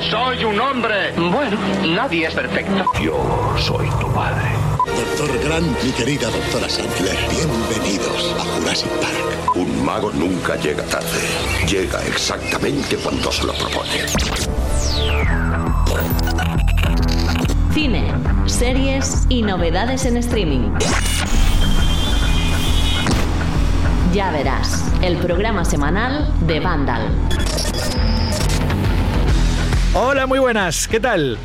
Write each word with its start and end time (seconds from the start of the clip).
Soy 0.00 0.44
un 0.44 0.58
hombre. 0.60 1.12
Bueno, 1.16 1.58
nadie 1.84 2.28
es 2.28 2.34
perfecto. 2.34 2.84
Yo 3.02 3.54
soy 3.58 3.88
tu 4.00 4.06
padre. 4.12 4.48
Doctor 4.86 5.38
Grant, 5.44 5.82
mi 5.82 5.90
querida 5.90 6.30
doctora 6.30 6.68
Sandler, 6.68 7.16
bienvenidos 7.28 8.34
a 8.38 8.44
Jurassic 8.44 8.90
Park. 9.00 9.56
Un 9.56 9.84
mago 9.84 10.10
nunca 10.12 10.56
llega 10.56 10.84
tarde. 10.84 11.08
Llega 11.66 12.02
exactamente 12.06 12.96
cuando 12.96 13.30
se 13.32 13.44
lo 13.44 13.52
propone. 13.54 14.06
Cine, 17.74 18.12
series 18.46 19.26
y 19.28 19.42
novedades 19.42 20.06
en 20.06 20.16
streaming. 20.18 20.70
Ya 24.12 24.30
verás, 24.30 24.84
el 25.02 25.18
programa 25.18 25.64
semanal 25.64 26.32
de 26.46 26.60
Vandal. 26.60 27.10
Hola, 29.94 30.26
muy 30.26 30.38
buenas, 30.38 30.86
¿qué 30.86 31.00
tal? 31.00 31.38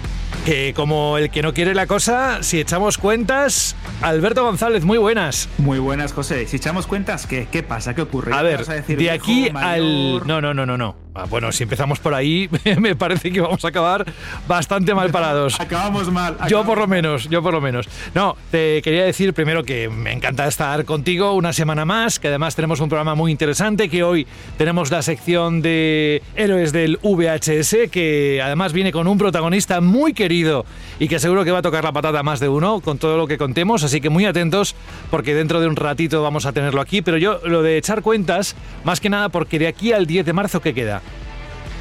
Que 0.45 0.73
como 0.75 1.17
el 1.17 1.29
que 1.29 1.41
no 1.41 1.53
quiere 1.53 1.73
la 1.73 1.87
cosa, 1.87 2.43
si 2.43 2.59
echamos 2.59 2.97
cuentas, 2.97 3.75
Alberto 4.01 4.43
González, 4.43 4.83
muy 4.83 4.97
buenas. 4.97 5.47
Muy 5.57 5.79
buenas, 5.79 6.11
José. 6.11 6.45
Si 6.47 6.57
echamos 6.57 6.85
cuentas, 6.85 7.25
¿qué, 7.25 7.47
qué 7.49 7.63
pasa? 7.63 7.95
¿Qué 7.95 8.01
ocurre? 8.01 8.33
A 8.33 8.39
¿Qué 8.39 8.43
ver, 8.43 8.65
decir, 8.65 8.97
de 8.97 9.11
aquí 9.11 9.49
al... 9.55 10.27
No, 10.27 10.41
no, 10.41 10.53
no, 10.53 10.65
no, 10.65 10.77
no. 10.77 11.02
Ah, 11.15 11.25
Bueno, 11.29 11.51
si 11.51 11.63
empezamos 11.63 11.99
por 11.99 12.13
ahí, 12.13 12.49
me 12.79 12.95
parece 12.95 13.31
que 13.31 13.39
vamos 13.39 13.63
a 13.63 13.67
acabar 13.67 14.05
bastante 14.47 14.95
mal 14.95 15.11
parados. 15.11 15.59
Acabamos 15.59 16.11
mal. 16.11 16.37
Yo 16.49 16.65
por 16.65 16.79
lo 16.79 16.87
menos, 16.87 17.29
yo 17.29 17.43
por 17.43 17.53
lo 17.53 17.61
menos. 17.61 17.87
No, 18.15 18.35
te 18.49 18.81
quería 18.81 19.03
decir 19.03 19.33
primero 19.33 19.63
que 19.63 19.89
me 19.89 20.11
encanta 20.11 20.47
estar 20.47 20.85
contigo 20.85 21.33
una 21.33 21.53
semana 21.53 21.85
más, 21.85 22.19
que 22.19 22.29
además 22.29 22.55
tenemos 22.55 22.79
un 22.79 22.89
programa 22.89 23.13
muy 23.13 23.31
interesante, 23.31 23.89
que 23.89 24.03
hoy 24.03 24.25
tenemos 24.57 24.89
la 24.89 25.03
sección 25.03 25.61
de 25.61 26.23
héroes 26.35 26.71
del 26.73 26.97
VHS, 27.03 27.91
que 27.91 28.41
además 28.43 28.73
viene 28.73 28.91
con 28.91 29.07
un 29.07 29.19
protagonista 29.19 29.81
muy 29.81 30.13
querido 30.13 30.65
y 30.99 31.07
que 31.07 31.19
seguro 31.19 31.43
que 31.45 31.51
va 31.51 31.59
a 31.59 31.63
tocar 31.63 31.83
la 31.83 31.91
patata 31.91 32.23
más 32.23 32.39
de 32.39 32.49
uno 32.49 32.81
con 32.81 32.97
todo 32.97 33.17
lo 33.17 33.27
que 33.27 33.37
contemos, 33.37 33.83
así 33.83 34.01
que 34.01 34.09
muy 34.09 34.25
atentos 34.25 34.75
porque 35.11 35.35
dentro 35.35 35.61
de 35.61 35.67
un 35.67 35.75
ratito 35.75 36.23
vamos 36.23 36.47
a 36.47 36.53
tenerlo 36.53 36.81
aquí, 36.81 37.03
pero 37.03 37.17
yo 37.17 37.39
lo 37.45 37.61
de 37.61 37.77
echar 37.77 38.01
cuentas, 38.01 38.55
más 38.83 38.99
que 38.99 39.09
nada 39.09 39.29
porque 39.29 39.59
de 39.59 39.67
aquí 39.67 39.93
al 39.93 40.07
10 40.07 40.25
de 40.25 40.33
marzo, 40.33 40.59
¿qué 40.59 40.73
queda? 40.73 41.02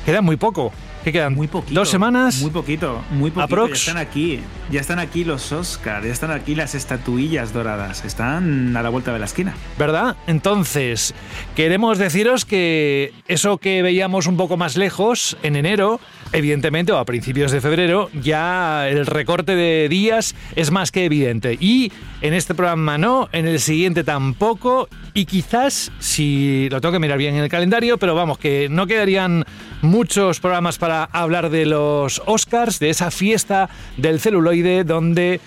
Queda 0.04 0.20
muy 0.20 0.36
poco. 0.36 0.72
¿Qué 1.04 1.12
quedan? 1.12 1.34
Muy 1.34 1.48
poquito. 1.48 1.74
¿Dos 1.74 1.88
semanas? 1.88 2.40
Muy 2.40 2.50
poquito, 2.50 3.02
muy 3.10 3.30
poquito. 3.30 3.44
Aprox. 3.44 3.70
Ya 3.70 3.90
están 3.90 3.96
aquí. 3.96 4.40
Ya 4.72 4.80
están 4.80 5.00
aquí 5.00 5.22
los 5.22 5.52
Oscars, 5.52 6.06
ya 6.06 6.10
están 6.10 6.30
aquí 6.30 6.54
las 6.54 6.74
estatuillas 6.74 7.52
doradas. 7.52 8.06
Están 8.06 8.74
a 8.74 8.82
la 8.82 8.88
vuelta 8.88 9.12
de 9.12 9.18
la 9.18 9.26
esquina. 9.26 9.54
¿Verdad? 9.78 10.16
Entonces, 10.26 11.14
queremos 11.54 11.98
deciros 11.98 12.46
que 12.46 13.12
eso 13.28 13.58
que 13.58 13.82
veíamos 13.82 14.26
un 14.26 14.38
poco 14.38 14.56
más 14.56 14.78
lejos 14.78 15.36
en 15.42 15.56
enero, 15.56 16.00
evidentemente, 16.32 16.90
o 16.90 16.96
a 16.96 17.04
principios 17.04 17.52
de 17.52 17.60
febrero, 17.60 18.08
ya 18.14 18.88
el 18.88 19.04
recorte 19.04 19.54
de 19.54 19.90
días 19.90 20.34
es 20.56 20.70
más 20.70 20.90
que 20.90 21.04
evidente. 21.04 21.58
Y 21.60 21.92
en 22.22 22.32
este 22.32 22.54
programa 22.54 22.96
no, 22.96 23.28
en 23.32 23.46
el 23.46 23.60
siguiente 23.60 24.04
tampoco, 24.04 24.88
y 25.12 25.26
quizás, 25.26 25.92
si 25.98 26.68
lo 26.70 26.80
tengo 26.80 26.92
que 26.92 26.98
mirar 26.98 27.18
bien 27.18 27.34
en 27.34 27.42
el 27.42 27.50
calendario, 27.50 27.98
pero 27.98 28.14
vamos, 28.14 28.38
que 28.38 28.68
no 28.70 28.86
quedarían 28.86 29.44
muchos 29.82 30.40
programas 30.40 30.78
para 30.78 31.04
hablar 31.04 31.50
de 31.50 31.66
los 31.66 32.22
Oscars, 32.24 32.78
de 32.78 32.88
esa 32.88 33.10
fiesta 33.10 33.68
del 33.98 34.20
celuloide 34.20 34.61
donde 34.84 35.40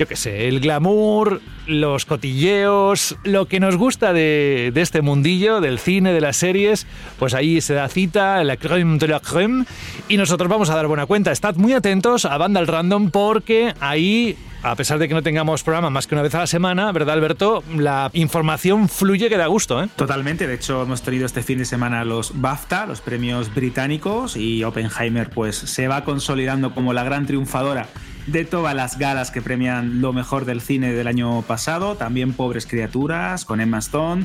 yo 0.00 0.06
qué 0.08 0.16
sé, 0.16 0.48
el 0.48 0.60
glamour, 0.60 1.42
los 1.66 2.04
cotilleos, 2.04 3.16
lo 3.24 3.46
que 3.46 3.60
nos 3.60 3.76
gusta 3.76 4.12
de, 4.12 4.72
este 4.74 5.02
mundillo, 5.02 5.60
del 5.60 5.78
cine, 5.78 6.12
de 6.12 6.20
las 6.20 6.36
series, 6.36 6.86
pues 7.18 7.34
ahí 7.34 7.60
se 7.60 7.74
da 7.74 7.88
cita, 7.88 8.42
la 8.44 8.56
creme 8.56 8.98
de 8.98 9.08
la 9.08 9.20
creme, 9.20 9.64
y 10.08 10.16
nosotros 10.16 10.48
vamos 10.48 10.70
a 10.70 10.74
dar 10.74 10.86
buena 10.86 11.06
cuenta. 11.06 11.32
Estad 11.32 11.56
muy 11.56 11.72
atentos 11.72 12.24
a 12.24 12.36
Banda 12.38 12.64
Random 12.64 13.10
porque 13.10 13.74
ahí, 13.80 14.36
a 14.62 14.74
pesar 14.76 14.98
de 14.98 15.08
que 15.08 15.14
no 15.14 15.22
tengamos 15.22 15.62
programa 15.62 15.90
más 15.90 16.06
que 16.06 16.14
una 16.14 16.22
vez 16.22 16.34
a 16.34 16.40
la 16.40 16.46
semana, 16.46 16.90
¿verdad, 16.92 17.14
Alberto? 17.14 17.62
La 17.76 18.10
información 18.12 18.88
fluye 18.88 19.28
que 19.28 19.36
da 19.36 19.46
gusto, 19.46 19.82
¿eh? 19.82 19.88
Totalmente. 19.96 20.46
De 20.46 20.54
hecho, 20.54 20.82
hemos 20.82 21.02
tenido 21.02 21.26
este 21.26 21.42
fin 21.42 21.58
de 21.58 21.64
semana 21.64 22.04
los 22.04 22.40
BAFTA, 22.40 22.86
los 22.86 23.00
premios 23.00 23.54
británicos, 23.54 24.36
y 24.36 24.64
Oppenheimer 24.64 25.30
pues 25.30 25.56
se 25.56 25.88
va 25.88 26.04
consolidando 26.04 26.74
como 26.74 26.92
la 26.92 27.04
gran 27.04 27.26
triunfadora 27.26 27.88
de 28.26 28.44
todas 28.44 28.74
las 28.74 28.98
galas 28.98 29.30
que 29.30 29.42
premian 29.42 30.00
lo 30.00 30.12
mejor 30.12 30.44
del 30.44 30.60
cine 30.60 30.92
del 30.92 31.06
año 31.06 31.42
pasado. 31.50 31.96
También 31.96 32.32
Pobres 32.32 32.64
Criaturas, 32.64 33.44
con 33.44 33.60
Emma 33.60 33.78
Stone. 33.78 34.24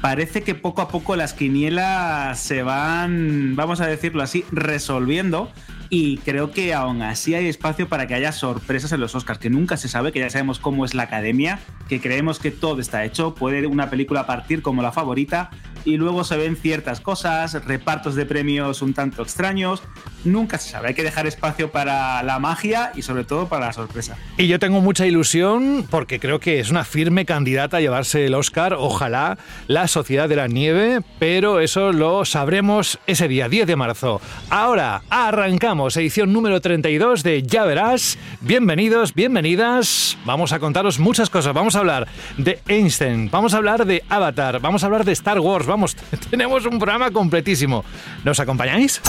Parece 0.00 0.42
que 0.42 0.56
poco 0.56 0.82
a 0.82 0.88
poco 0.88 1.14
las 1.14 1.32
quinielas 1.32 2.40
se 2.40 2.64
van, 2.64 3.54
vamos 3.54 3.80
a 3.80 3.86
decirlo 3.86 4.24
así, 4.24 4.44
resolviendo. 4.50 5.52
Y 5.88 6.16
creo 6.18 6.50
que 6.50 6.74
aún 6.74 7.00
así 7.02 7.36
hay 7.36 7.46
espacio 7.46 7.88
para 7.88 8.08
que 8.08 8.14
haya 8.14 8.32
sorpresas 8.32 8.90
en 8.90 8.98
los 8.98 9.14
Oscars, 9.14 9.38
que 9.38 9.50
nunca 9.50 9.76
se 9.76 9.86
sabe, 9.88 10.10
que 10.10 10.18
ya 10.18 10.30
sabemos 10.30 10.58
cómo 10.58 10.84
es 10.84 10.94
la 10.94 11.04
academia, 11.04 11.60
que 11.88 12.00
creemos 12.00 12.40
que 12.40 12.50
todo 12.50 12.80
está 12.80 13.04
hecho. 13.04 13.36
Puede 13.36 13.68
una 13.68 13.88
película 13.88 14.26
partir 14.26 14.60
como 14.60 14.82
la 14.82 14.90
favorita 14.90 15.50
y 15.84 15.96
luego 15.96 16.24
se 16.24 16.36
ven 16.36 16.56
ciertas 16.56 17.00
cosas, 17.00 17.64
repartos 17.64 18.14
de 18.14 18.26
premios 18.26 18.82
un 18.82 18.94
tanto 18.94 19.22
extraños. 19.22 19.82
Nunca 20.24 20.58
se 20.58 20.70
sabe, 20.70 20.88
hay 20.88 20.94
que 20.94 21.02
dejar 21.02 21.26
espacio 21.26 21.70
para 21.70 22.22
la 22.22 22.38
magia 22.38 22.92
y 22.94 23.02
sobre 23.02 23.24
todo 23.24 23.46
para 23.46 23.66
la 23.66 23.72
sorpresa. 23.72 24.16
Y 24.38 24.46
yo 24.46 24.58
tengo 24.58 24.80
mucha 24.80 25.06
ilusión 25.06 25.86
porque 25.90 26.18
creo 26.18 26.40
que 26.40 26.60
es 26.60 26.70
una 26.70 26.84
firme 26.84 27.26
candidata 27.26 27.76
a 27.76 27.80
llevarse 27.80 28.24
el 28.26 28.34
Oscar, 28.34 28.74
ojalá, 28.74 29.36
la 29.66 29.86
Sociedad 29.86 30.28
de 30.28 30.36
la 30.36 30.46
Nieve, 30.46 31.02
pero 31.18 31.60
eso 31.60 31.92
lo 31.92 32.24
sabremos 32.24 32.98
ese 33.06 33.28
día, 33.28 33.48
10 33.48 33.66
de 33.66 33.76
marzo. 33.76 34.20
Ahora 34.48 35.02
arrancamos 35.10 35.96
edición 35.98 36.32
número 36.32 36.60
32 36.60 37.22
de 37.22 37.42
Ya 37.42 37.64
Verás. 37.64 38.18
Bienvenidos, 38.40 39.14
bienvenidas. 39.14 40.16
Vamos 40.24 40.52
a 40.52 40.58
contaros 40.58 40.98
muchas 40.98 41.28
cosas. 41.28 41.52
Vamos 41.52 41.76
a 41.76 41.80
hablar 41.80 42.08
de 42.38 42.60
Einstein, 42.66 43.30
vamos 43.30 43.52
a 43.52 43.58
hablar 43.58 43.84
de 43.84 44.02
Avatar, 44.08 44.60
vamos 44.60 44.82
a 44.82 44.86
hablar 44.86 45.04
de 45.04 45.12
Star 45.12 45.38
Wars. 45.40 45.66
Vamos, 45.74 45.96
tenemos 46.30 46.64
un 46.66 46.78
programa 46.78 47.10
completísimo. 47.10 47.84
¿Nos 48.22 48.38
acompañáis? 48.38 49.00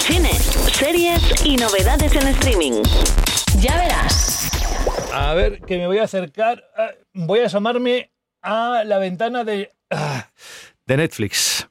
Cine, 0.00 0.30
series 0.70 1.22
y 1.46 1.56
novedades 1.56 2.14
en 2.14 2.28
streaming. 2.28 2.82
Ya 3.58 3.74
verás. 3.78 4.50
A 5.14 5.32
ver, 5.32 5.62
que 5.62 5.78
me 5.78 5.86
voy 5.86 5.96
a 5.96 6.02
acercar. 6.04 6.62
ah, 6.76 6.90
Voy 7.14 7.40
a 7.40 7.46
asomarme 7.46 8.10
a 8.42 8.82
la 8.84 8.98
ventana 8.98 9.44
de. 9.44 9.70
ah, 9.90 10.26
de 10.84 10.96
Netflix. 10.98 11.66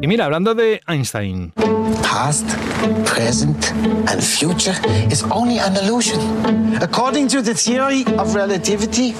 Y 0.00 0.06
mira, 0.06 0.24
hablando 0.24 0.54
de 0.54 0.80
Einstein. 0.86 1.52
Past, 2.08 2.46
present, 3.04 3.70
and 4.08 4.22
future 4.22 4.74
is 5.10 5.22
only 5.30 5.58
an 5.58 5.76
illusion. 5.76 6.18
According 6.80 7.28
to 7.28 7.42
the 7.42 7.52
theory 7.52 8.02
of 8.16 8.34
relativity, 8.34 9.14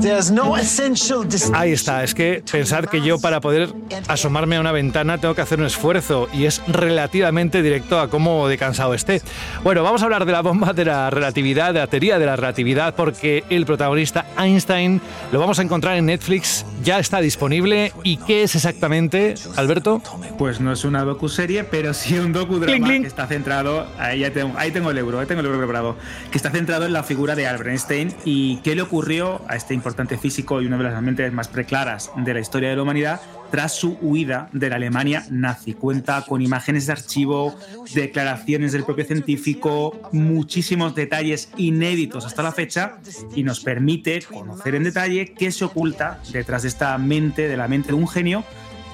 there's 0.00 0.30
no 0.30 0.56
essential 0.56 1.24
Ahí 1.54 1.72
está, 1.72 2.04
es 2.04 2.14
que 2.14 2.42
pensar 2.50 2.88
que 2.88 3.00
yo 3.00 3.18
para 3.18 3.40
poder 3.40 3.72
asomarme 4.06 4.56
a 4.56 4.60
una 4.60 4.70
ventana 4.70 5.16
tengo 5.18 5.34
que 5.34 5.40
hacer 5.40 5.60
un 5.60 5.66
esfuerzo 5.66 6.28
y 6.32 6.44
es 6.44 6.60
relativamente 6.66 7.62
directo 7.62 7.98
a 7.98 8.10
cómo 8.10 8.48
de 8.48 8.58
cansado 8.58 8.92
esté. 8.92 9.22
Bueno, 9.64 9.82
vamos 9.82 10.02
a 10.02 10.04
hablar 10.04 10.26
de 10.26 10.32
la 10.32 10.42
bomba 10.42 10.74
de 10.74 10.84
la 10.84 11.08
relatividad, 11.08 11.72
de 11.72 11.80
la 11.80 11.86
teoría 11.86 12.18
de 12.18 12.26
la 12.26 12.36
relatividad, 12.36 12.94
porque 12.94 13.44
el 13.48 13.64
protagonista 13.64 14.26
Einstein 14.38 15.00
lo 15.32 15.40
vamos 15.40 15.58
a 15.58 15.62
encontrar 15.62 15.96
en 15.96 16.06
Netflix, 16.06 16.66
ya 16.82 16.98
está 16.98 17.20
disponible. 17.20 17.92
¿Y 18.02 18.18
qué 18.18 18.42
es 18.42 18.54
exactamente, 18.54 19.34
Alberto? 19.56 20.02
Pues 20.36 20.60
no 20.60 20.72
es 20.72 20.84
una 20.84 21.02
docu-serie, 21.04 21.64
pero 21.64 21.94
sí 21.94 22.09
un 22.18 22.32
docudrama 22.32 22.72
Clink, 22.72 22.86
clink. 22.86 23.02
que 23.02 23.08
está 23.08 23.26
centrado, 23.26 23.86
ahí, 23.98 24.20
ya 24.20 24.32
tengo, 24.32 24.52
ahí 24.56 24.70
tengo 24.70 24.90
el 24.90 24.98
euro, 24.98 25.20
ahí 25.20 25.26
tengo 25.26 25.40
el 25.40 25.46
euro 25.46 25.58
preparado, 25.58 25.96
que 26.30 26.36
está 26.36 26.50
centrado 26.50 26.86
en 26.86 26.92
la 26.92 27.02
figura 27.02 27.36
de 27.36 27.46
Albert 27.46 27.70
Einstein 27.70 28.14
y 28.24 28.56
qué 28.58 28.74
le 28.74 28.82
ocurrió 28.82 29.42
a 29.48 29.56
este 29.56 29.74
importante 29.74 30.16
físico 30.18 30.60
y 30.60 30.66
una 30.66 30.76
de 30.78 30.84
las 30.84 31.02
mentes 31.02 31.32
más 31.32 31.48
preclaras 31.48 32.10
de 32.16 32.34
la 32.34 32.40
historia 32.40 32.70
de 32.70 32.76
la 32.76 32.82
humanidad 32.82 33.20
tras 33.50 33.74
su 33.74 33.98
huida 34.00 34.48
de 34.52 34.70
la 34.70 34.76
Alemania 34.76 35.24
nazi. 35.30 35.74
Cuenta 35.74 36.24
con 36.26 36.40
imágenes 36.40 36.86
de 36.86 36.92
archivo, 36.92 37.56
declaraciones 37.94 38.72
del 38.72 38.84
propio 38.84 39.04
científico, 39.04 40.08
muchísimos 40.12 40.94
detalles 40.94 41.50
inéditos 41.56 42.24
hasta 42.24 42.42
la 42.42 42.52
fecha 42.52 42.98
y 43.34 43.42
nos 43.42 43.60
permite 43.60 44.22
conocer 44.22 44.74
en 44.74 44.84
detalle 44.84 45.34
qué 45.36 45.50
se 45.50 45.64
oculta 45.64 46.20
detrás 46.32 46.62
de 46.62 46.68
esta 46.68 46.96
mente, 46.98 47.48
de 47.48 47.56
la 47.56 47.68
mente 47.68 47.88
de 47.88 47.94
un 47.94 48.08
genio 48.08 48.44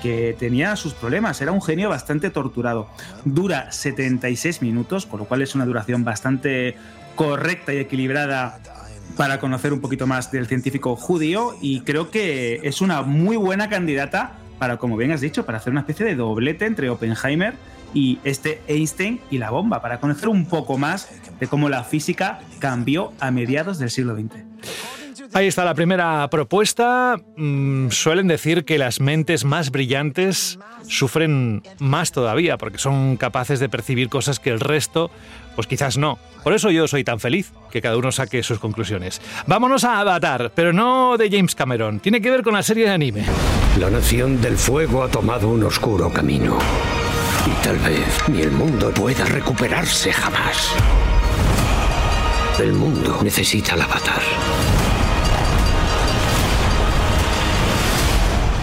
que 0.06 0.36
tenía 0.38 0.76
sus 0.76 0.94
problemas, 0.94 1.40
era 1.40 1.50
un 1.50 1.60
genio 1.60 1.88
bastante 1.88 2.30
torturado. 2.30 2.86
Dura 3.24 3.72
76 3.72 4.62
minutos, 4.62 5.04
con 5.04 5.18
lo 5.18 5.26
cual 5.26 5.42
es 5.42 5.56
una 5.56 5.66
duración 5.66 6.04
bastante 6.04 6.76
correcta 7.16 7.74
y 7.74 7.78
equilibrada 7.78 8.60
para 9.16 9.40
conocer 9.40 9.72
un 9.72 9.80
poquito 9.80 10.06
más 10.06 10.30
del 10.30 10.46
científico 10.46 10.94
judío 10.94 11.56
y 11.60 11.80
creo 11.80 12.12
que 12.12 12.60
es 12.62 12.80
una 12.80 13.02
muy 13.02 13.36
buena 13.36 13.68
candidata 13.68 14.38
para, 14.60 14.76
como 14.76 14.96
bien 14.96 15.10
has 15.10 15.20
dicho, 15.20 15.44
para 15.44 15.58
hacer 15.58 15.72
una 15.72 15.80
especie 15.80 16.06
de 16.06 16.14
doblete 16.14 16.66
entre 16.66 16.88
Oppenheimer 16.88 17.54
y 17.92 18.20
este 18.22 18.62
Einstein 18.68 19.20
y 19.28 19.38
la 19.38 19.50
bomba, 19.50 19.82
para 19.82 19.98
conocer 19.98 20.28
un 20.28 20.46
poco 20.46 20.78
más 20.78 21.08
de 21.40 21.48
cómo 21.48 21.68
la 21.68 21.82
física 21.82 22.38
cambió 22.60 23.12
a 23.18 23.32
mediados 23.32 23.80
del 23.80 23.90
siglo 23.90 24.14
XX. 24.14 25.05
Ahí 25.32 25.46
está 25.46 25.64
la 25.64 25.74
primera 25.74 26.28
propuesta. 26.30 27.16
Mm, 27.36 27.90
suelen 27.90 28.28
decir 28.28 28.64
que 28.64 28.78
las 28.78 29.00
mentes 29.00 29.44
más 29.44 29.70
brillantes 29.70 30.58
sufren 30.88 31.62
más 31.78 32.12
todavía 32.12 32.58
porque 32.58 32.78
son 32.78 33.16
capaces 33.16 33.60
de 33.60 33.68
percibir 33.68 34.08
cosas 34.08 34.40
que 34.40 34.50
el 34.50 34.60
resto, 34.60 35.10
pues 35.54 35.66
quizás 35.66 35.96
no. 35.96 36.18
Por 36.44 36.52
eso 36.52 36.70
yo 36.70 36.86
soy 36.88 37.04
tan 37.04 37.20
feliz 37.20 37.52
que 37.70 37.82
cada 37.82 37.96
uno 37.96 38.12
saque 38.12 38.42
sus 38.42 38.58
conclusiones. 38.58 39.20
Vámonos 39.46 39.84
a 39.84 40.00
Avatar, 40.00 40.52
pero 40.54 40.72
no 40.72 41.16
de 41.16 41.30
James 41.30 41.54
Cameron. 41.54 42.00
Tiene 42.00 42.20
que 42.20 42.30
ver 42.30 42.42
con 42.42 42.54
la 42.54 42.62
serie 42.62 42.84
de 42.84 42.90
anime. 42.92 43.24
La 43.78 43.90
nación 43.90 44.40
del 44.40 44.56
fuego 44.56 45.02
ha 45.02 45.08
tomado 45.08 45.48
un 45.48 45.64
oscuro 45.64 46.12
camino. 46.12 46.58
Y 47.46 47.64
tal 47.64 47.78
vez 47.78 48.28
ni 48.28 48.42
el 48.42 48.50
mundo 48.50 48.90
pueda 48.92 49.24
recuperarse 49.24 50.12
jamás. 50.12 50.72
El 52.58 52.72
mundo 52.72 53.18
necesita 53.22 53.74
el 53.74 53.82
avatar. 53.82 54.22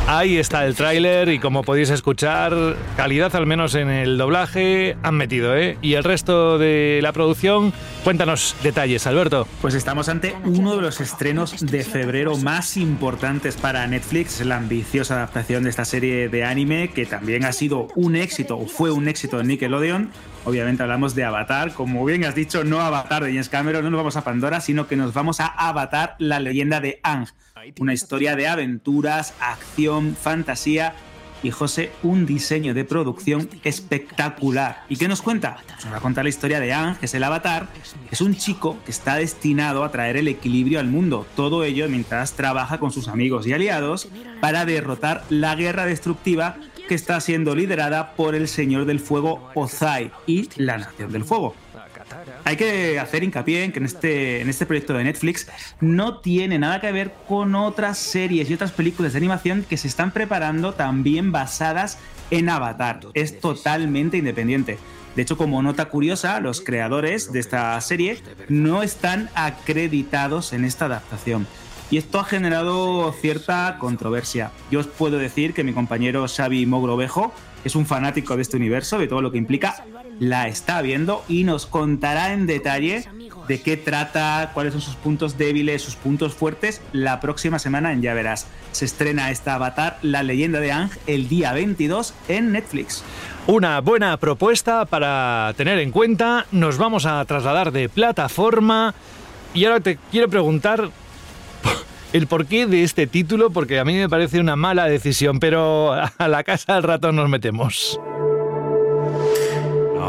Ahí 0.06 0.38
está 0.38 0.66
el 0.66 0.76
tráiler 0.76 1.30
y 1.30 1.40
como 1.40 1.64
podéis 1.64 1.90
escuchar, 1.90 2.54
calidad 2.98 3.34
al 3.38 3.46
menos 3.46 3.74
en 3.74 3.90
el 3.90 4.18
doblaje 4.18 4.98
han 5.02 5.16
metido, 5.16 5.56
¿eh? 5.56 5.78
Y 5.82 5.94
el 5.94 6.04
resto 6.04 6.58
de 6.58 7.00
la 7.02 7.14
producción, 7.14 7.72
cuéntanos 8.04 8.54
detalles, 8.64 9.08
Alberto. 9.08 9.48
Pues 9.62 9.76
estamos 9.76 10.10
ante 10.10 10.36
uno 10.44 10.76
de 10.76 10.82
los 10.82 11.00
estrenos 11.00 11.66
de 11.66 11.86
febrero 11.86 12.38
más 12.38 12.76
importantes 12.76 13.56
para 13.56 13.88
Netflix, 13.88 14.42
la 14.42 14.58
ambiciosa 14.58 15.16
adaptación 15.16 15.64
de 15.64 15.70
esta 15.70 15.86
serie 15.86 16.28
de 16.28 16.44
anime 16.44 16.90
que 16.90 17.06
también 17.06 17.46
ha 17.46 17.54
sido 17.54 17.88
un 17.96 18.18
éxito 18.18 18.58
o 18.58 18.68
fue 18.68 18.92
un 18.92 19.08
éxito 19.08 19.40
en 19.40 19.48
Nickelodeon. 19.48 20.12
Obviamente 20.44 20.84
hablamos 20.84 21.16
de 21.16 21.24
Avatar, 21.24 21.74
como 21.74 22.04
bien 22.04 22.26
has 22.26 22.36
dicho, 22.36 22.66
no 22.66 22.82
Avatar 22.82 23.24
de 23.24 23.30
James 23.30 23.48
Cameron, 23.48 23.86
no 23.86 23.90
nos 23.90 24.00
vamos 24.00 24.18
a 24.18 24.26
Pandora, 24.26 24.60
sino 24.60 24.86
que 24.86 24.98
nos 24.98 25.14
vamos 25.14 25.40
a 25.40 25.46
Avatar, 25.46 26.18
la 26.20 26.42
leyenda 26.42 26.82
de 26.82 27.00
Ang 27.04 27.28
una 27.80 27.94
historia 27.94 28.36
de 28.36 28.48
aventuras, 28.48 29.34
acción, 29.40 30.16
fantasía 30.20 30.96
y 31.44 31.52
José, 31.52 31.92
un 32.04 32.26
diseño 32.26 32.74
de 32.74 32.86
producción 32.86 33.50
espectacular. 33.64 34.84
¿Y 34.88 34.96
qué 34.96 35.10
nos 35.10 35.22
cuenta? 35.22 35.58
Nos 35.84 35.94
va 35.94 35.98
a 35.98 36.02
contar 36.02 36.24
la 36.24 36.30
historia 36.30 36.62
de 36.62 36.72
Ang, 36.72 36.98
que 36.98 37.06
es 37.06 37.14
el 37.14 37.24
avatar. 37.24 37.68
Es 38.12 38.22
un 38.22 38.36
chico 38.36 38.78
que 38.86 38.92
está 38.92 39.16
destinado 39.16 39.84
a 39.84 39.92
traer 39.92 40.16
el 40.16 40.30
equilibrio 40.30 40.80
al 40.80 40.88
mundo. 40.88 41.28
Todo 41.36 41.66
ello 41.66 41.88
mientras 41.90 42.34
trabaja 42.34 42.80
con 42.80 42.92
sus 42.92 43.10
amigos 43.10 43.46
y 43.46 43.54
aliados 43.54 44.08
para 44.40 44.66
derrotar 44.66 45.26
la 45.30 45.56
guerra 45.56 45.86
destructiva 45.86 46.56
que 46.88 46.96
está 46.96 47.20
siendo 47.20 47.56
liderada 47.56 48.16
por 48.16 48.36
el 48.36 48.48
Señor 48.48 48.86
del 48.86 49.00
Fuego 49.02 49.50
Ozai 49.54 50.12
y 50.26 50.50
la 50.56 50.78
Nación 50.78 51.12
del 51.12 51.26
Fuego. 51.26 51.56
Hay 52.44 52.58
que 52.58 53.00
hacer 53.00 53.24
hincapié 53.24 53.64
en 53.64 53.72
que 53.72 53.80
en 53.80 53.86
este, 53.86 54.42
en 54.42 54.50
este 54.50 54.66
proyecto 54.66 54.94
de 54.94 55.04
Netflix 55.04 55.48
no 55.80 56.20
tiene 56.20 56.60
nada 56.60 56.82
que 56.82 56.92
ver 56.92 57.14
con 57.28 57.56
otras 57.56 57.98
series 57.98 58.50
y 58.50 58.54
otras 58.54 58.72
películas 58.72 59.14
de 59.14 59.18
animación 59.18 59.66
que 59.68 59.78
se 59.78 59.88
están 59.88 60.12
preparando 60.12 60.74
también 60.74 61.32
basadas 61.32 61.98
en 62.32 62.50
Avatar. 62.50 63.02
Es 63.14 63.40
totalmente 63.40 64.18
independiente. 64.18 64.78
De 65.16 65.22
hecho, 65.22 65.38
como 65.38 65.62
nota 65.62 65.86
curiosa, 65.86 66.40
los 66.40 66.62
creadores 66.62 67.32
de 67.32 67.40
esta 67.40 67.80
serie 67.82 68.22
no 68.50 68.82
están 68.82 69.30
acreditados 69.36 70.54
en 70.54 70.66
esta 70.66 70.86
adaptación. 70.86 71.46
Y 71.92 71.98
esto 71.98 72.20
ha 72.20 72.24
generado 72.24 73.14
cierta 73.14 73.78
controversia. 73.80 74.52
Yo 74.72 74.80
os 74.80 74.88
puedo 74.88 75.20
decir 75.20 75.54
que 75.54 75.64
mi 75.64 75.74
compañero 75.74 76.26
Xavi 76.28 76.66
Mogrovejo 76.66 77.32
es 77.64 77.76
un 77.76 77.86
fanático 77.86 78.36
de 78.36 78.42
este 78.42 78.58
universo, 78.58 78.98
de 78.98 79.08
todo 79.08 79.22
lo 79.22 79.32
que 79.32 79.38
implica, 79.38 79.86
la 80.20 80.48
está 80.48 80.82
viendo 80.82 81.24
y 81.28 81.44
nos 81.44 81.66
contará 81.66 82.34
en 82.34 82.46
detalle 82.48 83.06
de 83.48 83.62
qué 83.62 83.78
trata, 83.78 84.52
cuáles 84.54 84.74
son 84.74 84.82
sus 84.82 84.96
puntos 84.96 85.38
débiles, 85.38 85.82
sus 85.82 85.96
puntos 85.96 86.34
fuertes, 86.34 86.82
la 86.92 87.20
próxima 87.20 87.60
semana 87.60 87.92
en 87.92 88.02
Ya 88.02 88.14
Verás. 88.14 88.48
Se 88.72 88.86
estrena 88.86 89.32
esta 89.32 89.56
Avatar, 89.56 89.98
La 90.02 90.24
leyenda 90.24 90.60
de 90.60 90.72
Ang, 90.72 90.90
el 91.08 91.28
día 91.28 91.54
22 91.54 92.14
en 92.28 92.52
Netflix. 92.52 93.04
Una 93.46 93.82
buena 93.82 94.16
propuesta 94.18 94.86
para 94.86 95.54
tener 95.58 95.80
en 95.80 95.92
cuenta. 95.92 96.46
Nos 96.52 96.78
vamos 96.78 97.06
a 97.06 97.24
trasladar 97.26 97.72
de 97.72 97.90
plataforma. 97.90 98.96
Y 99.54 99.66
ahora 99.66 99.82
te 99.82 100.00
quiero 100.12 100.30
preguntar 100.30 100.90
el 102.14 102.28
porqué 102.28 102.66
de 102.66 102.84
este 102.84 103.06
título, 103.06 103.50
porque 103.50 103.80
a 103.80 103.86
mí 103.86 103.96
me 103.96 104.08
parece 104.08 104.40
una 104.40 104.56
mala 104.56 104.86
decisión, 104.86 105.40
pero 105.40 105.94
a 105.94 106.28
la 106.28 106.44
casa 106.44 106.76
del 106.76 106.84
ratón 106.84 107.18
nos 107.18 107.30
metemos. 107.30 108.00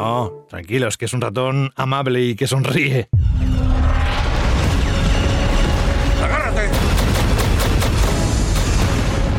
No, 0.04 0.44
tranquilos, 0.50 0.98
que 0.98 1.06
es 1.06 1.14
un 1.14 1.22
ratón 1.22 1.72
amable 1.76 2.20
y 2.20 2.34
que 2.36 2.46
sonríe. 2.46 3.08
¡Agárrate! 6.22 6.68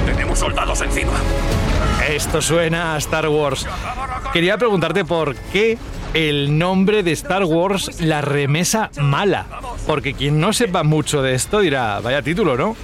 Tenemos 0.07 0.39
soldados 0.39 0.81
encima. 0.81 1.11
Esto 2.09 2.41
suena 2.41 2.95
a 2.95 2.97
Star 2.97 3.29
Wars. 3.29 3.67
Quería 4.33 4.57
preguntarte 4.57 5.05
por 5.05 5.35
qué 5.35 5.77
el 6.15 6.57
nombre 6.57 7.03
de 7.03 7.11
Star 7.11 7.43
Wars, 7.43 8.01
la 8.01 8.21
remesa 8.21 8.89
mala. 8.99 9.45
Porque 9.85 10.15
quien 10.15 10.39
no 10.39 10.51
sepa 10.51 10.81
mucho 10.81 11.21
de 11.21 11.35
esto 11.35 11.59
dirá, 11.59 11.99
vaya 11.99 12.23
título, 12.23 12.57
¿no? 12.57 12.75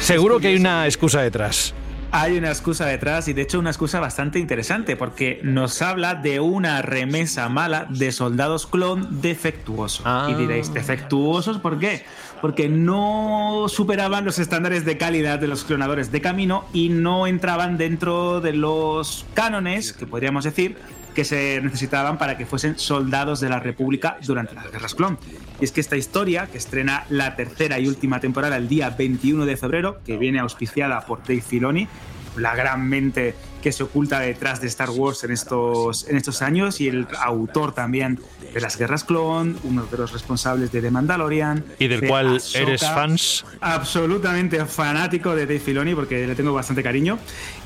Seguro 0.00 0.40
que 0.40 0.48
hay 0.48 0.56
una 0.56 0.86
excusa 0.86 1.20
detrás. 1.20 1.74
Hay 2.10 2.38
una 2.38 2.48
excusa 2.48 2.86
detrás 2.86 3.28
y 3.28 3.34
de 3.34 3.42
hecho 3.42 3.58
una 3.58 3.68
excusa 3.68 4.00
bastante 4.00 4.38
interesante 4.38 4.96
porque 4.96 5.40
nos 5.42 5.82
habla 5.82 6.14
de 6.14 6.40
una 6.40 6.80
remesa 6.80 7.48
mala 7.50 7.86
de 7.90 8.12
soldados 8.12 8.66
clon 8.66 9.20
defectuosos. 9.20 10.06
Y 10.28 10.34
diréis, 10.34 10.72
¿defectuosos 10.72 11.58
por 11.58 11.78
qué? 11.78 12.04
Porque 12.40 12.68
no 12.68 13.66
superaban 13.68 14.24
los 14.24 14.38
estándares 14.38 14.86
de 14.86 14.96
calidad 14.96 15.38
de 15.38 15.48
los 15.48 15.64
clonadores 15.64 16.10
de 16.10 16.22
camino 16.22 16.64
y 16.72 16.88
no 16.88 17.26
entraban 17.26 17.76
dentro 17.76 18.40
de 18.40 18.54
los 18.54 19.26
cánones, 19.34 19.92
que 19.92 20.06
podríamos 20.06 20.44
decir, 20.44 20.76
que 21.18 21.24
se 21.24 21.60
necesitaban 21.60 22.16
para 22.16 22.38
que 22.38 22.46
fuesen 22.46 22.78
soldados 22.78 23.40
de 23.40 23.48
la 23.48 23.58
República 23.58 24.18
durante 24.24 24.54
las 24.54 24.70
guerras 24.70 24.94
clon. 24.94 25.18
Y 25.60 25.64
es 25.64 25.72
que 25.72 25.80
esta 25.80 25.96
historia, 25.96 26.46
que 26.46 26.58
estrena 26.58 27.06
la 27.08 27.34
tercera 27.34 27.80
y 27.80 27.88
última 27.88 28.20
temporada 28.20 28.56
el 28.56 28.68
día 28.68 28.90
21 28.90 29.44
de 29.44 29.56
febrero, 29.56 29.98
que 30.06 30.16
viene 30.16 30.38
auspiciada 30.38 31.00
por 31.00 31.18
Dave 31.22 31.40
Filoni, 31.40 31.88
la 32.36 32.54
gran 32.54 32.88
mente 32.88 33.34
que 33.68 33.72
se 33.72 33.82
oculta 33.82 34.20
detrás 34.20 34.62
de 34.62 34.66
Star 34.66 34.88
Wars 34.88 35.24
en 35.24 35.30
estos, 35.30 36.08
en 36.08 36.16
estos 36.16 36.40
años 36.40 36.80
y 36.80 36.88
el 36.88 37.06
autor 37.20 37.74
también 37.74 38.18
de 38.54 38.62
las 38.62 38.78
Guerras 38.78 39.04
Clon, 39.04 39.58
uno 39.62 39.84
de 39.84 39.98
los 39.98 40.10
responsables 40.10 40.72
de 40.72 40.80
The 40.80 40.90
Mandalorian. 40.90 41.62
Y 41.78 41.86
del 41.86 42.08
cual 42.08 42.40
eres 42.54 42.80
fans. 42.80 43.44
Absolutamente 43.60 44.64
fanático 44.64 45.34
de 45.34 45.44
Dave 45.44 45.60
Filoni 45.60 45.94
porque 45.94 46.26
le 46.26 46.34
tengo 46.34 46.54
bastante 46.54 46.82
cariño. 46.82 47.18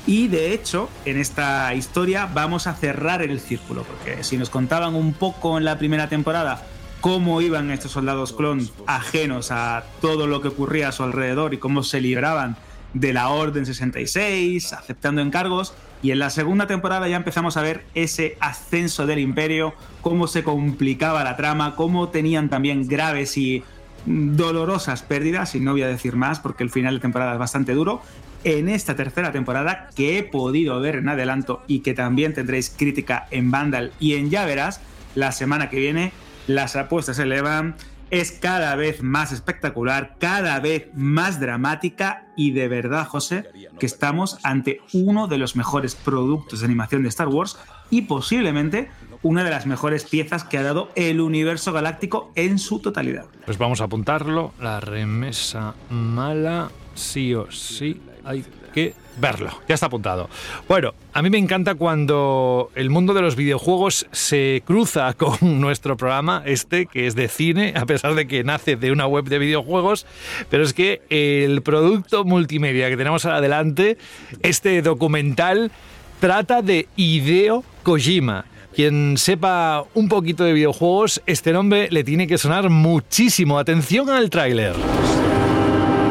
Y 0.05 0.27
de 0.27 0.51
hecho, 0.51 0.89
en 1.05 1.15
esta 1.15 1.73
historia 1.73 2.25
vamos 2.25 2.67
a 2.67 2.73
cerrar 2.73 3.21
el 3.21 3.39
círculo, 3.39 3.83
porque 3.83 4.25
si 4.25 4.37
nos 4.37 4.49
contaban 4.49 4.95
un 4.95 5.13
poco 5.13 5.57
en 5.57 5.63
la 5.63 5.77
primera 5.77 6.09
temporada 6.09 6.65
cómo 6.99 7.39
iban 7.39 7.71
estos 7.71 7.93
soldados 7.93 8.33
clon 8.33 8.69
ajenos 8.87 9.51
a 9.51 9.85
todo 10.01 10.27
lo 10.27 10.41
que 10.41 10.49
ocurría 10.49 10.89
a 10.89 10.91
su 10.91 11.03
alrededor 11.03 11.53
y 11.53 11.59
cómo 11.59 11.81
se 11.81 12.01
libraban 12.01 12.57
de 12.93 13.13
la 13.13 13.29
Orden 13.29 13.65
66, 13.65 14.73
aceptando 14.73 15.21
encargos. 15.21 15.73
Y 16.01 16.11
en 16.11 16.19
la 16.19 16.29
segunda 16.29 16.67
temporada 16.67 17.07
ya 17.07 17.15
empezamos 17.15 17.55
a 17.57 17.61
ver 17.61 17.85
ese 17.95 18.37
ascenso 18.39 19.05
del 19.05 19.19
imperio, 19.19 19.73
cómo 20.01 20.27
se 20.27 20.43
complicaba 20.43 21.23
la 21.23 21.37
trama, 21.37 21.75
cómo 21.75 22.09
tenían 22.09 22.49
también 22.49 22.87
graves 22.87 23.37
y 23.37 23.63
dolorosas 24.05 25.01
pérdidas, 25.01 25.55
y 25.55 25.61
no 25.61 25.71
voy 25.71 25.83
a 25.83 25.87
decir 25.87 26.15
más 26.15 26.39
porque 26.39 26.63
el 26.63 26.69
final 26.69 26.95
de 26.95 26.99
temporada 26.99 27.33
es 27.33 27.39
bastante 27.39 27.73
duro. 27.73 28.01
En 28.43 28.67
esta 28.67 28.95
tercera 28.95 29.31
temporada, 29.31 29.89
que 29.95 30.17
he 30.17 30.23
podido 30.23 30.81
ver 30.81 30.95
en 30.95 31.07
adelanto 31.07 31.63
y 31.67 31.79
que 31.79 31.93
también 31.93 32.33
tendréis 32.33 32.69
crítica 32.69 33.27
en 33.31 33.51
Vandal 33.51 33.93
y 34.01 34.15
en 34.15 34.29
Ya 34.29 34.45
Verás, 34.45 34.81
la 35.15 35.31
semana 35.31 35.69
que 35.69 35.79
viene 35.79 36.11
las 36.47 36.75
apuestas 36.75 37.15
se 37.15 37.23
elevan, 37.23 37.75
es 38.13 38.31
cada 38.31 38.75
vez 38.75 39.01
más 39.01 39.31
espectacular, 39.31 40.17
cada 40.19 40.59
vez 40.59 40.87
más 40.93 41.39
dramática 41.39 42.27
y 42.37 42.51
de 42.51 42.67
verdad, 42.67 43.07
José, 43.07 43.49
que 43.79 43.87
estamos 43.87 44.37
ante 44.43 44.81
uno 44.93 45.27
de 45.27 45.39
los 45.39 45.55
mejores 45.55 45.95
productos 45.95 46.59
de 46.59 46.67
animación 46.67 47.01
de 47.01 47.09
Star 47.09 47.27
Wars 47.27 47.57
y 47.89 48.03
posiblemente 48.03 48.91
una 49.23 49.43
de 49.43 49.49
las 49.49 49.65
mejores 49.65 50.03
piezas 50.03 50.43
que 50.43 50.59
ha 50.59 50.63
dado 50.63 50.91
el 50.93 51.21
universo 51.21 51.73
galáctico 51.73 52.31
en 52.35 52.59
su 52.59 52.77
totalidad. 52.77 53.25
Pues 53.45 53.57
vamos 53.57 53.81
a 53.81 53.85
apuntarlo, 53.85 54.53
la 54.59 54.79
remesa 54.79 55.73
mala, 55.89 56.69
sí 56.95 57.33
o 57.33 57.51
sí, 57.51 58.01
hay 58.23 58.43
que 58.73 58.93
verlo. 59.17 59.49
Ya 59.67 59.75
está 59.75 59.87
apuntado. 59.87 60.29
Bueno, 60.67 60.93
a 61.13 61.21
mí 61.21 61.29
me 61.29 61.37
encanta 61.37 61.75
cuando 61.75 62.71
el 62.75 62.89
mundo 62.89 63.13
de 63.13 63.21
los 63.21 63.35
videojuegos 63.35 64.07
se 64.11 64.63
cruza 64.65 65.13
con 65.17 65.61
nuestro 65.61 65.97
programa, 65.97 66.43
este 66.45 66.85
que 66.87 67.07
es 67.07 67.15
de 67.15 67.27
cine, 67.27 67.73
a 67.75 67.85
pesar 67.85 68.15
de 68.15 68.27
que 68.27 68.43
nace 68.43 68.75
de 68.75 68.91
una 68.91 69.07
web 69.07 69.25
de 69.25 69.39
videojuegos, 69.39 70.05
pero 70.49 70.63
es 70.63 70.73
que 70.73 71.01
el 71.09 71.61
producto 71.61 72.23
multimedia 72.23 72.89
que 72.89 72.97
tenemos 72.97 73.25
adelante, 73.25 73.97
este 74.41 74.81
documental, 74.81 75.71
trata 76.19 76.61
de 76.61 76.87
Hideo 76.95 77.63
Kojima. 77.83 78.45
Quien 78.73 79.17
sepa 79.17 79.85
un 79.93 80.09
poquito 80.09 80.43
de 80.43 80.53
videojuegos, 80.53 81.21
este 81.27 81.53
nombre 81.53 81.89
le 81.91 82.03
tiene 82.03 82.25
que 82.25 82.39
sonar 82.39 82.71
muchísimo. 82.71 83.59
Atención 83.59 84.09
al 84.09 84.31
tráiler. 84.31 84.73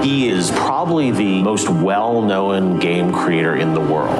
He 0.03 0.29
is 0.29 0.51
probably 0.51 1.13
the 1.13 1.43
most 1.43 1.69
well-known 1.69 2.81
game 2.81 3.13
creator 3.13 3.55
in 3.57 3.73
the 3.73 3.81
world. 3.81 4.19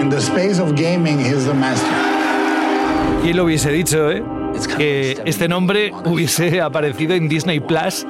In 0.00 0.08
the 0.08 0.20
space 0.20 0.58
of 0.58 0.74
gaming, 0.74 1.18
he's 1.18 1.44
the 1.44 1.52
master. 1.52 1.86
¿Quién 3.22 3.36
lo 3.36 3.44
hubiese 3.44 3.70
dicho, 3.70 4.10
eh? 4.10 4.22
Que 4.78 5.20
este 5.26 5.48
nombre 5.48 5.92
hubiese 6.06 6.62
aparecido 6.62 7.14
en 7.14 7.28
Disney 7.28 7.60
Plus. 7.60 8.06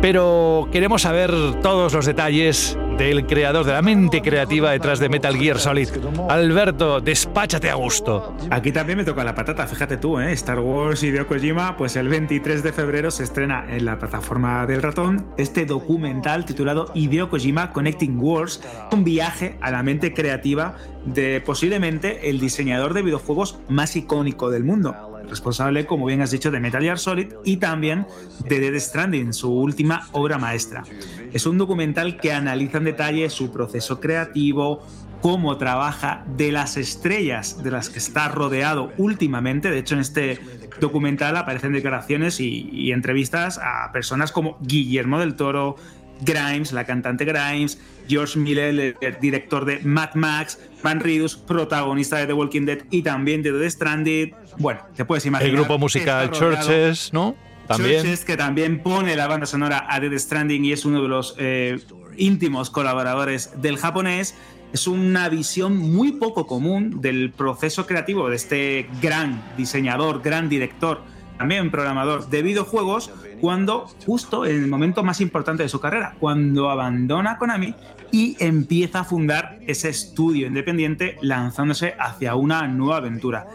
Pero 0.00 0.68
queremos 0.72 1.02
saber 1.02 1.30
todos 1.62 1.92
los 1.94 2.04
detalles 2.04 2.76
del 2.98 3.26
creador, 3.26 3.64
de 3.64 3.72
la 3.72 3.82
mente 3.82 4.22
creativa 4.22 4.70
detrás 4.70 4.98
de 4.98 5.08
Metal 5.08 5.36
Gear 5.36 5.58
Solid. 5.58 5.88
Alberto, 6.28 7.00
despáchate 7.00 7.70
a 7.70 7.74
gusto. 7.74 8.36
Aquí 8.50 8.72
también 8.72 8.98
me 8.98 9.04
toca 9.04 9.24
la 9.24 9.34
patata, 9.34 9.66
fíjate 9.66 9.96
tú, 9.96 10.18
¿eh? 10.18 10.32
Star 10.32 10.60
Wars 10.60 11.02
Hideo 11.02 11.26
Kojima, 11.26 11.76
pues 11.76 11.96
el 11.96 12.08
23 12.08 12.62
de 12.62 12.72
febrero 12.72 13.10
se 13.10 13.24
estrena 13.24 13.64
en 13.68 13.84
la 13.84 13.98
plataforma 13.98 14.66
del 14.66 14.82
ratón 14.82 15.26
este 15.36 15.66
documental 15.66 16.44
titulado 16.44 16.90
Hideo 16.94 17.30
Kojima 17.30 17.72
Connecting 17.72 18.18
Worlds, 18.20 18.62
un 18.92 19.04
viaje 19.04 19.56
a 19.60 19.70
la 19.70 19.82
mente 19.82 20.14
creativa 20.14 20.76
de 21.06 21.40
posiblemente 21.40 22.30
el 22.30 22.40
diseñador 22.40 22.94
de 22.94 23.02
videojuegos 23.02 23.58
más 23.68 23.96
icónico 23.96 24.50
del 24.50 24.64
mundo 24.64 25.12
responsable, 25.28 25.86
como 25.86 26.06
bien 26.06 26.20
has 26.20 26.30
dicho, 26.30 26.50
de 26.50 26.60
Metal 26.60 26.82
Gear 26.82 26.98
Solid 26.98 27.32
y 27.44 27.56
también 27.56 28.06
de 28.48 28.60
Dead 28.60 28.78
Stranding, 28.78 29.32
su 29.32 29.52
última 29.52 30.08
obra 30.12 30.38
maestra. 30.38 30.84
Es 31.32 31.46
un 31.46 31.58
documental 31.58 32.18
que 32.18 32.32
analiza 32.32 32.78
en 32.78 32.84
detalle 32.84 33.30
su 33.30 33.50
proceso 33.50 34.00
creativo, 34.00 34.84
cómo 35.20 35.56
trabaja, 35.56 36.24
de 36.36 36.52
las 36.52 36.76
estrellas 36.76 37.62
de 37.62 37.70
las 37.70 37.88
que 37.88 37.98
está 37.98 38.28
rodeado 38.28 38.92
últimamente. 38.98 39.70
De 39.70 39.78
hecho, 39.78 39.94
en 39.94 40.00
este 40.00 40.40
documental 40.80 41.36
aparecen 41.36 41.72
declaraciones 41.72 42.40
y, 42.40 42.68
y 42.70 42.92
entrevistas 42.92 43.58
a 43.58 43.90
personas 43.92 44.32
como 44.32 44.58
Guillermo 44.60 45.18
del 45.18 45.34
Toro, 45.34 45.76
Grimes, 46.24 46.72
la 46.72 46.84
cantante 46.84 47.24
Grimes, 47.24 47.78
George 48.08 48.38
Miller, 48.38 48.96
el 49.00 49.20
director 49.20 49.64
de 49.64 49.80
Mad 49.80 50.14
Max, 50.14 50.58
Van 50.82 51.00
Riedus, 51.00 51.36
protagonista 51.36 52.18
de 52.18 52.26
The 52.26 52.32
Walking 52.32 52.66
Dead 52.66 52.78
y 52.90 53.02
también 53.02 53.42
de 53.42 53.52
The 53.52 53.70
Stranded. 53.70 54.30
Bueno, 54.58 54.80
te 54.96 55.04
puedes 55.04 55.24
imaginar. 55.26 55.50
El 55.50 55.56
grupo 55.56 55.78
musical 55.78 56.30
Churches, 56.30 57.12
¿no? 57.12 57.34
También. 57.66 58.02
Churches, 58.02 58.24
que 58.24 58.36
también 58.36 58.82
pone 58.82 59.16
la 59.16 59.26
banda 59.26 59.46
sonora 59.46 59.86
a 59.88 60.00
The 60.00 60.18
Stranding 60.18 60.64
y 60.64 60.72
es 60.72 60.84
uno 60.84 61.02
de 61.02 61.08
los 61.08 61.34
eh, 61.38 61.80
íntimos 62.16 62.70
colaboradores 62.70 63.50
del 63.60 63.78
japonés. 63.78 64.34
Es 64.72 64.86
una 64.86 65.28
visión 65.28 65.76
muy 65.76 66.12
poco 66.12 66.46
común 66.46 67.02
del 67.02 67.30
proceso 67.30 67.86
creativo 67.86 68.30
de 68.30 68.36
este 68.36 68.88
gran 69.02 69.42
diseñador, 69.56 70.22
gran 70.22 70.48
director, 70.48 71.02
también 71.42 71.72
programador 71.72 72.28
de 72.30 72.40
videojuegos, 72.40 73.10
cuando 73.40 73.88
justo 74.06 74.46
en 74.46 74.62
el 74.62 74.68
momento 74.68 75.02
más 75.02 75.20
importante 75.20 75.64
de 75.64 75.68
su 75.68 75.80
carrera, 75.80 76.14
cuando 76.20 76.70
abandona 76.70 77.36
Konami 77.36 77.74
y 78.12 78.36
empieza 78.38 79.00
a 79.00 79.04
fundar 79.04 79.58
ese 79.66 79.88
estudio 79.88 80.46
independiente 80.46 81.16
lanzándose 81.20 81.96
hacia 81.98 82.36
una 82.36 82.68
nueva 82.68 82.98
aventura. 82.98 83.48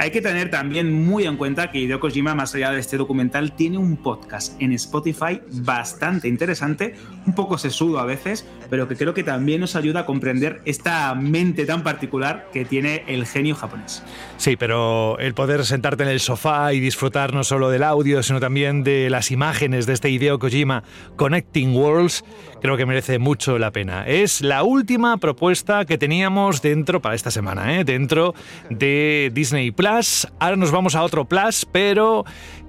Hay 0.00 0.12
que 0.12 0.22
tener 0.22 0.48
también 0.48 0.90
muy 0.90 1.26
en 1.26 1.36
cuenta 1.36 1.70
que 1.70 1.78
Hideo 1.78 2.00
Kojima, 2.00 2.34
más 2.34 2.54
allá 2.54 2.70
de 2.70 2.80
este 2.80 2.96
documental, 2.96 3.52
tiene 3.52 3.76
un 3.76 3.98
podcast 3.98 4.58
en 4.58 4.72
Spotify 4.72 5.42
bastante 5.52 6.26
interesante, 6.26 6.94
un 7.26 7.34
poco 7.34 7.58
sesudo 7.58 7.98
a 7.98 8.06
veces, 8.06 8.46
pero 8.70 8.88
que 8.88 8.96
creo 8.96 9.12
que 9.12 9.22
también 9.24 9.60
nos 9.60 9.76
ayuda 9.76 10.00
a 10.00 10.06
comprender 10.06 10.62
esta 10.64 11.14
mente 11.14 11.66
tan 11.66 11.82
particular 11.82 12.48
que 12.50 12.64
tiene 12.64 13.04
el 13.08 13.26
genio 13.26 13.54
japonés. 13.54 14.02
Sí, 14.38 14.56
pero 14.56 15.18
el 15.18 15.34
poder 15.34 15.66
sentarte 15.66 16.04
en 16.04 16.08
el 16.08 16.20
sofá 16.20 16.72
y 16.72 16.80
disfrutar 16.80 17.34
no 17.34 17.44
solo 17.44 17.68
del 17.68 17.82
audio, 17.82 18.22
sino 18.22 18.40
también 18.40 18.82
de 18.82 19.10
las 19.10 19.30
imágenes 19.30 19.84
de 19.84 19.92
este 19.92 20.08
Hideo 20.08 20.38
Kojima 20.38 20.82
Connecting 21.16 21.76
Worlds, 21.76 22.24
creo 22.60 22.76
que 22.76 22.86
merece 22.86 23.18
mucho 23.18 23.58
la 23.58 23.70
pena. 23.70 24.06
Es 24.06 24.40
la 24.40 24.62
última 24.62 25.16
propuesta 25.16 25.84
que 25.84 25.98
teníamos 25.98 26.62
dentro 26.62 27.00
para 27.00 27.14
esta 27.14 27.30
semana, 27.30 27.78
¿eh? 27.78 27.84
dentro 27.84 28.34
de 28.68 29.30
Disney 29.32 29.70
Plus. 29.70 30.26
Ahora 30.38 30.56
nos 30.56 30.70
vamos 30.70 30.94
a 30.94 31.02
otro 31.02 31.24
Plus, 31.24 31.66
pero 31.70 32.24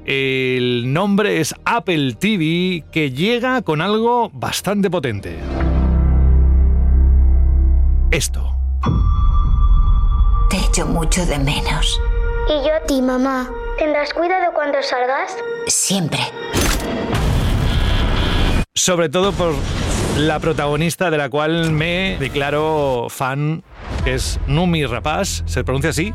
el 0.05 0.91
nombre 0.91 1.39
es 1.39 1.53
Apple 1.65 2.15
TV, 2.15 2.83
que 2.91 3.11
llega 3.11 3.61
con 3.61 3.81
algo 3.81 4.29
bastante 4.33 4.89
potente. 4.89 5.37
Esto. 8.11 8.55
Te 10.49 10.57
echo 10.57 10.85
mucho 10.85 11.25
de 11.25 11.39
menos. 11.39 12.01
Y 12.47 12.67
yo 12.67 12.75
a 12.75 12.85
ti, 12.85 13.01
mamá. 13.01 13.49
¿Tendrás 13.77 14.13
cuidado 14.13 14.51
cuando 14.53 14.81
salgas? 14.81 15.37
Siempre. 15.67 16.19
Sobre 18.73 19.09
todo 19.09 19.31
por 19.31 19.53
la 20.21 20.39
protagonista 20.39 21.09
de 21.09 21.17
la 21.17 21.29
cual 21.29 21.71
me 21.71 22.17
declaro 22.19 23.07
fan, 23.09 23.63
que 24.03 24.13
es 24.15 24.39
Numi 24.47 24.85
Rapaz. 24.85 25.43
¿Se 25.45 25.63
pronuncia 25.63 25.89
así? 25.89 26.13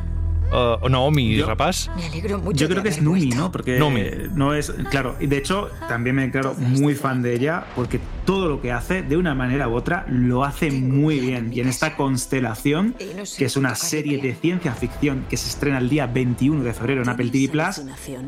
Uh, 0.52 0.78
¿O 0.84 0.88
Naomi 0.88 1.34
Yo- 1.34 1.44
Rapaz? 1.46 1.90
Me 1.96 2.06
alegro 2.06 2.38
mucho. 2.38 2.56
Yo 2.56 2.68
creo 2.68 2.80
que 2.80 2.90
es 2.90 3.02
Numi. 3.02 3.30
¿no? 3.30 3.50
Porque 3.50 3.80
Numi. 3.80 4.04
no 4.34 4.54
es, 4.54 4.72
claro, 4.90 5.16
y 5.18 5.26
de 5.26 5.38
hecho 5.38 5.70
también 5.88 6.14
me 6.14 6.22
declaro 6.22 6.54
muy 6.54 6.94
fan 6.94 7.20
de 7.20 7.34
ella 7.34 7.64
porque 7.75 7.98
todo 8.25 8.48
lo 8.48 8.60
que 8.62 8.70
hace, 8.70 9.02
de 9.02 9.16
una 9.16 9.34
manera 9.34 9.68
u 9.68 9.75
otra, 9.75 10.06
lo 10.08 10.44
hace 10.44 10.70
muy 10.70 11.18
bien. 11.18 11.50
Y 11.52 11.58
en 11.60 11.66
esta 11.68 11.96
constelación, 11.96 12.94
que 13.36 13.44
es 13.44 13.56
una 13.56 13.75
serie 13.75 14.18
de 14.22 14.36
ciencia 14.36 14.72
ficción 14.72 15.25
que 15.28 15.36
se 15.36 15.48
estrena 15.48 15.78
el 15.78 15.88
día 15.88 16.06
21 16.06 16.62
de 16.62 16.72
febrero 16.75 17.02
en 17.02 17.08
Apple 17.08 17.30
TV 17.30 17.48
Plus, 17.48 17.82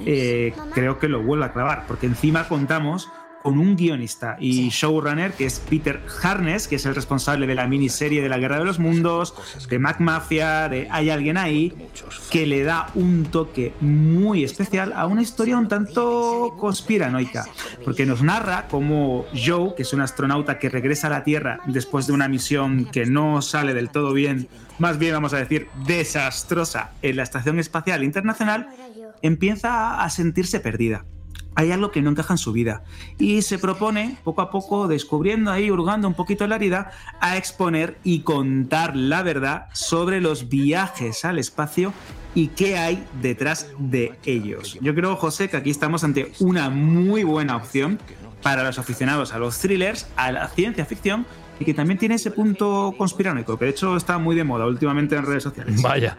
eh, 0.04 0.54
creo 0.74 0.98
que 0.98 1.08
lo 1.08 1.22
vuelve 1.22 1.44
a 1.44 1.52
clavar, 1.52 1.84
porque 1.86 2.06
encima 2.06 2.48
contamos 2.48 3.08
con 3.42 3.58
un 3.58 3.76
guionista 3.76 4.36
y 4.40 4.68
showrunner 4.68 5.32
que 5.32 5.46
es 5.46 5.60
Peter 5.60 6.00
Harness, 6.22 6.68
que 6.68 6.76
es 6.76 6.86
el 6.86 6.94
responsable 6.94 7.46
de 7.46 7.54
la 7.54 7.66
miniserie 7.66 8.22
de 8.22 8.28
la 8.28 8.38
Guerra 8.38 8.58
de 8.58 8.64
los 8.64 8.78
Mundos, 8.78 9.34
de 9.68 9.78
Mac 9.78 10.00
Mafia, 10.00 10.68
de 10.68 10.88
Hay 10.90 11.10
alguien 11.10 11.36
ahí, 11.36 11.72
que 12.30 12.46
le 12.46 12.62
da 12.62 12.90
un 12.94 13.24
toque 13.24 13.74
muy 13.80 14.44
especial 14.44 14.92
a 14.94 15.06
una 15.06 15.22
historia 15.22 15.56
un 15.56 15.68
tanto 15.68 16.54
conspiranoica, 16.58 17.46
porque 17.84 18.06
nos 18.06 18.22
narra 18.22 18.66
cómo 18.68 19.26
Joe, 19.34 19.74
que 19.76 19.82
es 19.82 19.92
un 19.92 20.00
astronauta 20.00 20.58
que 20.58 20.68
regresa 20.68 21.06
a 21.06 21.10
la 21.10 21.24
Tierra 21.24 21.60
después 21.66 22.06
de 22.06 22.12
una 22.12 22.28
misión 22.28 22.86
que 22.86 23.06
no 23.06 23.42
sale 23.42 23.74
del 23.74 23.90
todo 23.90 24.12
bien, 24.12 24.48
más 24.78 24.98
bien 24.98 25.12
vamos 25.12 25.34
a 25.34 25.38
decir 25.38 25.68
desastrosa, 25.86 26.92
en 27.02 27.16
la 27.16 27.22
Estación 27.22 27.58
Espacial 27.58 28.04
Internacional, 28.04 28.68
empieza 29.22 30.02
a 30.02 30.10
sentirse 30.10 30.60
perdida 30.60 31.04
hay 31.58 31.72
algo 31.72 31.90
que 31.90 32.00
no 32.00 32.10
encaja 32.10 32.34
en 32.34 32.38
su 32.38 32.52
vida 32.52 32.84
y 33.18 33.42
se 33.42 33.58
propone 33.58 34.16
poco 34.22 34.42
a 34.42 34.50
poco 34.52 34.86
descubriendo 34.86 35.50
ahí 35.50 35.72
hurgando 35.72 36.06
un 36.06 36.14
poquito 36.14 36.46
la 36.46 36.54
herida 36.54 36.92
a 37.20 37.36
exponer 37.36 37.98
y 38.04 38.20
contar 38.20 38.94
la 38.94 39.24
verdad 39.24 39.66
sobre 39.72 40.20
los 40.20 40.48
viajes 40.48 41.24
al 41.24 41.36
espacio 41.36 41.92
y 42.32 42.46
qué 42.48 42.78
hay 42.78 43.04
detrás 43.20 43.72
de 43.76 44.16
ellos. 44.24 44.78
Yo 44.80 44.94
creo, 44.94 45.16
José, 45.16 45.50
que 45.50 45.56
aquí 45.56 45.70
estamos 45.70 46.04
ante 46.04 46.30
una 46.38 46.70
muy 46.70 47.24
buena 47.24 47.56
opción 47.56 47.98
para 48.40 48.62
los 48.62 48.78
aficionados 48.78 49.32
a 49.32 49.40
los 49.40 49.58
thrillers, 49.58 50.06
a 50.14 50.30
la 50.30 50.46
ciencia 50.46 50.84
ficción 50.84 51.26
y 51.60 51.64
que 51.64 51.74
también 51.74 51.98
tiene 51.98 52.16
ese 52.16 52.30
punto 52.30 52.94
conspiranoico, 52.96 53.58
que 53.58 53.66
de 53.66 53.70
hecho 53.72 53.96
está 53.96 54.18
muy 54.18 54.36
de 54.36 54.44
moda 54.44 54.66
últimamente 54.66 55.16
en 55.16 55.26
redes 55.26 55.42
sociales. 55.42 55.80
Vaya. 55.82 56.18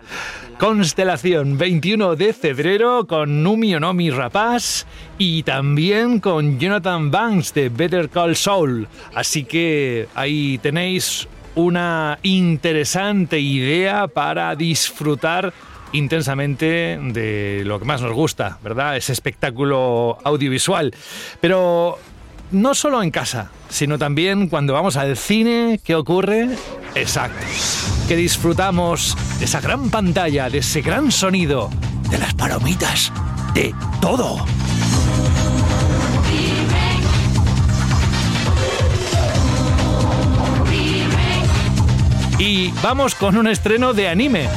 Constelación, 0.58 1.58
21 1.58 2.16
de 2.16 2.34
febrero, 2.34 3.08
con 3.08 3.44
Numi 3.44 3.76
Onomi 3.76 4.10
Rapaz 4.10 4.86
y 5.18 5.44
también 5.44 6.20
con 6.20 6.60
Jonathan 6.60 7.12
Banks 7.12 7.54
de 7.54 7.70
Better 7.70 8.10
Call 8.10 8.36
Saul. 8.36 8.88
Así 9.14 9.46
que 9.46 10.08
ahí 10.16 10.58
tenéis 10.60 11.28
una 11.56 12.20
interesante 12.24 13.40
idea 13.40 14.08
para 14.08 14.56
disfrutar 14.56 15.54
intensamente 15.92 17.00
de 17.02 17.64
lo 17.66 17.80
que 17.80 17.86
más 17.86 18.02
nos 18.02 18.14
gusta, 18.14 18.60
¿verdad? 18.64 18.98
Ese 18.98 19.12
espectáculo 19.12 20.18
audiovisual. 20.24 20.94
Pero 21.42 21.98
no 22.52 22.74
solo 22.74 23.04
en 23.04 23.12
casa, 23.12 23.52
sino 23.70 23.98
también 23.98 24.48
cuando 24.48 24.74
vamos 24.74 24.98
al 24.98 25.16
cine, 25.18 25.80
¿qué 25.84 25.96
ocurre? 25.96 26.50
Exacto. 26.96 27.46
Que 28.08 28.16
disfrutamos 28.16 29.16
de 29.40 29.46
esa 29.46 29.62
gran 29.62 29.90
pantalla, 29.90 30.50
de 30.50 30.60
ese 30.60 30.82
gran 30.82 31.12
sonido, 31.12 31.70
de 32.10 32.18
las 32.18 32.34
palomitas, 32.34 33.12
de 33.54 33.74
todo. 34.02 34.46
Y 42.40 42.72
vamos 42.82 43.16
con 43.16 43.36
un 43.36 43.48
estreno 43.48 43.94
de 43.94 44.08
anime. 44.08 44.48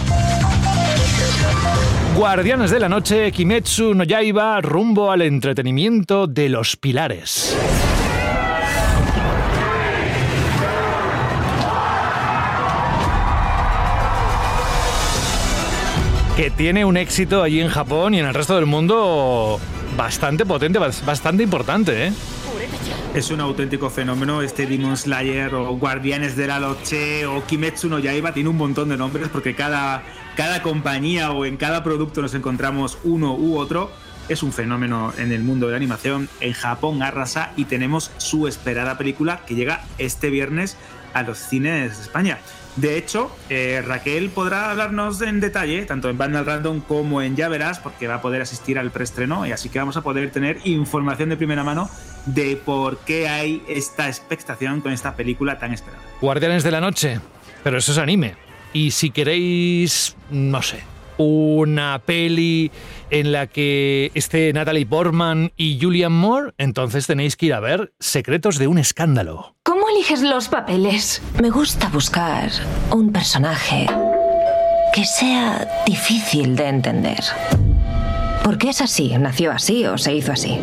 Guardianes 2.16 2.70
de 2.70 2.78
la 2.78 2.88
Noche, 2.88 3.32
Kimetsu 3.32 3.94
no 3.94 4.04
Yaiba, 4.04 4.61
rumbo 4.61 5.11
al 5.11 5.22
entretenimiento 5.22 6.26
de 6.26 6.49
los 6.49 6.76
pilares. 6.76 7.56
Que 16.37 16.51
tiene 16.51 16.85
un 16.85 16.97
éxito 16.97 17.43
allí 17.43 17.61
en 17.61 17.69
Japón 17.69 18.15
y 18.15 18.21
en 18.21 18.27
el 18.27 18.33
resto 18.33 18.57
del 18.57 18.65
mundo 18.65 19.61
bastante 19.97 20.47
potente, 20.47 20.79
bastante 20.79 21.43
importante, 21.43 22.07
¿eh? 22.07 22.12
Es 23.15 23.31
un 23.31 23.43
auténtico 23.43 23.91
fenómeno 23.91 24.41
este 24.41 24.67
Demon 24.67 24.97
Slayer 24.97 25.55
o 25.55 25.77
Guardianes 25.77 26.35
de 26.35 26.47
la 26.47 26.59
Noche 26.59 27.27
o 27.27 27.45
Kimetsu 27.45 27.91
no 27.91 27.99
Yaiba, 27.99 28.33
tiene 28.33 28.49
un 28.49 28.57
montón 28.57 28.89
de 28.89 28.97
nombres 28.97 29.29
porque 29.29 29.55
cada, 29.55 30.03
cada 30.35 30.62
compañía 30.62 31.31
o 31.33 31.45
en 31.45 31.59
cada 31.59 31.85
producto 31.85 32.23
nos 32.23 32.33
encontramos 32.33 32.97
uno 33.05 33.35
u 33.35 33.59
otro. 33.59 33.91
Es 34.31 34.43
un 34.43 34.55
fenómeno 34.55 35.12
en 35.19 35.33
el 35.33 35.43
mundo 35.43 35.67
de 35.67 35.73
la 35.73 35.77
animación. 35.77 36.31
En 36.41 36.55
Japón 36.55 37.03
arrasa 37.03 37.53
y 37.57 37.67
tenemos 37.67 38.11
su 38.17 38.49
esperada 38.49 38.97
película 38.97 39.43
que 39.47 39.55
llega 39.55 39.85
este 39.99 40.31
viernes 40.31 40.79
a 41.12 41.23
los 41.23 41.37
cines 41.37 41.99
de 41.99 42.03
España. 42.03 42.39
De 42.76 42.97
hecho, 42.97 43.31
eh, 43.50 43.83
Raquel 43.87 44.31
podrá 44.31 44.71
hablarnos 44.71 45.21
en 45.21 45.41
detalle, 45.41 45.85
tanto 45.85 46.09
en 46.09 46.17
Vandal 46.17 46.47
Random 46.47 46.81
como 46.81 47.21
en 47.21 47.37
Ya 47.37 47.49
Verás, 47.49 47.79
porque 47.81 48.07
va 48.07 48.17
a 48.17 48.23
poder 48.23 48.41
asistir 48.41 48.79
al 48.79 48.91
preestreno, 48.91 49.47
y 49.47 49.52
así 49.52 49.69
que 49.69 49.79
vamos 49.79 49.97
a 49.99 50.02
poder 50.02 50.31
tener 50.31 50.59
información 50.64 51.29
de 51.29 51.37
primera 51.37 51.64
mano 51.64 51.91
de 52.25 52.57
por 52.57 52.99
qué 53.00 53.29
hay 53.29 53.62
esta 53.69 54.09
expectación 54.09 54.81
con 54.81 54.93
esta 54.93 55.17
película 55.17 55.59
tan 55.59 55.75
esperada. 55.75 56.02
Guardianes 56.21 56.62
de 56.62 56.71
la 56.71 56.81
Noche, 56.81 57.21
pero 57.62 57.76
eso 57.76 57.93
es 57.93 57.99
anime. 57.99 58.37
Y 58.73 58.93
si 58.93 59.11
queréis, 59.11 60.17
no 60.31 60.62
sé, 60.62 60.83
una 61.19 62.00
peli 62.04 62.71
en 63.11 63.33
la 63.33 63.47
que 63.47 64.11
esté 64.14 64.52
Natalie 64.52 64.87
Portman 64.87 65.52
y 65.57 65.78
Julian 65.81 66.12
Moore, 66.12 66.52
entonces 66.59 67.07
tenéis 67.07 67.37
que 67.37 67.47
ir 67.47 67.54
a 67.54 67.61
ver 67.61 67.92
Secretos 68.00 68.59
de 68.59 68.66
un 68.66 68.78
escándalo. 68.78 69.54
¿Cómo 69.64 69.88
eliges 69.88 70.23
los 70.23 70.49
papeles? 70.49 71.23
Me 71.40 71.50
gusta 71.50 71.88
buscar 71.88 72.50
un 72.90 73.12
personaje 73.12 73.87
que 74.95 75.04
sea 75.04 75.85
difícil 75.87 76.57
de 76.57 76.69
entender. 76.69 77.21
Porque 78.42 78.71
es 78.71 78.81
así, 78.81 79.16
nació 79.19 79.52
así 79.52 79.87
o 79.87 79.97
se 79.97 80.14
hizo 80.14 80.33
así. 80.33 80.59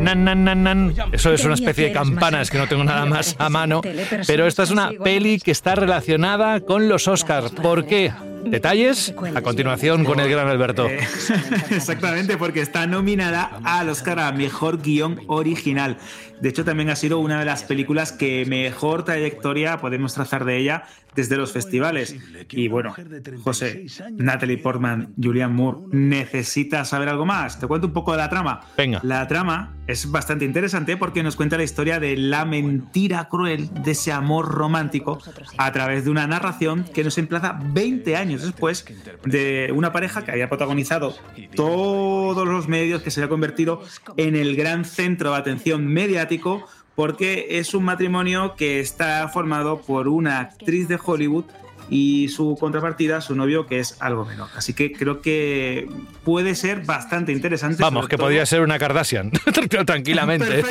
Nan, 0.00 0.24
nan, 0.24 0.44
nan, 0.44 0.62
nan. 0.62 0.94
Eso 1.12 1.32
es 1.32 1.44
una 1.44 1.54
especie 1.54 1.86
de 1.86 1.92
campanas 1.92 2.50
que 2.50 2.58
no 2.58 2.68
tengo 2.68 2.84
nada 2.84 3.06
más 3.06 3.34
a 3.38 3.48
mano. 3.48 3.80
Pero 4.26 4.46
esta 4.46 4.62
es 4.62 4.70
una 4.70 4.90
peli 5.02 5.40
que 5.40 5.50
está 5.50 5.74
relacionada 5.74 6.60
con 6.60 6.88
los 6.88 7.08
Oscars. 7.08 7.50
¿Por 7.52 7.86
qué? 7.86 8.12
Detalles 8.50 9.14
a 9.34 9.40
continuación 9.42 10.04
con 10.04 10.20
el 10.20 10.30
gran 10.30 10.48
Alberto. 10.48 10.86
Eh, 10.86 11.00
exactamente, 11.70 12.36
porque 12.36 12.60
está 12.60 12.86
nominada 12.86 13.60
al 13.64 13.88
Oscar 13.88 14.20
a 14.20 14.32
Mejor 14.32 14.82
Guión 14.82 15.20
Original. 15.26 15.98
De 16.40 16.50
hecho, 16.50 16.64
también 16.64 16.90
ha 16.90 16.96
sido 16.96 17.18
una 17.18 17.38
de 17.38 17.44
las 17.44 17.64
películas 17.64 18.12
que 18.12 18.44
mejor 18.46 19.04
trayectoria 19.04 19.78
podemos 19.78 20.14
trazar 20.14 20.44
de 20.44 20.58
ella 20.58 20.84
desde 21.14 21.36
los 21.36 21.50
festivales. 21.50 22.14
Y 22.50 22.68
bueno, 22.68 22.94
José, 23.42 23.86
Natalie 24.12 24.58
Portman, 24.58 25.14
Julian 25.20 25.54
Moore, 25.54 25.78
¿necesitas 25.90 26.90
saber 26.90 27.08
algo 27.08 27.24
más? 27.24 27.58
Te 27.58 27.66
cuento 27.66 27.86
un 27.86 27.94
poco 27.94 28.12
de 28.12 28.18
la 28.18 28.28
trama. 28.28 28.60
Venga. 28.76 29.00
La 29.02 29.26
trama 29.26 29.74
es 29.86 30.10
bastante 30.10 30.44
interesante 30.44 30.96
porque 30.96 31.22
nos 31.22 31.34
cuenta 31.34 31.56
la 31.56 31.64
historia 31.64 31.98
de 31.98 32.16
la 32.16 32.44
mentira 32.44 33.28
cruel 33.28 33.70
de 33.82 33.92
ese 33.92 34.12
amor 34.12 34.52
romántico 34.52 35.18
a 35.56 35.72
través 35.72 36.04
de 36.04 36.10
una 36.10 36.26
narración 36.26 36.84
que 36.84 37.02
nos 37.02 37.16
emplaza 37.18 37.58
20 37.72 38.14
años 38.14 38.35
después 38.42 38.84
de 39.24 39.72
una 39.74 39.92
pareja 39.92 40.24
que 40.24 40.30
había 40.30 40.48
protagonizado 40.48 41.14
todos 41.54 42.46
los 42.46 42.68
medios, 42.68 43.02
que 43.02 43.10
se 43.10 43.20
había 43.20 43.28
convertido 43.28 43.82
en 44.16 44.36
el 44.36 44.56
gran 44.56 44.84
centro 44.84 45.32
de 45.32 45.36
atención 45.36 45.86
mediático 45.86 46.66
porque 46.94 47.58
es 47.58 47.74
un 47.74 47.84
matrimonio 47.84 48.54
que 48.56 48.80
está 48.80 49.28
formado 49.28 49.82
por 49.82 50.08
una 50.08 50.40
actriz 50.40 50.88
de 50.88 50.98
Hollywood 51.02 51.44
y 51.88 52.28
su 52.28 52.56
contrapartida, 52.58 53.20
su 53.20 53.34
novio, 53.34 53.66
que 53.66 53.78
es 53.78 53.96
algo 54.00 54.24
menor. 54.24 54.48
Así 54.56 54.74
que 54.74 54.92
creo 54.92 55.20
que 55.20 55.88
puede 56.24 56.54
ser 56.54 56.84
bastante 56.84 57.32
interesante. 57.32 57.82
Vamos, 57.82 58.08
que 58.08 58.18
podría 58.18 58.44
ser 58.46 58.62
una 58.62 58.78
Kardashian, 58.78 59.30
tranquilamente. 59.86 60.64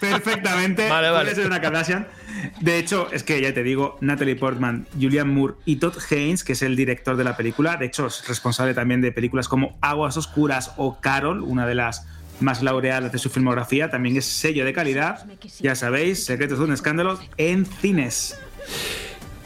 perfectamente, 0.00 0.88
vale, 0.88 1.10
vale. 1.10 1.24
puede 1.24 1.34
ser 1.36 1.46
una 1.46 1.60
Kardashian. 1.60 2.06
De 2.60 2.78
hecho, 2.78 3.08
es 3.12 3.22
que 3.22 3.40
ya 3.40 3.54
te 3.54 3.62
digo, 3.62 3.96
Natalie 4.00 4.36
Portman, 4.36 4.86
Julian 5.00 5.32
Moore 5.32 5.54
y 5.64 5.76
Todd 5.76 5.96
Haynes, 6.10 6.44
que 6.44 6.52
es 6.52 6.62
el 6.62 6.76
director 6.76 7.16
de 7.16 7.24
la 7.24 7.36
película, 7.36 7.76
de 7.76 7.86
hecho 7.86 8.06
es 8.06 8.26
responsable 8.28 8.74
también 8.74 9.00
de 9.00 9.12
películas 9.12 9.48
como 9.48 9.76
Aguas 9.80 10.16
Oscuras 10.16 10.72
o 10.76 11.00
Carol, 11.00 11.42
una 11.42 11.66
de 11.66 11.74
las 11.74 12.06
más 12.40 12.62
laureadas 12.62 13.12
de 13.12 13.18
su 13.18 13.30
filmografía, 13.30 13.90
también 13.90 14.16
es 14.16 14.24
sello 14.24 14.64
de 14.64 14.72
calidad. 14.72 15.24
Ya 15.60 15.74
sabéis, 15.74 16.24
Secretos 16.24 16.58
de 16.58 16.64
un 16.64 16.72
Escándalo 16.72 17.18
en 17.36 17.64
cines. 17.66 18.38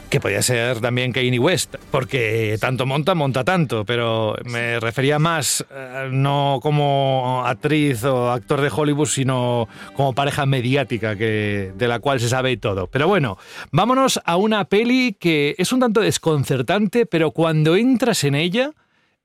Que 0.09 0.19
podía 0.19 0.41
ser 0.41 0.81
también 0.81 1.11
Kanye 1.11 1.37
West, 1.37 1.75
porque 1.91 2.57
tanto 2.59 2.87
monta, 2.87 3.13
monta 3.13 3.43
tanto, 3.43 3.85
pero 3.85 4.35
me 4.45 4.79
refería 4.79 5.19
más 5.19 5.63
eh, 5.69 6.09
no 6.11 6.59
como 6.63 7.43
actriz 7.45 8.03
o 8.03 8.31
actor 8.31 8.59
de 8.61 8.71
Hollywood, 8.75 9.07
sino 9.07 9.67
como 9.95 10.13
pareja 10.13 10.47
mediática 10.47 11.15
que, 11.15 11.73
de 11.75 11.87
la 11.87 11.99
cual 11.99 12.19
se 12.19 12.27
sabe 12.27 12.57
todo. 12.57 12.87
Pero 12.87 13.07
bueno, 13.07 13.37
vámonos 13.71 14.19
a 14.25 14.35
una 14.37 14.65
peli 14.65 15.15
que 15.19 15.53
es 15.59 15.71
un 15.71 15.81
tanto 15.81 16.01
desconcertante, 16.01 17.05
pero 17.05 17.29
cuando 17.29 17.75
entras 17.75 18.23
en 18.23 18.33
ella 18.33 18.71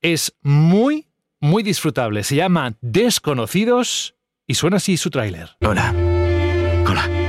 es 0.03 0.35
muy, 0.43 1.07
muy 1.41 1.63
disfrutable. 1.63 2.25
Se 2.25 2.37
llama 2.37 2.75
Desconocidos 2.83 4.17
y 4.47 4.55
suena 4.55 4.77
así 4.77 4.99
su 4.99 5.09
tráiler. 5.09 5.57
Hola. 5.63 5.95
Hola. 6.87 7.24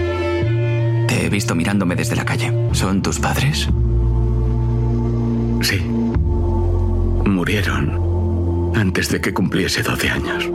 Te 1.07 1.25
he 1.25 1.29
visto 1.29 1.55
mirándome 1.55 1.95
desde 1.95 2.15
la 2.15 2.25
calle. 2.25 2.51
¿Son 2.73 3.01
tus 3.01 3.19
padres? 3.19 3.69
Sí. 5.61 5.79
Murieron 7.25 8.73
antes 8.75 9.09
de 9.09 9.21
que 9.21 9.33
cumpliese 9.33 9.83
12 9.83 10.09
años. 10.09 10.49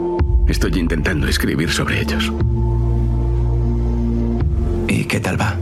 Estoy 0.47 0.77
intentando 0.79 1.27
escribir 1.27 1.71
sobre 1.71 2.01
ellos. 2.01 2.31
¿Y 4.87 5.05
qué 5.05 5.19
tal 5.19 5.39
va? 5.39 5.55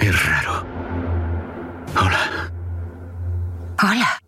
Es 0.00 0.26
raro. 0.26 0.66
Hola. 1.96 2.52
Hola. 3.82 4.21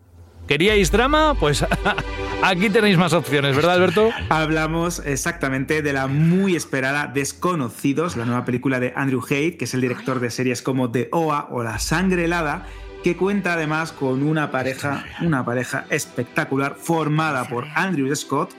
¿Queríais 0.47 0.91
drama? 0.91 1.33
Pues 1.39 1.65
aquí 2.43 2.69
tenéis 2.69 2.97
más 2.97 3.13
opciones, 3.13 3.55
¿verdad, 3.55 3.73
Alberto? 3.73 4.11
Hablamos 4.29 4.99
exactamente 4.99 5.81
de 5.81 5.91
la 5.91 6.05
muy 6.07 6.55
esperada 6.55 7.07
Desconocidos, 7.07 8.15
la 8.15 8.25
nueva 8.25 8.45
película 8.45 8.79
de 8.79 8.93
Andrew 8.95 9.23
Haidt, 9.27 9.57
que 9.57 9.65
es 9.65 9.73
el 9.73 9.81
director 9.81 10.19
de 10.19 10.29
series 10.29 10.61
como 10.61 10.91
The 10.91 11.09
OA 11.11 11.47
o 11.49 11.63
La 11.63 11.79
Sangre 11.79 12.25
Helada, 12.25 12.67
que 13.03 13.17
cuenta 13.17 13.53
además 13.53 13.91
con 13.91 14.21
una 14.21 14.51
pareja, 14.51 15.03
una 15.21 15.43
pareja 15.43 15.85
espectacular 15.89 16.75
formada 16.79 17.47
por 17.47 17.65
Andrew 17.73 18.15
Scott, 18.15 18.53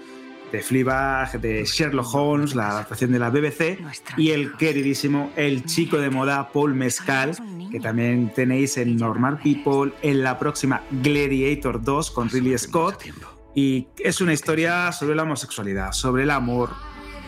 de 0.52 0.62
Fleabag, 0.62 1.40
de 1.40 1.64
Sherlock 1.64 2.14
Holmes, 2.14 2.54
la 2.54 2.70
adaptación 2.70 3.12
de 3.12 3.18
la 3.18 3.30
BBC, 3.30 3.78
y 4.16 4.30
el 4.30 4.56
queridísimo 4.56 5.32
El 5.36 5.64
chico 5.64 5.98
de 5.98 6.10
moda 6.10 6.50
Paul 6.52 6.74
Mescal, 6.74 7.36
que 7.70 7.80
también 7.80 8.32
tenéis 8.34 8.76
en 8.76 8.96
Normal 8.96 9.38
People, 9.42 9.92
en 10.02 10.22
la 10.22 10.38
próxima 10.38 10.82
Gladiator 10.90 11.82
2 11.82 12.10
con 12.10 12.28
Ridley 12.28 12.56
Scott. 12.58 13.04
Y 13.54 13.88
es 13.98 14.20
una 14.20 14.32
historia 14.32 14.92
sobre 14.92 15.14
la 15.14 15.22
homosexualidad, 15.22 15.92
sobre 15.92 16.24
el 16.24 16.30
amor, 16.30 16.70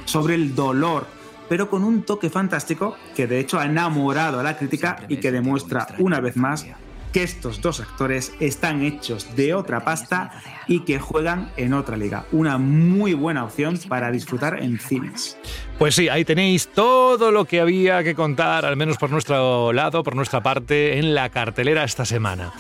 sobre 0.05 0.35
el 0.35 0.55
dolor, 0.55 1.07
pero 1.49 1.71
con 1.71 1.83
un 1.85 2.03
toque 2.03 2.31
fantástico 2.31 2.97
que 3.17 3.27
de 3.27 3.41
hecho 3.41 3.59
ha 3.59 3.65
enamorado 3.65 4.39
a 4.39 4.43
la 4.43 4.57
crítica 4.57 5.05
y 5.09 5.17
que 5.17 5.33
demuestra 5.33 5.87
una 5.99 6.21
vez 6.21 6.37
más 6.37 6.67
que 7.13 7.23
estos 7.23 7.61
dos 7.61 7.81
actores 7.81 8.33
están 8.41 8.83
hechos 8.83 9.37
de 9.37 9.55
otra 9.55 9.85
pasta 9.85 10.31
y 10.67 10.81
que 10.81 10.99
juegan 10.99 11.51
en 11.57 11.73
otra 11.73 11.97
liga. 11.97 12.27
Una 12.33 12.59
muy 12.59 13.15
buena 13.15 13.45
opción 13.45 13.79
para 13.89 14.11
disfrutar 14.11 14.63
en 14.63 14.79
cines. 14.79 15.37
Pues 15.79 15.95
sí, 15.95 16.09
ahí 16.09 16.25
tenéis 16.25 16.69
todo 16.69 17.31
lo 17.31 17.45
que 17.45 17.61
había 17.61 18.03
que 18.03 18.15
contar, 18.15 18.65
al 18.65 18.77
menos 18.77 18.99
por 18.99 19.11
nuestro 19.11 19.73
lado, 19.73 20.03
por 20.03 20.17
nuestra 20.17 20.43
parte, 20.43 20.99
en 20.99 21.15
la 21.15 21.31
cartelera 21.31 21.85
esta 21.85 22.05
semana. 22.05 22.53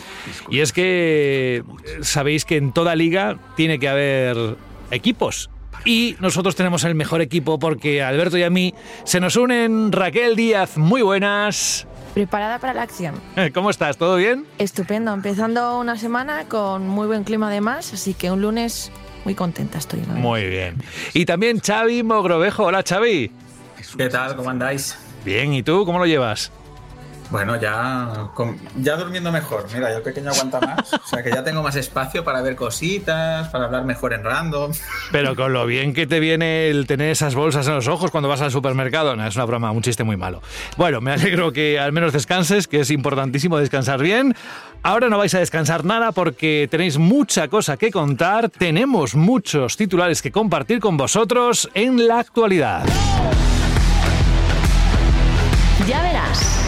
Y 0.50 0.60
es 0.60 0.72
que 0.72 1.62
sabéis 2.00 2.44
que 2.44 2.56
en 2.56 2.72
toda 2.72 2.94
liga 2.94 3.38
tiene 3.56 3.78
que 3.78 3.88
haber 3.88 4.56
equipos. 4.90 5.50
Y 5.84 6.16
nosotros 6.20 6.56
tenemos 6.56 6.84
el 6.84 6.94
mejor 6.94 7.20
equipo 7.20 7.58
porque 7.58 8.02
Alberto 8.02 8.36
y 8.36 8.42
a 8.42 8.50
mí 8.50 8.74
se 9.04 9.20
nos 9.20 9.36
unen 9.36 9.92
Raquel 9.92 10.36
Díaz. 10.36 10.76
Muy 10.76 11.02
buenas. 11.02 11.86
Preparada 12.18 12.58
para 12.58 12.74
la 12.74 12.82
acción. 12.82 13.14
¿Cómo 13.54 13.70
estás? 13.70 13.96
¿Todo 13.96 14.16
bien? 14.16 14.44
Estupendo, 14.58 15.14
empezando 15.14 15.78
una 15.78 15.96
semana 15.96 16.46
con 16.48 16.88
muy 16.88 17.06
buen 17.06 17.22
clima 17.22 17.46
además, 17.46 17.92
así 17.92 18.12
que 18.12 18.32
un 18.32 18.42
lunes 18.42 18.90
muy 19.24 19.36
contenta 19.36 19.78
estoy. 19.78 20.00
Muy 20.00 20.44
bien. 20.48 20.82
Y 21.14 21.26
también 21.26 21.60
Xavi 21.60 22.02
Mogrovejo. 22.02 22.64
Hola 22.64 22.82
Xavi. 22.82 23.30
¿Qué 23.96 24.08
tal? 24.08 24.34
¿Cómo 24.34 24.50
andáis? 24.50 24.98
Bien, 25.24 25.54
¿y 25.54 25.62
tú 25.62 25.84
cómo 25.86 26.00
lo 26.00 26.06
llevas? 26.06 26.50
Bueno, 27.30 27.60
ya, 27.60 28.30
ya 28.76 28.96
durmiendo 28.96 29.30
mejor. 29.30 29.66
Mira, 29.74 29.90
yo 29.90 29.98
el 29.98 30.02
pequeño 30.02 30.30
aguanta 30.30 30.60
más. 30.60 30.94
O 30.94 31.06
sea 31.06 31.22
que 31.22 31.30
ya 31.30 31.44
tengo 31.44 31.62
más 31.62 31.76
espacio 31.76 32.24
para 32.24 32.40
ver 32.40 32.56
cositas, 32.56 33.48
para 33.48 33.66
hablar 33.66 33.84
mejor 33.84 34.14
en 34.14 34.24
random. 34.24 34.72
Pero 35.12 35.36
con 35.36 35.52
lo 35.52 35.66
bien 35.66 35.92
que 35.92 36.06
te 36.06 36.20
viene 36.20 36.68
el 36.68 36.86
tener 36.86 37.10
esas 37.10 37.34
bolsas 37.34 37.66
en 37.68 37.74
los 37.74 37.88
ojos 37.88 38.10
cuando 38.10 38.28
vas 38.28 38.40
al 38.40 38.50
supermercado, 38.50 39.14
no, 39.14 39.26
es 39.26 39.36
una 39.36 39.44
broma, 39.44 39.70
un 39.70 39.82
chiste 39.82 40.04
muy 40.04 40.16
malo. 40.16 40.42
Bueno, 40.76 41.00
me 41.00 41.12
alegro 41.12 41.52
que 41.52 41.78
al 41.78 41.92
menos 41.92 42.12
descanses, 42.12 42.66
que 42.66 42.80
es 42.80 42.90
importantísimo 42.90 43.58
descansar 43.58 44.00
bien. 44.00 44.34
Ahora 44.82 45.08
no 45.08 45.18
vais 45.18 45.34
a 45.34 45.40
descansar 45.40 45.84
nada 45.84 46.12
porque 46.12 46.68
tenéis 46.70 46.98
mucha 46.98 47.48
cosa 47.48 47.76
que 47.76 47.90
contar, 47.90 48.48
tenemos 48.48 49.14
muchos 49.14 49.76
titulares 49.76 50.22
que 50.22 50.32
compartir 50.32 50.80
con 50.80 50.96
vosotros 50.96 51.68
en 51.74 52.06
la 52.06 52.20
actualidad. 52.20 52.84
Ya 55.86 56.02
verás. 56.02 56.67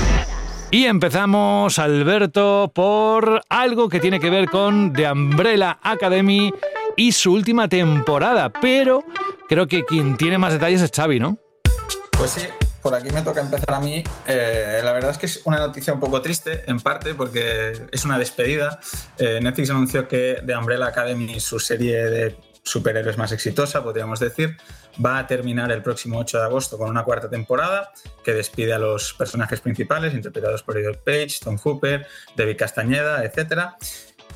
Y 0.72 0.84
empezamos, 0.84 1.80
Alberto, 1.80 2.70
por 2.72 3.42
algo 3.48 3.88
que 3.88 3.98
tiene 3.98 4.20
que 4.20 4.30
ver 4.30 4.48
con 4.48 4.92
The 4.92 5.10
Umbrella 5.10 5.80
Academy 5.82 6.52
y 6.96 7.10
su 7.10 7.32
última 7.32 7.68
temporada. 7.68 8.52
Pero 8.52 9.04
creo 9.48 9.66
que 9.66 9.84
quien 9.84 10.16
tiene 10.16 10.38
más 10.38 10.52
detalles 10.52 10.80
es 10.80 10.92
Xavi, 10.94 11.18
¿no? 11.18 11.38
Pues 12.16 12.30
sí, 12.30 12.42
por 12.82 12.94
aquí 12.94 13.10
me 13.10 13.22
toca 13.22 13.40
empezar 13.40 13.74
a 13.74 13.80
mí. 13.80 14.04
Eh, 14.28 14.80
la 14.84 14.92
verdad 14.92 15.10
es 15.10 15.18
que 15.18 15.26
es 15.26 15.40
una 15.44 15.58
noticia 15.58 15.92
un 15.92 15.98
poco 15.98 16.22
triste, 16.22 16.62
en 16.70 16.78
parte, 16.78 17.14
porque 17.14 17.72
es 17.90 18.04
una 18.04 18.16
despedida. 18.16 18.78
Eh, 19.18 19.40
Netflix 19.42 19.70
anunció 19.70 20.06
que 20.06 20.40
The 20.46 20.56
Umbrella 20.56 20.86
Academy, 20.86 21.40
su 21.40 21.58
serie 21.58 21.96
de 22.04 22.36
superhéroes 22.62 23.18
más 23.18 23.32
exitosa, 23.32 23.82
podríamos 23.82 24.20
decir, 24.20 24.56
va 25.04 25.18
a 25.18 25.26
terminar 25.26 25.70
el 25.72 25.82
próximo 25.82 26.18
8 26.18 26.38
de 26.38 26.44
agosto 26.44 26.78
con 26.78 26.90
una 26.90 27.04
cuarta 27.04 27.28
temporada 27.28 27.92
que 28.24 28.32
despide 28.32 28.72
a 28.72 28.78
los 28.78 29.14
personajes 29.14 29.60
principales, 29.60 30.14
interpretados 30.14 30.62
por 30.62 30.78
Edward 30.78 30.98
Page, 30.98 31.38
Tom 31.42 31.58
Hooper, 31.58 32.06
David 32.36 32.56
Castañeda, 32.56 33.24
etc. 33.24 33.74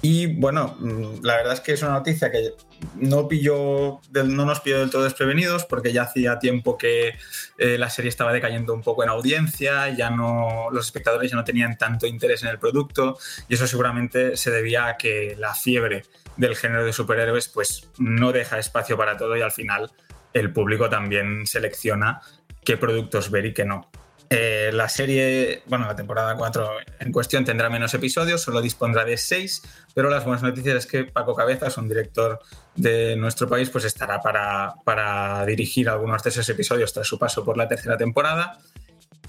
Y 0.02 0.26
bueno, 0.26 0.76
mm, 0.78 1.24
la 1.24 1.36
verdad 1.36 1.54
es 1.54 1.60
que 1.60 1.72
es 1.72 1.82
una 1.82 1.92
noticia 1.92 2.30
que 2.30 2.52
no, 2.96 3.26
pilló, 3.26 4.00
no 4.12 4.44
nos 4.44 4.60
pilló 4.60 4.80
del 4.80 4.90
todo 4.90 5.04
desprevenidos 5.04 5.64
porque 5.64 5.92
ya 5.92 6.02
hacía 6.02 6.38
tiempo 6.38 6.76
que 6.76 7.14
eh, 7.56 7.78
la 7.78 7.88
serie 7.88 8.10
estaba 8.10 8.32
decayendo 8.32 8.74
un 8.74 8.82
poco 8.82 9.02
en 9.02 9.08
audiencia, 9.08 9.88
ya 9.88 10.10
no, 10.10 10.68
los 10.70 10.86
espectadores 10.86 11.30
ya 11.30 11.36
no 11.36 11.44
tenían 11.44 11.78
tanto 11.78 12.06
interés 12.06 12.42
en 12.42 12.50
el 12.50 12.58
producto 12.58 13.16
y 13.48 13.54
eso 13.54 13.66
seguramente 13.66 14.36
se 14.36 14.50
debía 14.50 14.88
a 14.88 14.96
que 14.98 15.36
la 15.38 15.54
fiebre 15.54 16.02
del 16.36 16.56
género 16.56 16.84
de 16.84 16.92
superhéroes 16.92 17.48
pues 17.48 17.88
no 17.96 18.32
deja 18.32 18.58
espacio 18.58 18.96
para 18.96 19.16
todo 19.16 19.36
y 19.36 19.40
al 19.40 19.52
final 19.52 19.90
el 20.34 20.52
público 20.52 20.90
también 20.90 21.46
selecciona 21.46 22.20
qué 22.64 22.76
productos 22.76 23.30
ver 23.30 23.46
y 23.46 23.54
qué 23.54 23.64
no. 23.64 23.90
Eh, 24.30 24.70
la 24.72 24.88
serie, 24.88 25.62
bueno, 25.66 25.86
la 25.86 25.94
temporada 25.94 26.34
4 26.36 26.70
en 27.00 27.12
cuestión 27.12 27.44
tendrá 27.44 27.68
menos 27.68 27.94
episodios, 27.94 28.42
solo 28.42 28.60
dispondrá 28.60 29.04
de 29.04 29.16
6, 29.16 29.62
pero 29.94 30.10
las 30.10 30.24
buenas 30.24 30.42
noticias 30.42 30.76
es 30.76 30.86
que 30.86 31.04
Paco 31.04 31.34
Cabezas, 31.34 31.76
un 31.78 31.88
director 31.88 32.40
de 32.74 33.16
nuestro 33.16 33.48
país, 33.48 33.70
pues 33.70 33.84
estará 33.84 34.20
para, 34.20 34.74
para 34.84 35.44
dirigir 35.46 35.88
algunos 35.88 36.22
de 36.22 36.30
esos 36.30 36.48
episodios 36.48 36.92
tras 36.92 37.06
su 37.06 37.18
paso 37.18 37.44
por 37.44 37.56
la 37.56 37.68
tercera 37.68 37.96
temporada. 37.96 38.58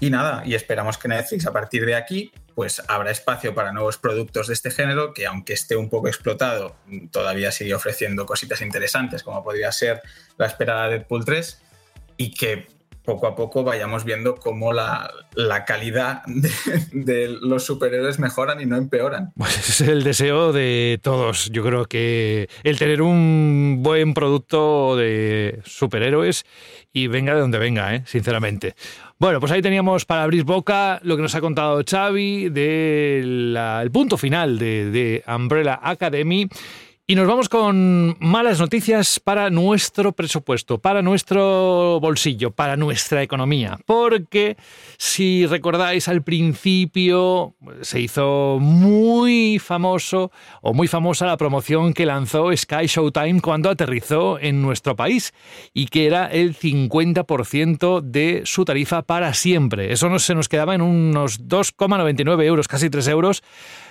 Y 0.00 0.10
nada, 0.10 0.42
y 0.44 0.54
esperamos 0.54 0.98
que 0.98 1.08
Netflix 1.08 1.46
a 1.46 1.52
partir 1.52 1.86
de 1.86 1.94
aquí 1.94 2.32
pues 2.56 2.82
habrá 2.88 3.10
espacio 3.10 3.54
para 3.54 3.70
nuevos 3.70 3.98
productos 3.98 4.46
de 4.46 4.54
este 4.54 4.70
género 4.70 5.12
que 5.12 5.26
aunque 5.26 5.52
esté 5.52 5.76
un 5.76 5.90
poco 5.90 6.08
explotado, 6.08 6.74
todavía 7.10 7.52
sigue 7.52 7.74
ofreciendo 7.74 8.24
cositas 8.24 8.62
interesantes 8.62 9.22
como 9.22 9.44
podría 9.44 9.70
ser 9.72 10.00
la 10.38 10.46
esperada 10.46 10.88
Deadpool 10.88 11.26
3 11.26 11.62
y 12.16 12.30
que 12.30 12.66
poco 13.06 13.26
a 13.26 13.34
poco 13.34 13.64
vayamos 13.64 14.04
viendo 14.04 14.34
cómo 14.34 14.74
la, 14.74 15.10
calidad 15.66 16.22
de, 16.92 17.28
los 17.40 17.64
superhéroes 17.64 18.18
mejoran 18.18 18.60
y 18.60 18.66
no 18.66 18.76
empeoran. 18.76 19.32
Pues 19.36 19.56
es 19.70 19.80
el 19.80 20.04
deseo 20.04 20.52
de 20.52 21.00
todos. 21.02 21.48
Yo 21.50 21.64
creo 21.64 21.86
que 21.86 22.50
el 22.64 22.78
tener 22.78 23.00
un 23.00 23.78
buen 23.80 24.12
producto 24.12 24.96
de 24.96 25.60
superhéroes 25.64 26.44
y 26.92 27.06
venga 27.06 27.34
de 27.34 27.40
donde 27.40 27.58
venga, 27.58 27.94
¿eh? 27.94 28.02
sinceramente. 28.06 28.74
Bueno, 29.18 29.40
pues 29.40 29.52
ahí 29.52 29.62
teníamos 29.62 30.04
para 30.04 30.24
abrir 30.24 30.44
boca 30.44 31.00
lo 31.02 31.16
que 31.16 31.22
nos 31.22 31.34
ha 31.34 31.40
contado 31.40 31.82
Xavi 31.88 32.50
del 32.50 33.90
punto 33.90 34.18
final 34.18 34.58
de 34.58 35.24
Umbrella 35.26 35.80
Academy. 35.82 36.48
Y 37.08 37.14
nos 37.14 37.28
vamos 37.28 37.48
con 37.48 38.16
malas 38.18 38.58
noticias 38.58 39.20
para 39.20 39.48
nuestro 39.48 40.10
presupuesto, 40.10 40.78
para 40.78 41.02
nuestro 41.02 42.00
bolsillo, 42.00 42.50
para 42.50 42.76
nuestra 42.76 43.22
economía. 43.22 43.78
Porque 43.86 44.56
si 44.98 45.46
recordáis 45.46 46.08
al 46.08 46.24
principio 46.24 47.54
se 47.82 48.00
hizo 48.00 48.58
muy 48.60 49.60
famoso 49.60 50.32
o 50.62 50.74
muy 50.74 50.88
famosa 50.88 51.26
la 51.26 51.36
promoción 51.36 51.94
que 51.94 52.06
lanzó 52.06 52.50
Sky 52.56 52.86
Showtime 52.86 53.40
cuando 53.40 53.70
aterrizó 53.70 54.40
en 54.40 54.60
nuestro 54.60 54.96
país 54.96 55.32
y 55.72 55.86
que 55.86 56.08
era 56.08 56.26
el 56.26 56.58
50% 56.58 58.00
de 58.00 58.42
su 58.46 58.64
tarifa 58.64 59.02
para 59.02 59.32
siempre. 59.32 59.92
Eso 59.92 60.08
no 60.08 60.18
se 60.18 60.34
nos 60.34 60.48
quedaba 60.48 60.74
en 60.74 60.82
unos 60.82 61.40
2,99 61.46 62.42
euros, 62.42 62.66
casi 62.66 62.90
3 62.90 63.06
euros 63.06 63.44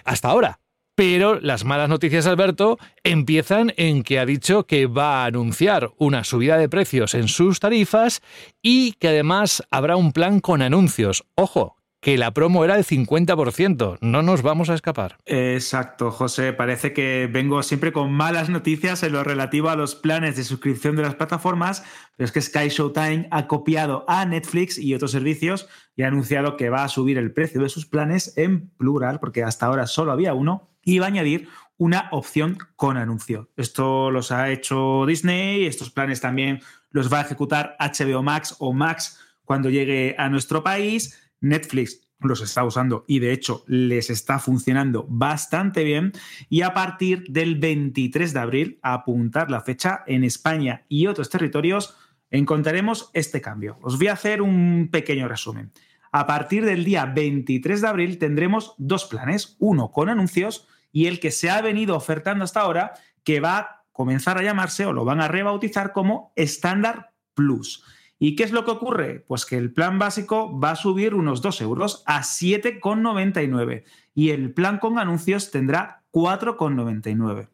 hasta 0.04 0.28
ahora. 0.28 0.60
Pero 0.96 1.42
las 1.42 1.66
malas 1.66 1.90
noticias, 1.90 2.26
Alberto, 2.26 2.80
empiezan 3.04 3.74
en 3.76 4.02
que 4.02 4.18
ha 4.18 4.26
dicho 4.26 4.66
que 4.66 4.88
va 4.88 5.24
a 5.24 5.26
anunciar 5.26 5.92
una 5.98 6.24
subida 6.24 6.58
de 6.58 6.70
precios 6.70 7.14
en 7.16 7.28
sus 7.28 7.60
tarifas 7.60 8.22
y 8.62 8.94
que 8.94 9.10
además 9.10 9.62
habrá 9.72 9.98
un 9.98 10.14
plan 10.14 10.40
con 10.40 10.62
anuncios. 10.62 11.26
Ojo, 11.36 11.76
que 12.06 12.18
la 12.18 12.36
promo 12.36 12.64
era 12.64 12.76
del 12.76 12.86
50%. 12.86 13.98
No 14.00 14.22
nos 14.22 14.42
vamos 14.42 14.70
a 14.70 14.76
escapar. 14.76 15.18
Exacto, 15.26 16.12
José. 16.12 16.54
Parece 16.54 16.94
que 16.94 17.28
vengo 17.30 17.62
siempre 17.64 17.92
con 17.92 18.14
malas 18.14 18.48
noticias 18.48 19.04
en 19.04 19.12
lo 19.12 19.24
relativo 19.24 19.70
a 19.70 19.76
los 19.76 19.96
planes 19.96 20.38
de 20.38 20.44
suscripción 20.44 20.96
de 20.96 21.02
las 21.02 21.16
plataformas, 21.16 21.84
pero 22.16 22.26
es 22.26 22.32
que 22.32 22.42
Sky 22.42 22.70
Showtime 22.70 23.28
ha 23.32 23.48
copiado 23.48 24.06
a 24.08 24.24
Netflix 24.26 24.78
y 24.78 24.94
otros 24.94 25.12
servicios 25.12 25.68
y 25.96 26.04
ha 26.04 26.08
anunciado 26.08 26.56
que 26.56 26.70
va 26.70 26.84
a 26.84 26.90
subir 26.90 27.18
el 27.18 27.34
precio 27.34 27.60
de 27.60 27.70
sus 27.70 27.86
planes 27.86 28.38
en 28.38 28.70
plural, 28.78 29.20
porque 29.20 29.44
hasta 29.44 29.66
ahora 29.66 29.88
solo 29.88 30.12
había 30.12 30.36
uno 30.36 30.75
y 30.86 31.00
va 31.00 31.08
a 31.08 31.10
añadir 31.10 31.50
una 31.78 32.08
opción 32.12 32.58
con 32.78 32.96
anuncio. 32.96 33.52
Esto 33.58 34.10
los 34.12 34.32
ha 34.32 34.50
hecho 34.50 35.06
Disney, 35.06 35.66
estos 35.66 35.90
planes 35.90 36.22
también 36.22 36.62
los 36.92 37.12
va 37.12 37.20
a 37.20 37.24
ejecutar 37.24 37.76
HBO 37.80 38.24
Max 38.24 38.56
o 38.60 38.72
Max 38.72 39.20
cuando 39.44 39.70
llegue 39.70 40.16
a 40.18 40.30
nuestro 40.30 40.64
país. 40.64 41.20
Netflix 41.42 42.08
los 42.20 42.42
está 42.42 42.64
usando 42.64 43.04
y 43.08 43.20
de 43.20 43.34
hecho 43.34 43.66
les 43.68 44.10
está 44.10 44.40
funcionando 44.40 45.06
bastante 45.10 45.84
bien. 45.84 46.14
Y 46.50 46.62
a 46.62 46.74
partir 46.74 47.26
del 47.28 47.56
23 47.56 48.34
de 48.34 48.40
abril, 48.40 48.80
apuntar 48.82 49.52
la 49.52 49.62
fecha, 49.62 50.04
en 50.08 50.24
España 50.24 50.86
y 50.88 51.08
otros 51.08 51.30
territorios, 51.30 51.98
encontraremos 52.30 53.10
este 53.14 53.42
cambio. 53.42 53.78
Os 53.82 53.98
voy 53.98 54.08
a 54.08 54.14
hacer 54.14 54.42
un 54.42 54.88
pequeño 54.92 55.28
resumen. 55.28 55.72
A 56.14 56.26
partir 56.26 56.64
del 56.64 56.86
día 56.86 57.06
23 57.06 57.82
de 57.82 57.88
abril 57.88 58.18
tendremos 58.18 58.74
dos 58.78 59.04
planes, 59.04 59.58
uno 59.60 59.92
con 59.92 60.08
anuncios 60.08 60.70
y 60.96 61.08
el 61.08 61.20
que 61.20 61.32
se 61.32 61.50
ha 61.50 61.62
venido 61.62 61.98
ofertando 61.98 62.46
hasta 62.46 62.62
ahora, 62.62 62.94
que 63.26 63.42
va 63.42 63.58
a 63.58 63.84
comenzar 63.92 64.38
a 64.38 64.44
llamarse 64.44 64.86
o 64.86 64.94
lo 64.94 65.04
van 65.04 65.20
a 65.20 65.28
rebautizar 65.28 65.92
como 65.92 66.32
Standard 66.38 67.08
Plus. 67.34 67.84
¿Y 68.18 68.38
qué 68.38 68.46
es 68.46 68.54
lo 68.54 68.64
que 68.64 68.72
ocurre? 68.72 69.26
Pues 69.28 69.46
que 69.46 69.58
el 69.58 69.74
plan 69.74 70.00
básico 70.00 70.58
va 70.58 70.72
a 70.72 70.76
subir 70.78 71.14
unos 71.14 71.42
2 71.42 71.60
euros 71.60 72.02
a 72.06 72.22
7,99 72.22 73.84
y 74.14 74.30
el 74.30 74.54
plan 74.54 74.78
con 74.80 74.98
anuncios 74.98 75.52
tendrá 75.52 76.06
4,99. 76.14 77.50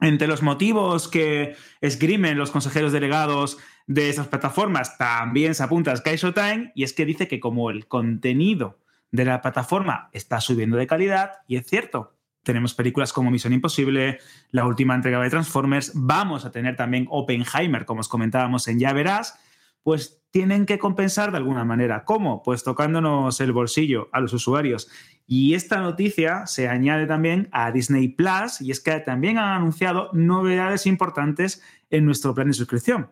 Entre 0.00 0.26
los 0.26 0.42
motivos 0.42 1.06
que 1.06 1.54
esgrimen 1.80 2.38
los 2.38 2.50
consejeros 2.50 2.90
delegados 2.90 3.58
de 3.86 4.10
esas 4.10 4.26
plataformas 4.26 4.98
también 4.98 5.54
se 5.54 5.62
apunta 5.62 5.94
Sky 5.94 6.16
Showtime 6.16 6.72
y 6.74 6.82
es 6.82 6.92
que 6.92 7.06
dice 7.06 7.28
que 7.28 7.38
como 7.38 7.70
el 7.70 7.86
contenido 7.86 8.80
de 9.12 9.26
la 9.26 9.42
plataforma 9.42 10.08
está 10.12 10.40
subiendo 10.40 10.76
de 10.76 10.88
calidad, 10.88 11.34
y 11.46 11.56
es 11.56 11.66
cierto, 11.66 12.16
tenemos 12.42 12.74
películas 12.74 13.12
como 13.12 13.30
Misión 13.30 13.52
Imposible, 13.52 14.18
la 14.50 14.66
última 14.66 14.94
entrega 14.94 15.20
de 15.20 15.30
Transformers, 15.30 15.92
vamos 15.94 16.44
a 16.44 16.50
tener 16.50 16.76
también 16.76 17.06
Oppenheimer, 17.10 17.84
como 17.84 18.00
os 18.00 18.08
comentábamos 18.08 18.66
en 18.68 18.78
Ya 18.78 18.92
Verás, 18.92 19.38
pues 19.82 20.22
tienen 20.30 20.66
que 20.66 20.78
compensar 20.78 21.32
de 21.32 21.38
alguna 21.38 21.64
manera. 21.64 22.04
¿Cómo? 22.04 22.42
Pues 22.42 22.62
tocándonos 22.62 23.40
el 23.40 23.52
bolsillo 23.52 24.08
a 24.12 24.20
los 24.20 24.32
usuarios. 24.32 24.88
Y 25.26 25.54
esta 25.54 25.80
noticia 25.80 26.46
se 26.46 26.68
añade 26.68 27.06
también 27.06 27.48
a 27.52 27.70
Disney 27.72 28.08
Plus 28.08 28.60
y 28.60 28.70
es 28.70 28.80
que 28.80 28.98
también 29.00 29.38
han 29.38 29.48
anunciado 29.48 30.10
novedades 30.12 30.86
importantes 30.86 31.62
en 31.90 32.04
nuestro 32.04 32.34
plan 32.34 32.48
de 32.48 32.54
suscripción. 32.54 33.10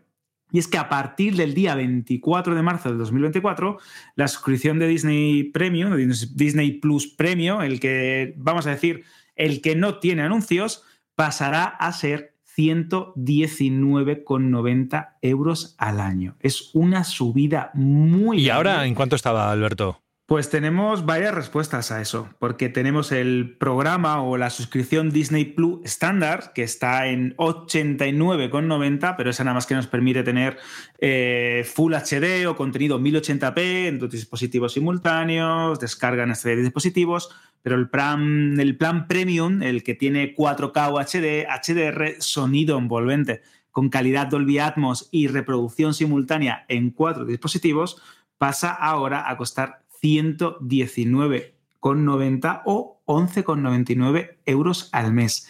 Y 0.51 0.59
es 0.59 0.69
que 0.69 0.79
a 0.79 0.89
partir 0.89 1.37
del 1.37 1.53
día 1.55 1.75
24 1.75 2.55
de 2.55 2.63
marzo 2.63 2.89
del 2.89 2.97
2024, 2.99 3.79
la 4.15 4.29
suscripción 4.29 4.79
de 4.79 4.89
Disney 4.89 5.45
Premium, 5.45 5.95
Disney 5.97 6.73
Plus 6.73 7.07
Premium, 7.07 7.61
el 7.61 7.81
que, 7.81 8.33
vamos 8.37 8.67
a 8.67 8.71
decir, 8.71 9.05
el 9.37 9.61
que 9.61 9.77
no 9.77 9.99
tiene 9.99 10.23
anuncios, 10.23 10.85
pasará 11.15 11.65
a 11.65 11.93
ser 11.93 12.35
119,90 12.57 15.09
euros 15.23 15.75
al 15.79 16.01
año. 16.01 16.37
Es 16.41 16.71
una 16.75 17.05
subida 17.05 17.71
muy... 17.75 18.41
¿Y 18.41 18.51
ahora 18.51 18.87
en 18.87 18.95
cuánto 18.95 19.17
estaba, 19.17 19.53
Alberto? 19.53 20.01
Pues 20.29 20.51
tenemos 20.51 21.07
varias 21.07 21.35
respuestas 21.35 21.91
a 21.91 22.03
eso, 22.03 22.29
porque 22.39 22.69
tenemos 22.69 23.13
el 23.13 23.57
programa 23.59 24.21
o 24.21 24.37
la 24.37 24.51
suscripción 24.51 25.09
Disney 25.09 25.47
Plus 25.47 25.81
estándar, 25.87 26.53
que 26.55 26.63
está 26.65 27.07
en 27.07 27.35
89,90, 27.37 29.15
pero 29.17 29.31
esa 29.31 29.45
nada 29.45 29.55
más 29.55 29.65
que 29.65 29.75
nos 29.75 29.87
permite 29.87 30.23
tener 30.25 30.59
eh, 30.99 31.67
Full 31.75 31.95
HD 31.95 32.47
o 32.47 32.57
contenido 32.57 33.01
1080p 33.01 33.87
en 33.87 33.99
dos 33.99 34.11
dispositivos 34.11 34.75
simultáneos, 34.75 35.81
descarga 35.81 36.25
en 36.25 36.33
este 36.33 36.55
dispositivos, 36.57 37.31
pero 37.63 37.77
el 37.77 37.89
plan, 37.89 38.61
el 38.61 38.77
plan 38.77 39.09
Premium, 39.09 39.63
el 39.63 39.83
que 39.83 39.95
tiene 39.95 40.37
4K 40.37 40.93
o 40.93 40.99
HD, 40.99 41.47
HDR, 41.49 42.21
sonido 42.21 42.77
envolvente, 42.77 43.41
con 43.71 43.89
calidad 43.89 44.27
Dolby 44.27 44.59
Atmos 44.59 45.09
y 45.11 45.29
reproducción 45.29 45.95
simultánea 45.95 46.67
en 46.69 46.91
cuatro 46.91 47.25
dispositivos, 47.25 48.03
pasa 48.37 48.71
ahora 48.73 49.31
a 49.31 49.39
costar 49.39 49.88
119,90 50.03 52.63
o 52.65 53.01
11,99 53.07 54.37
euros 54.45 54.89
al 54.93 55.13
mes. 55.13 55.49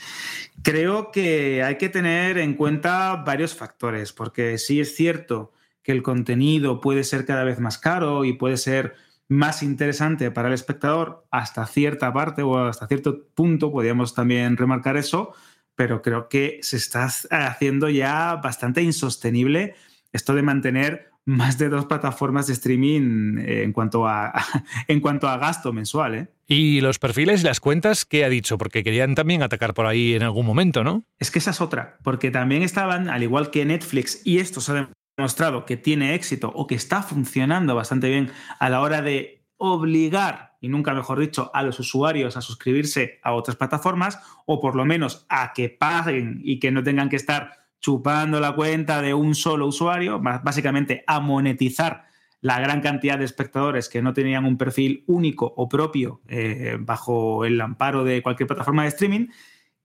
Creo 0.63 1.11
que 1.11 1.63
hay 1.63 1.79
que 1.79 1.89
tener 1.89 2.39
en 2.39 2.55
cuenta 2.55 3.17
varios 3.17 3.55
factores, 3.55 4.13
porque 4.13 4.59
sí 4.59 4.81
es 4.81 4.95
cierto 4.95 5.53
que 5.83 5.93
el 5.93 6.03
contenido 6.03 6.81
puede 6.81 7.05
ser 7.05 7.25
cada 7.25 7.45
vez 7.45 7.61
más 7.61 7.79
caro 7.79 8.25
y 8.25 8.35
puede 8.35 8.57
ser 8.57 8.97
más 9.29 9.63
interesante 9.63 10.31
para 10.31 10.49
el 10.49 10.55
espectador 10.55 11.27
hasta 11.31 11.67
cierta 11.67 12.13
parte 12.13 12.43
o 12.43 12.59
hasta 12.59 12.87
cierto 12.87 13.27
punto, 13.35 13.71
podríamos 13.71 14.15
también 14.15 14.57
remarcar 14.57 14.97
eso, 14.97 15.35
pero 15.75 16.03
creo 16.03 16.29
que 16.29 16.59
se 16.63 16.77
está 16.77 17.09
haciendo 17.31 17.89
ya 17.89 18.37
bastante 18.37 18.83
insostenible 18.83 19.75
esto 20.13 20.35
de 20.35 20.43
mantener 20.43 21.08
más 21.29 21.59
de 21.59 21.69
dos 21.69 21.85
plataformas 21.85 22.47
de 22.47 22.55
streaming 22.55 23.37
eh, 23.39 23.63
en 23.63 23.73
cuanto 23.73 24.09
a, 24.09 24.33
en 24.89 25.01
cuanto 25.01 25.29
a 25.29 25.37
gasto 25.37 25.75
mensual. 25.75 26.15
¿eh? 26.15 26.29
Y 26.47 26.81
los 26.81 26.99
perfiles 26.99 27.43
y 27.43 27.45
las 27.45 27.61
cuentas, 27.61 28.07
¿qué 28.07 28.25
ha 28.25 28.31
dicho? 28.31 28.57
Porque 28.57 28.83
querían 28.83 29.15
también 29.15 29.43
atacar 29.43 29.75
por 29.75 29.85
ahí 29.85 30.15
en 30.15 30.23
algún 30.23 30.47
momento, 30.47 30.83
¿no? 30.83 31.05
Es 31.19 31.31
que 31.31 31.39
esa 31.39 31.51
es 31.51 31.61
otra, 31.61 31.99
porque 32.03 32.31
también 32.31 32.63
estaban, 32.63 33.11
al 33.11 33.23
igual 33.23 33.51
que 33.51 33.65
Netflix, 33.67 34.23
y 34.25 34.39
esto 34.39 34.63
se 34.63 34.73
ha 34.73 34.91
demostrado 35.19 35.67
que 35.67 35.77
tiene 35.77 36.15
éxito 36.15 36.51
o 36.55 36.67
que 36.67 36.75
está 36.75 37.03
funcionando 37.03 37.75
bastante 37.75 38.09
bien 38.09 38.33
a 38.59 38.71
la 38.71 38.81
hora 38.81 39.03
de 39.03 39.45
obligar, 39.59 40.57
y 40.63 40.69
nunca 40.69 40.95
mejor 40.95 41.21
dicho, 41.21 41.51
a 41.53 41.63
los 41.63 41.79
usuarios 41.79 42.39
a 42.39 42.41
suscribirse 42.41 43.21
a 43.23 43.35
otras 43.35 43.57
plataformas, 43.57 44.19
o 44.47 44.61
por 44.61 44.75
lo 44.77 44.87
menos 44.87 45.27
a 45.29 45.53
que 45.53 45.69
paguen 45.69 46.41
y 46.43 46.59
que 46.59 46.71
no 46.71 46.83
tengan 46.83 47.11
que 47.11 47.17
estar 47.17 47.68
chupando 47.81 48.41
la 48.41 48.55
cuenta 48.55 49.01
de 49.03 49.15
un 49.15 49.35
solo 49.35 49.67
usuario, 49.67 50.21
básicamente 50.21 51.05
a 51.07 51.21
monetizar 51.21 52.07
la 52.41 52.61
gran 52.61 52.81
cantidad 52.81 53.19
de 53.19 53.25
espectadores 53.25 53.89
que 53.89 54.03
no 54.03 54.13
tenían 54.15 54.45
un 54.45 54.57
perfil 54.57 55.05
único 55.07 55.53
o 55.57 55.69
propio 55.69 56.21
eh, 56.29 56.77
bajo 56.81 57.45
el 57.45 57.61
amparo 57.61 58.05
de 58.05 58.23
cualquier 58.23 58.47
plataforma 58.47 58.83
de 58.83 58.89
streaming. 58.89 59.27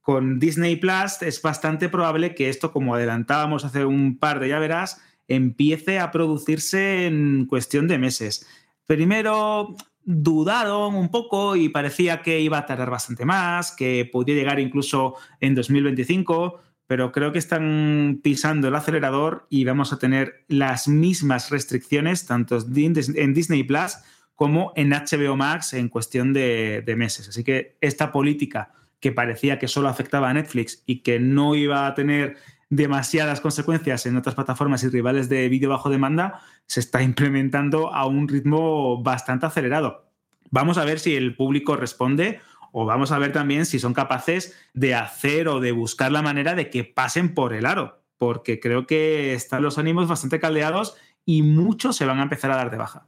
Con 0.01 0.39
Disney 0.39 0.75
Plus 0.75 1.21
es 1.21 1.41
bastante 1.41 1.89
probable 1.89 2.35
que 2.35 2.49
esto, 2.49 2.71
como 2.71 2.93
adelantábamos 2.93 3.65
hace 3.65 3.85
un 3.85 4.19
par 4.19 4.39
de 4.39 4.49
ya 4.49 4.59
verás, 4.59 5.01
empiece 5.27 5.99
a 5.99 6.11
producirse 6.11 7.07
en 7.07 7.45
cuestión 7.45 7.87
de 7.87 7.97
meses. 7.97 8.47
Primero 8.85 9.75
dudaron 10.03 10.95
un 10.95 11.09
poco 11.09 11.55
y 11.55 11.69
parecía 11.69 12.21
que 12.21 12.41
iba 12.41 12.57
a 12.57 12.65
tardar 12.65 12.89
bastante 12.89 13.25
más, 13.25 13.71
que 13.71 14.07
podía 14.11 14.35
llegar 14.35 14.59
incluso 14.59 15.15
en 15.39 15.55
2025 15.55 16.59
pero 16.93 17.11
creo 17.11 17.31
que 17.31 17.39
están 17.39 18.19
pisando 18.21 18.67
el 18.67 18.75
acelerador 18.75 19.47
y 19.49 19.65
vamos 19.65 19.91
a 19.91 19.97
tener 19.97 20.45
las 20.47 20.87
mismas 20.87 21.49
restricciones 21.49 22.27
tanto 22.27 22.59
en 22.71 23.33
Disney 23.33 23.63
Plus 23.63 23.97
como 24.35 24.73
en 24.75 24.91
HBO 24.91 25.35
Max 25.35 25.73
en 25.73 25.89
cuestión 25.89 26.33
de, 26.33 26.83
meses. 26.95 27.29
Así 27.29 27.43
que 27.43 27.77
esta 27.81 28.11
política 28.11 28.73
que 28.99 29.11
parecía 29.11 29.57
que 29.57 29.67
solo 29.67 29.89
afectaba 29.89 30.29
a 30.29 30.35
Netflix 30.35 30.83
y 30.85 31.01
que 31.01 31.19
no 31.19 31.55
iba 31.55 31.87
a 31.87 31.95
tener 31.95 32.37
demasiadas 32.69 33.41
consecuencias 33.41 34.05
en 34.05 34.15
otras 34.15 34.35
plataformas 34.35 34.83
y 34.83 34.89
rivales 34.89 35.29
de 35.29 35.49
vídeo 35.49 35.71
bajo 35.71 35.89
demanda, 35.89 36.41
se 36.67 36.79
está 36.79 37.01
implementando 37.01 37.91
a 37.91 38.05
un 38.05 38.27
ritmo 38.27 39.01
bastante 39.01 39.47
acelerado. 39.47 40.11
Vamos 40.51 40.77
a 40.77 40.85
ver 40.85 40.99
si 40.99 41.15
el 41.15 41.35
público 41.35 41.75
responde 41.75 42.39
o 42.73 42.85
vamos 42.85 43.11
a 43.11 43.19
ver 43.19 43.31
también 43.31 43.65
si 43.65 43.79
son 43.79 43.93
capaces 43.93 44.57
de 44.73 44.95
hacer 44.95 45.47
o 45.47 45.61
de 45.61 45.71
buscar 45.71 46.11
la 46.11 46.23
manera 46.23 46.55
de 46.55 46.69
que 46.69 46.83
pasen 46.83 47.33
por 47.33 47.53
el 47.53 47.65
aro, 47.65 48.03
porque 48.17 48.59
creo 48.59 48.87
que 48.87 49.33
están 49.33 49.61
los 49.61 49.77
ánimos 49.77 50.07
bastante 50.07 50.39
caldeados 50.39 50.97
y 51.23 51.43
muchos 51.43 51.95
se 51.95 52.05
van 52.05 52.19
a 52.19 52.23
empezar 52.23 52.51
a 52.51 52.57
dar 52.57 52.71
de 52.71 52.77
baja. 52.77 53.05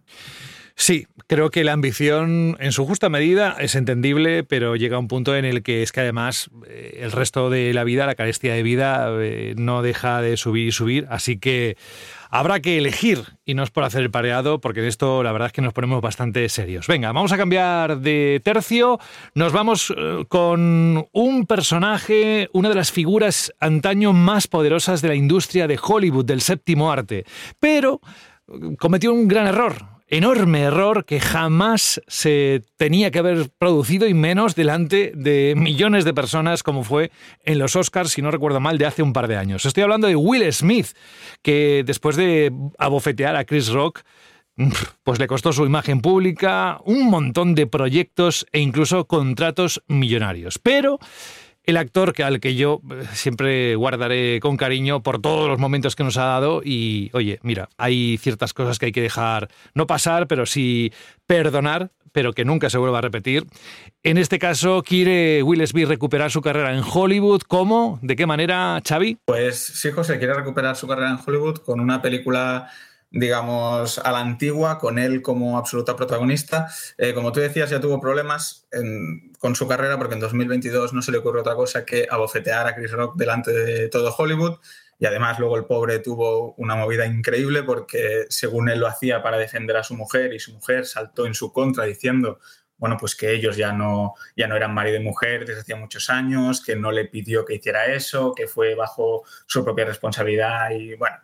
Sí, 0.78 1.08
creo 1.28 1.52
que 1.52 1.64
la 1.64 1.72
ambición 1.72 2.58
en 2.60 2.74
su 2.74 2.86
justa 2.86 3.08
medida 3.10 3.56
es 3.60 3.76
entendible, 3.76 4.44
pero 4.44 4.76
llega 4.76 5.00
un 5.00 5.08
punto 5.08 5.36
en 5.36 5.46
el 5.46 5.64
que 5.64 5.82
es 5.82 5.94
que 5.94 6.02
además 6.02 6.50
eh, 6.68 7.00
el 7.02 7.14
resto 7.14 7.50
de 7.50 7.74
la 7.74 7.86
vida, 7.86 8.06
la 8.06 8.16
carestía 8.16 8.54
de 8.54 8.62
vida, 8.62 9.08
eh, 9.22 9.56
no 9.58 9.82
deja 9.82 10.22
de 10.22 10.36
subir 10.36 10.68
y 10.68 10.72
subir, 10.74 11.08
así 11.10 11.40
que 11.40 11.78
habrá 12.30 12.60
que 12.60 12.78
elegir 12.78 13.24
y 13.46 13.54
no 13.54 13.64
es 13.64 13.72
por 13.72 13.84
hacer 13.84 14.02
el 14.02 14.12
pareado, 14.12 14.60
porque 14.60 14.82
de 14.82 14.88
esto 14.88 15.24
la 15.24 15.32
verdad 15.32 15.48
es 15.48 15.54
que 15.54 15.62
nos 15.62 15.74
ponemos 15.74 16.02
bastante 16.02 16.48
serios. 16.50 16.88
Venga, 16.88 17.12
vamos 17.12 17.32
a 17.32 17.38
cambiar 17.38 18.00
de 18.00 18.42
tercio, 18.44 19.00
nos 19.34 19.52
vamos 19.52 19.94
eh, 19.96 20.26
con 20.28 21.08
un 21.12 21.46
personaje, 21.46 22.50
una 22.54 22.70
de 22.70 22.76
las 22.76 22.92
figuras 22.92 23.54
antaño 23.60 24.14
más 24.14 24.48
poderosas 24.48 25.02
de 25.02 25.10
la 25.10 25.16
industria 25.16 25.68
de 25.68 25.80
Hollywood, 25.82 26.26
del 26.26 26.42
séptimo 26.42 26.92
arte, 26.92 27.26
pero 27.60 28.02
cometió 28.78 29.14
un 29.14 29.28
gran 29.28 29.48
error 29.48 29.95
enorme 30.08 30.62
error 30.62 31.06
que 31.06 31.20
jamás 31.20 32.02
se 32.08 32.64
tenía 32.78 33.12
que 33.12 33.20
haber 33.20 33.50
producido 33.58 34.08
y 34.08 34.14
menos 34.14 34.56
delante 34.56 35.12
de 35.16 35.56
millones 35.58 36.06
de 36.06 36.14
personas 36.14 36.64
como 36.64 36.84
fue 36.84 37.12
en 37.44 37.60
los 37.60 37.76
Oscars, 37.76 38.12
si 38.12 38.22
no 38.22 38.32
recuerdo 38.32 38.60
mal, 38.60 38.78
de 38.78 38.86
hace 38.86 39.04
un 39.04 39.14
par 39.14 39.28
de 39.28 39.38
años. 39.38 39.66
Estoy 39.66 39.84
hablando 39.84 40.08
de 40.08 40.16
Will 40.16 40.52
Smith, 40.54 40.88
que 41.42 41.84
después 41.86 42.16
de 42.16 42.52
abofetear 42.78 43.36
a 43.36 43.46
Chris 43.46 43.70
Rock, 43.70 44.02
pues 45.04 45.20
le 45.20 45.28
costó 45.28 45.52
su 45.52 45.66
imagen 45.66 46.02
pública, 46.02 46.80
un 46.86 47.10
montón 47.10 47.56
de 47.56 47.68
proyectos 47.68 48.46
e 48.52 48.60
incluso 48.60 49.06
contratos 49.06 49.84
millonarios. 49.88 50.60
Pero 50.60 51.00
el 51.66 51.78
actor 51.78 52.14
que, 52.14 52.24
al 52.24 52.40
que 52.40 52.56
yo 52.56 52.82
eh, 52.92 53.04
siempre 53.14 53.76
guardaré 53.76 54.40
con 54.40 54.58
cariño 54.58 55.02
por 55.02 55.22
todos 55.22 55.48
los 55.48 55.60
momentos 55.60 55.96
que 55.96 56.04
nos 56.04 56.18
ha 56.18 56.26
dado 56.26 56.62
y 56.64 57.10
oye, 57.14 57.40
mira, 57.44 57.70
hay 57.78 58.18
ciertas 58.18 58.54
cosas 58.54 58.80
que 58.80 58.88
hay 58.88 58.92
que 58.92 59.02
dejar 59.02 59.50
no 59.74 59.88
pasar, 59.88 60.28
pero 60.28 60.46
sí 60.46 60.94
perdonar, 61.26 61.92
pero 62.12 62.34
que 62.34 62.46
nunca 62.46 62.70
se 62.70 62.78
vuelva 62.78 63.00
a 63.00 63.02
repetir. 63.02 63.46
En 64.04 64.18
este 64.18 64.40
caso, 64.40 64.84
quiere 64.84 65.44
Will 65.44 65.68
Smith 65.68 65.88
recuperar 65.88 66.32
su 66.32 66.42
carrera 66.42 66.74
en 66.74 66.82
Hollywood. 66.82 67.42
¿Cómo? 67.48 68.00
¿De 68.02 68.16
qué 68.16 68.26
manera, 68.26 68.82
Xavi? 68.88 69.18
Pues 69.26 69.58
sí, 69.58 69.92
José, 69.92 70.18
quiere 70.18 70.34
recuperar 70.34 70.78
su 70.78 70.88
carrera 70.88 71.10
en 71.10 71.20
Hollywood 71.24 71.58
con 71.58 71.82
una 71.82 72.02
película 72.02 72.70
digamos, 73.12 74.00
a 74.00 74.12
la 74.12 74.20
antigua, 74.20 74.78
con 74.78 75.00
él 75.00 75.22
como 75.22 75.58
absoluta 75.58 75.96
protagonista. 75.96 76.68
Eh, 76.98 77.14
como 77.14 77.32
tú 77.32 77.40
decías, 77.40 77.70
ya 77.70 77.80
tuvo 77.80 78.00
problemas 78.00 78.68
con 79.40 79.56
su 79.56 79.68
carrera 79.68 79.98
porque 79.98 80.16
en 80.16 80.20
2022 80.20 80.94
no 80.94 81.02
se 81.02 81.12
le 81.12 81.20
ocurrió 81.20 81.42
otra 81.42 81.56
cosa 81.56 81.86
que 81.86 82.08
abofetear 82.10 82.68
a 82.68 82.76
Chris 82.76 82.92
Rock 82.92 83.16
delante 83.16 83.52
de 83.52 83.88
todo 83.90 84.14
Hollywood. 84.16 84.58
Y 84.98 85.06
además 85.06 85.40
luego 85.40 85.58
el 85.58 85.66
pobre 85.66 86.00
tuvo 86.00 86.54
una 86.56 86.76
movida 86.76 87.06
increíble 87.06 87.64
porque 87.64 88.26
según 88.30 88.70
él 88.70 88.80
lo 88.80 88.88
hacía 88.88 89.22
para 89.22 89.38
defender 89.38 89.76
a 89.78 89.84
su 89.84 89.96
mujer 89.96 90.34
y 90.34 90.40
su 90.40 90.54
mujer 90.54 90.86
saltó 90.86 91.26
en 91.26 91.34
su 91.34 91.52
contra 91.52 91.84
diciendo 91.84 92.40
bueno, 92.78 92.98
pues 93.00 93.16
que 93.16 93.32
ellos 93.32 93.56
ya 93.56 93.72
no, 93.72 94.16
ya 94.36 94.48
no 94.48 94.56
eran 94.56 94.74
marido 94.74 94.98
y 94.98 95.04
mujer 95.04 95.46
desde 95.46 95.62
hacía 95.62 95.76
muchos 95.76 96.10
años, 96.10 96.64
que 96.64 96.76
no 96.76 96.92
le 96.92 97.06
pidió 97.06 97.46
que 97.46 97.56
hiciera 97.56 97.86
eso, 97.86 98.34
que 98.34 98.48
fue 98.48 98.76
bajo 98.76 99.24
su 99.46 99.64
propia 99.64 99.86
responsabilidad 99.86 100.72
y 100.72 100.96
bueno, 100.96 101.18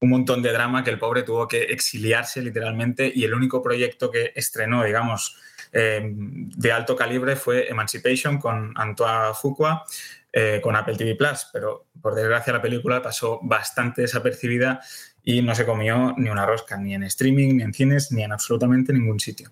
un 0.00 0.10
montón 0.10 0.42
de 0.42 0.52
drama 0.52 0.82
que 0.84 0.90
el 0.90 0.98
pobre 0.98 1.22
tuvo 1.22 1.46
que 1.46 1.64
exiliarse 1.64 2.40
literalmente 2.42 3.10
y 3.14 3.24
el 3.24 3.34
único 3.34 3.62
proyecto 3.62 4.10
que 4.10 4.32
estrenó, 4.34 4.84
digamos, 4.84 5.36
eh, 5.72 6.02
de 6.14 6.72
alto 6.72 6.96
calibre 6.96 7.36
fue 7.36 7.68
Emancipation 7.68 8.38
con 8.38 8.72
Antoine 8.76 9.34
Fuqua, 9.34 9.84
eh, 10.32 10.60
con 10.62 10.76
Apple 10.76 10.96
TV 10.96 11.14
Plus, 11.14 11.46
pero 11.52 11.86
por 12.00 12.14
desgracia 12.14 12.52
la 12.52 12.62
película 12.62 13.02
pasó 13.02 13.40
bastante 13.42 14.02
desapercibida 14.02 14.80
y 15.22 15.42
no 15.42 15.54
se 15.54 15.66
comió 15.66 16.14
ni 16.16 16.28
una 16.28 16.46
rosca, 16.46 16.76
ni 16.76 16.94
en 16.94 17.02
streaming, 17.04 17.56
ni 17.56 17.62
en 17.62 17.74
cines, 17.74 18.12
ni 18.12 18.22
en 18.22 18.32
absolutamente 18.32 18.92
ningún 18.92 19.18
sitio. 19.18 19.50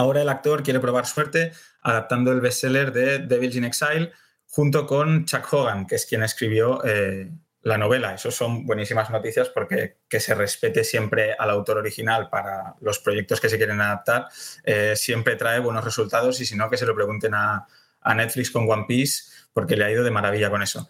Ahora 0.00 0.22
el 0.22 0.30
actor 0.30 0.62
quiere 0.62 0.80
probar 0.80 1.04
suerte 1.04 1.52
adaptando 1.82 2.32
el 2.32 2.40
bestseller 2.40 2.90
de 2.90 3.18
Devils 3.18 3.56
in 3.56 3.64
Exile 3.64 4.12
junto 4.46 4.86
con 4.86 5.26
Chuck 5.26 5.52
Hogan, 5.52 5.86
que 5.86 5.96
es 5.96 6.06
quien 6.06 6.22
escribió 6.22 6.82
eh, 6.86 7.30
la 7.60 7.76
novela. 7.76 8.14
Eso 8.14 8.30
son 8.30 8.64
buenísimas 8.64 9.10
noticias 9.10 9.50
porque 9.50 9.98
que 10.08 10.18
se 10.18 10.34
respete 10.34 10.84
siempre 10.84 11.34
al 11.38 11.50
autor 11.50 11.76
original 11.76 12.30
para 12.30 12.76
los 12.80 12.98
proyectos 13.00 13.42
que 13.42 13.50
se 13.50 13.58
quieren 13.58 13.78
adaptar 13.82 14.28
eh, 14.64 14.94
siempre 14.96 15.36
trae 15.36 15.60
buenos 15.60 15.84
resultados 15.84 16.40
y 16.40 16.46
si 16.46 16.56
no, 16.56 16.70
que 16.70 16.78
se 16.78 16.86
lo 16.86 16.94
pregunten 16.94 17.34
a, 17.34 17.66
Netflix 18.16 18.50
con 18.50 18.70
One 18.70 18.86
Piece 18.88 19.24
porque 19.52 19.76
le 19.76 19.84
ha 19.84 19.90
ido 19.90 20.02
de 20.02 20.10
maravilla 20.10 20.48
con 20.48 20.62
eso. 20.62 20.88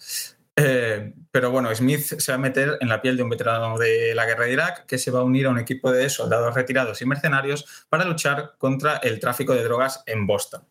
Eh, 0.63 1.15
pero 1.31 1.51
bueno, 1.51 1.75
Smith 1.75 2.01
se 2.19 2.33
va 2.33 2.37
a 2.37 2.39
meter 2.39 2.77
en 2.81 2.89
la 2.91 3.01
piel 3.01 3.17
de 3.17 3.23
un 3.23 3.31
veterano 3.31 3.79
de 3.79 4.15
la 4.15 4.27
guerra 4.27 4.45
de 4.45 4.53
Irak 4.53 4.85
que 4.85 4.99
se 4.99 5.11
va 5.11 5.21
a 5.21 5.25
unir 5.25 5.47
a 5.47 5.51
un 5.51 5.59
equipo 5.59 5.91
de 5.91 6.11
soldados 6.11 6.55
retirados 6.55 7.01
y 7.01 7.07
mercenarios 7.07 7.87
para 7.89 8.05
luchar 8.05 8.57
contra 8.59 8.99
el 8.99 9.21
tráfico 9.21 9.55
de 9.55 9.65
drogas 9.65 10.03
en 10.05 10.27
Boston. 10.27 10.63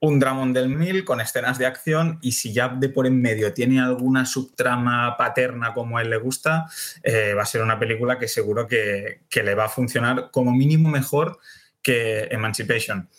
Un 0.00 0.18
Dramon 0.18 0.54
del 0.54 0.70
Mil 0.70 1.04
con 1.04 1.20
escenas 1.20 1.58
de 1.58 1.66
acción 1.66 2.18
y 2.22 2.32
si 2.32 2.54
ya 2.54 2.68
de 2.68 2.88
por 2.88 3.06
en 3.06 3.20
medio 3.20 3.52
tiene 3.52 3.80
alguna 3.80 4.24
subtrama 4.24 5.16
paterna 5.18 5.74
como 5.74 5.98
a 5.98 6.02
él 6.02 6.08
le 6.08 6.16
gusta, 6.16 6.66
eh, 7.02 7.34
va 7.34 7.42
a 7.42 7.46
ser 7.46 7.62
una 7.62 7.78
película 7.78 8.18
que 8.18 8.28
seguro 8.28 8.66
que, 8.66 9.24
que 9.28 9.42
le 9.42 9.54
va 9.54 9.66
a 9.66 9.68
funcionar 9.68 10.30
como 10.30 10.52
mínimo 10.52 10.88
mejor 10.88 11.38
que 11.82 12.28
Emancipation. 12.30 13.10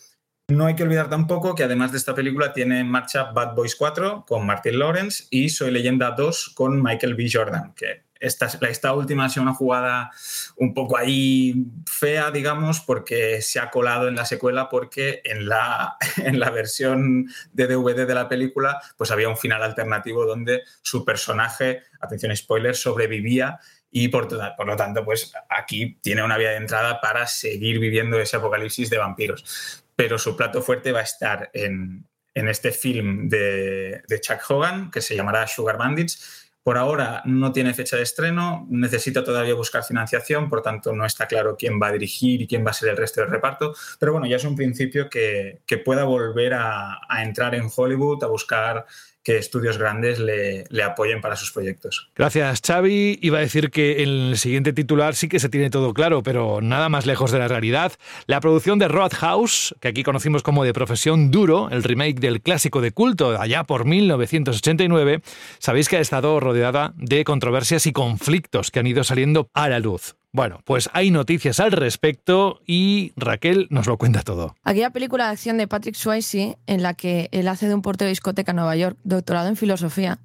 No 0.50 0.66
hay 0.66 0.74
que 0.74 0.82
olvidar 0.82 1.08
tampoco 1.08 1.54
que 1.54 1.62
además 1.62 1.92
de 1.92 1.98
esta 1.98 2.14
película 2.14 2.52
tiene 2.52 2.80
en 2.80 2.88
marcha 2.88 3.30
Bad 3.30 3.54
Boys 3.54 3.76
4 3.76 4.24
con 4.26 4.44
Martin 4.44 4.80
Lawrence 4.80 5.24
y 5.30 5.48
Soy 5.48 5.70
Leyenda 5.70 6.10
2 6.10 6.52
con 6.56 6.82
Michael 6.82 7.14
B. 7.14 7.28
Jordan, 7.32 7.72
que 7.74 8.02
esta, 8.18 8.46
esta 8.68 8.92
última 8.92 9.26
ha 9.26 9.28
sido 9.28 9.44
una 9.44 9.54
jugada 9.54 10.10
un 10.56 10.74
poco 10.74 10.98
ahí 10.98 11.66
fea, 11.86 12.32
digamos, 12.32 12.80
porque 12.80 13.40
se 13.42 13.60
ha 13.60 13.70
colado 13.70 14.08
en 14.08 14.16
la 14.16 14.24
secuela 14.24 14.68
porque 14.68 15.22
en 15.24 15.48
la, 15.48 15.96
en 16.16 16.40
la 16.40 16.50
versión 16.50 17.28
de 17.52 17.68
DVD 17.68 18.04
de 18.04 18.14
la 18.14 18.28
película 18.28 18.80
pues 18.96 19.12
había 19.12 19.28
un 19.28 19.38
final 19.38 19.62
alternativo 19.62 20.26
donde 20.26 20.62
su 20.82 21.04
personaje, 21.04 21.82
atención 22.00 22.36
spoiler, 22.36 22.74
sobrevivía 22.74 23.60
y 23.92 24.08
por, 24.08 24.28
por, 24.56 24.66
lo 24.66 24.76
tanto, 24.76 25.04
pues 25.04 25.32
aquí 25.48 25.98
tiene 26.00 26.22
una 26.22 26.38
vía 26.38 26.50
de 26.50 26.56
entrada 26.56 27.00
para 27.00 27.26
seguir 27.26 27.80
viviendo 27.80 28.20
ese 28.20 28.36
apocalipsis 28.36 28.88
de 28.88 28.98
vampiros 28.98 29.79
pero 30.00 30.18
su 30.18 30.34
plato 30.34 30.62
fuerte 30.62 30.92
va 30.92 31.00
a 31.00 31.02
estar 31.02 31.50
en, 31.52 32.08
este 32.32 32.72
film 32.72 33.28
de, 33.28 34.02
Chuck 34.22 34.40
Hogan, 34.48 34.90
que 34.90 35.02
se 35.02 35.14
llamará 35.14 35.46
Sugar 35.46 35.76
Bandits. 35.76 36.54
Por 36.62 36.78
ahora 36.78 37.20
no 37.26 37.52
tiene 37.52 37.74
fecha 37.74 37.98
de 37.98 38.04
estreno, 38.04 38.66
necesita 38.70 39.22
todavía 39.22 39.52
buscar 39.52 39.84
financiación, 39.84 40.48
por 40.48 40.62
tanto 40.62 40.94
no 40.94 41.04
está 41.04 41.26
claro 41.26 41.54
quién 41.54 41.78
va 41.78 41.88
a 41.88 41.92
dirigir 41.92 42.40
y 42.40 42.46
quién 42.46 42.64
va 42.64 42.70
a 42.70 42.72
ser 42.72 42.88
el 42.88 42.96
resto 42.96 43.20
del 43.20 43.30
reparto, 43.30 43.74
pero 43.98 44.12
bueno, 44.12 44.26
ya 44.26 44.36
es 44.36 44.44
un 44.44 44.56
principio 44.56 45.10
que, 45.10 45.60
pueda 45.84 46.04
volver 46.04 46.54
a, 46.54 46.98
a 47.06 47.22
entrar 47.22 47.54
en 47.54 47.68
Hollywood, 47.74 48.24
a 48.24 48.28
buscar 48.28 48.86
que 49.22 49.36
estudios 49.36 49.78
grandes 49.78 50.18
le, 50.18 50.64
apoyen 50.82 51.20
para 51.20 51.36
sus 51.36 51.52
proyectos. 51.52 52.10
Gracias, 52.16 52.60
Xavi. 52.66 53.18
Iba 53.22 53.38
a 53.38 53.42
decir 53.42 53.70
que 53.70 54.02
en 54.02 54.08
el 54.08 54.38
siguiente 54.38 54.72
titular 54.72 55.14
sí 55.14 55.28
que 55.28 55.40
se 55.40 55.48
tiene 55.48 55.70
todo 55.70 55.92
claro, 55.92 56.22
pero 56.22 56.60
nada 56.62 56.88
más 56.88 57.06
lejos 57.06 57.30
de 57.30 57.38
la 57.38 57.48
realidad. 57.48 57.92
La 58.26 58.40
producción 58.40 58.78
de 58.78 58.88
Roadhouse, 58.88 59.74
que 59.80 59.88
aquí 59.88 60.02
conocimos 60.02 60.42
como 60.42 60.64
de 60.64 60.72
profesión 60.72 61.30
duro, 61.30 61.68
el 61.70 61.82
remake 61.82 62.20
del 62.20 62.40
clásico 62.40 62.80
de 62.80 62.92
culto 62.92 63.38
allá 63.38 63.64
por 63.64 63.84
1989, 63.84 65.20
sabéis 65.58 65.88
que 65.88 65.98
ha 65.98 66.00
estado 66.00 66.40
rodeada 66.40 66.92
de 66.96 67.24
controversias 67.24 67.86
y 67.86 67.92
conflictos 67.92 68.70
que 68.70 68.80
han 68.80 68.86
ido 68.86 69.04
saliendo 69.04 69.50
a 69.54 69.68
la 69.68 69.80
luz. 69.80 70.16
Bueno, 70.32 70.60
pues 70.64 70.88
hay 70.92 71.10
noticias 71.10 71.58
al 71.58 71.72
respecto 71.72 72.60
y 72.64 73.12
Raquel 73.16 73.66
nos 73.70 73.88
lo 73.88 73.98
cuenta 73.98 74.22
todo. 74.22 74.54
Aquella 74.62 74.90
película 74.90 75.26
de 75.26 75.32
acción 75.32 75.58
de 75.58 75.66
Patrick 75.66 75.96
Swayze, 75.96 76.56
en 76.66 76.82
la 76.82 76.94
que 76.94 77.28
él 77.32 77.48
hace 77.48 77.66
de 77.66 77.74
un 77.74 77.82
portero 77.82 78.06
de 78.06 78.12
discoteca 78.12 78.52
en 78.52 78.56
Nueva 78.56 78.76
York, 78.76 78.96
doctorado 79.02 79.48
en 79.48 79.56
filosofía, 79.56 80.20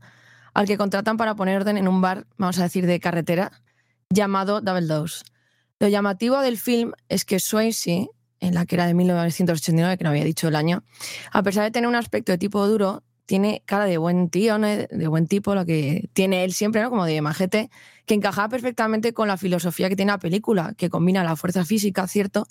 al 0.53 0.67
que 0.67 0.77
contratan 0.77 1.17
para 1.17 1.35
poner 1.35 1.57
orden 1.57 1.77
en 1.77 1.87
un 1.87 2.01
bar, 2.01 2.27
vamos 2.37 2.59
a 2.59 2.63
decir, 2.63 2.85
de 2.85 2.99
carretera, 2.99 3.51
llamado 4.09 4.61
Double 4.61 4.85
Dose. 4.85 5.25
Lo 5.79 5.87
llamativo 5.87 6.39
del 6.39 6.57
film 6.57 6.93
es 7.09 7.25
que 7.25 7.39
Swayze, 7.39 8.07
en 8.39 8.53
la 8.53 8.67
que 8.67 8.75
era 8.75 8.85
de 8.85 8.93
1989, 8.93 9.97
que 9.97 10.03
no 10.03 10.11
había 10.11 10.23
dicho 10.23 10.47
el 10.47 10.55
año, 10.55 10.83
a 11.31 11.41
pesar 11.41 11.63
de 11.63 11.71
tener 11.71 11.89
un 11.89 11.95
aspecto 11.95 12.31
de 12.31 12.37
tipo 12.37 12.65
duro, 12.67 13.01
tiene 13.25 13.63
cara 13.65 13.85
de 13.85 13.97
buen 13.97 14.29
tío, 14.29 14.57
de 14.59 15.07
buen 15.07 15.27
tipo, 15.27 15.55
lo 15.55 15.65
que 15.65 16.09
tiene 16.13 16.43
él 16.43 16.53
siempre, 16.53 16.81
¿no? 16.81 16.89
como 16.89 17.05
de 17.05 17.21
majete, 17.21 17.69
que 18.05 18.13
encajaba 18.13 18.49
perfectamente 18.49 19.13
con 19.13 19.27
la 19.27 19.37
filosofía 19.37 19.89
que 19.89 19.95
tiene 19.95 20.11
la 20.11 20.19
película, 20.19 20.73
que 20.77 20.89
combina 20.89 21.23
la 21.23 21.35
fuerza 21.35 21.65
física, 21.65 22.07
cierto, 22.07 22.47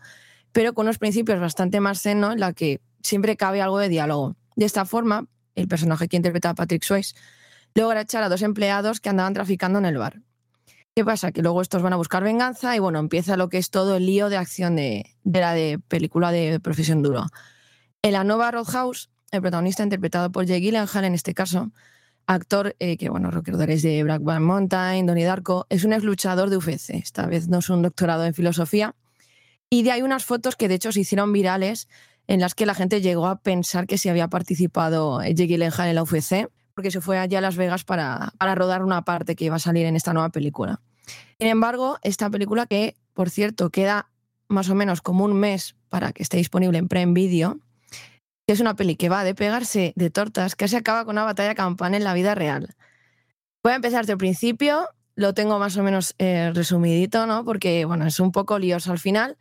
pero 0.53 0.75
con 0.75 0.87
unos 0.87 0.99
principios 0.99 1.41
bastante 1.41 1.81
más 1.81 2.03
zen, 2.03 2.25
en 2.25 2.41
la 2.41 2.53
que 2.53 2.81
siempre 3.03 3.37
cabe 3.37 3.63
algo 3.63 3.79
de 3.79 3.89
diálogo. 3.89 4.37
De 4.57 4.65
esta 4.65 4.85
forma, 4.85 5.27
el 5.55 5.69
personaje 5.69 6.09
que 6.09 6.17
interpreta 6.17 6.51
a 6.51 6.55
Patrick 6.55 6.83
Swayze 6.83 7.15
logra 7.75 8.03
echar 8.03 8.23
a 8.23 8.29
dos 8.29 8.43
empleados 8.43 9.01
que 9.01 9.09
andaban 9.09 9.35
traficando 9.35 9.79
en 9.79 9.85
el 9.85 9.99
bar. 9.99 10.23
¿Qué 10.95 11.05
pasa? 11.05 11.33
Que 11.33 11.43
luego 11.43 11.61
estos 11.61 11.83
van 11.83 11.93
a 11.93 11.97
buscar 11.97 12.23
venganza 12.23 12.77
y 12.77 12.79
bueno, 12.79 13.01
empieza 13.01 13.37
lo 13.37 13.49
que 13.49 13.59
es 13.59 13.71
todo 13.71 13.97
el 13.97 14.07
lío 14.07 14.29
de 14.29 14.37
acción 14.37 14.77
de, 14.77 15.17
de 15.25 15.41
la 15.41 15.53
de 15.53 15.81
película 15.89 16.31
de 16.31 16.61
profesión 16.61 17.03
duro. 17.03 17.27
En 18.03 18.13
la 18.13 18.23
nueva 18.23 18.53
Roadhouse, 18.53 19.11
el 19.35 19.43
protagonista 19.43 19.83
interpretado 19.83 20.31
por 20.33 20.47
Jake 20.47 20.61
Gyllenhaal 20.61 21.05
en 21.05 21.15
este 21.15 21.35
caso, 21.35 21.71
actor 22.27 22.75
eh, 22.79 22.97
que, 22.97 23.09
bueno, 23.09 23.31
recordaréis 23.31 23.83
de 23.83 24.03
Blackburn 24.03 24.43
Mountain, 24.43 25.07
Donnie 25.07 25.25
Darko, 25.25 25.67
es 25.69 25.85
un 25.85 25.93
ex 25.93 26.05
luchador 26.05 26.51
de 26.51 26.57
UFC. 26.57 26.91
Esta 26.91 27.27
vez 27.27 27.49
no 27.49 27.59
es 27.59 27.69
un 27.69 27.83
doctorado 27.83 28.25
en 28.25 28.35
filosofía. 28.35 28.95
Y 29.71 29.83
de 29.83 29.93
ahí 29.93 30.03
unas 30.03 30.25
fotos 30.25 30.57
que 30.57 30.69
de 30.69 30.75
hecho 30.75 30.93
se 30.93 31.01
hicieron 31.01 31.33
virales 31.33 31.89
en 32.27 32.41
las 32.41 32.55
que 32.55 32.67
la 32.67 32.75
gente 32.75 33.01
llegó 33.01 33.27
a 33.27 33.41
pensar 33.41 33.87
que 33.87 33.99
si 33.99 34.09
había 34.09 34.29
participado 34.29 35.21
Jake 35.23 35.47
Gyllenhaal 35.47 35.89
en 35.89 35.95
la 35.95 36.03
UFC, 36.03 36.49
porque 36.75 36.91
se 36.91 37.01
fue 37.01 37.19
allá 37.19 37.39
a 37.39 37.43
Las 37.43 37.57
Vegas 37.57 37.85
para, 37.85 38.33
para 38.39 38.55
rodar 38.55 38.83
una 38.83 39.03
parte 39.03 39.37
que 39.37 39.45
iba 39.45 39.57
a 39.57 39.61
salir 39.61 39.87
en 39.87 39.97
esta 39.97 40.13
nueva 40.13 40.31
película. 40.31 40.81
Sin 41.39 41.49
embargo, 41.49 41.99
esta 42.03 42.31
película 42.31 42.67
que, 42.67 42.97
por 43.13 43.31
cierto, 43.31 43.71
queda 43.71 44.11
más 44.49 44.69
o 44.71 44.75
menos 44.75 45.01
como 45.01 45.25
un 45.25 45.35
mes 45.35 45.77
para 45.89 46.13
que 46.13 46.23
esté 46.23 46.39
disponible 46.39 46.79
en 46.79 46.89
Prime 46.89 47.13
Video, 47.13 47.59
que 48.47 48.53
es 48.53 48.61
una 48.61 48.77
peli 48.77 48.97
que 48.97 49.09
va 49.09 49.25
de 49.25 49.35
pegarse 49.35 49.93
de 49.97 50.11
tortas, 50.11 50.57
casi 50.57 50.77
acaba 50.77 51.05
con 51.05 51.15
una 51.15 51.25
batalla 51.25 51.55
campana 51.55 51.97
en 51.97 52.05
la 52.05 52.15
vida 52.15 52.35
real. 52.35 52.75
Voy 53.63 53.73
a 53.73 53.77
empezar 53.77 54.03
desde 54.03 54.13
el 54.13 54.19
principio, 54.19 54.89
lo 55.17 55.33
tengo 55.33 55.59
más 55.59 55.77
o 55.77 55.83
menos 55.83 56.15
eh, 56.19 56.51
resumidito, 56.55 57.27
¿no? 57.27 57.45
Porque, 57.45 57.85
bueno, 57.85 58.07
es 58.07 58.21
un 58.21 58.33
poco 58.33 58.59
lioso 58.59 58.93
al 58.93 58.99
final, 58.99 59.39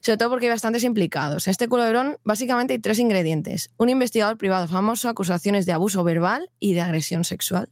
sobre 0.00 0.18
todo 0.18 0.30
porque 0.30 0.46
hay 0.46 0.50
bastantes 0.50 0.84
implicados. 0.84 1.46
En 1.46 1.50
este 1.50 1.68
culebrón 1.68 2.18
básicamente 2.24 2.74
hay 2.74 2.78
tres 2.78 2.98
ingredientes. 2.98 3.70
Un 3.76 3.88
investigador 3.88 4.36
privado 4.36 4.68
famoso, 4.68 5.08
acusaciones 5.08 5.66
de 5.66 5.72
abuso 5.72 6.04
verbal 6.04 6.50
y 6.60 6.74
de 6.74 6.82
agresión 6.82 7.24
sexual. 7.24 7.70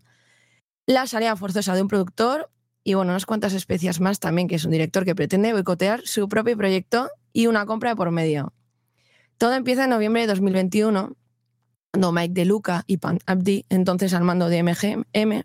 La 0.86 1.06
salida 1.06 1.36
forzosa 1.36 1.74
de 1.74 1.82
un 1.82 1.88
productor 1.88 2.50
y, 2.82 2.94
bueno, 2.94 3.12
unas 3.12 3.26
cuantas 3.26 3.52
especias 3.52 4.00
más 4.00 4.18
también, 4.18 4.48
que 4.48 4.56
es 4.56 4.64
un 4.64 4.72
director 4.72 5.04
que 5.04 5.14
pretende 5.14 5.52
boicotear 5.52 6.00
su 6.04 6.28
propio 6.28 6.56
proyecto 6.56 7.10
y 7.32 7.46
una 7.46 7.66
compra 7.66 7.90
de 7.90 7.96
por 7.96 8.10
medio. 8.10 8.52
Todo 9.42 9.54
empieza 9.54 9.82
en 9.82 9.90
noviembre 9.90 10.22
de 10.22 10.28
2021, 10.28 11.16
cuando 11.92 12.12
Mike 12.12 12.32
De 12.32 12.44
Luca 12.44 12.84
y 12.86 12.98
Pan 12.98 13.18
Abdi, 13.26 13.66
entonces 13.70 14.14
al 14.14 14.22
mando 14.22 14.48
de 14.48 14.62
MGM, 14.62 15.42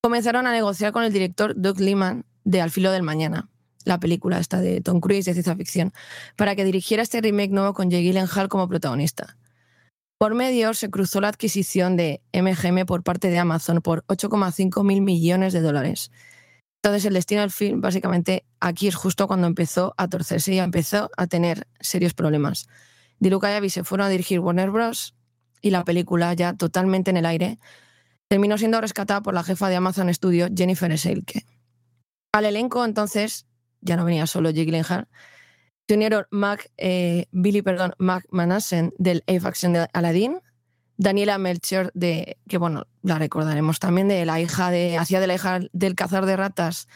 comenzaron 0.00 0.46
a 0.46 0.52
negociar 0.52 0.92
con 0.92 1.02
el 1.02 1.12
director 1.12 1.52
Doug 1.56 1.80
Liman 1.80 2.26
de 2.44 2.60
Al 2.60 2.70
filo 2.70 2.92
del 2.92 3.02
mañana, 3.02 3.50
la 3.84 3.98
película 3.98 4.38
esta 4.38 4.60
de 4.60 4.80
Tom 4.82 5.00
Cruise 5.00 5.24
de 5.24 5.32
ciencia 5.32 5.56
ficción, 5.56 5.92
para 6.36 6.54
que 6.54 6.64
dirigiera 6.64 7.02
este 7.02 7.20
remake 7.20 7.50
nuevo 7.50 7.74
con 7.74 7.90
Jake 7.90 8.04
Gyllenhaal 8.04 8.48
como 8.48 8.68
protagonista. 8.68 9.36
Por 10.16 10.36
medio 10.36 10.72
se 10.72 10.88
cruzó 10.88 11.20
la 11.20 11.26
adquisición 11.26 11.96
de 11.96 12.22
MGM 12.32 12.86
por 12.86 13.02
parte 13.02 13.30
de 13.30 13.38
Amazon 13.40 13.82
por 13.82 14.04
8,5 14.06 14.84
mil 14.84 15.00
millones 15.00 15.52
de 15.52 15.60
dólares. 15.60 16.12
Entonces 16.84 17.04
el 17.04 17.14
destino 17.14 17.40
del 17.40 17.50
film 17.50 17.80
básicamente 17.80 18.44
aquí 18.60 18.86
es 18.86 18.94
justo 18.94 19.26
cuando 19.26 19.48
empezó 19.48 19.92
a 19.96 20.06
torcerse 20.06 20.54
y 20.54 20.60
empezó 20.60 21.10
a 21.16 21.26
tener 21.26 21.66
serios 21.80 22.14
problemas. 22.14 22.68
Diluca 23.18 23.50
y 23.50 23.54
Abby 23.54 23.70
se 23.70 23.84
fueron 23.84 24.06
a 24.06 24.10
dirigir 24.10 24.40
Warner 24.40 24.70
Bros. 24.70 25.14
y 25.60 25.70
la 25.70 25.84
película, 25.84 26.34
ya 26.34 26.54
totalmente 26.54 27.10
en 27.10 27.16
el 27.16 27.26
aire, 27.26 27.58
terminó 28.28 28.58
siendo 28.58 28.80
rescatada 28.80 29.22
por 29.22 29.34
la 29.34 29.42
jefa 29.42 29.68
de 29.68 29.76
Amazon 29.76 30.12
Studio, 30.14 30.48
Jennifer 30.54 30.96
Selke. 30.98 31.44
Al 32.32 32.44
elenco, 32.44 32.84
entonces, 32.84 33.46
ya 33.80 33.96
no 33.96 34.04
venía 34.04 34.26
solo 34.26 34.50
Jake 34.50 34.66
Gyllenhaal, 34.66 35.08
se 35.88 35.94
unieron 35.94 36.26
Mac, 36.30 36.70
eh, 36.76 37.26
Billy 37.32 37.62
perdón, 37.62 37.94
Mac 37.98 38.26
Manassen 38.30 38.92
del 38.98 39.24
A-Faction 39.26 39.72
de 39.72 39.88
Aladdin, 39.92 40.38
Daniela 40.98 41.38
Melcher, 41.38 41.90
de, 41.94 42.36
que 42.46 42.58
bueno, 42.58 42.86
la 43.02 43.18
recordaremos 43.18 43.78
también, 43.78 44.08
de 44.08 44.26
la 44.26 44.40
hija 44.40 44.70
de, 44.70 44.98
hacía 44.98 45.20
de 45.20 45.26
la 45.26 45.34
hija 45.34 45.60
del 45.72 45.94
cazador 45.94 46.26
de 46.26 46.36
ratas 46.36 46.88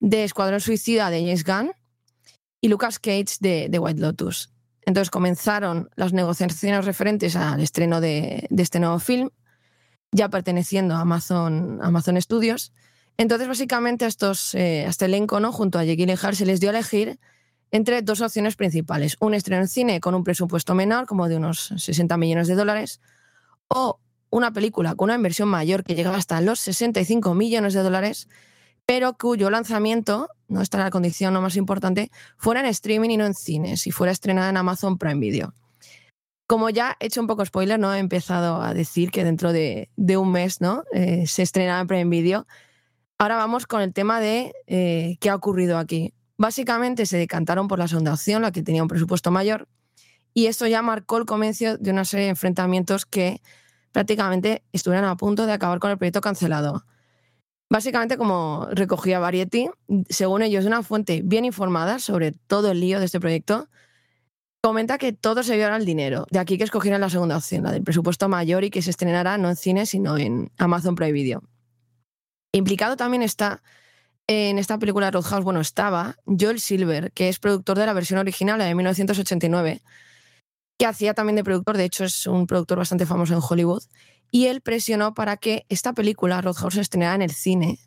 de 0.00 0.24
Escuadrón 0.24 0.60
Suicida 0.60 1.10
de 1.10 1.20
James 1.20 1.44
Gunn, 1.44 1.72
y 2.62 2.68
Lucas 2.68 2.98
Cage 2.98 3.36
de, 3.40 3.66
de 3.68 3.78
White 3.78 4.00
Lotus. 4.00 4.51
Entonces 4.84 5.10
comenzaron 5.10 5.88
las 5.94 6.12
negociaciones 6.12 6.84
referentes 6.84 7.36
al 7.36 7.60
estreno 7.60 8.00
de, 8.00 8.48
este 8.56 8.80
nuevo 8.80 8.98
film, 8.98 9.30
ya 10.10 10.28
perteneciendo 10.28 10.94
a 10.94 11.00
Amazon, 11.00 11.78
Amazon 11.82 12.20
Studios. 12.20 12.72
Entonces, 13.16 13.46
básicamente, 13.46 14.04
a, 14.04 14.08
estos, 14.08 14.54
eh, 14.54 14.84
este 14.86 15.04
elenco, 15.04 15.38
¿no? 15.38 15.52
junto 15.52 15.78
a 15.78 15.84
Jake 15.84 15.96
Gyllenhaal, 15.96 16.34
se 16.34 16.46
les 16.46 16.60
dio 16.60 16.70
a 16.70 16.72
elegir 16.72 17.18
entre 17.70 18.02
dos 18.02 18.20
opciones 18.20 18.56
principales. 18.56 19.16
Un 19.20 19.34
estreno 19.34 19.62
en 19.62 19.68
cine 19.68 20.00
con 20.00 20.14
un 20.14 20.24
presupuesto 20.24 20.74
menor, 20.74 21.06
como 21.06 21.28
de 21.28 21.36
unos 21.36 21.72
60 21.76 22.16
millones 22.16 22.48
de 22.48 22.54
dólares, 22.54 23.00
o 23.68 23.98
una 24.30 24.52
película 24.52 24.94
con 24.94 25.06
una 25.06 25.14
inversión 25.14 25.48
mayor 25.48 25.84
que 25.84 25.94
llegaba 25.94 26.16
hasta 26.16 26.40
los 26.40 26.58
65 26.60 27.34
millones 27.34 27.74
de 27.74 27.82
dólares, 27.82 28.28
pero 28.92 29.14
cuyo 29.14 29.48
lanzamiento, 29.48 30.28
no 30.48 30.60
está 30.60 30.76
la 30.76 30.90
condición 30.90 31.32
no 31.32 31.40
más 31.40 31.56
importante, 31.56 32.10
fuera 32.36 32.60
en 32.60 32.66
streaming 32.66 33.08
y 33.08 33.16
no 33.16 33.24
en 33.24 33.32
cines, 33.32 33.86
y 33.86 33.90
fuera 33.90 34.12
estrenada 34.12 34.50
en 34.50 34.58
Amazon 34.58 34.98
Prime 34.98 35.18
Video. 35.18 35.54
Como 36.46 36.68
ya 36.68 36.98
he 37.00 37.06
hecho 37.06 37.22
un 37.22 37.26
poco 37.26 37.42
spoiler, 37.42 37.80
¿no? 37.80 37.94
He 37.94 37.98
empezado 37.98 38.60
a 38.60 38.74
decir 38.74 39.10
que 39.10 39.24
dentro 39.24 39.54
de, 39.54 39.88
un 39.96 40.30
mes, 40.30 40.60
¿no? 40.60 40.84
Eh, 40.92 41.26
se 41.26 41.42
estrenará 41.42 41.80
en 41.80 41.86
Prime 41.86 42.10
Video. 42.10 42.46
Ahora 43.16 43.36
vamos 43.36 43.66
con 43.66 43.80
el 43.80 43.94
tema 43.94 44.20
de 44.20 44.52
eh, 44.66 45.16
qué 45.20 45.30
ha 45.30 45.36
ocurrido 45.36 45.78
aquí. 45.78 46.12
Básicamente 46.36 47.06
se 47.06 47.16
decantaron 47.16 47.68
por 47.68 47.78
la 47.78 47.88
segunda 47.88 48.12
opción, 48.12 48.42
la 48.42 48.52
que 48.52 48.62
tenía 48.62 48.82
un 48.82 48.88
presupuesto 48.88 49.30
mayor, 49.30 49.68
y 50.34 50.48
esto 50.48 50.66
ya 50.66 50.82
marcó 50.82 51.16
el 51.16 51.24
comienzo 51.24 51.78
de 51.78 51.90
una 51.92 52.04
serie 52.04 52.24
de 52.24 52.32
enfrentamientos 52.32 53.06
que 53.06 53.40
prácticamente 53.90 54.64
estuvieron 54.70 55.08
a 55.08 55.16
punto 55.16 55.46
de 55.46 55.52
acabar 55.54 55.78
con 55.78 55.90
el 55.90 55.96
proyecto 55.96 56.20
cancelado. 56.20 56.84
Básicamente, 57.72 58.18
como 58.18 58.68
recogía 58.72 59.18
Variety, 59.18 59.70
según 60.10 60.42
ellos, 60.42 60.66
una 60.66 60.82
fuente 60.82 61.22
bien 61.24 61.46
informada 61.46 61.98
sobre 62.00 62.32
todo 62.32 62.70
el 62.70 62.80
lío 62.80 62.98
de 62.98 63.06
este 63.06 63.18
proyecto, 63.18 63.66
comenta 64.62 64.98
que 64.98 65.14
todo 65.14 65.42
se 65.42 65.56
vio 65.56 65.72
al 65.72 65.86
dinero. 65.86 66.26
De 66.30 66.38
aquí 66.38 66.58
que 66.58 66.64
escogieran 66.64 67.00
la 67.00 67.08
segunda 67.08 67.38
opción, 67.38 67.62
la 67.62 67.72
del 67.72 67.82
presupuesto 67.82 68.28
mayor 68.28 68.62
y 68.64 68.68
que 68.68 68.82
se 68.82 68.90
estrenará 68.90 69.38
no 69.38 69.48
en 69.48 69.56
cine, 69.56 69.86
sino 69.86 70.18
en 70.18 70.52
Amazon 70.58 70.96
Prime 70.96 71.12
Video. 71.12 71.44
Implicado 72.52 72.98
también 72.98 73.22
está 73.22 73.62
en 74.26 74.58
esta 74.58 74.78
película 74.78 75.10
Roadhouse, 75.10 75.42
bueno, 75.42 75.62
estaba 75.62 76.16
Joel 76.26 76.60
Silver, 76.60 77.10
que 77.12 77.30
es 77.30 77.38
productor 77.38 77.78
de 77.78 77.86
la 77.86 77.94
versión 77.94 78.18
original, 78.18 78.58
la 78.58 78.66
de 78.66 78.74
1989, 78.74 79.80
que 80.78 80.84
hacía 80.84 81.14
también 81.14 81.36
de 81.36 81.44
productor, 81.44 81.78
de 81.78 81.84
hecho 81.84 82.04
es 82.04 82.26
un 82.26 82.46
productor 82.46 82.76
bastante 82.76 83.06
famoso 83.06 83.32
en 83.32 83.40
Hollywood, 83.42 83.82
y 84.32 84.46
él 84.46 84.62
presionó 84.62 85.14
para 85.14 85.36
que 85.36 85.66
esta 85.68 85.92
película, 85.92 86.40
Roadhouse, 86.40 86.74
se 86.74 86.80
estrenara 86.80 87.14
en 87.14 87.22
el 87.22 87.30
cine. 87.30 87.78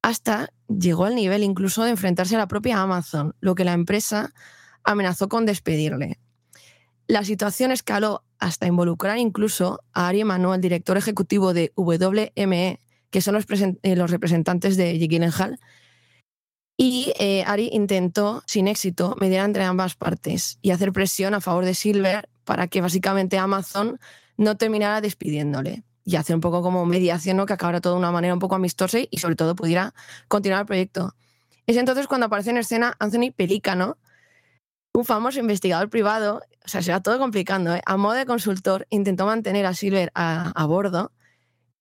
Hasta 0.00 0.48
llegó 0.66 1.04
al 1.04 1.14
nivel 1.14 1.44
incluso 1.44 1.84
de 1.84 1.90
enfrentarse 1.90 2.34
a 2.34 2.38
la 2.38 2.48
propia 2.48 2.80
Amazon, 2.80 3.36
lo 3.40 3.54
que 3.54 3.64
la 3.64 3.74
empresa 3.74 4.32
amenazó 4.82 5.28
con 5.28 5.44
despedirle. 5.44 6.18
La 7.06 7.24
situación 7.24 7.72
escaló 7.72 8.24
hasta 8.38 8.66
involucrar 8.66 9.18
incluso 9.18 9.80
a 9.92 10.08
Ari 10.08 10.22
Emanuel, 10.22 10.62
director 10.62 10.96
ejecutivo 10.96 11.52
de 11.52 11.72
WME, 11.76 12.80
que 13.10 13.20
son 13.20 13.34
los, 13.34 13.44
eh, 13.50 14.06
representantes 14.06 14.78
de 14.78 14.98
Jake 14.98 15.08
Gyllenhaal, 15.08 15.60
y 16.78 17.12
eh, 17.18 17.44
Ari 17.46 17.68
intentó, 17.70 18.42
sin 18.46 18.66
éxito, 18.66 19.14
mediar 19.20 19.44
entre 19.44 19.64
ambas 19.64 19.94
partes 19.94 20.58
y 20.62 20.70
hacer 20.70 20.90
presión 20.92 21.34
a 21.34 21.42
favor 21.42 21.66
de 21.66 21.74
Silver 21.74 22.30
para 22.44 22.66
que 22.66 22.80
básicamente 22.80 23.36
Amazon 23.36 24.00
no 24.36 24.56
terminara 24.56 25.00
despidiéndole 25.00 25.84
y 26.04 26.16
hacer 26.16 26.34
un 26.34 26.40
poco 26.40 26.62
como 26.62 26.84
mediación, 26.84 27.36
¿no? 27.36 27.46
que 27.46 27.52
acabara 27.52 27.80
todo 27.80 27.94
de 27.94 27.98
una 28.00 28.10
manera 28.10 28.34
un 28.34 28.40
poco 28.40 28.54
amistosa 28.54 28.98
y 29.08 29.18
sobre 29.18 29.36
todo 29.36 29.54
pudiera 29.54 29.94
continuar 30.28 30.62
el 30.62 30.66
proyecto. 30.66 31.14
Es 31.66 31.76
entonces 31.76 32.06
cuando 32.06 32.26
aparece 32.26 32.50
en 32.50 32.56
escena 32.56 32.96
Anthony 32.98 33.32
Pelícano, 33.34 33.98
un 34.94 35.04
famoso 35.04 35.38
investigador 35.40 35.88
privado, 35.88 36.42
o 36.64 36.68
sea, 36.68 36.82
se 36.82 36.92
va 36.92 37.00
todo 37.00 37.18
complicando, 37.18 37.74
¿eh? 37.74 37.82
a 37.86 37.96
modo 37.96 38.14
de 38.14 38.26
consultor, 38.26 38.86
intentó 38.90 39.26
mantener 39.26 39.64
a 39.64 39.74
Silver 39.74 40.10
a, 40.14 40.66
bordo 40.66 41.12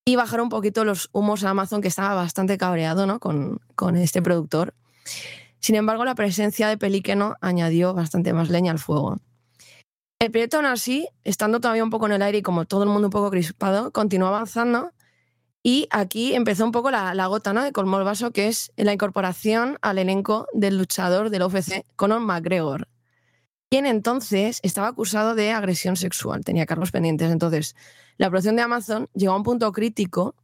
y 0.06 0.16
bajar 0.16 0.42
un 0.42 0.50
poquito 0.50 0.86
los 0.86 1.10
humos 1.12 1.44
a 1.44 1.50
Amazon, 1.50 1.82
que 1.82 1.88
estaba 1.88 2.16
bastante 2.16 2.58
cabreado 2.58 3.06
¿no? 3.08 3.20
con, 3.20 3.60
con 3.76 3.98
este 3.98 4.22
productor. 4.22 4.74
Sin 5.60 5.76
embargo, 5.76 6.06
la 6.06 6.16
presencia 6.16 6.68
de 6.70 6.78
Pelícano 6.78 7.36
añadió 7.42 7.94
bastante 7.94 8.34
más 8.34 8.50
leña 8.50 8.72
al 8.72 8.80
fuego. 8.80 9.20
El 10.22 10.30
proyecto 10.30 10.58
aún 10.58 10.68
así, 10.68 11.08
estando 11.24 11.60
todavía 11.60 11.84
un 11.84 11.90
poco 11.90 12.06
en 12.06 12.12
el 12.12 12.22
aire 12.22 12.38
y 12.38 12.42
como 12.44 12.66
todo 12.66 12.84
el 12.84 12.90
mundo 12.90 13.08
un 13.08 13.12
poco 13.12 13.32
crispado, 13.32 13.92
continuó 13.92 14.28
avanzando 14.28 14.92
y 15.64 15.88
aquí 15.90 16.36
empezó 16.36 16.64
un 16.64 16.72
poco 16.72 16.92
la, 16.92 17.26
gota 17.26 17.54
¿no? 17.54 17.64
de 17.64 17.72
colmó 17.72 17.98
el 17.98 18.04
vaso, 18.04 18.30
que 18.30 18.48
es 18.48 18.72
la 18.76 18.94
incorporación 18.94 19.80
al 19.82 19.98
elenco 19.98 20.46
del 20.54 20.78
luchador 20.78 21.32
del 21.32 21.42
UFC, 21.42 21.88
Conor 21.96 22.20
McGregor, 22.20 22.88
quien 23.72 23.88
entonces 23.88 24.60
estaba 24.62 24.90
acusado 24.90 25.34
de 25.34 25.54
agresión 25.54 25.96
sexual, 25.96 26.46
tenía 26.46 26.68
cargos 26.68 26.92
pendientes. 26.92 27.32
Entonces, 27.32 27.76
la 28.18 28.30
producción 28.30 28.56
de 28.56 28.62
Amazon 28.62 29.10
llegó 29.16 29.34
a 29.34 29.38
un 29.38 29.44
punto 29.44 29.72
crítico, 29.72 30.36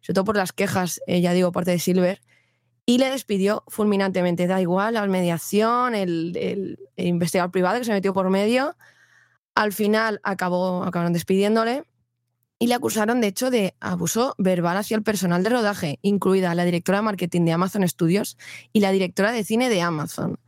sobre 0.00 0.14
todo 0.14 0.26
por 0.26 0.36
las 0.36 0.52
quejas, 0.52 1.00
eh, 1.08 1.20
ya 1.20 1.32
digo, 1.32 1.50
parte 1.50 1.72
de 1.72 1.80
Silver, 1.80 2.22
y 2.86 2.98
le 2.98 3.10
despidió 3.10 3.64
fulminantemente. 3.66 4.46
Da 4.46 4.60
igual 4.60 4.94
la 4.94 5.04
mediación, 5.08 5.96
el, 5.96 6.36
el 6.36 6.78
investigador 7.04 7.50
privado 7.50 7.80
que 7.80 7.84
se 7.84 7.92
metió 7.92 8.14
por 8.14 8.30
medio, 8.30 8.76
al 9.54 9.72
final 9.72 10.20
acabó, 10.22 10.84
acabaron 10.84 11.12
despidiéndole 11.12 11.84
y 12.58 12.66
le 12.66 12.74
acusaron, 12.74 13.20
de 13.20 13.28
hecho, 13.28 13.50
de 13.50 13.74
abuso 13.80 14.34
verbal 14.38 14.76
hacia 14.76 14.96
el 14.96 15.02
personal 15.02 15.42
de 15.42 15.50
rodaje, 15.50 15.98
incluida 16.02 16.54
la 16.54 16.64
directora 16.64 16.98
de 16.98 17.02
marketing 17.02 17.44
de 17.44 17.52
Amazon 17.52 17.86
Studios 17.88 18.36
y 18.72 18.80
la 18.80 18.92
directora 18.92 19.32
de 19.32 19.44
cine 19.44 19.68
de 19.68 19.82
Amazon. 19.82 20.38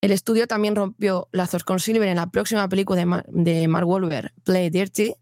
El 0.00 0.12
estudio 0.12 0.46
también 0.46 0.76
rompió 0.76 1.28
lazos 1.32 1.64
con 1.64 1.80
Silver 1.80 2.08
en 2.08 2.16
la 2.16 2.30
próxima 2.30 2.68
película 2.68 3.24
de, 3.28 3.68
Mark 3.68 3.88
Wahlberg, 3.88 4.32
Play 4.44 4.70
Dirty, 4.70 5.14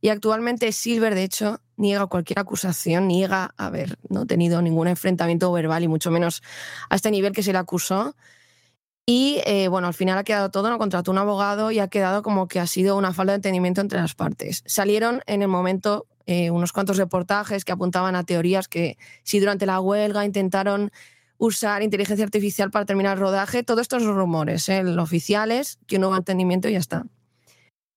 y 0.00 0.08
actualmente 0.08 0.72
Silver, 0.72 1.14
de 1.14 1.24
hecho, 1.24 1.60
niega 1.76 2.06
cualquier 2.06 2.38
acusación, 2.38 3.08
niega 3.08 3.54
haber 3.56 3.98
no 4.08 4.26
tenido 4.26 4.60
ningún 4.62 4.88
enfrentamiento 4.88 5.50
verbal 5.52 5.84
y 5.84 5.88
mucho 5.88 6.10
menos 6.10 6.42
a 6.90 6.96
este 6.96 7.10
nivel 7.10 7.32
que 7.32 7.42
se 7.42 7.52
le 7.52 7.58
acusó. 7.58 8.14
Y 9.08 9.40
eh, 9.46 9.68
bueno, 9.68 9.86
al 9.86 9.94
final 9.94 10.18
ha 10.18 10.24
quedado 10.24 10.50
todo, 10.50 10.68
no 10.68 10.78
contrató 10.78 11.12
un 11.12 11.18
abogado 11.18 11.70
y 11.70 11.78
ha 11.78 11.86
quedado 11.86 12.22
como 12.24 12.48
que 12.48 12.58
ha 12.58 12.66
sido 12.66 12.96
una 12.96 13.12
falta 13.12 13.32
de 13.32 13.36
entendimiento 13.36 13.80
entre 13.80 14.00
las 14.00 14.16
partes. 14.16 14.64
Salieron 14.66 15.22
en 15.26 15.42
el 15.42 15.48
momento 15.48 16.06
eh, 16.26 16.50
unos 16.50 16.72
cuantos 16.72 16.96
reportajes 16.96 17.64
que 17.64 17.70
apuntaban 17.70 18.16
a 18.16 18.24
teorías 18.24 18.66
que 18.66 18.98
si 19.22 19.38
durante 19.38 19.64
la 19.64 19.78
huelga 19.78 20.24
intentaron 20.24 20.90
usar 21.38 21.84
inteligencia 21.84 22.24
artificial 22.24 22.72
para 22.72 22.84
terminar 22.84 23.16
el 23.16 23.20
rodaje, 23.20 23.62
todos 23.62 23.82
estos 23.82 24.02
rumores, 24.02 24.68
¿eh? 24.68 24.82
oficiales, 24.98 25.78
que 25.86 26.00
no 26.00 26.08
hubo 26.08 26.16
entendimiento 26.16 26.68
y 26.68 26.72
ya 26.72 26.78
está. 26.78 27.06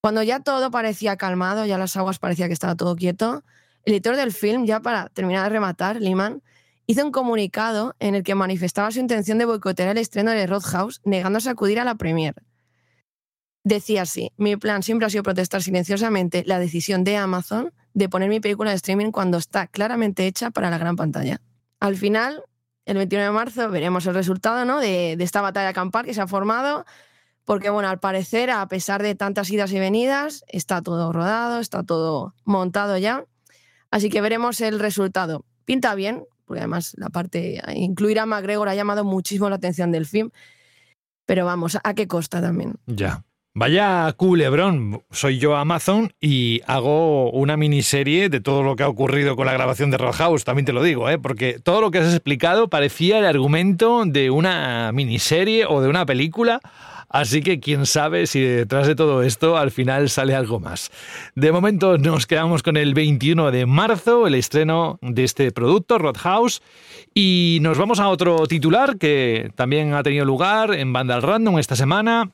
Cuando 0.02 0.22
ya 0.22 0.42
todo 0.42 0.70
parecía 0.70 1.18
calmado, 1.18 1.66
ya 1.66 1.80
las 1.80 1.98
aguas 1.98 2.20
parecía 2.20 2.48
que 2.48 2.54
estaba 2.54 2.76
todo 2.76 2.96
quieto, 2.96 3.44
el 3.86 3.94
editor 3.94 4.16
del 4.16 4.32
film, 4.32 4.66
ya 4.66 4.82
para 4.82 5.10
terminar 5.10 5.44
de 5.46 5.50
rematar, 5.50 6.00
Lehman, 6.00 6.44
hizo 6.90 7.06
un 7.06 7.12
comunicado 7.12 7.96
en 8.00 8.16
el 8.16 8.24
que 8.24 8.34
manifestaba 8.34 8.90
su 8.90 8.98
intención 8.98 9.38
de 9.38 9.46
boicotear 9.46 9.90
el 9.90 10.00
estreno 10.00 10.32
de 10.32 10.48
Roadhouse, 10.48 11.02
negándose 11.04 11.48
a 11.48 11.52
acudir 11.52 11.80
a 11.80 11.84
la 11.84 11.94
premier. 11.94 12.34
Decía 13.64 14.02
así, 14.02 14.32
mi 14.38 14.56
plan 14.56 14.82
siempre 14.82 15.06
ha 15.06 15.12
sido 15.12 15.22
protestar 15.22 15.62
silenciosamente 15.62 16.44
la 16.48 16.58
decisión 16.58 17.04
de 17.04 17.16
Amazon 17.16 17.72
de 17.94 18.10
poner 18.10 18.28
mi 18.28 18.40
película 18.40 18.72
de 18.72 18.78
streaming 18.78 19.12
cuando 19.12 19.38
está 19.38 19.68
claramente 19.68 20.26
hecha 20.26 20.50
para 20.50 20.72
la 20.72 20.80
gran 20.80 20.96
pantalla. 20.96 21.40
Al 21.80 21.96
final, 21.96 22.44
el 22.86 22.98
21 22.98 23.24
de 23.24 23.32
marzo, 23.32 23.70
veremos 23.70 24.08
el 24.08 24.16
resultado 24.16 24.66
¿no? 24.66 24.80
de, 24.80 25.14
de 25.16 25.24
esta 25.24 25.42
batalla 25.42 25.74
campal 25.74 26.06
que 26.06 26.16
se 26.16 26.22
ha 26.22 26.28
formado, 26.28 26.86
porque 27.46 27.70
bueno, 27.70 27.88
al 27.88 28.00
parecer, 28.00 28.50
a 28.50 28.68
pesar 28.68 29.04
de 29.04 29.14
tantas 29.14 29.52
idas 29.52 29.72
y 29.74 29.80
venidas, 29.80 30.44
está 30.48 30.82
todo 30.82 31.14
rodado, 31.14 31.60
está 31.60 31.84
todo 31.84 32.34
montado 32.46 32.98
ya. 32.98 33.26
Así 33.92 34.10
que 34.10 34.22
veremos 34.22 34.60
el 34.62 34.80
resultado. 34.80 35.46
Pinta 35.66 35.94
bien, 35.94 36.26
porque 36.50 36.62
además 36.62 36.96
la 36.98 37.10
parte, 37.10 37.62
incluir 37.76 38.18
a 38.18 38.26
McGregor 38.26 38.70
ha 38.70 38.74
llamado 38.74 39.06
muchísimo 39.06 39.48
la 39.52 39.58
atención 39.58 39.92
del 39.92 40.08
film, 40.08 40.32
pero 41.28 41.46
vamos, 41.46 41.78
¿a 41.84 41.94
qué 41.94 42.08
costa 42.08 42.42
también? 42.42 42.74
Ya. 42.88 43.24
Vaya 43.54 44.12
culebrón, 44.14 45.04
soy 45.12 45.38
yo 45.38 45.56
Amazon 45.56 46.12
y 46.20 46.62
hago 46.66 47.30
una 47.30 47.56
miniserie 47.56 48.30
de 48.30 48.42
todo 48.42 48.64
lo 48.64 48.76
que 48.76 48.82
ha 48.82 48.88
ocurrido 48.88 49.36
con 49.36 49.46
la 49.46 49.54
grabación 49.54 49.92
de 49.92 50.00
Roadhouse, 50.00 50.44
también 50.44 50.66
te 50.66 50.74
lo 50.74 50.82
digo, 50.82 51.08
¿eh? 51.08 51.20
porque 51.20 51.60
todo 51.60 51.82
lo 51.82 51.92
que 51.92 52.00
has 52.00 52.12
explicado 52.12 52.68
parecía 52.68 53.20
el 53.20 53.26
argumento 53.26 54.06
de 54.08 54.32
una 54.32 54.92
miniserie 54.92 55.68
o 55.68 55.82
de 55.82 55.88
una 55.88 56.08
película 56.08 56.62
Así 57.10 57.42
que 57.42 57.60
quién 57.60 57.86
sabe 57.86 58.28
si 58.28 58.42
detrás 58.42 58.88
de 58.88 58.96
todo 58.96 59.24
esto 59.24 59.58
al 59.58 59.72
final 59.72 60.10
sale 60.10 60.36
algo 60.36 60.60
más. 60.60 60.92
De 61.36 61.52
momento 61.52 61.98
nos 61.98 62.28
quedamos 62.28 62.64
con 62.64 62.78
el 62.78 62.94
21 62.94 63.52
de 63.52 63.66
marzo, 63.66 64.28
el 64.28 64.36
estreno 64.36 65.00
de 65.02 65.24
este 65.24 65.52
producto, 65.52 65.98
Roadhouse, 65.98 66.62
y 67.14 67.60
nos 67.62 67.78
vamos 67.78 68.00
a 68.00 68.10
otro 68.10 68.46
titular 68.48 68.98
que 68.98 69.52
también 69.56 69.94
ha 69.94 70.04
tenido 70.04 70.26
lugar 70.26 70.74
en 70.74 70.94
Vandal 70.94 71.22
Random 71.22 71.58
esta 71.58 71.76
semana 71.76 72.32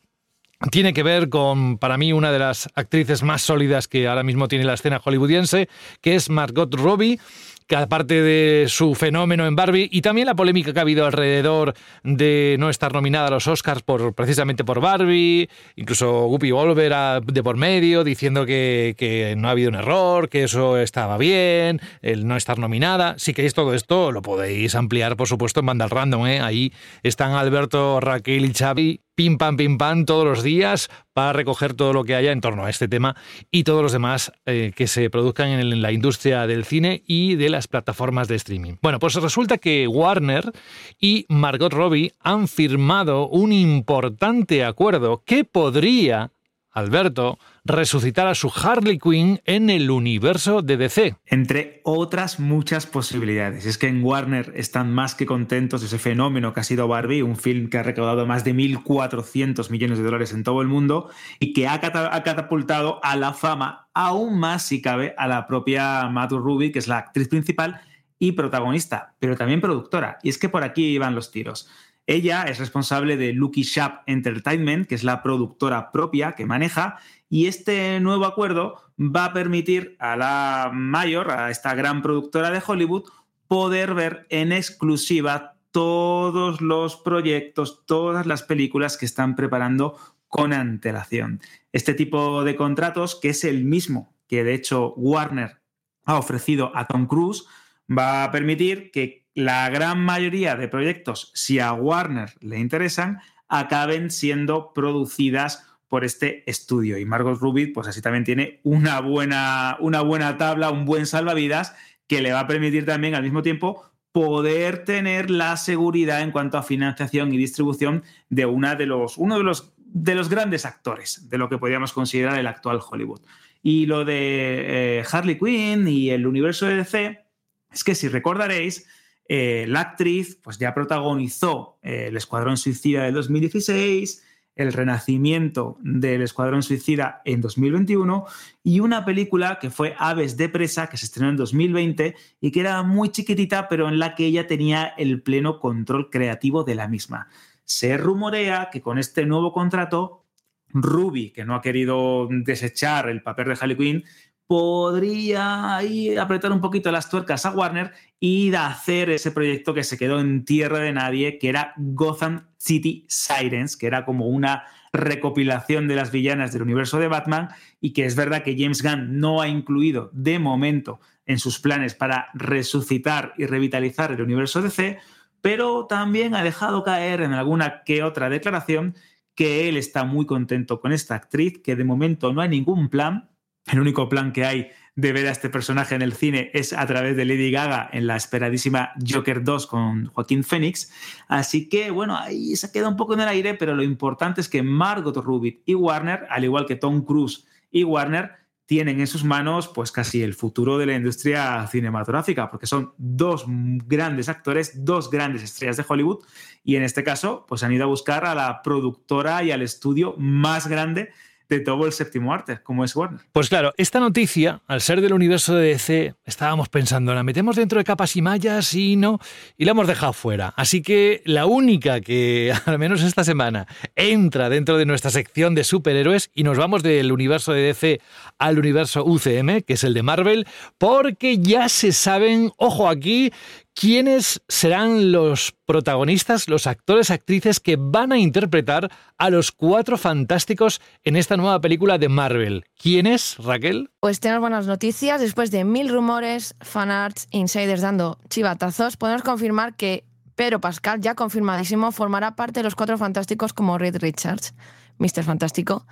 tiene 0.72 0.94
que 0.94 1.04
ver 1.04 1.30
con, 1.30 1.78
para 1.78 1.98
mí, 1.98 2.14
una 2.14 2.32
de 2.32 2.40
las 2.40 2.70
actrices 2.76 3.24
más 3.24 3.42
sólidas 3.42 3.88
que 3.88 4.08
ahora 4.08 4.24
mismo 4.24 4.48
tiene 4.48 4.64
la 4.64 4.74
escena 4.74 5.02
hollywoodiense, 5.04 5.68
que 6.02 6.16
es 6.16 6.30
Margot 6.30 6.74
Robbie 6.74 7.20
que 7.68 7.76
aparte 7.76 8.22
de 8.22 8.66
su 8.68 8.96
fenómeno 8.96 9.48
en 9.48 9.56
Barbie 9.56 9.90
y 9.92 10.02
también 10.02 10.28
la 10.28 10.36
polémica 10.36 10.74
que 10.74 10.80
ha 10.80 10.84
habido 10.84 11.06
alrededor 11.06 11.74
de 12.04 12.56
no 12.60 12.70
estar 12.70 12.94
nominada 12.94 13.28
a 13.28 13.32
los 13.32 13.48
Oscars 13.48 13.82
por, 13.82 14.14
precisamente 14.14 14.64
por 14.64 14.82
Barbie, 14.82 15.50
incluso 15.76 16.26
Guppy 16.26 16.52
Wolver 16.52 17.22
de 17.24 17.44
por 17.44 17.58
medio 17.58 18.04
diciendo 18.04 18.46
que, 18.46 18.96
que, 18.98 19.36
no 19.38 19.48
ha 19.48 19.52
habido 19.52 19.70
un 19.70 19.76
error, 19.76 20.30
que 20.30 20.44
eso 20.44 20.78
estaba 20.78 21.18
bien, 21.18 21.82
el 22.02 22.28
no 22.28 22.38
estar 22.38 22.60
nominada. 22.60 23.16
Si 23.18 23.34
queréis 23.34 23.54
todo 23.54 23.74
esto, 23.74 24.12
lo 24.12 24.22
podéis 24.22 24.76
ampliar, 24.76 25.16
por 25.16 25.28
supuesto, 25.28 25.62
en 25.62 25.66
Bandal 25.68 25.90
Random. 25.90 26.28
¿eh? 26.28 26.42
Ahí 26.42 26.74
están 27.04 27.32
Alberto, 27.32 28.00
Raquel 28.00 28.46
y 28.46 28.54
Xavi 28.54 29.05
pim 29.16 29.38
pam 29.38 29.58
pim 29.58 29.78
pam 29.78 30.06
todos 30.06 30.26
los 30.26 30.44
días 30.44 30.90
para 31.14 31.34
recoger 31.34 31.74
todo 31.74 31.94
lo 31.94 32.04
que 32.04 32.16
haya 32.16 32.32
en 32.32 32.42
torno 32.42 32.66
a 32.66 32.70
este 32.70 32.88
tema 32.88 33.16
y 33.50 33.64
todos 33.64 33.82
los 33.82 33.94
demás 33.94 34.34
eh, 34.46 34.74
que 34.76 34.88
se 34.88 35.10
produzcan 35.10 35.50
en 35.50 35.82
la 35.82 35.92
industria 35.92 36.46
del 36.46 36.66
cine 36.66 37.04
y 37.08 37.36
de 37.36 37.50
las 37.50 37.68
plataformas 37.68 38.28
de 38.28 38.36
streaming. 38.36 38.74
Bueno, 38.82 39.00
pues 39.00 39.16
resulta 39.16 39.58
que 39.58 39.88
Warner 39.88 40.52
y 41.00 41.26
Margot 41.30 41.72
Robbie 41.72 42.14
han 42.20 42.48
firmado 42.48 43.28
un 43.30 43.54
importante 43.54 44.66
acuerdo 44.66 45.24
que 45.26 45.46
podría 45.46 46.32
Alberto, 46.76 47.40
resucitar 47.64 48.28
a 48.28 48.36
su 48.36 48.52
Harley 48.54 49.00
Quinn 49.00 49.40
en 49.46 49.70
el 49.70 49.90
universo 49.90 50.62
de 50.62 50.76
DC. 50.76 51.16
Entre 51.26 51.80
otras 51.86 52.40
muchas 52.40 52.86
posibilidades. 52.86 53.66
Es 53.66 53.78
que 53.78 53.88
en 53.88 54.04
Warner 54.04 54.52
están 54.56 54.94
más 54.94 55.16
que 55.16 55.26
contentos 55.26 55.80
de 55.80 55.88
ese 55.88 56.00
fenómeno 56.00 56.54
que 56.54 56.60
ha 56.60 56.64
sido 56.64 56.90
Barbie, 56.90 57.22
un 57.22 57.38
film 57.38 57.70
que 57.70 57.78
ha 57.78 57.84
recaudado 57.84 58.26
más 58.26 58.44
de 58.44 58.54
1.400 58.54 59.70
millones 59.70 59.98
de 59.98 60.04
dólares 60.04 60.34
en 60.34 60.44
todo 60.44 60.62
el 60.62 60.68
mundo 60.68 61.10
y 61.40 61.54
que 61.54 61.68
ha 61.70 61.80
catapultado 61.80 63.00
a 63.04 63.16
la 63.16 63.34
fama, 63.34 63.88
aún 63.94 64.38
más 64.38 64.64
si 64.64 64.82
cabe, 64.82 65.16
a 65.18 65.28
la 65.28 65.48
propia 65.48 66.10
Matu 66.10 66.40
Ruby, 66.40 66.74
que 66.74 66.80
es 66.80 66.90
la 66.90 66.98
actriz 66.98 67.30
principal 67.30 67.80
y 68.20 68.34
protagonista, 68.34 69.14
pero 69.20 69.36
también 69.38 69.62
productora. 69.62 70.18
Y 70.24 70.30
es 70.30 70.38
que 70.38 70.50
por 70.50 70.64
aquí 70.64 70.88
iban 70.88 71.16
los 71.16 71.32
tiros. 71.32 71.70
Ella 72.08 72.44
es 72.44 72.60
responsable 72.60 73.18
de 73.18 73.34
Lucky 73.34 73.64
Shop 73.64 74.02
Entertainment, 74.06 74.88
que 74.88 74.96
es 74.96 75.04
la 75.04 75.24
productora 75.24 75.92
propia 75.92 76.34
que 76.34 76.46
maneja, 76.46 76.98
y 77.30 77.48
este 77.48 78.00
nuevo 78.00 78.26
acuerdo 78.26 78.82
va 79.00 79.26
a 79.26 79.34
permitir 79.34 79.96
a 80.00 80.16
la 80.16 80.72
mayor, 80.74 81.32
a 81.32 81.50
esta 81.50 81.74
gran 81.74 82.02
productora 82.02 82.52
de 82.52 82.62
Hollywood, 82.66 83.10
poder 83.48 83.94
ver 83.94 84.28
en 84.30 84.52
exclusiva 84.52 85.56
todos 85.72 86.62
los 86.62 86.96
proyectos, 86.96 87.86
todas 87.86 88.26
las 88.26 88.44
películas 88.44 88.98
que 88.98 89.06
están 89.06 89.36
preparando 89.36 89.98
con 90.28 90.54
antelación. 90.54 91.42
Este 91.72 91.94
tipo 91.94 92.44
de 92.44 92.56
contratos, 92.56 93.16
que 93.16 93.30
es 93.30 93.44
el 93.44 93.66
mismo 93.66 94.16
que 94.28 94.44
de 94.44 94.54
hecho 94.54 94.94
Warner 94.96 95.62
ha 96.06 96.18
ofrecido 96.18 96.72
a 96.76 96.86
Tom 96.88 97.08
Cruise, 97.08 97.46
va 97.90 98.24
a 98.24 98.32
permitir 98.32 98.92
que 98.92 99.25
la 99.36 99.70
gran 99.70 100.00
mayoría 100.00 100.56
de 100.56 100.68
proyectos, 100.68 101.32
si 101.36 101.60
a 101.60 101.74
Warner 101.74 102.34
le 102.40 102.58
interesan, 102.60 103.20
acaben 103.48 104.10
siendo 104.10 104.74
producidas 104.74 105.68
por 105.88 106.04
este 106.04 106.50
estudio. 106.50 106.98
Y 106.98 107.06
Margot 107.06 107.40
Rubin, 107.40 107.74
pues 107.74 107.88
así 107.88 108.02
también 108.02 108.24
tiene 108.24 108.60
una 108.64 109.02
buena, 109.02 109.78
una 109.80 110.02
buena 110.02 110.38
tabla, 110.38 110.72
un 110.72 110.86
buen 110.86 111.06
salvavidas 111.06 111.76
que 112.08 112.22
le 112.22 112.32
va 112.32 112.42
a 112.42 112.48
permitir 112.48 112.86
también 112.86 113.14
al 113.14 113.24
mismo 113.24 113.42
tiempo 113.42 113.92
poder 114.12 114.86
tener 114.86 115.30
la 115.30 115.58
seguridad 115.58 116.22
en 116.22 116.32
cuanto 116.32 116.58
a 116.58 116.64
financiación 116.64 117.34
y 117.34 117.38
distribución 117.38 118.04
de 118.30 118.46
una 118.46 118.76
de 118.76 118.86
los, 118.86 119.18
uno 119.18 119.38
de 119.38 119.44
los, 119.44 119.74
de 119.78 120.16
los 120.16 120.30
grandes 120.30 120.66
actores 120.66 121.30
de 121.30 121.38
lo 121.38 121.50
que 121.50 121.58
podríamos 121.58 121.92
considerar 121.92 122.40
el 122.40 122.48
actual 122.48 122.80
Hollywood. 122.80 123.20
Y 123.62 123.88
lo 123.88 124.06
de 124.06 125.00
eh, 125.00 125.04
Harley 125.12 125.38
Quinn 125.38 125.88
y 125.88 126.12
el 126.12 126.26
universo 126.28 126.66
de 126.66 126.78
DC, 126.78 127.26
es 127.74 127.84
que 127.84 127.94
si 127.94 128.08
recordaréis, 128.08 128.88
eh, 129.28 129.66
la 129.68 129.82
actriz 129.82 130.40
pues 130.42 130.60
ya 130.60 130.74
protagonizó 130.74 131.80
eh, 131.82 132.08
El 132.10 132.18
Escuadrón 132.18 132.58
Suicida 132.58 133.04
del 133.04 133.16
2016, 133.16 134.24
El 134.56 134.72
Renacimiento 134.72 135.78
del 135.82 136.22
Escuadrón 136.22 136.62
Suicida 136.62 137.22
en 137.26 137.42
2021 137.42 138.26
y 138.64 138.80
una 138.82 139.04
película 139.04 139.58
que 139.60 139.72
fue 139.72 139.96
Aves 139.98 140.38
de 140.38 140.50
Presa, 140.50 140.88
que 140.88 140.98
se 140.98 141.06
estrenó 141.06 141.30
en 141.30 141.38
2020 141.38 142.16
y 142.40 142.52
que 142.52 142.60
era 142.60 142.84
muy 142.84 143.10
chiquitita, 143.10 143.68
pero 143.68 143.90
en 143.90 143.98
la 143.98 144.14
que 144.14 144.26
ella 144.26 144.46
tenía 144.46 144.94
el 144.98 145.24
pleno 145.24 145.60
control 145.60 146.10
creativo 146.12 146.64
de 146.64 146.76
la 146.76 146.88
misma. 146.88 147.28
Se 147.64 147.98
rumorea 147.98 148.70
que 148.72 148.82
con 148.82 149.00
este 149.00 149.26
nuevo 149.26 149.52
contrato, 149.52 150.24
Ruby, 150.70 151.32
que 151.32 151.46
no 151.46 151.56
ha 151.56 151.62
querido 151.62 152.28
desechar 152.30 153.10
el 153.10 153.24
papel 153.24 153.48
de 153.48 153.58
Harley 153.60 153.78
Quinn, 153.78 154.04
podría 154.48 155.78
apretar 156.22 156.52
un 156.52 156.62
poquito 156.62 156.92
las 156.92 157.10
tuercas 157.10 157.46
a 157.46 157.52
Warner 157.52 157.94
y 158.20 158.54
hacer 158.54 159.10
ese 159.10 159.32
proyecto 159.32 159.74
que 159.74 159.84
se 159.84 159.98
quedó 159.98 160.20
en 160.20 160.46
tierra 160.46 160.80
de 160.80 160.94
nadie, 160.94 161.40
que 161.40 161.50
era 161.50 161.74
Gotham 161.78 162.48
City 162.58 163.06
Sirens, 163.10 163.76
que 163.76 163.88
era 163.88 164.06
como 164.06 164.28
una 164.28 164.64
recopilación 164.94 165.88
de 165.88 165.96
las 165.96 166.12
villanas 166.12 166.54
del 166.54 166.62
universo 166.62 167.00
de 167.00 167.08
Batman 167.08 167.50
y 167.82 167.94
que 167.94 168.06
es 168.06 168.16
verdad 168.16 168.44
que 168.44 168.56
James 168.58 168.82
Gunn 168.82 169.20
no 169.20 169.42
ha 169.42 169.48
incluido 169.48 170.10
de 170.14 170.40
momento 170.40 171.00
en 171.26 171.40
sus 171.40 171.60
planes 171.60 171.96
para 171.96 172.28
resucitar 172.34 173.34
y 173.38 173.46
revitalizar 173.46 174.12
el 174.12 174.22
universo 174.22 174.62
DC, 174.62 175.00
pero 175.42 175.86
también 175.88 176.36
ha 176.36 176.44
dejado 176.44 176.84
caer 176.84 177.22
en 177.22 177.34
alguna 177.34 177.84
que 177.84 178.04
otra 178.04 178.30
declaración 178.30 178.96
que 179.34 179.68
él 179.68 179.76
está 179.76 180.06
muy 180.06 180.26
contento 180.26 180.80
con 180.80 180.94
esta 180.94 181.16
actriz, 181.16 181.62
que 181.62 181.76
de 181.76 181.84
momento 181.84 182.32
no 182.32 182.42
hay 182.42 182.50
ningún 182.50 182.90
plan 182.90 183.30
el 183.72 183.80
único 183.80 184.10
plan 184.10 184.32
que 184.32 184.46
hay 184.46 184.70
de 184.96 185.12
ver 185.12 185.28
a 185.28 185.32
este 185.32 185.50
personaje 185.50 185.94
en 185.94 186.02
el 186.02 186.14
cine 186.14 186.52
es 186.54 186.72
a 186.72 186.86
través 186.86 187.18
de 187.18 187.26
Lady 187.26 187.52
Gaga 187.52 187.90
en 187.92 188.08
la 188.08 188.16
esperadísima 188.16 188.94
Joker 189.06 189.44
2 189.44 189.68
con 189.68 190.06
Joaquín 190.08 190.44
Phoenix. 190.44 190.92
Así 191.28 191.68
que, 191.68 191.92
bueno, 191.92 192.18
ahí 192.18 192.56
se 192.56 192.72
queda 192.72 192.88
un 192.88 192.96
poco 192.96 193.14
en 193.14 193.22
el 193.22 193.28
aire, 193.28 193.56
pero 193.56 193.76
lo 193.76 193.84
importante 193.84 194.40
es 194.40 194.48
que 194.48 194.64
Margot 194.64 195.16
Robbie 195.18 195.62
y 195.66 195.76
Warner, 195.76 196.26
al 196.30 196.46
igual 196.46 196.66
que 196.66 196.78
Tom 196.78 197.04
Cruise 197.04 197.46
y 197.72 197.84
Warner, 197.84 198.32
tienen 198.66 199.00
en 199.00 199.06
sus 199.08 199.24
manos 199.24 199.68
pues 199.68 199.92
casi 199.92 200.24
el 200.24 200.34
futuro 200.34 200.78
de 200.78 200.88
la 200.88 200.96
industria 200.96 201.68
cinematográfica, 201.68 202.50
porque 202.50 202.66
son 202.66 202.94
dos 202.98 203.46
grandes 203.48 204.28
actores, 204.28 204.84
dos 204.84 205.12
grandes 205.12 205.44
estrellas 205.44 205.78
de 205.78 205.86
Hollywood, 205.88 206.24
y 206.64 206.76
en 206.76 206.84
este 206.84 207.04
caso 207.04 207.46
pues 207.48 207.62
han 207.64 207.74
ido 207.74 207.84
a 207.84 207.88
buscar 207.88 208.26
a 208.26 208.34
la 208.34 208.64
productora 208.64 209.44
y 209.44 209.52
al 209.52 209.62
estudio 209.62 210.16
más 210.18 210.68
grande 210.68 211.12
de 211.50 211.60
todo 211.60 211.86
el 211.86 211.92
séptimo 211.92 212.34
arte, 212.34 212.60
como 212.64 212.84
es 212.84 212.96
Warner. 212.96 213.22
Pues 213.32 213.50
claro, 213.50 213.74
esta 213.78 214.00
noticia, 214.00 214.62
al 214.68 214.82
ser 214.82 215.02
del 215.02 215.14
universo 215.14 215.56
de 215.56 215.70
DC, 215.70 216.16
estábamos 216.26 216.70
pensando, 216.70 217.14
la 217.14 217.24
metemos 217.24 217.56
dentro 217.56 217.78
de 217.78 217.84
capas 217.84 218.16
y 218.16 218.22
mallas 218.22 218.74
y 218.74 218.96
no, 218.96 219.20
y 219.58 219.66
la 219.66 219.72
hemos 219.72 219.88
dejado 219.88 220.14
fuera. 220.14 220.54
Así 220.58 220.82
que 220.82 221.22
la 221.26 221.46
única 221.46 222.02
que, 222.02 222.54
al 222.66 222.80
menos 222.80 223.04
esta 223.04 223.24
semana, 223.24 223.68
entra 223.96 224.50
dentro 224.50 224.78
de 224.78 224.86
nuestra 224.86 225.12
sección 225.12 225.56
de 225.56 225.64
superhéroes 225.64 226.32
y 226.34 226.44
nos 226.44 226.58
vamos 226.58 226.84
del 226.84 227.12
universo 227.12 227.54
de 227.54 227.62
DC 227.62 228.02
al 228.40 228.60
universo 228.60 229.04
UCM, 229.06 229.62
que 229.62 229.74
es 229.74 229.84
el 229.84 229.94
de 229.94 230.04
Marvel, 230.04 230.48
porque 230.78 231.38
ya 231.38 231.70
se 231.70 231.92
saben, 231.92 232.52
ojo 232.58 232.90
aquí, 232.90 233.32
quiénes 233.76 234.42
serán 234.48 235.12
los 235.12 235.54
protagonistas, 235.66 236.48
los 236.48 236.66
actores, 236.66 237.12
actrices 237.12 237.60
que 237.60 237.76
van 237.78 238.14
a 238.14 238.18
interpretar 238.18 238.90
a 239.18 239.30
los 239.30 239.52
cuatro 239.52 239.98
fantásticos 239.98 240.82
en 241.04 241.18
esta 241.18 241.36
nueva 241.38 241.60
película 241.60 241.98
de 241.98 242.10
Marvel. 242.10 242.66
¿Quiénes, 242.82 243.38
Raquel? 243.38 243.92
Pues 244.00 244.22
tenemos 244.22 244.42
buenas 244.42 244.66
noticias. 244.66 245.20
Después 245.20 245.52
de 245.52 245.66
mil 245.66 245.90
rumores, 245.90 246.56
fanarts, 246.62 247.28
insiders 247.32 247.82
dando 247.82 248.18
chivatazos, 248.30 248.96
podemos 248.96 249.24
confirmar 249.24 249.76
que 249.76 250.06
Pedro 250.36 250.62
Pascal, 250.62 251.02
ya 251.02 251.16
confirmadísimo, 251.16 251.92
formará 251.92 252.36
parte 252.36 252.62
de 252.62 252.64
los 252.64 252.76
cuatro 252.76 252.98
fantásticos 252.98 253.54
como 253.54 253.78
Reed 253.78 253.98
Richards, 253.98 254.54
Mr. 255.00 255.24
Fantástico, 255.24 255.86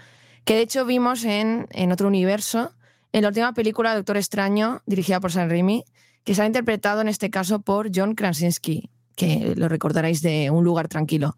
que 0.45 0.55
de 0.55 0.61
hecho 0.61 0.85
vimos 0.85 1.25
en, 1.25 1.67
en 1.71 1.91
otro 1.91 2.07
universo, 2.07 2.73
en 3.11 3.23
la 3.23 3.27
última 3.27 3.53
película 3.53 3.93
Doctor 3.93 4.17
Extraño, 4.17 4.81
dirigida 4.85 5.19
por 5.19 5.31
Sam 5.31 5.49
Raimi, 5.49 5.83
que 6.23 6.35
se 6.35 6.41
ha 6.41 6.45
interpretado 6.45 7.01
en 7.01 7.07
este 7.07 7.29
caso 7.29 7.59
por 7.59 7.89
John 7.93 8.15
Krasinski, 8.15 8.89
que 9.15 9.53
lo 9.55 9.67
recordaréis 9.67 10.21
de 10.21 10.49
Un 10.49 10.63
lugar 10.63 10.87
tranquilo. 10.87 11.37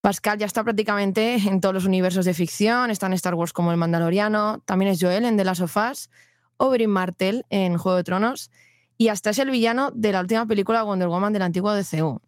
Pascal 0.00 0.38
ya 0.38 0.46
está 0.46 0.62
prácticamente 0.62 1.34
en 1.34 1.60
todos 1.60 1.74
los 1.74 1.84
universos 1.84 2.24
de 2.24 2.34
ficción, 2.34 2.90
está 2.90 3.06
en 3.06 3.14
Star 3.14 3.34
Wars 3.34 3.52
como 3.52 3.72
el 3.72 3.76
Mandaloriano, 3.76 4.60
también 4.64 4.92
es 4.92 5.00
Joel 5.00 5.24
en 5.24 5.36
The 5.36 5.44
Last 5.44 5.62
of 5.62 5.76
Us, 5.76 6.10
Oberyn 6.58 6.90
Martell 6.90 7.44
en 7.50 7.76
Juego 7.76 7.96
de 7.96 8.04
Tronos 8.04 8.50
y 8.98 9.08
hasta 9.08 9.30
es 9.30 9.38
el 9.38 9.50
villano 9.50 9.90
de 9.92 10.12
la 10.12 10.20
última 10.20 10.46
película 10.46 10.82
Wonder 10.84 11.08
Woman 11.08 11.32
del 11.32 11.42
antiguo 11.42 11.74
DCU. 11.74 12.20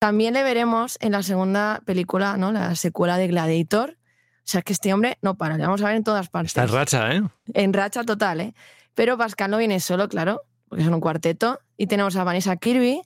También 0.00 0.34
le 0.34 0.42
veremos 0.42 0.98
en 1.00 1.12
la 1.12 1.22
segunda 1.22 1.82
película, 1.84 2.36
¿no? 2.36 2.52
la 2.52 2.74
secuela 2.74 3.16
de 3.16 3.28
Gladiator. 3.28 3.90
O 3.90 4.50
sea 4.50 4.62
que 4.62 4.72
este 4.72 4.92
hombre 4.92 5.18
no 5.22 5.36
para, 5.36 5.56
le 5.56 5.64
vamos 5.64 5.82
a 5.82 5.86
ver 5.86 5.96
en 5.96 6.04
todas 6.04 6.28
partes. 6.28 6.50
Está 6.50 6.62
en 6.62 6.68
racha, 6.68 7.12
¿eh? 7.12 7.22
En 7.52 7.72
racha 7.72 8.04
total, 8.04 8.40
¿eh? 8.40 8.54
Pero 8.94 9.18
Pascal 9.18 9.50
no 9.50 9.58
viene 9.58 9.80
solo, 9.80 10.08
claro 10.08 10.42
porque 10.68 10.84
son 10.84 10.94
un 10.94 11.00
cuarteto. 11.00 11.60
Y 11.76 11.86
tenemos 11.86 12.16
a 12.16 12.24
Vanessa 12.24 12.56
Kirby, 12.56 13.02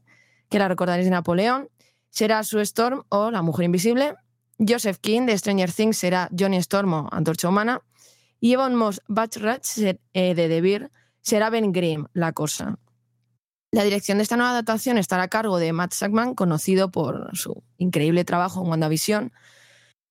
que 0.48 0.58
la 0.58 0.68
recordaréis 0.68 1.06
de 1.06 1.10
Napoleón, 1.10 1.68
será 2.10 2.42
Sue 2.44 2.62
Storm 2.62 3.04
o 3.08 3.30
La 3.30 3.42
Mujer 3.42 3.66
Invisible. 3.66 4.14
Joseph 4.58 4.98
King 5.00 5.26
de 5.26 5.36
Stranger 5.36 5.72
Things 5.72 5.98
será 5.98 6.28
Johnny 6.38 6.58
Storm 6.58 6.92
o 6.92 7.08
Antorcha 7.10 7.48
Humana. 7.48 7.80
Y 8.40 8.52
Evan 8.52 8.74
Moss 8.74 9.00
Bachrach 9.08 9.78
eh, 9.78 9.98
de 10.12 10.48
The 10.48 10.60
Beer 10.60 10.90
será 11.20 11.50
Ben 11.50 11.72
Grimm, 11.72 12.06
La 12.12 12.32
Cosa. 12.32 12.78
La 13.70 13.84
dirección 13.84 14.18
de 14.18 14.22
esta 14.22 14.36
nueva 14.36 14.50
adaptación 14.50 14.98
estará 14.98 15.22
a 15.22 15.28
cargo 15.28 15.58
de 15.58 15.72
Matt 15.72 15.94
Sackman, 15.94 16.34
conocido 16.34 16.90
por 16.90 17.30
su 17.34 17.62
increíble 17.78 18.24
trabajo 18.24 18.62
en 18.62 18.68
WandaVision. 18.68 19.32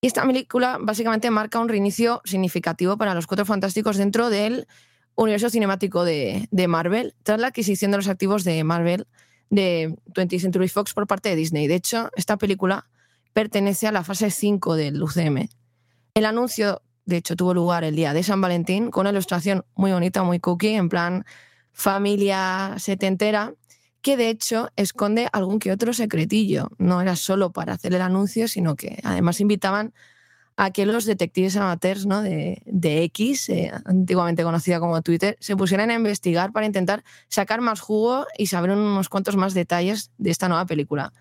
Y 0.01 0.07
esta 0.07 0.25
película 0.25 0.79
básicamente 0.81 1.29
marca 1.29 1.59
un 1.59 1.69
reinicio 1.69 2.21
significativo 2.25 2.97
para 2.97 3.13
los 3.13 3.27
Cuatro 3.27 3.45
Fantásticos 3.45 3.97
dentro 3.97 4.31
del 4.31 4.67
universo 5.15 5.49
cinemático 5.49 6.03
de, 6.03 6.47
Marvel, 6.67 7.13
tras 7.23 7.39
la 7.39 7.47
adquisición 7.47 7.91
de 7.91 7.97
los 7.97 8.07
activos 8.07 8.43
de 8.43 8.63
Marvel 8.63 9.07
de 9.49 9.95
20th 10.13 10.39
Century 10.39 10.67
Fox 10.69 10.93
por 10.93 11.07
parte 11.07 11.29
de 11.29 11.35
Disney. 11.35 11.67
De 11.67 11.75
hecho, 11.75 12.09
esta 12.15 12.37
película 12.37 12.89
pertenece 13.33 13.87
a 13.87 13.91
la 13.91 14.03
fase 14.03 14.31
5 14.31 14.75
del 14.75 15.01
UCM. 15.01 15.49
El 16.13 16.25
anuncio, 16.25 16.81
de 17.05 17.17
hecho, 17.17 17.35
tuvo 17.35 17.53
lugar 17.53 17.83
el 17.83 17.95
día 17.95 18.13
de 18.13 18.23
San 18.23 18.41
Valentín 18.41 18.91
con 18.91 19.01
una 19.01 19.11
ilustración 19.11 19.65
muy 19.75 19.91
bonita, 19.91 20.23
muy 20.23 20.39
cookie, 20.39 20.75
en 20.75 20.89
plan 20.89 21.25
familia 21.73 22.75
setentera, 22.77 23.53
que 24.01 24.17
de 24.17 24.29
hecho 24.29 24.69
esconde 24.75 25.29
algún 25.31 25.59
que 25.59 25.71
otro 25.71 25.93
secretillo. 25.93 26.69
No 26.77 27.01
era 27.01 27.15
solo 27.15 27.51
para 27.51 27.73
hacer 27.73 27.93
el 27.93 28.01
anuncio, 28.01 28.47
sino 28.47 28.75
que 28.75 28.99
además 29.03 29.39
invitaban 29.39 29.93
a 30.57 30.71
que 30.71 30.85
los 30.85 31.05
detectives 31.05 31.55
amateurs 31.55 32.05
¿no? 32.05 32.21
de, 32.21 32.61
de 32.65 33.03
X, 33.03 33.49
eh, 33.49 33.71
antiguamente 33.85 34.43
conocida 34.43 34.79
como 34.79 35.01
Twitter, 35.01 35.37
se 35.39 35.55
pusieran 35.55 35.89
a 35.89 35.95
investigar 35.95 36.51
para 36.51 36.65
intentar 36.65 37.03
sacar 37.29 37.61
más 37.61 37.79
jugo 37.79 38.25
y 38.37 38.47
saber 38.47 38.71
unos 38.71 39.09
cuantos 39.09 39.35
más 39.35 39.53
detalles 39.53 40.11
de 40.17 40.29
esta 40.29 40.47
nueva 40.49 40.65
película. 40.65 41.13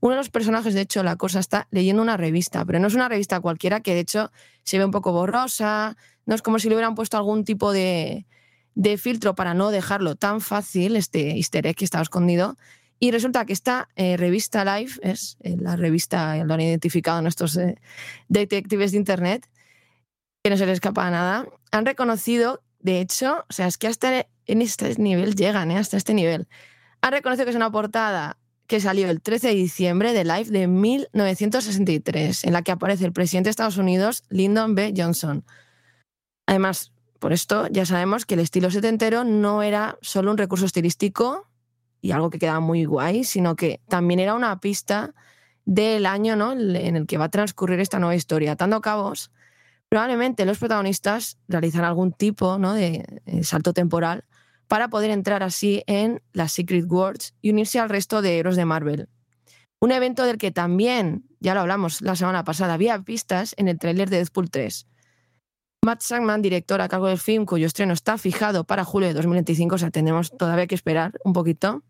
Uno 0.00 0.12
de 0.12 0.16
los 0.16 0.30
personajes, 0.30 0.74
de 0.74 0.80
hecho, 0.80 1.04
la 1.04 1.16
cosa 1.16 1.38
está 1.38 1.68
leyendo 1.70 2.02
una 2.02 2.16
revista, 2.16 2.64
pero 2.64 2.80
no 2.80 2.88
es 2.88 2.94
una 2.94 3.08
revista 3.08 3.40
cualquiera 3.40 3.80
que 3.80 3.94
de 3.94 4.00
hecho 4.00 4.32
se 4.64 4.78
ve 4.78 4.84
un 4.84 4.90
poco 4.90 5.12
borrosa, 5.12 5.96
no 6.26 6.34
es 6.34 6.42
como 6.42 6.58
si 6.58 6.68
le 6.68 6.74
hubieran 6.74 6.96
puesto 6.96 7.16
algún 7.16 7.44
tipo 7.44 7.72
de, 7.72 8.26
de 8.74 8.98
filtro 8.98 9.34
para 9.34 9.54
no 9.54 9.70
dejarlo 9.70 10.16
tan 10.16 10.40
fácil, 10.40 10.96
este 10.96 11.36
easter 11.36 11.66
egg 11.66 11.76
que 11.76 11.84
estaba 11.84 12.02
escondido. 12.02 12.56
Y 13.02 13.10
resulta 13.10 13.44
que 13.44 13.52
esta 13.52 13.88
eh, 13.96 14.16
revista 14.16 14.64
Live, 14.64 14.92
es 15.02 15.36
eh, 15.40 15.56
la 15.58 15.74
revista, 15.74 16.36
lo 16.44 16.54
han 16.54 16.60
identificado 16.60 17.20
nuestros 17.20 17.56
eh, 17.56 17.74
detectives 18.28 18.92
de 18.92 18.98
Internet, 18.98 19.50
que 20.44 20.50
no 20.50 20.56
se 20.56 20.66
les 20.66 20.74
escapa 20.74 21.10
nada, 21.10 21.48
han 21.72 21.84
reconocido, 21.84 22.62
de 22.78 23.00
hecho, 23.00 23.44
o 23.50 23.52
sea, 23.52 23.66
es 23.66 23.76
que 23.76 23.88
hasta 23.88 24.28
en 24.46 24.62
este 24.62 24.94
nivel 25.00 25.34
llegan, 25.34 25.72
hasta 25.72 25.96
este 25.96 26.14
nivel, 26.14 26.46
han 27.00 27.10
reconocido 27.10 27.44
que 27.44 27.50
es 27.50 27.56
una 27.56 27.72
portada 27.72 28.38
que 28.68 28.78
salió 28.78 29.10
el 29.10 29.20
13 29.20 29.48
de 29.48 29.54
diciembre 29.54 30.12
de 30.12 30.22
Live 30.22 30.50
de 30.50 30.68
1963, 30.68 32.44
en 32.44 32.52
la 32.52 32.62
que 32.62 32.70
aparece 32.70 33.04
el 33.04 33.12
presidente 33.12 33.48
de 33.48 33.50
Estados 33.50 33.78
Unidos, 33.78 34.22
Lyndon 34.28 34.76
B. 34.76 34.94
Johnson. 34.96 35.44
Además, 36.46 36.92
por 37.18 37.32
esto 37.32 37.66
ya 37.66 37.84
sabemos 37.84 38.26
que 38.26 38.34
el 38.34 38.40
estilo 38.40 38.70
setentero 38.70 39.24
no 39.24 39.64
era 39.64 39.98
solo 40.02 40.30
un 40.30 40.38
recurso 40.38 40.66
estilístico 40.66 41.48
y 42.02 42.10
algo 42.10 42.28
que 42.28 42.38
quedaba 42.38 42.60
muy 42.60 42.84
guay, 42.84 43.24
sino 43.24 43.56
que 43.56 43.80
también 43.88 44.20
era 44.20 44.34
una 44.34 44.60
pista 44.60 45.14
del 45.64 46.04
año 46.04 46.36
¿no? 46.36 46.52
en 46.52 46.96
el 46.96 47.06
que 47.06 47.16
va 47.16 47.26
a 47.26 47.30
transcurrir 47.30 47.80
esta 47.80 48.00
nueva 48.00 48.16
historia. 48.16 48.52
Atando 48.52 48.80
cabos, 48.80 49.30
probablemente 49.88 50.44
los 50.44 50.58
protagonistas 50.58 51.38
realizarán 51.48 51.88
algún 51.88 52.12
tipo 52.12 52.58
¿no? 52.58 52.74
de 52.74 53.04
eh, 53.24 53.44
salto 53.44 53.72
temporal 53.72 54.24
para 54.66 54.88
poder 54.88 55.10
entrar 55.10 55.42
así 55.44 55.84
en 55.86 56.20
las 56.32 56.52
Secret 56.52 56.90
Worlds 56.90 57.34
y 57.40 57.50
unirse 57.50 57.78
al 57.78 57.88
resto 57.88 58.20
de 58.20 58.38
héroes 58.38 58.56
de 58.56 58.64
Marvel. 58.64 59.08
Un 59.80 59.92
evento 59.92 60.24
del 60.24 60.38
que 60.38 60.50
también, 60.50 61.24
ya 61.40 61.54
lo 61.54 61.60
hablamos 61.60 62.00
la 62.02 62.16
semana 62.16 62.42
pasada, 62.42 62.74
había 62.74 63.00
pistas 63.02 63.54
en 63.58 63.68
el 63.68 63.78
tráiler 63.78 64.10
de 64.10 64.16
Deadpool 64.18 64.50
3. 64.50 64.86
Matt 65.84 66.02
Sackman, 66.02 66.42
director 66.42 66.80
a 66.80 66.88
cargo 66.88 67.08
del 67.08 67.18
film, 67.18 67.44
cuyo 67.44 67.66
estreno 67.66 67.92
está 67.92 68.16
fijado 68.16 68.64
para 68.64 68.84
julio 68.84 69.08
de 69.08 69.14
2025, 69.14 69.74
o 69.74 69.78
sea, 69.78 69.90
tenemos 69.90 70.30
todavía 70.30 70.68
que 70.68 70.76
esperar 70.76 71.18
un 71.24 71.32
poquito, 71.32 71.82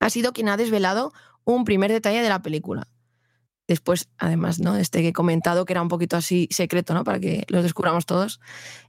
ha 0.00 0.10
sido 0.10 0.32
quien 0.32 0.48
ha 0.48 0.56
desvelado 0.56 1.12
un 1.44 1.64
primer 1.64 1.92
detalle 1.92 2.22
de 2.22 2.28
la 2.28 2.42
película. 2.42 2.88
Después, 3.68 4.08
además, 4.18 4.58
¿no? 4.58 4.76
Este 4.76 5.00
que 5.00 5.08
he 5.08 5.12
comentado, 5.12 5.64
que 5.64 5.72
era 5.72 5.82
un 5.82 5.88
poquito 5.88 6.16
así 6.16 6.48
secreto, 6.50 6.92
¿no? 6.92 7.04
Para 7.04 7.20
que 7.20 7.44
lo 7.48 7.62
descubramos 7.62 8.04
todos. 8.04 8.40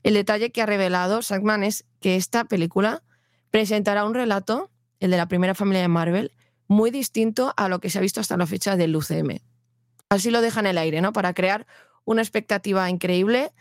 El 0.01 0.15
detalle 0.15 0.51
que 0.51 0.63
ha 0.63 0.65
revelado 0.65 1.21
Sackman 1.21 1.63
es 1.63 1.85
que 1.99 2.15
esta 2.15 2.45
película 2.45 3.03
presentará 3.51 4.05
un 4.05 4.15
relato, 4.15 4.71
el 4.99 5.11
de 5.11 5.17
la 5.17 5.27
primera 5.27 5.53
familia 5.53 5.81
de 5.81 5.87
Marvel, 5.87 6.33
muy 6.67 6.89
distinto 6.89 7.53
a 7.57 7.69
lo 7.69 7.79
que 7.79 7.89
se 7.91 7.99
ha 7.99 8.01
visto 8.01 8.21
hasta 8.21 8.37
la 8.37 8.47
fecha 8.47 8.75
del 8.75 8.95
UCM. 8.95 9.39
Así 10.09 10.31
lo 10.31 10.41
deja 10.41 10.61
en 10.61 10.67
el 10.67 10.77
aire, 10.77 11.01
¿no? 11.01 11.13
Para 11.13 11.33
crear 11.33 11.67
una 12.05 12.21
expectativa 12.21 12.89
increíble 12.89 13.51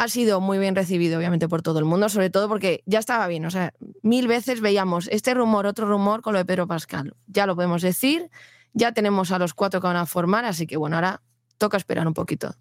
ha 0.00 0.08
sido 0.08 0.40
muy 0.40 0.58
bien 0.58 0.74
recibido, 0.74 1.18
obviamente, 1.18 1.46
por 1.46 1.60
todo 1.60 1.78
el 1.78 1.84
mundo, 1.84 2.08
sobre 2.08 2.30
todo 2.30 2.48
porque 2.48 2.82
ya 2.86 2.98
estaba 2.98 3.28
bien. 3.28 3.44
O 3.44 3.50
sea, 3.50 3.74
mil 4.02 4.28
veces 4.28 4.62
veíamos 4.62 5.08
este 5.08 5.34
rumor, 5.34 5.66
otro 5.66 5.86
rumor 5.86 6.22
con 6.22 6.32
lo 6.32 6.38
de 6.38 6.46
Pedro 6.46 6.66
Pascal. 6.66 7.12
Ya 7.26 7.44
lo 7.44 7.54
podemos 7.54 7.82
decir, 7.82 8.30
ya 8.72 8.92
tenemos 8.92 9.30
a 9.30 9.38
los 9.38 9.52
cuatro 9.52 9.82
que 9.82 9.88
van 9.88 9.96
a 9.96 10.06
formar, 10.06 10.46
así 10.46 10.66
que 10.66 10.78
bueno, 10.78 10.96
ahora 10.96 11.20
toca 11.58 11.76
esperar 11.76 12.06
un 12.06 12.14
poquito. 12.14 12.54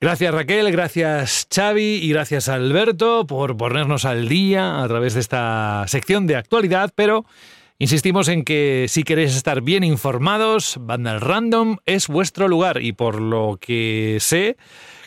Gracias 0.00 0.32
Raquel, 0.32 0.70
gracias 0.70 1.48
Xavi 1.52 1.96
y 1.96 2.08
gracias 2.10 2.48
Alberto 2.48 3.26
por 3.26 3.56
ponernos 3.56 4.04
al 4.04 4.28
día 4.28 4.84
a 4.84 4.86
través 4.86 5.14
de 5.14 5.20
esta 5.20 5.84
sección 5.88 6.28
de 6.28 6.36
actualidad, 6.36 6.92
pero 6.94 7.24
insistimos 7.78 8.28
en 8.28 8.44
que 8.44 8.86
si 8.88 9.02
queréis 9.02 9.34
estar 9.34 9.62
bien 9.62 9.82
informados, 9.82 10.76
Banda 10.80 11.18
Random 11.18 11.78
es 11.86 12.06
vuestro 12.06 12.46
lugar 12.46 12.82
y 12.82 12.92
por 12.92 13.20
lo 13.20 13.58
que 13.60 14.18
sé, 14.20 14.56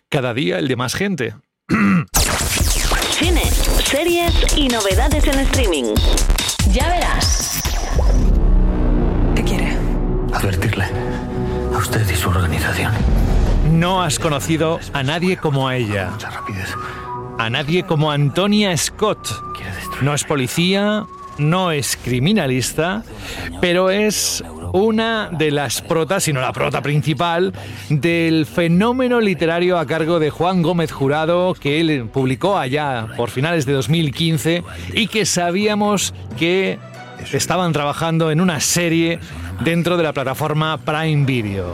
cada 0.09 0.33
día 0.33 0.59
el 0.59 0.67
de 0.67 0.75
más 0.75 0.95
gente. 0.95 1.35
Cine, 3.09 3.41
series 3.83 4.55
y 4.55 4.67
novedades 4.67 5.25
en 5.25 5.39
streaming. 5.39 5.95
Ya 6.71 6.89
verás. 6.89 7.59
¿Qué 9.35 9.43
quiere? 9.43 9.75
Advertirle 10.31 10.85
a 11.73 11.77
usted 11.77 12.07
y 12.07 12.15
su 12.15 12.29
organización. 12.29 12.93
No 13.71 14.03
has 14.03 14.19
conocido 14.19 14.79
a 14.93 15.01
nadie 15.01 15.37
como 15.37 15.67
a 15.67 15.75
ella. 15.75 16.11
A 17.39 17.49
nadie 17.49 17.83
como 17.83 18.11
Antonia 18.11 18.77
Scott. 18.77 19.27
No 20.01 20.13
es 20.13 20.23
policía, 20.23 21.07
no 21.39 21.71
es 21.71 21.97
criminalista, 21.97 23.03
pero 23.59 23.89
es 23.89 24.43
una 24.73 25.29
de 25.31 25.51
las 25.51 25.81
protas, 25.81 26.23
si 26.23 26.33
no 26.33 26.41
la 26.41 26.53
prota 26.53 26.81
principal, 26.81 27.53
del 27.89 28.45
fenómeno 28.45 29.19
literario 29.21 29.77
a 29.77 29.85
cargo 29.85 30.19
de 30.19 30.29
Juan 30.29 30.61
Gómez 30.61 30.91
Jurado, 30.91 31.53
que 31.53 31.79
él 31.79 32.09
publicó 32.11 32.57
allá 32.57 33.07
por 33.17 33.29
finales 33.29 33.65
de 33.65 33.73
2015 33.73 34.63
y 34.93 35.07
que 35.07 35.25
sabíamos 35.25 36.13
que 36.37 36.79
estaban 37.33 37.73
trabajando 37.73 38.31
en 38.31 38.41
una 38.41 38.59
serie 38.59 39.19
dentro 39.63 39.97
de 39.97 40.03
la 40.03 40.13
plataforma 40.13 40.77
Prime 40.77 41.25
Video. 41.25 41.73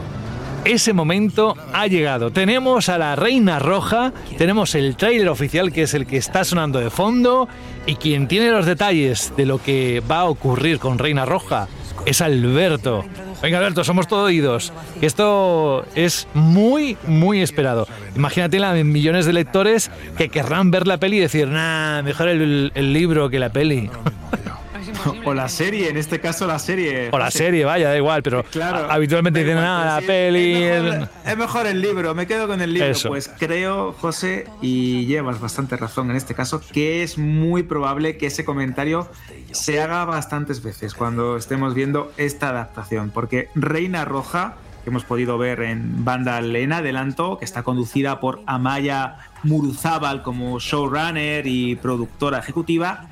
Ese 0.64 0.92
momento 0.92 1.56
ha 1.72 1.88
llegado. 1.88 2.30
Tenemos 2.30 2.88
a 2.88 2.96
la 2.96 3.16
Reina 3.16 3.58
Roja, 3.58 4.12
tenemos 4.38 4.76
el 4.76 4.96
tráiler 4.96 5.28
oficial 5.28 5.72
que 5.72 5.82
es 5.82 5.94
el 5.94 6.06
que 6.06 6.16
está 6.16 6.44
sonando 6.44 6.78
de 6.78 6.88
fondo 6.88 7.48
y 7.84 7.96
quien 7.96 8.28
tiene 8.28 8.50
los 8.52 8.64
detalles 8.64 9.32
de 9.36 9.44
lo 9.44 9.60
que 9.60 10.00
va 10.08 10.20
a 10.20 10.26
ocurrir 10.26 10.78
con 10.78 10.98
Reina 10.98 11.24
Roja 11.24 11.66
es 12.06 12.20
Alberto. 12.20 13.04
Venga, 13.42 13.58
Alberto, 13.58 13.84
somos 13.84 14.06
todo 14.06 14.24
oídos. 14.24 14.72
Esto 15.00 15.84
es 15.94 16.28
muy, 16.34 16.96
muy 17.06 17.42
esperado. 17.42 17.88
Imagínate 18.14 18.58
la 18.58 18.72
millones 18.72 19.26
de 19.26 19.32
lectores 19.32 19.90
que 20.16 20.28
querrán 20.28 20.70
ver 20.70 20.86
la 20.86 20.98
peli 20.98 21.18
y 21.18 21.20
decir, 21.20 21.48
nah, 21.48 22.02
mejor 22.02 22.28
el 22.28 22.92
libro 22.92 23.30
que 23.30 23.38
la 23.38 23.50
peli. 23.50 23.90
O 25.24 25.34
la 25.34 25.48
serie, 25.48 25.88
en 25.88 25.96
este 25.96 26.20
caso 26.20 26.46
la 26.46 26.58
serie. 26.58 27.10
O 27.12 27.18
la 27.18 27.30
serie, 27.30 27.64
vaya, 27.64 27.88
da 27.88 27.96
igual, 27.96 28.22
pero 28.22 28.44
claro, 28.44 28.90
habitualmente 28.90 29.40
dicen, 29.40 29.56
nada, 29.56 30.00
la 30.00 30.06
peli. 30.06 30.62
Es 30.62 30.82
mejor, 30.82 31.08
es 31.26 31.36
mejor, 31.36 31.66
el 31.66 31.80
libro, 31.80 32.14
me 32.14 32.26
quedo 32.26 32.46
con 32.46 32.60
el 32.60 32.72
libro. 32.72 32.88
Eso. 32.88 33.08
Pues 33.08 33.30
creo, 33.38 33.92
José, 33.92 34.46
y 34.60 35.06
llevas 35.06 35.40
bastante 35.40 35.76
razón 35.76 36.10
en 36.10 36.16
este 36.16 36.34
caso, 36.34 36.60
que 36.72 37.02
es 37.02 37.18
muy 37.18 37.62
probable 37.62 38.16
que 38.16 38.26
ese 38.26 38.44
comentario 38.44 39.08
se 39.52 39.80
haga 39.80 40.04
bastantes 40.04 40.62
veces 40.62 40.94
cuando 40.94 41.36
estemos 41.36 41.74
viendo 41.74 42.12
esta 42.16 42.48
adaptación, 42.48 43.10
porque 43.10 43.48
Reina 43.54 44.04
Roja 44.04 44.56
que 44.82 44.90
hemos 44.90 45.04
podido 45.04 45.38
ver 45.38 45.60
en 45.62 46.04
Banda 46.04 46.40
Lena 46.40 46.78
adelanto, 46.78 47.38
que 47.38 47.44
está 47.44 47.62
conducida 47.62 48.20
por 48.20 48.42
Amaya 48.46 49.18
Muruzábal 49.44 50.22
como 50.22 50.58
showrunner 50.58 51.46
y 51.46 51.76
productora 51.76 52.38
ejecutiva, 52.38 53.06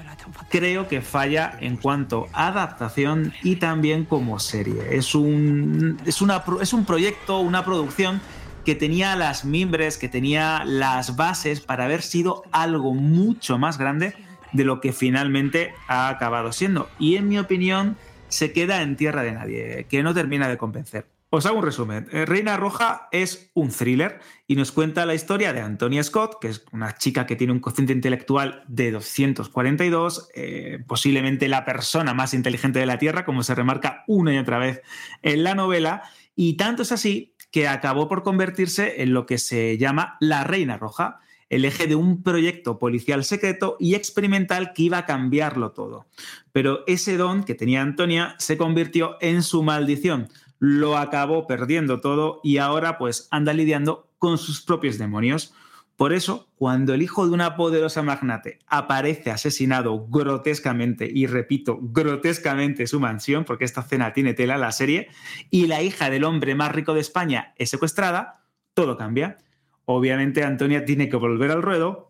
creo 0.49 0.89
que 0.89 1.01
falla 1.01 1.57
en 1.61 1.77
cuanto 1.77 2.27
a 2.33 2.49
adaptación 2.49 3.33
y 3.43 3.57
también 3.57 4.05
como 4.05 4.39
serie. 4.39 4.97
Es 4.97 5.15
un, 5.15 6.01
es 6.07 6.21
una, 6.23 6.43
es 6.61 6.73
un 6.73 6.85
proyecto, 6.85 7.39
una 7.39 7.65
producción 7.65 8.21
que 8.65 8.75
tenía 8.75 9.17
las 9.17 9.45
mimbres, 9.45 9.99
que 9.99 10.09
tenía 10.09 10.65
las 10.65 11.17
bases 11.17 11.61
para 11.61 11.85
haber 11.85 12.03
sido 12.03 12.45
algo 12.53 12.95
mucho 12.95 13.59
más 13.59 13.79
grande 13.79 14.15
de 14.53 14.65
lo 14.65 14.81
que 14.81 14.93
finalmente 14.93 15.73
ha 15.89 16.09
acabado 16.09 16.53
siendo. 16.53 16.89
Y 16.99 17.17
en 17.17 17.29
mi 17.29 17.39
opinión 17.39 17.97
se 18.29 18.53
queda 18.53 18.83
en 18.83 18.97
tierra 18.97 19.23
de 19.23 19.33
nadie, 19.33 19.87
que 19.89 20.03
no 20.03 20.15
termina 20.15 20.49
de 20.49 20.59
convencer. 20.59 21.07
Os 21.33 21.47
hago 21.47 21.59
un 21.59 21.65
resumen. 21.65 22.09
Eh, 22.11 22.27
Reina 22.27 22.57
Roja 22.57 23.09
es 23.13 23.53
un 23.55 23.71
thriller 23.71 24.19
y 24.49 24.57
nos 24.57 24.73
cuenta 24.73 25.07
la 25.07 25.15
historia 25.15 25.53
de 25.53 25.61
Antonia 25.61 26.03
Scott, 26.03 26.41
que 26.41 26.49
es 26.49 26.65
una 26.73 26.97
chica 26.97 27.25
que 27.25 27.37
tiene 27.37 27.53
un 27.53 27.61
cociente 27.61 27.93
intelectual 27.93 28.65
de 28.67 28.91
242, 28.91 30.29
eh, 30.35 30.81
posiblemente 30.89 31.47
la 31.47 31.65
persona 31.65 32.15
más 32.15 32.35
inteligente 32.35 32.81
de 32.81 32.87
la 32.87 32.99
Tierra, 32.99 33.25
como 33.25 33.45
se 33.45 33.55
remarca 33.55 34.03
una 34.09 34.35
y 34.35 34.39
otra 34.39 34.59
vez 34.59 34.83
en 35.23 35.45
la 35.45 35.55
novela, 35.55 36.03
y 36.35 36.57
tanto 36.57 36.83
es 36.83 36.91
así 36.91 37.37
que 37.53 37.69
acabó 37.69 38.09
por 38.09 38.25
convertirse 38.25 39.01
en 39.03 39.15
lo 39.15 39.25
que 39.27 39.39
se 39.39 39.79
llama 39.79 40.17
la 40.19 40.43
Reina 40.43 40.79
Roja, 40.79 41.21
el 41.49 41.65
eje 41.65 41.87
de 41.89 41.97
un 41.97 42.23
proyecto 42.23 42.79
policial 42.79 43.25
secreto 43.25 43.77
y 43.79 43.97
experimental 43.97 44.73
que 44.73 44.85
iba 44.85 44.99
a 44.99 45.07
cambiarlo 45.07 45.73
todo. 45.73 46.07
Pero 46.53 46.85
ese 46.87 47.17
don 47.17 47.43
que 47.43 47.57
tenía 47.57 47.83
Antonia 47.83 48.37
se 48.39 48.57
convirtió 48.57 49.17
en 49.21 49.43
su 49.43 49.63
maldición, 49.63 50.29
lo 50.61 50.97
acabó 50.99 51.47
perdiendo 51.49 52.01
todo 52.01 52.41
y 52.45 52.59
ahora 52.59 52.99
pues 52.99 53.27
anda 53.33 53.53
lidiando 53.53 54.13
con 54.19 54.39
sus 54.39 54.61
propios 54.61 54.99
demonios. 54.99 55.55
Por 55.97 56.13
eso, 56.13 56.49
cuando 56.55 56.95
el 56.95 57.03
hijo 57.03 57.27
de 57.27 57.33
una 57.33 57.57
poderosa 57.57 58.03
magnate 58.03 58.59
aparece 58.67 59.31
asesinado 59.31 60.07
grotescamente, 60.09 61.11
y 61.13 61.27
repito, 61.27 61.79
grotescamente 61.83 62.87
su 62.87 63.01
mansión, 63.01 63.45
porque 63.45 63.67
esta 63.67 63.83
cena 63.83 64.15
tiene 64.15 64.33
tela 64.33 64.57
la 64.57 64.73
serie, 64.73 65.09
y 65.51 65.67
la 65.67 65.83
hija 65.83 66.09
del 66.09 66.25
hombre 66.25 66.55
más 66.55 66.73
rico 66.73 66.95
de 66.95 67.01
España 67.01 67.53
es 67.57 67.69
secuestrada, 67.69 68.47
todo 68.73 68.97
cambia. 68.97 69.39
obviamente 69.85 70.43
Antonia 70.43 70.87
tiene 70.87 71.11
que 71.11 71.17
volver 71.17 71.51
al 71.51 71.63
ruedo 71.63 72.10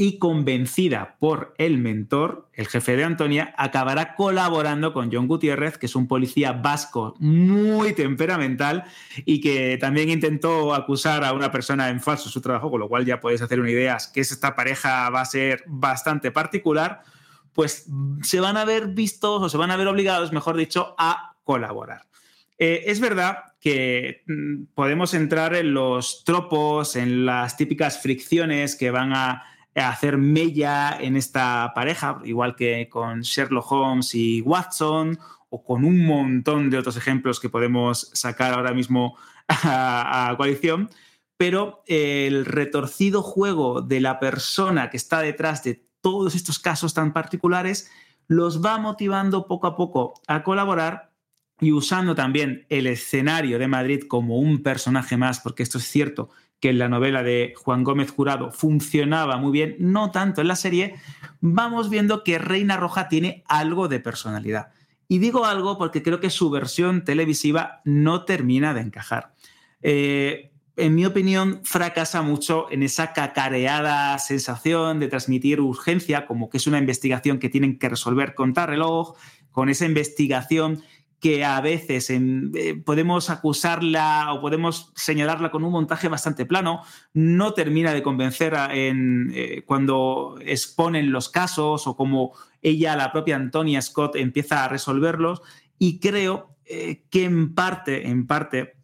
y 0.00 0.18
convencida 0.20 1.16
por 1.18 1.56
el 1.58 1.78
mentor, 1.78 2.48
el 2.52 2.68
jefe 2.68 2.94
de 2.94 3.02
Antonia, 3.02 3.52
acabará 3.58 4.14
colaborando 4.14 4.92
con 4.92 5.10
John 5.12 5.26
Gutiérrez, 5.26 5.76
que 5.76 5.86
es 5.86 5.96
un 5.96 6.06
policía 6.06 6.52
vasco 6.52 7.16
muy 7.18 7.94
temperamental 7.94 8.84
y 9.26 9.40
que 9.40 9.76
también 9.76 10.08
intentó 10.08 10.72
acusar 10.72 11.24
a 11.24 11.32
una 11.32 11.50
persona 11.50 11.88
en 11.88 12.00
falso 12.00 12.28
su 12.28 12.40
trabajo, 12.40 12.70
con 12.70 12.78
lo 12.78 12.88
cual 12.88 13.04
ya 13.04 13.18
podéis 13.18 13.42
hacer 13.42 13.58
una 13.58 13.72
idea 13.72 13.98
que 14.14 14.20
esta 14.20 14.54
pareja 14.54 15.10
va 15.10 15.22
a 15.22 15.24
ser 15.24 15.64
bastante 15.66 16.30
particular, 16.30 17.02
pues 17.52 17.86
se 18.22 18.38
van 18.38 18.56
a 18.56 18.64
ver 18.64 18.86
vistos 18.86 19.42
o 19.42 19.48
se 19.48 19.56
van 19.56 19.72
a 19.72 19.76
ver 19.76 19.88
obligados, 19.88 20.32
mejor 20.32 20.56
dicho, 20.56 20.94
a 20.96 21.34
colaborar. 21.42 22.06
Eh, 22.56 22.84
es 22.86 23.00
verdad 23.00 23.38
que 23.60 24.22
mm, 24.28 24.74
podemos 24.76 25.12
entrar 25.12 25.56
en 25.56 25.74
los 25.74 26.22
tropos, 26.22 26.94
en 26.94 27.26
las 27.26 27.56
típicas 27.56 28.00
fricciones 28.00 28.76
que 28.76 28.92
van 28.92 29.12
a 29.12 29.42
hacer 29.80 30.18
mella 30.18 30.96
en 31.00 31.16
esta 31.16 31.72
pareja, 31.74 32.20
igual 32.24 32.56
que 32.56 32.88
con 32.88 33.20
Sherlock 33.20 33.70
Holmes 33.70 34.14
y 34.14 34.40
Watson, 34.40 35.18
o 35.50 35.64
con 35.64 35.84
un 35.84 36.04
montón 36.04 36.70
de 36.70 36.78
otros 36.78 36.96
ejemplos 36.96 37.40
que 37.40 37.48
podemos 37.48 38.10
sacar 38.12 38.52
ahora 38.52 38.72
mismo 38.72 39.16
a, 39.48 40.34
coalición, 40.36 40.90
pero 41.36 41.82
el 41.86 42.44
retorcido 42.44 43.22
juego 43.22 43.80
de 43.80 44.00
la 44.00 44.18
persona 44.18 44.90
que 44.90 44.96
está 44.96 45.20
detrás 45.20 45.62
de 45.62 45.86
todos 46.00 46.34
estos 46.34 46.58
casos 46.58 46.94
tan 46.94 47.12
particulares 47.12 47.90
los 48.26 48.62
va 48.62 48.78
motivando 48.78 49.46
poco 49.46 49.66
a 49.66 49.76
poco 49.76 50.14
a 50.26 50.42
colaborar 50.42 51.12
y 51.60 51.72
usando 51.72 52.14
también 52.14 52.66
el 52.68 52.86
escenario 52.86 53.58
de 53.58 53.68
Madrid 53.68 54.04
como 54.06 54.38
un 54.38 54.62
personaje 54.62 55.16
más, 55.16 55.40
porque 55.40 55.62
esto 55.62 55.78
es 55.78 55.84
cierto, 55.84 56.28
que 56.60 56.70
en 56.70 56.78
la 56.78 56.88
novela 56.88 57.22
de 57.22 57.54
Juan 57.56 57.84
Gómez 57.84 58.10
Jurado 58.10 58.50
funcionaba 58.50 59.36
muy 59.36 59.52
bien, 59.52 59.76
no 59.78 60.10
tanto 60.10 60.40
en 60.40 60.48
la 60.48 60.56
serie, 60.56 60.96
vamos 61.40 61.88
viendo 61.88 62.24
que 62.24 62.38
Reina 62.38 62.76
Roja 62.76 63.08
tiene 63.08 63.44
algo 63.46 63.88
de 63.88 64.00
personalidad. 64.00 64.68
Y 65.06 65.18
digo 65.18 65.46
algo 65.46 65.78
porque 65.78 66.02
creo 66.02 66.20
que 66.20 66.30
su 66.30 66.50
versión 66.50 67.04
televisiva 67.04 67.80
no 67.84 68.24
termina 68.24 68.74
de 68.74 68.80
encajar. 68.80 69.32
Eh, 69.82 70.50
en 70.76 70.94
mi 70.94 71.06
opinión, 71.06 71.60
fracasa 71.64 72.22
mucho 72.22 72.70
en 72.70 72.82
esa 72.82 73.12
cacareada 73.12 74.16
sensación 74.18 75.00
de 75.00 75.08
transmitir 75.08 75.60
urgencia, 75.60 76.26
como 76.26 76.48
que 76.48 76.58
es 76.58 76.66
una 76.66 76.78
investigación 76.78 77.38
que 77.38 77.48
tienen 77.48 77.78
que 77.78 77.88
resolver 77.88 78.34
con 78.34 78.54
reloj, 78.54 79.16
con 79.50 79.68
esa 79.68 79.86
investigación 79.86 80.82
que 81.20 81.44
a 81.44 81.60
veces 81.60 82.10
eh, 82.10 82.80
podemos 82.84 83.28
acusarla 83.30 84.32
o 84.32 84.40
podemos 84.40 84.92
señalarla 84.94 85.50
con 85.50 85.64
un 85.64 85.72
montaje 85.72 86.08
bastante 86.08 86.46
plano, 86.46 86.82
no 87.12 87.54
termina 87.54 87.92
de 87.92 88.02
convencer 88.02 88.54
en, 88.70 89.32
eh, 89.34 89.62
cuando 89.66 90.36
exponen 90.40 91.10
los 91.10 91.28
casos 91.28 91.86
o 91.86 91.96
como 91.96 92.34
ella, 92.62 92.96
la 92.96 93.12
propia 93.12 93.36
Antonia 93.36 93.82
Scott, 93.82 94.16
empieza 94.16 94.64
a 94.64 94.68
resolverlos. 94.68 95.42
Y 95.78 95.98
creo 95.98 96.56
eh, 96.64 97.04
que 97.10 97.24
en 97.24 97.54
parte, 97.54 98.08
en 98.08 98.26
parte, 98.26 98.74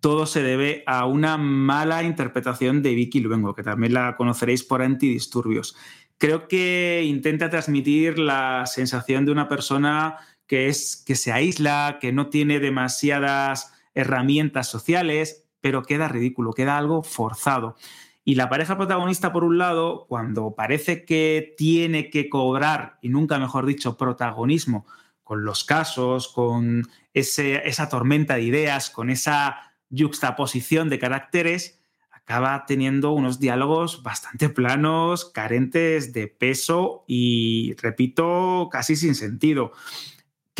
todo 0.00 0.26
se 0.26 0.42
debe 0.42 0.82
a 0.86 1.06
una 1.06 1.36
mala 1.36 2.02
interpretación 2.02 2.82
de 2.82 2.94
Vicky 2.94 3.20
Luengo, 3.20 3.54
que 3.54 3.62
también 3.62 3.94
la 3.94 4.16
conoceréis 4.16 4.64
por 4.64 4.82
antidisturbios. 4.82 5.76
Creo 6.18 6.48
que 6.48 7.02
intenta 7.06 7.48
transmitir 7.48 8.18
la 8.18 8.64
sensación 8.66 9.24
de 9.24 9.32
una 9.32 9.48
persona 9.48 10.16
que, 10.50 10.66
es, 10.66 11.00
que 11.06 11.14
se 11.14 11.30
aísla, 11.30 11.98
que 12.00 12.10
no 12.10 12.28
tiene 12.28 12.58
demasiadas 12.58 13.72
herramientas 13.94 14.68
sociales, 14.68 15.44
pero 15.60 15.84
queda 15.84 16.08
ridículo, 16.08 16.54
queda 16.54 16.76
algo 16.76 17.04
forzado. 17.04 17.76
Y 18.24 18.34
la 18.34 18.48
pareja 18.48 18.76
protagonista, 18.76 19.32
por 19.32 19.44
un 19.44 19.58
lado, 19.58 20.06
cuando 20.08 20.56
parece 20.56 21.04
que 21.04 21.54
tiene 21.56 22.10
que 22.10 22.28
cobrar, 22.28 22.98
y 23.00 23.10
nunca 23.10 23.38
mejor 23.38 23.64
dicho, 23.64 23.96
protagonismo 23.96 24.86
con 25.22 25.44
los 25.44 25.62
casos, 25.62 26.26
con 26.26 26.82
esa 27.14 27.88
tormenta 27.88 28.34
de 28.34 28.42
ideas, 28.42 28.90
con 28.90 29.08
esa 29.08 29.72
yuxtaposición 29.88 30.88
de 30.88 30.98
caracteres, 30.98 31.80
acaba 32.10 32.66
teniendo 32.66 33.12
unos 33.12 33.38
diálogos 33.38 34.02
bastante 34.02 34.48
planos, 34.48 35.26
carentes 35.26 36.12
de 36.12 36.26
peso 36.26 37.04
y, 37.06 37.76
repito, 37.80 38.68
casi 38.72 38.96
sin 38.96 39.14
sentido 39.14 39.70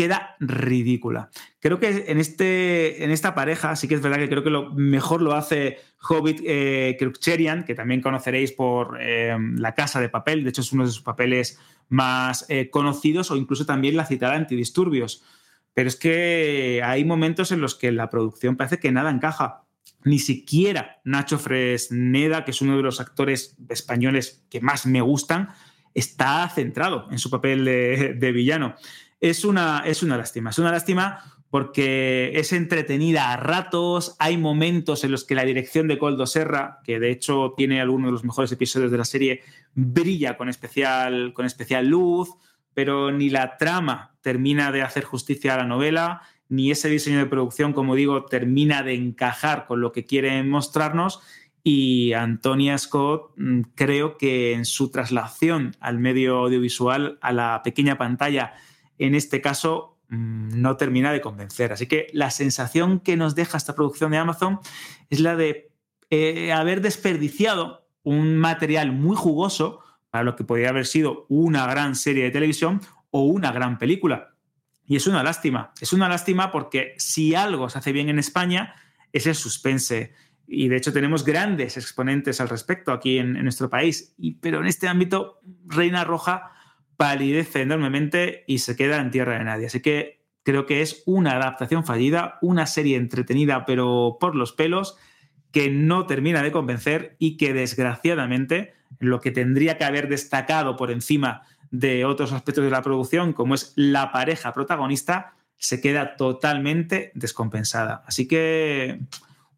queda 0.01 0.35
ridícula. 0.41 1.29
Creo 1.59 1.79
que 1.79 2.07
en, 2.09 2.19
este, 2.19 3.05
en 3.05 3.11
esta 3.11 3.35
pareja 3.35 3.77
sí 3.77 3.87
que 3.87 3.97
es 3.97 4.01
verdad 4.01 4.17
que 4.17 4.31
creo 4.31 4.43
que 4.43 4.49
lo 4.49 4.73
mejor 4.73 5.21
lo 5.21 5.35
hace 5.35 5.77
Hobbit 6.09 6.41
eh, 6.43 6.97
que 7.67 7.75
también 7.75 8.01
conoceréis 8.01 8.53
por 8.53 8.97
eh, 8.99 9.37
La 9.57 9.75
Casa 9.75 10.01
de 10.01 10.09
Papel, 10.09 10.43
de 10.43 10.49
hecho 10.49 10.63
es 10.63 10.73
uno 10.73 10.87
de 10.87 10.91
sus 10.91 11.03
papeles 11.03 11.59
más 11.91 12.47
eh, 12.49 12.71
conocidos 12.71 13.31
o 13.31 13.37
incluso 13.37 13.67
también 13.67 13.95
la 13.95 14.07
citada 14.07 14.37
Antidisturbios. 14.37 15.23
Pero 15.75 15.89
es 15.89 15.97
que 15.97 16.81
hay 16.83 17.05
momentos 17.05 17.53
en 17.53 17.61
los 17.61 17.75
que 17.75 17.93
la 17.93 18.09
producción 18.09 18.57
parece 18.57 18.79
que 18.79 18.93
nada 18.93 19.11
encaja. 19.11 19.65
Ni 20.03 20.19
siquiera 20.19 21.03
Nacho 21.05 21.39
Fresneda, 21.39 22.47
que 22.47 22.53
es 22.53 22.63
uno 22.63 22.79
de 22.79 22.83
los 22.83 23.01
actores 23.01 23.55
españoles 23.69 24.47
que 24.49 24.63
más 24.63 24.87
me 24.87 25.03
gustan, 25.03 25.51
está 25.93 26.49
centrado 26.49 27.07
en 27.11 27.19
su 27.19 27.29
papel 27.29 27.67
de 27.67 28.33
villano 28.33 28.77
es 29.21 29.45
una, 29.45 29.83
es 29.87 30.03
una 30.03 30.17
lástima. 30.17 30.51
Es 30.51 30.59
una 30.59 30.73
lástima 30.73 31.23
porque 31.51 32.31
es 32.35 32.53
entretenida 32.53 33.33
a 33.33 33.37
ratos, 33.37 34.15
hay 34.21 34.37
momentos 34.37 35.03
en 35.03 35.11
los 35.11 35.25
que 35.25 35.35
la 35.35 35.45
dirección 35.45 35.89
de 35.89 35.99
Coldo 35.99 36.27
Serra, 36.27 36.79
que 36.85 37.01
de 37.01 37.11
hecho 37.11 37.55
tiene 37.57 37.81
algunos 37.81 38.09
de 38.09 38.13
los 38.13 38.25
mejores 38.25 38.53
episodios 38.53 38.93
de 38.93 38.99
la 38.99 39.05
serie, 39.05 39.43
brilla 39.75 40.37
con 40.37 40.49
especial, 40.49 41.33
con 41.35 41.47
especial 41.47 41.89
luz, 41.89 42.31
pero 42.73 43.11
ni 43.11 43.31
la 43.31 43.57
trama 43.57 44.15
termina 44.21 44.71
de 44.71 44.83
hacer 44.83 45.03
justicia 45.03 45.55
a 45.55 45.59
la 45.59 45.65
novela, 45.65 46.23
ni 46.49 46.71
ese 46.71 46.89
diseño 46.89 47.19
de 47.19 47.27
producción, 47.27 47.73
como 47.73 47.97
digo, 47.97 48.27
termina 48.27 48.85
de 48.85 48.95
encajar 48.95 49.67
con 49.67 49.81
lo 49.81 49.91
que 49.91 50.05
quieren 50.05 50.49
mostrarnos. 50.49 51.21
Y 51.63 52.13
Antonia 52.13 52.79
Scott 52.79 53.33
mm, 53.37 53.61
creo 53.75 54.17
que 54.17 54.53
en 54.53 54.65
su 54.65 54.91
traslación 54.91 55.77
al 55.81 55.99
medio 55.99 56.39
audiovisual, 56.39 57.19
a 57.21 57.33
la 57.33 57.61
pequeña 57.65 57.99
pantalla, 57.99 58.55
en 59.01 59.15
este 59.15 59.41
caso 59.41 59.99
mm, 60.09 60.61
no 60.61 60.77
termina 60.77 61.13
de 61.13 61.21
convencer. 61.21 61.73
Así 61.73 61.87
que 61.87 62.07
la 62.13 62.31
sensación 62.31 63.01
que 63.01 63.17
nos 63.17 63.35
deja 63.35 63.57
esta 63.57 63.75
producción 63.75 64.13
de 64.13 64.19
Amazon 64.19 64.61
es 65.09 65.21
la 65.21 65.37
de 65.37 65.73
eh, 66.11 66.53
haber 66.53 66.81
desperdiciado 66.81 67.89
un 68.03 68.37
material 68.37 68.93
muy 68.93 69.17
jugoso 69.17 69.81
para 70.11 70.25
lo 70.25 70.37
que 70.37 70.45
podría 70.45 70.71
haber 70.71 70.87
sido 70.87 71.27
una 71.29 71.67
gran 71.67 71.95
serie 71.95 72.25
de 72.25 72.31
televisión 72.31 72.81
o 73.11 73.23
una 73.23 73.53
gran 73.53 73.79
película. 73.79 74.35
Y 74.87 74.97
es 74.97 75.07
una 75.07 75.23
lástima. 75.23 75.73
Es 75.81 75.93
una 75.93 76.09
lástima 76.09 76.51
porque 76.51 76.95
si 76.99 77.35
algo 77.35 77.69
se 77.69 77.79
hace 77.79 77.93
bien 77.93 78.09
en 78.09 78.19
España 78.19 78.75
es 79.13 79.27
el 79.27 79.35
suspense. 79.35 80.13
Y 80.47 80.69
de 80.69 80.77
hecho 80.77 80.93
tenemos 80.93 81.25
grandes 81.25 81.77
exponentes 81.77 82.41
al 82.41 82.49
respecto 82.49 82.93
aquí 82.93 83.19
en, 83.19 83.37
en 83.37 83.45
nuestro 83.45 83.71
país. 83.71 84.15
Y, 84.19 84.33
pero 84.35 84.61
en 84.61 84.67
este 84.67 84.89
ámbito, 84.89 85.41
Reina 85.67 86.05
Roja 86.05 86.53
palidece 87.01 87.63
enormemente 87.63 88.45
y 88.47 88.59
se 88.59 88.77
queda 88.77 89.01
en 89.01 89.11
tierra 89.11 89.39
de 89.39 89.45
nadie. 89.45 89.69
Así 89.69 89.81
que 89.81 90.21
creo 90.43 90.67
que 90.67 90.83
es 90.83 91.03
una 91.07 91.33
adaptación 91.33 91.87
fallida, 91.87 92.37
una 92.43 92.67
serie 92.67 92.99
entretenida 92.99 93.65
pero 93.65 94.19
por 94.21 94.37
los 94.37 94.53
pelos, 94.53 94.99
que 95.51 95.71
no 95.71 96.05
termina 96.07 96.43
de 96.43 96.53
convencer 96.53 97.17
y 97.19 97.39
que 97.39 97.55
desgraciadamente 97.55 98.75
lo 98.99 99.23
que 99.23 99.31
tendría 99.31 99.79
que 99.79 99.85
haber 99.85 100.11
destacado 100.11 100.77
por 100.77 100.91
encima 100.91 101.41
de 101.71 102.05
otros 102.05 102.33
aspectos 102.33 102.65
de 102.65 102.71
la 102.71 102.83
producción, 102.83 103.33
como 103.33 103.55
es 103.55 103.73
la 103.77 104.13
pareja 104.13 104.53
protagonista, 104.53 105.33
se 105.57 105.81
queda 105.81 106.17
totalmente 106.17 107.13
descompensada. 107.15 108.05
Así 108.07 108.29
que 108.29 109.01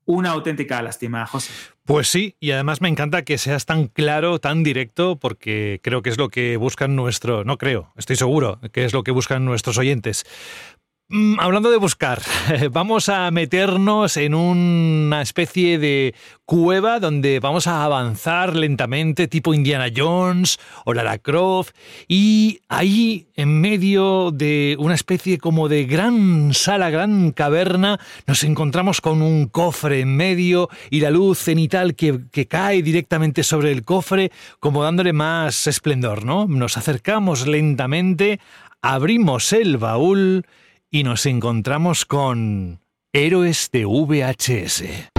una 0.05 0.31
auténtica 0.31 0.83
lástima, 0.83 1.27
José. 1.27 1.53
Pues 1.85 2.09
sí, 2.09 2.37
y 2.39 2.53
además 2.53 2.81
me 2.81 2.89
encanta 2.89 3.23
que 3.23 3.39
seas 3.39 3.67
tan 3.67 3.89
claro, 3.89 4.39
tan 4.39 4.63
directo, 4.63 5.17
porque 5.17 5.81
creo 5.83 6.03
que 6.03 6.11
es 6.11 6.19
lo 6.19 6.29
que 6.29 6.57
buscan 6.57 6.95
nuestro, 6.95 7.43
no 7.45 7.59
creo, 7.59 7.93
estoy 7.97 8.15
seguro 8.15 8.61
que 8.73 8.85
es 8.85 8.93
lo 8.93 9.03
que 9.03 9.11
buscan 9.11 9.45
nuestros 9.45 9.79
oyentes. 9.79 10.25
Mm, 11.15 11.41
hablando 11.41 11.71
de 11.71 11.77
buscar, 11.77 12.23
vamos 12.71 13.11
a 13.11 13.31
meternos 13.31 14.17
en 14.17 14.35
una 14.35 15.21
especie 15.21 15.79
de 15.79 16.15
cueva 16.47 17.01
donde 17.01 17.39
vamos 17.39 17.67
a 17.67 17.85
avanzar 17.85 18.57
lentamente, 18.57 19.29
tipo 19.29 19.53
Indiana 19.53 19.89
Jones 19.95 20.59
o 20.87 20.95
Lara 20.95 21.19
Croft, 21.19 21.75
y 22.09 22.61
ahí, 22.71 23.27
en 23.35 23.61
medio 23.61 24.31
de 24.31 24.75
una 24.79 24.95
especie 24.95 25.37
como 25.37 25.69
de 25.69 25.85
gran 25.85 26.55
sala, 26.55 26.89
gran 26.89 27.33
caverna, 27.33 28.01
nos 28.27 28.43
encontramos 28.43 29.03
con 29.03 29.21
un 29.21 29.49
cofre 29.49 30.01
en 30.01 30.17
medio 30.17 30.71
y 30.89 31.01
la 31.01 31.11
luz 31.11 31.41
cenital 31.41 31.95
que, 31.95 32.21
que 32.33 32.47
cae 32.47 32.83
directamente 32.83 33.43
sobre 33.43 33.71
el 33.71 33.85
cofre, 33.85 34.33
como 34.61 34.83
dándole 34.83 35.13
más 35.13 35.67
esplendor, 35.67 36.25
¿no? 36.25 36.47
Nos 36.47 36.79
acercamos 36.79 37.47
lentamente, 37.47 38.41
abrimos 38.81 39.53
el 39.53 39.77
baúl, 39.77 40.47
y 40.95 41.05
nos 41.05 41.25
encontramos 41.25 42.05
con 42.05 42.81
Héroes 43.15 43.71
de 43.73 43.87
VHS. 43.87 45.12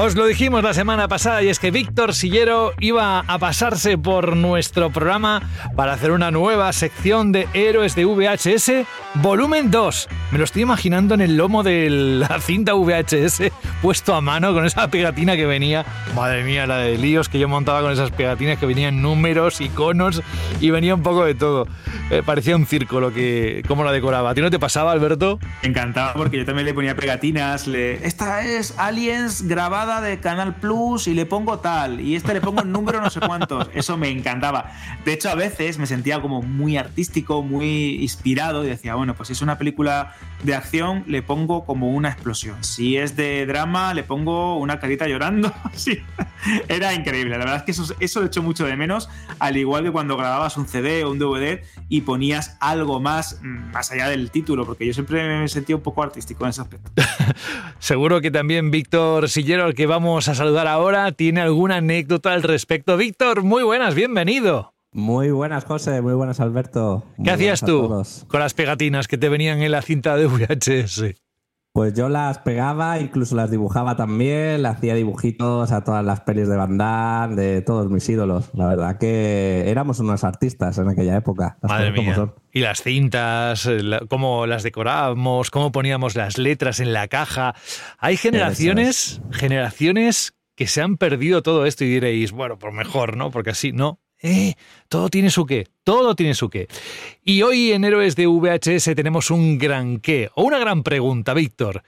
Os 0.00 0.14
lo 0.14 0.26
dijimos 0.26 0.62
la 0.62 0.74
semana 0.74 1.08
pasada 1.08 1.42
y 1.42 1.48
es 1.48 1.58
que 1.58 1.72
Víctor 1.72 2.14
Sillero 2.14 2.72
iba 2.78 3.18
a 3.18 3.38
pasarse 3.40 3.98
por 3.98 4.36
nuestro 4.36 4.90
programa 4.90 5.42
para 5.74 5.92
hacer 5.92 6.12
una 6.12 6.30
nueva 6.30 6.72
sección 6.72 7.32
de 7.32 7.48
héroes 7.52 7.96
de 7.96 8.04
VHS, 8.04 8.86
volumen 9.14 9.72
2. 9.72 10.08
Me 10.30 10.38
lo 10.38 10.44
estoy 10.44 10.62
imaginando 10.62 11.14
en 11.14 11.20
el 11.20 11.36
lomo 11.36 11.64
de 11.64 11.90
la 11.90 12.40
cinta 12.40 12.74
VHS 12.74 13.50
puesto 13.82 14.14
a 14.14 14.20
mano 14.20 14.54
con 14.54 14.66
esa 14.66 14.88
pegatina 14.88 15.34
que 15.34 15.46
venía. 15.46 15.84
Madre 16.14 16.44
mía, 16.44 16.68
la 16.68 16.78
de 16.78 16.96
líos 16.96 17.28
que 17.28 17.40
yo 17.40 17.48
montaba 17.48 17.82
con 17.82 17.90
esas 17.90 18.12
pegatinas 18.12 18.58
que 18.58 18.66
venían 18.66 19.02
números, 19.02 19.60
iconos 19.60 20.22
y 20.60 20.70
venía 20.70 20.94
un 20.94 21.02
poco 21.02 21.24
de 21.24 21.34
todo. 21.34 21.66
Eh, 22.10 22.22
parecía 22.24 22.54
un 22.54 22.66
circo 22.66 23.00
lo 23.00 23.12
que, 23.12 23.64
cómo 23.66 23.82
la 23.82 23.90
decoraba. 23.90 24.30
¿A 24.30 24.34
ti 24.34 24.42
no 24.42 24.50
te 24.50 24.60
pasaba, 24.60 24.92
Alberto? 24.92 25.40
Me 25.62 25.70
encantaba 25.70 26.14
porque 26.14 26.38
yo 26.38 26.44
también 26.44 26.66
le 26.66 26.74
ponía 26.74 26.94
pegatinas. 26.94 27.66
Esta 27.66 28.44
es 28.46 28.78
Aliens 28.78 29.42
grabada 29.42 29.87
de 29.88 30.20
Canal 30.20 30.56
Plus 30.56 31.08
y 31.08 31.14
le 31.14 31.24
pongo 31.24 31.60
tal, 31.60 32.00
y 32.00 32.14
este 32.14 32.34
le 32.34 32.40
pongo 32.42 32.60
el 32.60 32.70
número 32.70 33.00
no 33.00 33.08
sé 33.08 33.20
cuántos. 33.20 33.68
Eso 33.74 33.96
me 33.96 34.10
encantaba. 34.10 34.70
De 35.04 35.14
hecho, 35.14 35.30
a 35.30 35.34
veces 35.34 35.78
me 35.78 35.86
sentía 35.86 36.20
como 36.20 36.42
muy 36.42 36.76
artístico, 36.76 37.42
muy 37.42 38.02
inspirado 38.02 38.64
y 38.64 38.68
decía, 38.68 38.94
bueno, 38.94 39.14
pues 39.14 39.28
si 39.28 39.32
es 39.32 39.42
una 39.42 39.56
película 39.56 40.14
de 40.42 40.54
acción, 40.54 41.04
le 41.06 41.22
pongo 41.22 41.64
como 41.64 41.90
una 41.90 42.10
explosión. 42.10 42.62
Si 42.62 42.96
es 42.98 43.16
de 43.16 43.46
drama, 43.46 43.94
le 43.94 44.04
pongo 44.04 44.58
una 44.58 44.78
carita 44.78 45.08
llorando. 45.08 45.52
era 46.68 46.92
increíble. 46.94 47.30
La 47.30 47.38
verdad 47.38 47.56
es 47.56 47.62
que 47.62 47.70
eso, 47.70 47.94
eso 47.98 48.20
lo 48.20 48.26
he 48.26 48.28
hecho 48.28 48.42
mucho 48.42 48.66
de 48.66 48.76
menos, 48.76 49.08
al 49.38 49.56
igual 49.56 49.84
que 49.84 49.90
cuando 49.90 50.16
grababas 50.16 50.56
un 50.58 50.68
CD 50.68 51.04
o 51.04 51.10
un 51.10 51.18
DVD 51.18 51.62
y 51.88 52.02
ponías 52.02 52.56
algo 52.60 53.00
más, 53.00 53.40
mm, 53.42 53.72
más 53.72 53.90
allá 53.90 54.08
del 54.08 54.30
título, 54.30 54.66
porque 54.66 54.86
yo 54.86 54.92
siempre 54.92 55.40
me 55.40 55.48
sentía 55.48 55.76
un 55.76 55.82
poco 55.82 56.02
artístico 56.02 56.44
en 56.44 56.50
ese 56.50 56.60
aspecto. 56.60 56.90
Seguro 57.78 58.20
que 58.20 58.30
también 58.30 58.70
Víctor 58.70 59.28
Sillero, 59.28 59.72
que 59.78 59.86
vamos 59.86 60.26
a 60.26 60.34
saludar 60.34 60.66
ahora, 60.66 61.12
tiene 61.12 61.40
alguna 61.40 61.76
anécdota 61.76 62.32
al 62.32 62.42
respecto. 62.42 62.96
Víctor, 62.96 63.44
muy 63.44 63.62
buenas, 63.62 63.94
bienvenido. 63.94 64.74
Muy 64.90 65.30
buenas, 65.30 65.64
José, 65.66 66.02
muy 66.02 66.14
buenas, 66.14 66.40
Alberto. 66.40 67.04
¿Qué 67.22 67.30
hacías 67.30 67.60
tú 67.60 68.04
con 68.26 68.40
las 68.40 68.54
pegatinas 68.54 69.06
que 69.06 69.18
te 69.18 69.28
venían 69.28 69.62
en 69.62 69.70
la 69.70 69.80
cinta 69.80 70.16
de 70.16 70.26
VHS? 70.26 71.14
Pues 71.78 71.94
yo 71.94 72.08
las 72.08 72.40
pegaba, 72.40 72.98
incluso 72.98 73.36
las 73.36 73.52
dibujaba 73.52 73.94
también, 73.94 74.62
le 74.62 74.68
hacía 74.68 74.96
dibujitos 74.96 75.70
a 75.70 75.84
todas 75.84 76.04
las 76.04 76.22
pelis 76.22 76.48
de 76.48 76.56
Van 76.56 77.36
de 77.36 77.62
todos 77.62 77.88
mis 77.88 78.08
ídolos. 78.08 78.50
La 78.52 78.66
verdad 78.66 78.98
que 78.98 79.62
éramos 79.70 80.00
unos 80.00 80.24
artistas 80.24 80.76
en 80.78 80.88
aquella 80.88 81.16
época. 81.16 81.56
Madre 81.62 81.92
mía. 81.92 82.34
Y 82.50 82.62
las 82.62 82.82
cintas, 82.82 83.64
eh, 83.66 83.80
cómo 84.08 84.48
las 84.48 84.64
decorábamos, 84.64 85.52
cómo 85.52 85.70
poníamos 85.70 86.16
las 86.16 86.36
letras 86.36 86.80
en 86.80 86.92
la 86.92 87.06
caja. 87.06 87.54
Hay 87.98 88.16
generaciones, 88.16 89.22
generaciones 89.30 90.34
que 90.56 90.66
se 90.66 90.82
han 90.82 90.96
perdido 90.96 91.44
todo 91.44 91.64
esto 91.64 91.84
y 91.84 91.90
diréis, 91.90 92.32
bueno, 92.32 92.58
por 92.58 92.72
mejor, 92.72 93.16
¿no? 93.16 93.30
Porque 93.30 93.50
así, 93.50 93.70
no. 93.70 94.00
Eh, 94.20 94.54
todo 94.88 95.08
tiene 95.08 95.30
su 95.30 95.46
qué, 95.46 95.68
todo 95.84 96.14
tiene 96.14 96.34
su 96.34 96.50
qué. 96.50 96.68
Y 97.22 97.42
hoy 97.42 97.72
en 97.72 97.84
Héroes 97.84 98.16
de 98.16 98.26
VHS 98.26 98.94
tenemos 98.96 99.30
un 99.30 99.58
gran 99.58 99.98
qué, 99.98 100.30
o 100.34 100.42
una 100.42 100.58
gran 100.58 100.82
pregunta, 100.82 101.34
Víctor. 101.34 101.82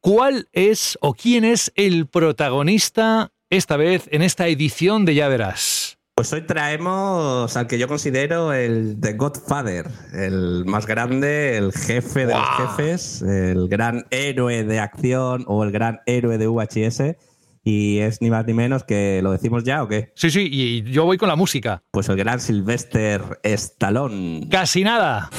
¿Cuál 0.00 0.48
es 0.52 0.98
o 1.00 1.14
quién 1.14 1.44
es 1.44 1.72
el 1.74 2.06
protagonista 2.06 3.32
esta 3.50 3.76
vez 3.76 4.08
en 4.10 4.22
esta 4.22 4.48
edición 4.48 5.04
de 5.04 5.14
Ya 5.14 5.28
Verás? 5.28 5.98
Pues 6.14 6.32
hoy 6.34 6.42
traemos 6.42 7.56
al 7.56 7.66
que 7.66 7.78
yo 7.78 7.88
considero 7.88 8.52
el 8.52 8.98
The 9.00 9.14
Godfather, 9.14 9.88
el 10.12 10.66
más 10.66 10.86
grande, 10.86 11.56
el 11.56 11.72
jefe 11.72 12.26
de 12.26 12.34
los 12.34 12.48
jefes, 12.58 13.22
el 13.22 13.68
gran 13.68 14.04
héroe 14.10 14.64
de 14.64 14.80
acción 14.80 15.44
o 15.46 15.64
el 15.64 15.70
gran 15.70 16.00
héroe 16.04 16.36
de 16.36 16.46
VHS 16.46 17.16
y 17.62 17.98
es 17.98 18.20
ni 18.20 18.30
más 18.30 18.46
ni 18.46 18.54
menos 18.54 18.84
que, 18.84 19.20
¿lo 19.22 19.32
decimos 19.32 19.64
ya 19.64 19.82
o 19.82 19.88
qué? 19.88 20.12
Sí, 20.14 20.30
sí, 20.30 20.48
y 20.50 20.82
yo 20.82 21.04
voy 21.04 21.18
con 21.18 21.28
la 21.28 21.36
música. 21.36 21.82
Pues 21.90 22.08
el 22.08 22.16
gran 22.16 22.40
Sylvester 22.40 23.40
Stallone. 23.42 24.48
Casi 24.50 24.84
nada. 24.84 25.30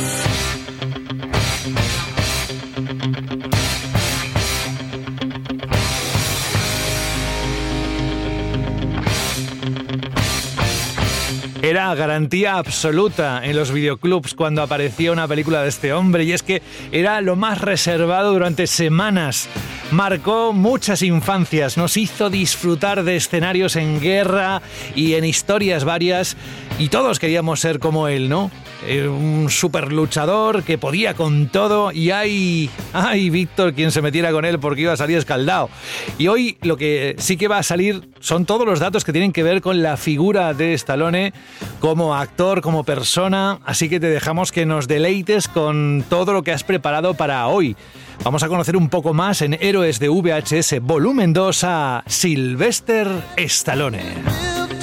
Era 11.71 11.95
garantía 11.95 12.55
absoluta 12.55 13.39
en 13.45 13.55
los 13.55 13.71
videoclubs 13.71 14.33
cuando 14.33 14.61
aparecía 14.61 15.13
una 15.13 15.25
película 15.25 15.63
de 15.63 15.69
este 15.69 15.93
hombre 15.93 16.25
y 16.25 16.33
es 16.33 16.43
que 16.43 16.61
era 16.91 17.21
lo 17.21 17.37
más 17.37 17.61
reservado 17.61 18.33
durante 18.33 18.67
semanas 18.67 19.47
marcó 19.91 20.51
muchas 20.51 21.01
infancias, 21.01 21.77
nos 21.77 21.95
hizo 21.95 22.29
disfrutar 22.29 23.05
de 23.05 23.15
escenarios 23.15 23.77
en 23.77 24.01
guerra 24.01 24.61
y 24.95 25.13
en 25.13 25.23
historias 25.23 25.85
varias 25.85 26.35
y 26.77 26.89
todos 26.89 27.19
queríamos 27.19 27.61
ser 27.61 27.79
como 27.79 28.09
él, 28.09 28.27
¿no? 28.27 28.51
Eh, 28.87 29.07
un 29.07 29.49
super 29.49 29.91
luchador 29.91 30.63
que 30.63 30.77
podía 30.77 31.13
con 31.13 31.49
todo 31.49 31.91
y 31.91 32.09
ay, 32.11 32.69
ay, 32.93 33.29
Víctor, 33.29 33.73
quien 33.73 33.91
se 33.91 34.01
metiera 34.01 34.31
con 34.31 34.43
él 34.43 34.59
porque 34.59 34.81
iba 34.81 34.93
a 34.93 34.97
salir 34.97 35.17
escaldado. 35.17 35.69
Y 36.17 36.27
hoy 36.27 36.57
lo 36.61 36.77
que 36.77 37.15
sí 37.19 37.37
que 37.37 37.47
va 37.47 37.59
a 37.59 37.63
salir 37.63 38.09
son 38.19 38.45
todos 38.45 38.65
los 38.65 38.79
datos 38.79 39.05
que 39.05 39.11
tienen 39.11 39.33
que 39.33 39.43
ver 39.43 39.61
con 39.61 39.83
la 39.83 39.97
figura 39.97 40.53
de 40.53 40.73
Stallone 40.73 41.33
como 41.79 42.15
actor, 42.15 42.61
como 42.61 42.83
persona, 42.83 43.59
así 43.65 43.87
que 43.87 43.99
te 43.99 44.07
dejamos 44.07 44.51
que 44.51 44.65
nos 44.65 44.87
deleites 44.87 45.47
con 45.47 46.03
todo 46.09 46.33
lo 46.33 46.43
que 46.43 46.51
has 46.51 46.63
preparado 46.63 47.13
para 47.13 47.47
hoy. 47.47 47.75
Vamos 48.23 48.43
a 48.43 48.47
conocer 48.47 48.75
un 48.77 48.89
poco 48.89 49.13
más 49.13 49.41
en 49.41 49.57
Héroes 49.59 49.99
de 49.99 50.09
VHS 50.09 50.79
Volumen 50.81 51.33
2 51.33 51.63
a 51.63 52.03
Sylvester 52.07 53.07
Stallone. 53.37 54.80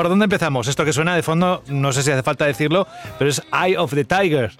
¿Por 0.00 0.08
dónde 0.08 0.24
empezamos? 0.24 0.66
Esto 0.66 0.86
que 0.86 0.94
suena 0.94 1.14
de 1.14 1.22
fondo, 1.22 1.62
no 1.68 1.92
sé 1.92 2.02
si 2.02 2.10
hace 2.10 2.22
falta 2.22 2.46
decirlo, 2.46 2.86
pero 3.18 3.28
es 3.28 3.42
Eye 3.52 3.76
of 3.76 3.92
the 3.92 4.06
Tiger 4.06 4.50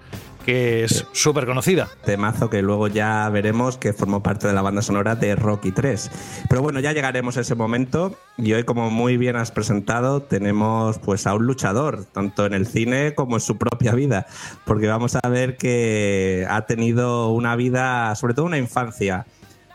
que 0.44 0.84
es 0.84 1.06
súper 1.12 1.46
conocida. 1.46 1.88
Temazo 2.04 2.50
que 2.50 2.60
luego 2.60 2.88
ya 2.88 3.26
veremos 3.30 3.78
que 3.78 3.94
formó 3.94 4.22
parte 4.22 4.46
de 4.48 4.52
la 4.52 4.60
banda 4.60 4.82
sonora 4.82 5.16
de 5.16 5.36
Rocky 5.36 5.72
3. 5.72 6.10
Pero 6.46 6.60
bueno, 6.60 6.78
ya 6.80 6.92
llegaremos 6.92 7.38
a 7.38 7.40
ese 7.40 7.54
momento 7.54 8.18
y 8.36 8.52
hoy, 8.52 8.64
como 8.64 8.90
muy 8.90 9.16
bien 9.16 9.36
has 9.36 9.50
presentado, 9.50 10.20
tenemos 10.20 10.98
pues 10.98 11.26
a 11.26 11.32
un 11.32 11.46
luchador, 11.46 12.04
tanto 12.04 12.44
en 12.44 12.52
el 12.52 12.66
cine 12.66 13.14
como 13.14 13.36
en 13.36 13.40
su 13.40 13.56
propia 13.56 13.94
vida, 13.94 14.26
porque 14.66 14.88
vamos 14.88 15.16
a 15.16 15.26
ver 15.26 15.56
que 15.56 16.46
ha 16.50 16.66
tenido 16.66 17.30
una 17.30 17.56
vida, 17.56 18.14
sobre 18.14 18.34
todo 18.34 18.44
una 18.44 18.58
infancia, 18.58 19.24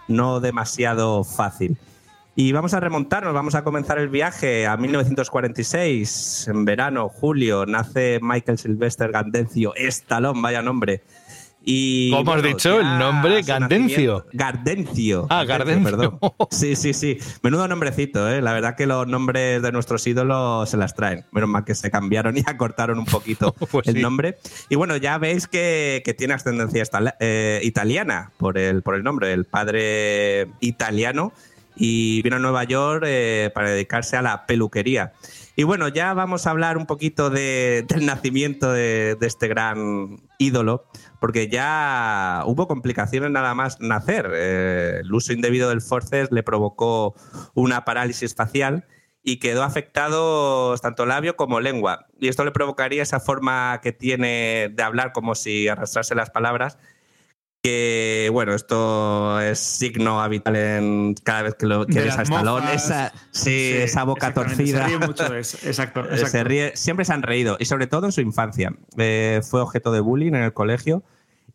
no 0.07 0.41
demasiado 0.41 1.23
fácil. 1.23 1.75
Y 2.37 2.51
vamos 2.51 2.73
a 2.73 2.81
remontarnos, 2.81 3.33
vamos 3.33 3.55
a 3.55 3.63
comenzar 3.63 3.97
el 3.97 4.09
viaje 4.09 4.67
a 4.67 4.75
1946, 4.75 6.49
en 6.49 6.65
verano, 6.65 7.07
julio, 7.07 7.65
nace 7.65 8.19
Michael 8.21 8.57
Sylvester 8.57 9.09
Gandencio, 9.09 9.73
Estalón, 9.75 10.41
vaya 10.41 10.61
nombre. 10.61 11.01
Y, 11.63 12.11
¿Cómo 12.11 12.33
has 12.33 12.43
dicho 12.43 12.81
el 12.81 12.99
nombre? 12.99 13.41
Gandencio. 13.41 14.27
Gardencio. 14.33 15.27
Ah, 15.29 15.45
Gardencio. 15.45 15.83
Perdón. 15.83 16.19
Sí, 16.51 16.75
sí, 16.75 16.93
sí. 16.93 17.17
Menudo 17.41 17.67
nombrecito, 17.67 18.29
¿eh? 18.29 18.39
La 18.41 18.53
verdad 18.53 18.75
que 18.75 18.85
los 18.85 19.07
nombres 19.07 19.63
de 19.63 19.71
nuestros 19.71 20.05
ídolos 20.05 20.69
se 20.69 20.77
las 20.77 20.93
traen. 20.93 21.25
Menos 21.31 21.49
mal 21.49 21.63
que 21.63 21.73
se 21.73 21.89
cambiaron 21.89 22.37
y 22.37 22.41
acortaron 22.45 22.99
un 22.99 23.05
poquito 23.05 23.53
pues 23.71 23.87
el 23.87 23.99
nombre. 23.99 24.37
Y 24.69 24.75
bueno, 24.75 24.95
ya 24.97 25.17
veis 25.17 25.47
que, 25.47 26.03
tiene 26.17 26.35
ascendencia 26.35 26.83
eh, 27.19 27.61
italiana 27.63 28.31
por 28.37 28.59
el, 28.59 28.83
por 28.83 28.93
el 28.93 29.03
nombre. 29.03 29.33
El 29.33 29.45
padre 29.45 30.49
italiano 30.59 31.33
y 31.75 32.21
vino 32.21 32.37
a 32.37 32.39
Nueva 32.39 32.63
York 32.63 33.03
eh, 33.05 33.51
para 33.53 33.69
dedicarse 33.69 34.17
a 34.17 34.21
la 34.21 34.45
peluquería. 34.45 35.13
Y 35.55 35.63
bueno, 35.63 35.87
ya 35.87 36.13
vamos 36.13 36.47
a 36.47 36.51
hablar 36.51 36.77
un 36.77 36.85
poquito 36.85 37.29
del 37.29 37.85
nacimiento 38.01 38.71
de, 38.71 39.17
este 39.21 39.47
gran 39.47 40.17
ídolo, 40.37 40.85
porque 41.21 41.47
ya 41.47 42.43
hubo 42.45 42.67
complicaciones 42.67 43.31
nada 43.31 43.53
más 43.55 43.79
nacer. 43.79 44.29
Eh, 44.33 44.99
el 45.01 45.13
uso 45.13 45.31
indebido 45.31 45.69
del 45.69 45.81
forces 45.81 46.29
le 46.31 46.43
provocó 46.43 47.15
una 47.53 47.85
parálisis 47.85 48.35
facial 48.35 48.85
y 49.23 49.37
quedó 49.37 49.63
afectado 49.63 50.77
tanto 50.77 51.05
labio 51.05 51.35
como 51.35 51.59
lengua. 51.59 52.07
Y 52.19 52.27
esto 52.27 52.43
le 52.43 52.51
provocaría 52.51 53.01
esa 53.01 53.19
forma 53.19 53.79
que 53.81 53.91
tiene 53.91 54.69
de 54.71 54.83
hablar 54.83 55.13
como 55.13 55.35
si 55.35 55.67
arrastrase 55.67 56.15
las 56.15 56.29
palabras 56.29 56.77
que 57.65 58.29
bueno, 58.31 58.53
esto 58.53 59.41
es 59.41 59.57
signo 59.57 60.21
habitual 60.21 60.55
en 60.55 61.15
cada 61.23 61.41
vez 61.41 61.55
que, 61.55 61.65
lo, 61.65 61.87
que 61.87 61.99
ves 61.99 62.15
a 62.15 62.21
Stallone, 62.21 62.75
esa, 62.75 63.11
sí, 63.31 63.71
esa 63.73 64.03
boca 64.03 64.35
torcida. 64.35 64.83
Se 64.83 64.87
ríe 64.87 64.99
mucho, 64.99 65.35
exacto, 65.35 66.03
Se 66.27 66.43
ríe, 66.43 66.77
siempre 66.77 67.05
se 67.05 67.13
han 67.13 67.23
reído, 67.23 67.57
y 67.59 67.65
sobre 67.65 67.87
todo 67.87 68.05
en 68.05 68.11
su 68.11 68.21
infancia. 68.21 68.71
Eh, 68.97 69.41
fue 69.43 69.61
objeto 69.61 69.91
de 69.91 69.99
bullying 69.99 70.33
en 70.33 70.43
el 70.43 70.53
colegio 70.53 71.01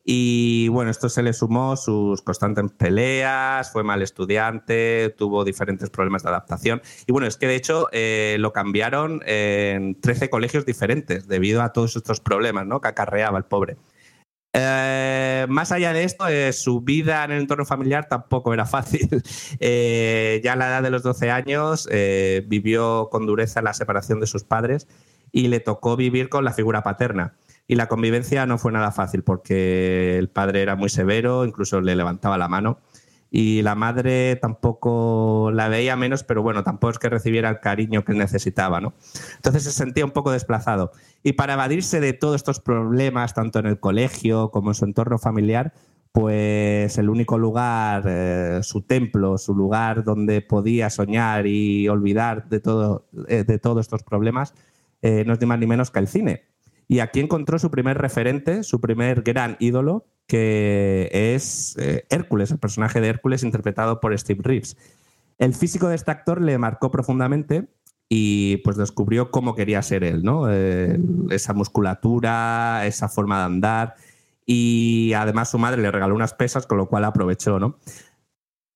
Y 0.04 0.66
bueno, 0.70 0.90
esto 0.90 1.08
se 1.08 1.22
le 1.22 1.32
sumó 1.32 1.76
sus 1.76 2.22
constantes 2.22 2.64
peleas, 2.76 3.70
fue 3.70 3.84
mal 3.84 4.02
estudiante, 4.02 5.14
tuvo 5.16 5.44
diferentes 5.44 5.90
problemas 5.90 6.24
de 6.24 6.30
adaptación. 6.30 6.82
Y 7.06 7.12
bueno, 7.12 7.28
es 7.28 7.36
que 7.36 7.46
de 7.46 7.54
hecho 7.54 7.86
eh, 7.92 8.34
lo 8.40 8.52
cambiaron 8.52 9.22
en 9.26 10.00
13 10.00 10.28
colegios 10.28 10.66
diferentes 10.66 11.28
debido 11.28 11.62
a 11.62 11.72
todos 11.72 11.94
estos 11.94 12.18
problemas 12.18 12.66
¿no? 12.66 12.80
que 12.80 12.88
acarreaba 12.88 13.38
el 13.38 13.44
pobre. 13.44 13.76
Eh, 14.52 15.46
más 15.48 15.70
allá 15.70 15.92
de 15.92 16.04
esto, 16.04 16.26
eh, 16.26 16.52
su 16.52 16.80
vida 16.80 17.24
en 17.24 17.30
el 17.32 17.40
entorno 17.42 17.64
familiar 17.64 18.08
tampoco 18.08 18.52
era 18.52 18.66
fácil. 18.66 19.08
Eh, 19.62 20.40
ya 20.42 20.54
a 20.54 20.56
la 20.56 20.68
edad 20.68 20.82
de 20.82 20.90
los 20.90 21.02
12 21.02 21.30
años 21.30 21.88
vivió 22.46 23.08
con 23.10 23.26
dureza 23.26 23.62
la 23.62 23.74
separación 23.74 24.20
de 24.20 24.26
sus 24.26 24.44
padres 24.44 24.88
y 25.32 25.48
le 25.48 25.60
tocó 25.60 25.96
vivir 25.96 26.28
con 26.28 26.44
la 26.44 26.52
figura 26.52 26.82
paterna. 26.82 27.34
Y 27.66 27.74
la 27.74 27.86
convivencia 27.88 28.46
no 28.46 28.58
fue 28.58 28.72
nada 28.72 28.90
fácil 28.90 29.22
porque 29.22 30.18
el 30.18 30.28
padre 30.28 30.62
era 30.62 30.76
muy 30.76 30.88
severo, 30.88 31.44
incluso 31.44 31.80
le 31.80 31.94
levantaba 31.94 32.38
la 32.38 32.48
mano 32.48 32.78
y 33.30 33.62
la 33.62 33.74
madre 33.74 34.36
tampoco 34.36 35.50
la 35.54 35.68
veía 35.68 35.94
menos, 35.96 36.24
pero 36.24 36.42
bueno, 36.42 36.64
tampoco 36.64 36.90
es 36.90 36.98
que 36.98 37.08
recibiera 37.08 37.48
el 37.48 37.60
cariño 37.60 38.04
que 38.04 38.12
necesitaba, 38.12 38.80
¿no? 38.80 38.92
Entonces 39.36 39.64
se 39.64 39.72
sentía 39.72 40.04
un 40.04 40.10
poco 40.10 40.32
desplazado. 40.32 40.90
Y 41.22 41.34
para 41.34 41.54
evadirse 41.54 42.00
de 42.00 42.12
todos 42.12 42.36
estos 42.36 42.60
problemas, 42.60 43.34
tanto 43.34 43.60
en 43.60 43.66
el 43.66 43.78
colegio 43.78 44.50
como 44.50 44.70
en 44.70 44.74
su 44.74 44.84
entorno 44.84 45.18
familiar, 45.18 45.72
pues 46.12 46.98
el 46.98 47.08
único 47.08 47.38
lugar, 47.38 48.04
eh, 48.06 48.60
su 48.62 48.82
templo, 48.82 49.38
su 49.38 49.54
lugar 49.54 50.02
donde 50.02 50.40
podía 50.40 50.90
soñar 50.90 51.46
y 51.46 51.88
olvidar 51.88 52.48
de, 52.48 52.58
todo, 52.58 53.06
eh, 53.28 53.44
de 53.44 53.58
todos 53.58 53.86
estos 53.86 54.02
problemas, 54.02 54.54
eh, 55.02 55.24
no 55.24 55.34
es 55.34 55.40
ni 55.40 55.46
más 55.46 55.58
ni 55.60 55.66
menos 55.66 55.90
que 55.92 56.00
el 56.00 56.08
cine. 56.08 56.49
Y 56.90 56.98
aquí 56.98 57.20
encontró 57.20 57.56
su 57.60 57.70
primer 57.70 57.98
referente, 57.98 58.64
su 58.64 58.80
primer 58.80 59.22
gran 59.22 59.56
ídolo, 59.60 60.06
que 60.26 61.08
es 61.12 61.76
eh, 61.78 62.04
Hércules, 62.10 62.50
el 62.50 62.58
personaje 62.58 63.00
de 63.00 63.06
Hércules 63.06 63.44
interpretado 63.44 64.00
por 64.00 64.18
Steve 64.18 64.40
Reeves. 64.42 64.76
El 65.38 65.54
físico 65.54 65.86
de 65.86 65.94
este 65.94 66.10
actor 66.10 66.40
le 66.42 66.58
marcó 66.58 66.90
profundamente 66.90 67.68
y 68.08 68.56
pues 68.64 68.76
descubrió 68.76 69.30
cómo 69.30 69.54
quería 69.54 69.80
ser 69.82 70.02
él, 70.02 70.24
¿no? 70.24 70.50
esa 70.50 71.52
musculatura, 71.54 72.84
esa 72.84 73.08
forma 73.08 73.38
de 73.38 73.44
andar 73.44 73.94
y 74.44 75.12
además 75.12 75.48
su 75.48 75.58
madre 75.58 75.80
le 75.80 75.92
regaló 75.92 76.16
unas 76.16 76.34
pesas, 76.34 76.66
con 76.66 76.76
lo 76.76 76.88
cual 76.88 77.04
aprovechó, 77.04 77.60
¿no? 77.60 77.76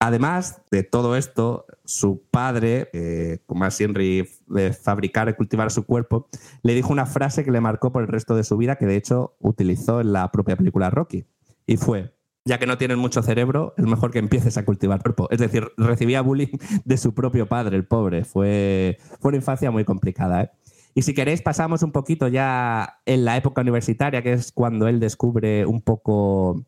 Además 0.01 0.63
de 0.71 0.83
todo 0.83 1.17
esto, 1.17 1.67
su 1.85 2.23
padre, 2.31 2.91
eh, 2.93 3.39
como 3.47 3.65
así 3.65 3.85
Henry 3.85 4.29
de 4.47 4.73
fabricar 4.73 5.29
y 5.29 5.35
cultivar 5.35 5.71
su 5.71 5.87
cuerpo, 5.87 6.29
le 6.63 6.75
dijo 6.75 6.93
una 6.93 7.07
frase 7.07 7.45
que 7.45 7.51
le 7.51 7.61
marcó 7.61 7.93
por 7.93 8.03
el 8.03 8.09
resto 8.09 8.37
de 8.37 8.45
su 8.45 8.57
vida, 8.57 8.77
que 8.77 8.87
de 8.87 8.97
hecho 8.97 9.37
utilizó 9.39 10.01
en 10.01 10.13
la 10.13 10.31
propia 10.31 10.57
película 10.57 10.91
Rocky 10.91 11.25
y 11.67 11.77
fue, 11.77 12.15
ya 12.45 12.59
que 12.59 12.67
no 12.67 12.77
tienes 12.77 12.99
mucho 12.99 13.23
cerebro, 13.23 13.73
es 13.79 13.87
mejor 13.87 14.11
que 14.11 14.19
empieces 14.19 14.59
a 14.59 14.65
cultivar 14.65 15.01
cuerpo. 15.01 15.29
Es 15.31 15.39
decir, 15.39 15.69
recibía 15.79 16.21
bullying 16.21 16.59
de 16.85 16.97
su 16.99 17.15
propio 17.15 17.47
padre, 17.47 17.77
el 17.77 17.87
pobre. 17.87 18.25
Fue, 18.25 18.99
fue 19.21 19.31
una 19.31 19.39
infancia 19.39 19.71
muy 19.71 19.85
complicada. 19.85 20.43
¿eh? 20.43 20.51
Y 20.95 21.03
si 21.03 21.15
queréis, 21.15 21.41
pasamos 21.41 21.83
un 21.83 21.93
poquito 21.93 22.29
ya 22.29 23.01
en 23.07 23.25
la 23.25 23.37
época 23.37 23.63
universitaria, 23.63 24.23
que 24.23 24.35
es 24.35 24.53
cuando 24.53 24.89
él 24.89 25.01
descubre 25.01 25.65
un 25.65 25.81
poco 25.81 26.65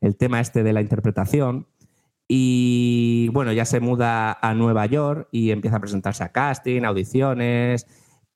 el 0.00 0.16
tema 0.16 0.40
este 0.40 0.62
de 0.62 0.72
la 0.72 0.80
interpretación. 0.80 1.66
Y 2.28 3.28
bueno, 3.32 3.52
ya 3.52 3.64
se 3.64 3.80
muda 3.80 4.38
a 4.40 4.54
Nueva 4.54 4.84
York 4.84 5.28
y 5.32 5.50
empieza 5.50 5.78
a 5.78 5.80
presentarse 5.80 6.22
a 6.22 6.30
casting, 6.30 6.82
audiciones, 6.82 7.86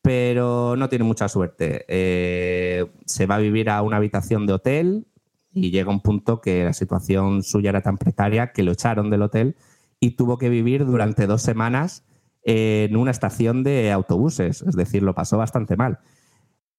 pero 0.01 0.77
no 0.77 0.89
tiene 0.89 1.05
mucha 1.05 1.29
suerte. 1.29 1.85
Eh, 1.89 2.87
se 3.05 3.27
va 3.27 3.37
a 3.37 3.39
vivir 3.39 3.69
a 3.69 3.83
una 3.83 3.99
habitación 3.99 4.47
de 4.47 4.55
hotel 4.55 5.07
y 5.53 5.71
llega 5.71 5.91
un 5.91 6.01
punto 6.01 6.41
que 6.41 6.65
la 6.65 6.73
situación 6.73 7.43
suya 7.43 7.71
era 7.71 7.83
tan 7.83 7.99
precaria 7.99 8.53
que 8.53 8.63
lo 8.63 8.73
echaron 8.73 9.11
del 9.11 9.23
hotel 9.23 9.57
y 10.01 10.13
tuvo 10.13 10.39
que 10.39 10.49
vivir 10.49 10.87
durante 10.87 11.27
dos 11.27 11.43
semanas 11.43 12.05
en 12.45 12.97
una 12.97 13.11
estación 13.11 13.63
de 13.63 13.93
autobuses, 13.93 14.63
es 14.63 14.75
decir, 14.75 15.03
lo 15.03 15.15
pasó 15.15 15.39
bastante 15.39 15.77
mal. 15.77 16.01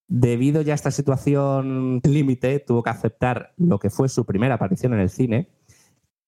Debido 0.08 0.62
ya 0.62 0.74
a 0.74 0.76
esta 0.76 0.92
situación 0.92 2.02
límite, 2.04 2.60
tuvo 2.60 2.84
que 2.84 2.90
aceptar 2.90 3.54
lo 3.58 3.80
que 3.80 3.90
fue 3.90 4.10
su 4.10 4.26
primera 4.26 4.56
aparición 4.56 4.94
en 4.94 5.00
el 5.00 5.10
cine, 5.10 5.50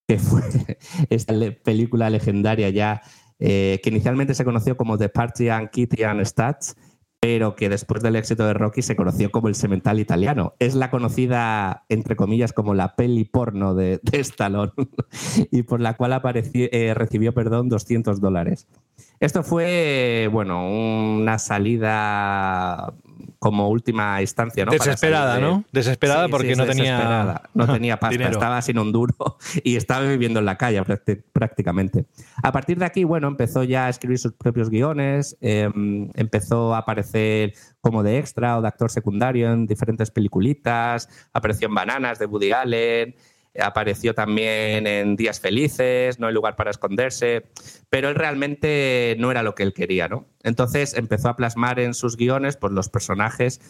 que 0.08 0.20
fue 0.20 0.42
esta 1.10 1.34
película 1.64 2.10
legendaria 2.10 2.70
ya, 2.70 3.02
eh, 3.40 3.80
que 3.84 3.90
inicialmente 3.90 4.34
se 4.34 4.46
conoció 4.46 4.78
como 4.78 4.98
The 4.98 5.10
Party 5.10 5.50
and 5.50 5.70
Kitty 5.70 6.04
and 6.04 6.24
Stats, 6.26 6.76
pero 7.20 7.56
que 7.56 7.70
después 7.70 8.04
del 8.04 8.18
éxito 8.18 8.46
de 8.46 8.54
Rocky 8.54 8.84
se 8.84 8.96
conoció 8.96 9.32
como 9.32 9.48
el 9.48 9.56
semental 9.56 10.00
italiano. 10.00 10.54
Es 10.60 10.76
la 10.76 10.92
conocida, 10.92 11.84
entre 11.90 12.16
comillas, 12.16 12.54
como 12.54 12.76
la 12.76 12.96
peli 12.96 13.26
porno 13.26 13.74
de, 13.74 14.00
Stallone 14.12 14.72
y 15.50 15.64
por 15.64 15.82
la 15.82 15.96
cual 15.96 16.22
eh, 16.54 16.94
recibió 16.94 17.34
perdón, 17.34 17.68
200 17.68 18.22
dólares. 18.22 18.68
Esto 19.20 19.42
fue, 19.42 20.30
bueno, 20.32 20.70
una 20.70 21.40
salida 21.40 22.94
como 23.46 23.70
última 23.70 24.20
instancia, 24.22 24.66
¿no? 24.66 24.72
Desesperada, 24.72 25.38
¿no? 25.40 25.64
Desesperada 25.72 26.28
porque 26.30 26.56
no 26.56 26.66
tenía 26.66 27.44
no 27.54 27.72
tenía 27.72 28.00
pasta, 28.00 28.28
estaba 28.28 28.60
sin 28.64 28.80
un 28.80 28.92
duro 28.92 29.14
y 29.64 29.76
estaba 29.76 30.04
viviendo 30.08 30.40
en 30.40 30.46
la 30.46 30.58
calle 30.58 30.82
prácticamente. 31.32 32.08
A 32.42 32.52
partir 32.52 32.80
de 32.80 32.86
aquí, 32.86 33.04
bueno, 33.04 33.28
empezó 33.28 33.62
ya 33.62 33.86
a 33.86 33.90
escribir 33.90 34.18
sus 34.18 34.34
propios 34.34 34.72
guiones, 34.72 35.38
em, 35.42 36.10
empezó 36.16 36.74
a 36.74 36.80
aparecer 36.80 37.54
como 37.82 38.02
de 38.02 38.18
extra 38.18 38.58
o 38.58 38.64
de 38.64 38.68
actor 38.68 38.90
secundario 38.90 39.54
en 39.54 39.68
diferentes 39.68 40.10
peliculitas, 40.10 41.08
apareció 41.32 41.68
en 41.68 41.76
Bananas 41.76 42.18
de 42.18 42.26
Woody 42.26 42.52
Allen, 42.52 43.16
apareció 43.62 44.14
también 44.14 44.88
en 44.88 45.16
Días 45.16 45.40
Felices, 45.40 46.20
No 46.20 46.28
hay 46.28 46.34
lugar 46.34 46.56
para 46.56 46.72
esconderse, 46.72 47.46
pero 47.90 48.10
él 48.10 48.16
realmente 48.16 49.16
no 49.20 49.32
era 49.32 49.44
lo 49.44 49.56
que 49.56 49.64
él 49.64 49.74
quería, 49.74 50.08
¿no? 50.08 50.28
Entonces 50.44 50.94
empezó 50.96 51.30
a 51.30 51.36
plasmar 51.36 51.80
en 51.80 51.94
sus 51.94 52.18
guiones 52.18 52.58
pues, 52.58 52.74
los 52.74 52.90
personajes 52.90 53.62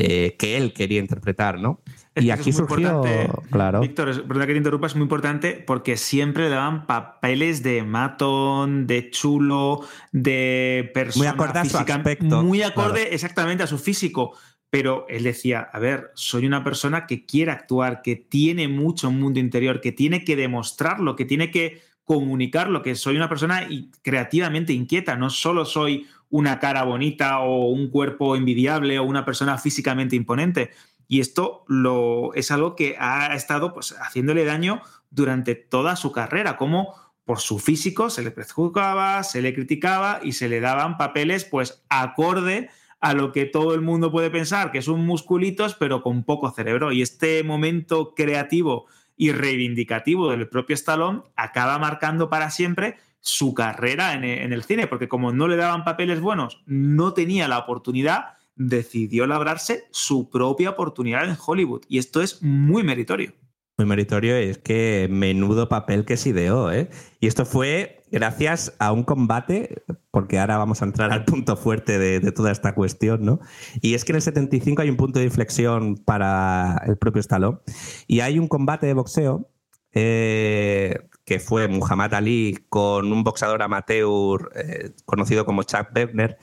eh, 0.00 0.36
que 0.38 0.56
él 0.56 0.72
quería 0.72 1.00
interpretar, 1.00 1.58
¿no? 1.58 1.82
y 2.14 2.30
aquí 2.30 2.52
surgió, 2.52 3.02
claro. 3.50 3.80
Víctor, 3.80 4.26
perdón 4.26 4.46
que 4.46 4.52
te 4.52 4.58
interrumpa, 4.58 4.86
es 4.86 4.94
muy 4.94 5.02
importante 5.02 5.62
porque 5.66 5.96
siempre 5.96 6.44
le 6.44 6.50
daban 6.50 6.86
papeles 6.86 7.64
de 7.64 7.82
matón, 7.82 8.86
de 8.86 9.10
chulo, 9.10 9.80
de 10.12 10.90
persona 10.94 11.34
muy 11.34 11.44
acorde 11.44 11.58
a 11.58 11.64
su 11.64 11.78
aspecto, 11.78 12.42
muy 12.42 12.62
acorde 12.62 13.12
exactamente 13.14 13.64
a 13.64 13.66
su 13.66 13.78
físico 13.78 14.36
pero 14.70 15.06
él 15.08 15.22
decía, 15.22 15.60
a 15.72 15.78
ver, 15.78 16.10
soy 16.14 16.46
una 16.46 16.62
persona 16.62 17.06
que 17.06 17.24
quiere 17.24 17.50
actuar, 17.50 18.02
que 18.02 18.16
tiene 18.16 18.68
mucho 18.68 19.10
mundo 19.10 19.40
interior, 19.40 19.80
que 19.80 19.92
tiene 19.92 20.24
que 20.24 20.36
demostrarlo, 20.36 21.16
que 21.16 21.24
tiene 21.24 21.50
que 21.50 21.80
comunicarlo, 22.04 22.82
que 22.82 22.94
soy 22.94 23.16
una 23.16 23.28
persona 23.28 23.66
creativamente 24.02 24.72
inquieta, 24.72 25.16
no 25.16 25.30
solo 25.30 25.64
soy 25.64 26.06
una 26.30 26.58
cara 26.58 26.84
bonita 26.84 27.40
o 27.40 27.68
un 27.68 27.88
cuerpo 27.90 28.36
envidiable 28.36 28.98
o 28.98 29.04
una 29.04 29.24
persona 29.24 29.58
físicamente 29.58 30.16
imponente. 30.16 30.70
Y 31.06 31.20
esto 31.20 31.64
lo, 31.68 32.34
es 32.34 32.50
algo 32.50 32.76
que 32.76 32.96
ha 32.98 33.34
estado 33.34 33.72
pues, 33.72 33.94
haciéndole 33.98 34.44
daño 34.44 34.82
durante 35.10 35.54
toda 35.54 35.96
su 35.96 36.12
carrera, 36.12 36.56
como 36.58 36.94
por 37.24 37.40
su 37.40 37.58
físico 37.58 38.08
se 38.08 38.22
le 38.22 38.30
prejuzgaba, 38.30 39.22
se 39.22 39.42
le 39.42 39.54
criticaba 39.54 40.20
y 40.22 40.32
se 40.32 40.48
le 40.48 40.60
daban 40.60 40.96
papeles 40.96 41.44
pues 41.44 41.84
acorde 41.90 42.70
a 43.00 43.14
lo 43.14 43.32
que 43.32 43.44
todo 43.44 43.74
el 43.74 43.80
mundo 43.80 44.10
puede 44.10 44.30
pensar, 44.30 44.72
que 44.72 44.82
son 44.82 45.04
musculitos, 45.04 45.74
pero 45.74 46.02
con 46.02 46.24
poco 46.24 46.50
cerebro. 46.50 46.92
Y 46.92 47.02
este 47.02 47.42
momento 47.44 48.14
creativo 48.14 48.86
y 49.16 49.32
reivindicativo 49.32 50.30
del 50.30 50.48
propio 50.48 50.74
Stallone 50.74 51.22
acaba 51.36 51.78
marcando 51.78 52.28
para 52.28 52.50
siempre 52.50 52.96
su 53.20 53.52
carrera 53.52 54.14
en, 54.14 54.52
el 54.52 54.62
cine, 54.62 54.86
porque 54.86 55.08
como 55.08 55.32
no 55.32 55.48
le 55.48 55.56
daban 55.56 55.84
papeles 55.84 56.20
buenos, 56.20 56.62
no 56.66 57.12
tenía 57.14 57.48
la 57.48 57.58
oportunidad, 57.58 58.36
decidió 58.54 59.26
labrarse 59.26 59.84
su 59.90 60.30
propia 60.30 60.70
oportunidad 60.70 61.28
en 61.28 61.36
Hollywood. 61.44 61.82
Y 61.88 61.98
esto 61.98 62.22
es 62.22 62.42
muy 62.42 62.82
meritorio. 62.84 63.32
Muy 63.76 63.86
meritorio, 63.86 64.36
es 64.36 64.58
que 64.58 65.08
menudo 65.10 65.68
papel 65.68 66.04
que 66.04 66.16
se 66.16 66.30
ideó, 66.30 66.72
¿eh? 66.72 66.88
Y 67.20 67.26
esto 67.26 67.44
fue 67.44 67.97
gracias 68.10 68.74
a 68.78 68.92
un 68.92 69.02
combate, 69.04 69.82
porque 70.10 70.38
ahora 70.38 70.58
vamos 70.58 70.82
a 70.82 70.84
entrar 70.84 71.12
al 71.12 71.24
punto 71.24 71.56
fuerte 71.56 71.98
de, 71.98 72.32
toda 72.32 72.50
esta 72.52 72.74
cuestión, 72.74 73.24
¿no? 73.24 73.40
Y 73.80 73.94
es 73.94 74.04
que 74.04 74.12
en 74.12 74.16
el 74.16 74.22
75 74.22 74.82
hay 74.82 74.90
un 74.90 74.96
punto 74.96 75.18
de 75.18 75.26
inflexión 75.26 75.96
para 75.96 76.82
el 76.86 76.96
propio 76.96 77.20
Stallone 77.20 77.58
y 78.06 78.20
hay 78.20 78.38
un 78.38 78.48
combate 78.48 78.86
de 78.86 78.94
boxeo 78.94 79.48
eh, 79.92 81.08
que 81.24 81.40
fue 81.40 81.66
Muhammad 81.68 82.14
Ali 82.14 82.58
con 82.68 83.12
un 83.12 83.24
boxeador 83.24 83.62
amateur 83.62 84.50
eh, 84.54 84.92
conocido 85.04 85.44
como 85.44 85.62
Chuck 85.62 85.88
Webner 85.94 86.38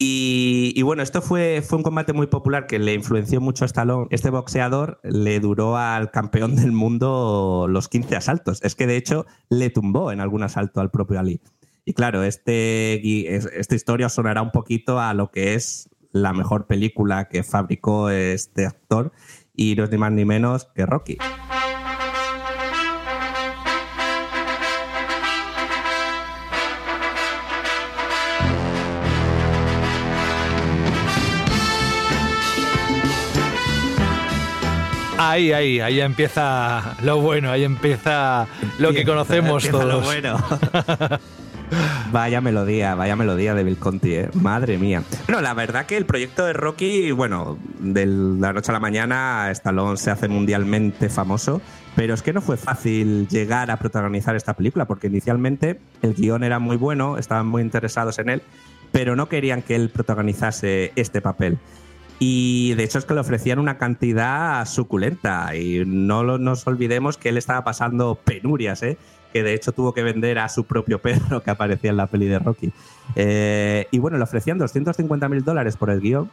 y, 0.00 0.80
bueno, 0.82 1.02
esto 1.02 1.20
fue, 1.20 1.60
fue 1.60 1.78
un 1.78 1.82
combate 1.82 2.12
muy 2.12 2.28
popular 2.28 2.68
que 2.68 2.78
le 2.78 2.94
influenció 2.94 3.40
mucho 3.40 3.64
a 3.64 3.66
Stallone. 3.66 4.06
Este 4.10 4.30
boxeador 4.30 5.00
le 5.02 5.40
duró 5.40 5.76
al 5.76 6.12
campeón 6.12 6.54
del 6.54 6.70
mundo 6.70 7.66
los 7.68 7.88
15 7.88 8.14
asaltos. 8.14 8.62
Es 8.62 8.76
que 8.76 8.86
de 8.86 8.96
hecho 8.96 9.26
le 9.48 9.70
tumbó 9.70 10.12
en 10.12 10.20
algún 10.20 10.44
asalto 10.44 10.80
al 10.80 10.92
propio 10.92 11.18
Ali. 11.18 11.40
Y 11.84 11.94
claro, 11.94 12.22
este, 12.22 13.34
esta 13.34 13.74
historia 13.74 14.08
sonará 14.08 14.42
un 14.42 14.52
poquito 14.52 15.00
a 15.00 15.14
lo 15.14 15.30
que 15.32 15.54
es 15.54 15.88
la 16.12 16.32
mejor 16.32 16.66
película 16.66 17.28
que 17.28 17.42
fabricó 17.42 18.10
este 18.10 18.66
actor 18.66 19.12
y 19.54 19.74
no 19.74 19.84
es 19.84 19.90
ni 19.90 19.98
más 19.98 20.12
ni 20.12 20.24
menos 20.24 20.68
que 20.74 20.86
Rocky. 20.86 21.18
Ahí, 35.18 35.52
ahí, 35.52 35.80
ahí 35.80 36.00
empieza 36.00 36.96
lo 37.02 37.20
bueno, 37.20 37.50
ahí 37.50 37.64
empieza 37.64 38.46
lo 38.78 38.92
que 38.92 39.04
conocemos 39.04 39.64
Empieza 39.64 39.84
todos. 39.84 40.00
lo 40.00 40.00
bueno. 40.00 40.38
Vaya 42.12 42.40
melodía, 42.40 42.94
vaya 42.94 43.14
melodía 43.16 43.54
de 43.54 43.62
Bill 43.62 43.76
Conti, 43.76 44.14
¿eh? 44.14 44.30
madre 44.32 44.78
mía. 44.78 45.02
Bueno, 45.26 45.42
la 45.42 45.52
verdad 45.52 45.84
que 45.84 45.96
el 45.98 46.06
proyecto 46.06 46.46
de 46.46 46.54
Rocky, 46.54 47.10
bueno, 47.10 47.58
de 47.78 48.06
la 48.06 48.54
noche 48.54 48.70
a 48.70 48.74
la 48.74 48.80
mañana, 48.80 49.50
Stallone 49.50 49.98
se 49.98 50.10
hace 50.10 50.28
mundialmente 50.28 51.10
famoso, 51.10 51.60
pero 51.94 52.14
es 52.14 52.22
que 52.22 52.32
no 52.32 52.40
fue 52.40 52.56
fácil 52.56 53.28
llegar 53.28 53.70
a 53.70 53.76
protagonizar 53.76 54.34
esta 54.36 54.54
película, 54.54 54.86
porque 54.86 55.08
inicialmente 55.08 55.78
el 56.00 56.14
guion 56.14 56.42
era 56.42 56.58
muy 56.58 56.78
bueno, 56.78 57.18
estaban 57.18 57.46
muy 57.46 57.60
interesados 57.60 58.18
en 58.18 58.30
él, 58.30 58.42
pero 58.90 59.14
no 59.14 59.28
querían 59.28 59.60
que 59.60 59.74
él 59.74 59.90
protagonizase 59.90 60.92
este 60.96 61.20
papel. 61.20 61.58
Y 62.18 62.74
de 62.74 62.84
hecho 62.84 62.98
es 62.98 63.04
que 63.04 63.14
le 63.14 63.20
ofrecían 63.20 63.58
una 63.58 63.78
cantidad 63.78 64.66
suculenta 64.66 65.54
y 65.54 65.84
no 65.86 66.38
nos 66.38 66.66
olvidemos 66.66 67.16
que 67.16 67.28
él 67.28 67.36
estaba 67.36 67.62
pasando 67.62 68.16
penurias, 68.16 68.82
¿eh? 68.82 68.98
que 69.32 69.42
de 69.42 69.54
hecho 69.54 69.72
tuvo 69.72 69.94
que 69.94 70.02
vender 70.02 70.38
a 70.38 70.48
su 70.48 70.64
propio 70.64 70.98
perro 71.02 71.42
que 71.42 71.50
aparecía 71.50 71.90
en 71.90 71.96
la 71.96 72.06
peli 72.06 72.26
de 72.26 72.38
Rocky. 72.38 72.72
Eh, 73.14 73.86
y 73.90 73.98
bueno, 73.98 74.16
le 74.16 74.24
ofrecían 74.24 74.58
250 74.58 75.28
mil 75.28 75.44
dólares 75.44 75.76
por 75.76 75.90
el 75.90 76.00
guion, 76.00 76.30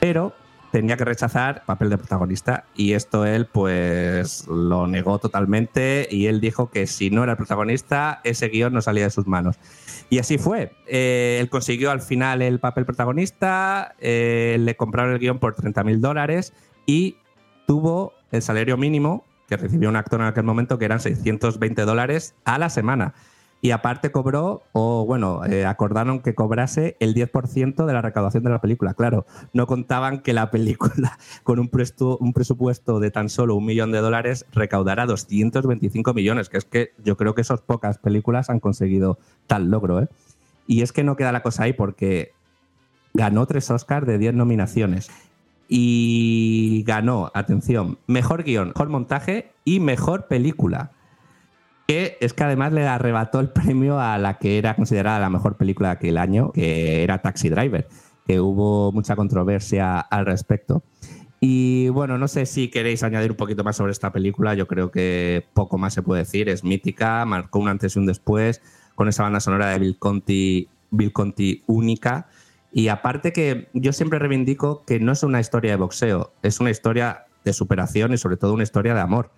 pero 0.00 0.34
tenía 0.70 0.96
que 0.96 1.04
rechazar 1.04 1.64
papel 1.64 1.90
de 1.90 1.98
protagonista 1.98 2.64
y 2.74 2.92
esto 2.92 3.26
él 3.26 3.46
pues 3.46 4.46
lo 4.48 4.86
negó 4.86 5.18
totalmente 5.18 6.08
y 6.10 6.26
él 6.26 6.40
dijo 6.40 6.70
que 6.70 6.86
si 6.86 7.10
no 7.10 7.22
era 7.22 7.32
el 7.32 7.36
protagonista 7.36 8.20
ese 8.24 8.48
guion 8.48 8.72
no 8.72 8.80
salía 8.80 9.04
de 9.04 9.10
sus 9.10 9.26
manos. 9.26 9.56
Y 10.08 10.18
así 10.18 10.38
fue. 10.38 10.72
Eh, 10.86 11.38
él 11.40 11.48
consiguió 11.48 11.90
al 11.90 12.00
final 12.00 12.42
el 12.42 12.58
papel 12.58 12.84
protagonista, 12.84 13.94
eh, 14.00 14.56
le 14.58 14.76
compraron 14.76 15.12
el 15.12 15.18
guion 15.18 15.38
por 15.38 15.54
30 15.54 15.84
mil 15.84 16.00
dólares 16.00 16.52
y 16.86 17.16
tuvo 17.66 18.12
el 18.32 18.42
salario 18.42 18.76
mínimo 18.76 19.24
que 19.48 19.56
recibió 19.56 19.88
un 19.88 19.96
actor 19.96 20.20
en 20.20 20.28
aquel 20.28 20.44
momento 20.44 20.78
que 20.78 20.84
eran 20.84 21.00
620 21.00 21.82
dólares 21.82 22.34
a 22.44 22.58
la 22.58 22.70
semana. 22.70 23.14
Y 23.62 23.72
aparte 23.72 24.10
cobró, 24.10 24.62
o 24.72 25.04
bueno, 25.04 25.44
eh, 25.44 25.66
acordaron 25.66 26.20
que 26.20 26.34
cobrase 26.34 26.96
el 26.98 27.14
10% 27.14 27.84
de 27.84 27.92
la 27.92 28.00
recaudación 28.00 28.42
de 28.42 28.50
la 28.50 28.60
película. 28.60 28.94
Claro, 28.94 29.26
no 29.52 29.66
contaban 29.66 30.20
que 30.20 30.32
la 30.32 30.50
película, 30.50 31.18
con 31.42 31.58
un, 31.58 31.68
presupuesto 31.68 33.00
de 33.00 33.10
tan 33.10 33.28
solo 33.28 33.54
un 33.56 33.66
millón 33.66 33.92
de 33.92 33.98
dólares, 33.98 34.46
recaudara 34.52 35.04
225 35.04 36.14
millones, 36.14 36.48
que 36.48 36.56
es 36.56 36.64
que 36.64 36.92
yo 37.04 37.18
creo 37.18 37.34
que 37.34 37.42
esas 37.42 37.60
pocas 37.60 37.98
películas 37.98 38.48
han 38.48 38.60
conseguido 38.60 39.18
tal 39.46 39.70
logro. 39.70 40.00
¿eh? 40.00 40.08
Y 40.66 40.80
es 40.80 40.92
que 40.92 41.04
no 41.04 41.16
queda 41.16 41.32
la 41.32 41.42
cosa 41.42 41.64
ahí 41.64 41.74
porque 41.74 42.32
ganó 43.12 43.44
tres 43.46 43.70
Oscars 43.70 44.06
de 44.06 44.16
10 44.16 44.34
nominaciones 44.34 45.10
y 45.68 46.82
ganó, 46.86 47.30
atención, 47.34 47.98
mejor 48.06 48.42
guion, 48.42 48.68
mejor 48.68 48.88
montaje 48.88 49.52
y 49.64 49.80
mejor 49.80 50.26
película. 50.26 50.92
Que 51.90 52.18
es 52.20 52.34
que 52.34 52.44
además 52.44 52.72
le 52.72 52.86
arrebató 52.86 53.40
el 53.40 53.48
premio 53.48 53.98
a 53.98 54.16
la 54.16 54.38
que 54.38 54.58
era 54.58 54.76
considerada 54.76 55.18
la 55.18 55.28
mejor 55.28 55.56
película 55.56 55.88
de 55.88 55.94
aquel 55.94 56.18
año, 56.18 56.52
que 56.52 57.02
era 57.02 57.20
Taxi 57.20 57.48
Driver, 57.48 57.88
que 58.28 58.38
hubo 58.38 58.92
mucha 58.92 59.16
controversia 59.16 59.98
al 59.98 60.24
respecto. 60.24 60.84
Y 61.40 61.88
bueno, 61.88 62.16
no 62.16 62.28
sé 62.28 62.46
si 62.46 62.68
queréis 62.68 63.02
añadir 63.02 63.32
un 63.32 63.36
poquito 63.36 63.64
más 63.64 63.74
sobre 63.74 63.90
esta 63.90 64.12
película, 64.12 64.54
yo 64.54 64.68
creo 64.68 64.92
que 64.92 65.44
poco 65.52 65.78
más 65.78 65.92
se 65.92 66.02
puede 66.02 66.20
decir, 66.20 66.48
es 66.48 66.62
mítica, 66.62 67.24
marcó 67.24 67.58
un 67.58 67.66
antes 67.66 67.96
y 67.96 67.98
un 67.98 68.06
después, 68.06 68.62
con 68.94 69.08
esa 69.08 69.24
banda 69.24 69.40
sonora 69.40 69.70
de 69.70 69.80
Bill 69.80 69.98
Conti, 69.98 70.68
Bill 70.92 71.12
Conti 71.12 71.64
única. 71.66 72.28
Y 72.70 72.86
aparte 72.86 73.32
que 73.32 73.68
yo 73.72 73.92
siempre 73.92 74.20
reivindico 74.20 74.84
que 74.84 75.00
no 75.00 75.10
es 75.10 75.24
una 75.24 75.40
historia 75.40 75.72
de 75.72 75.76
boxeo, 75.78 76.34
es 76.44 76.60
una 76.60 76.70
historia 76.70 77.24
de 77.44 77.52
superación 77.52 78.12
y 78.12 78.16
sobre 78.16 78.36
todo 78.36 78.54
una 78.54 78.62
historia 78.62 78.94
de 78.94 79.00
amor. 79.00 79.32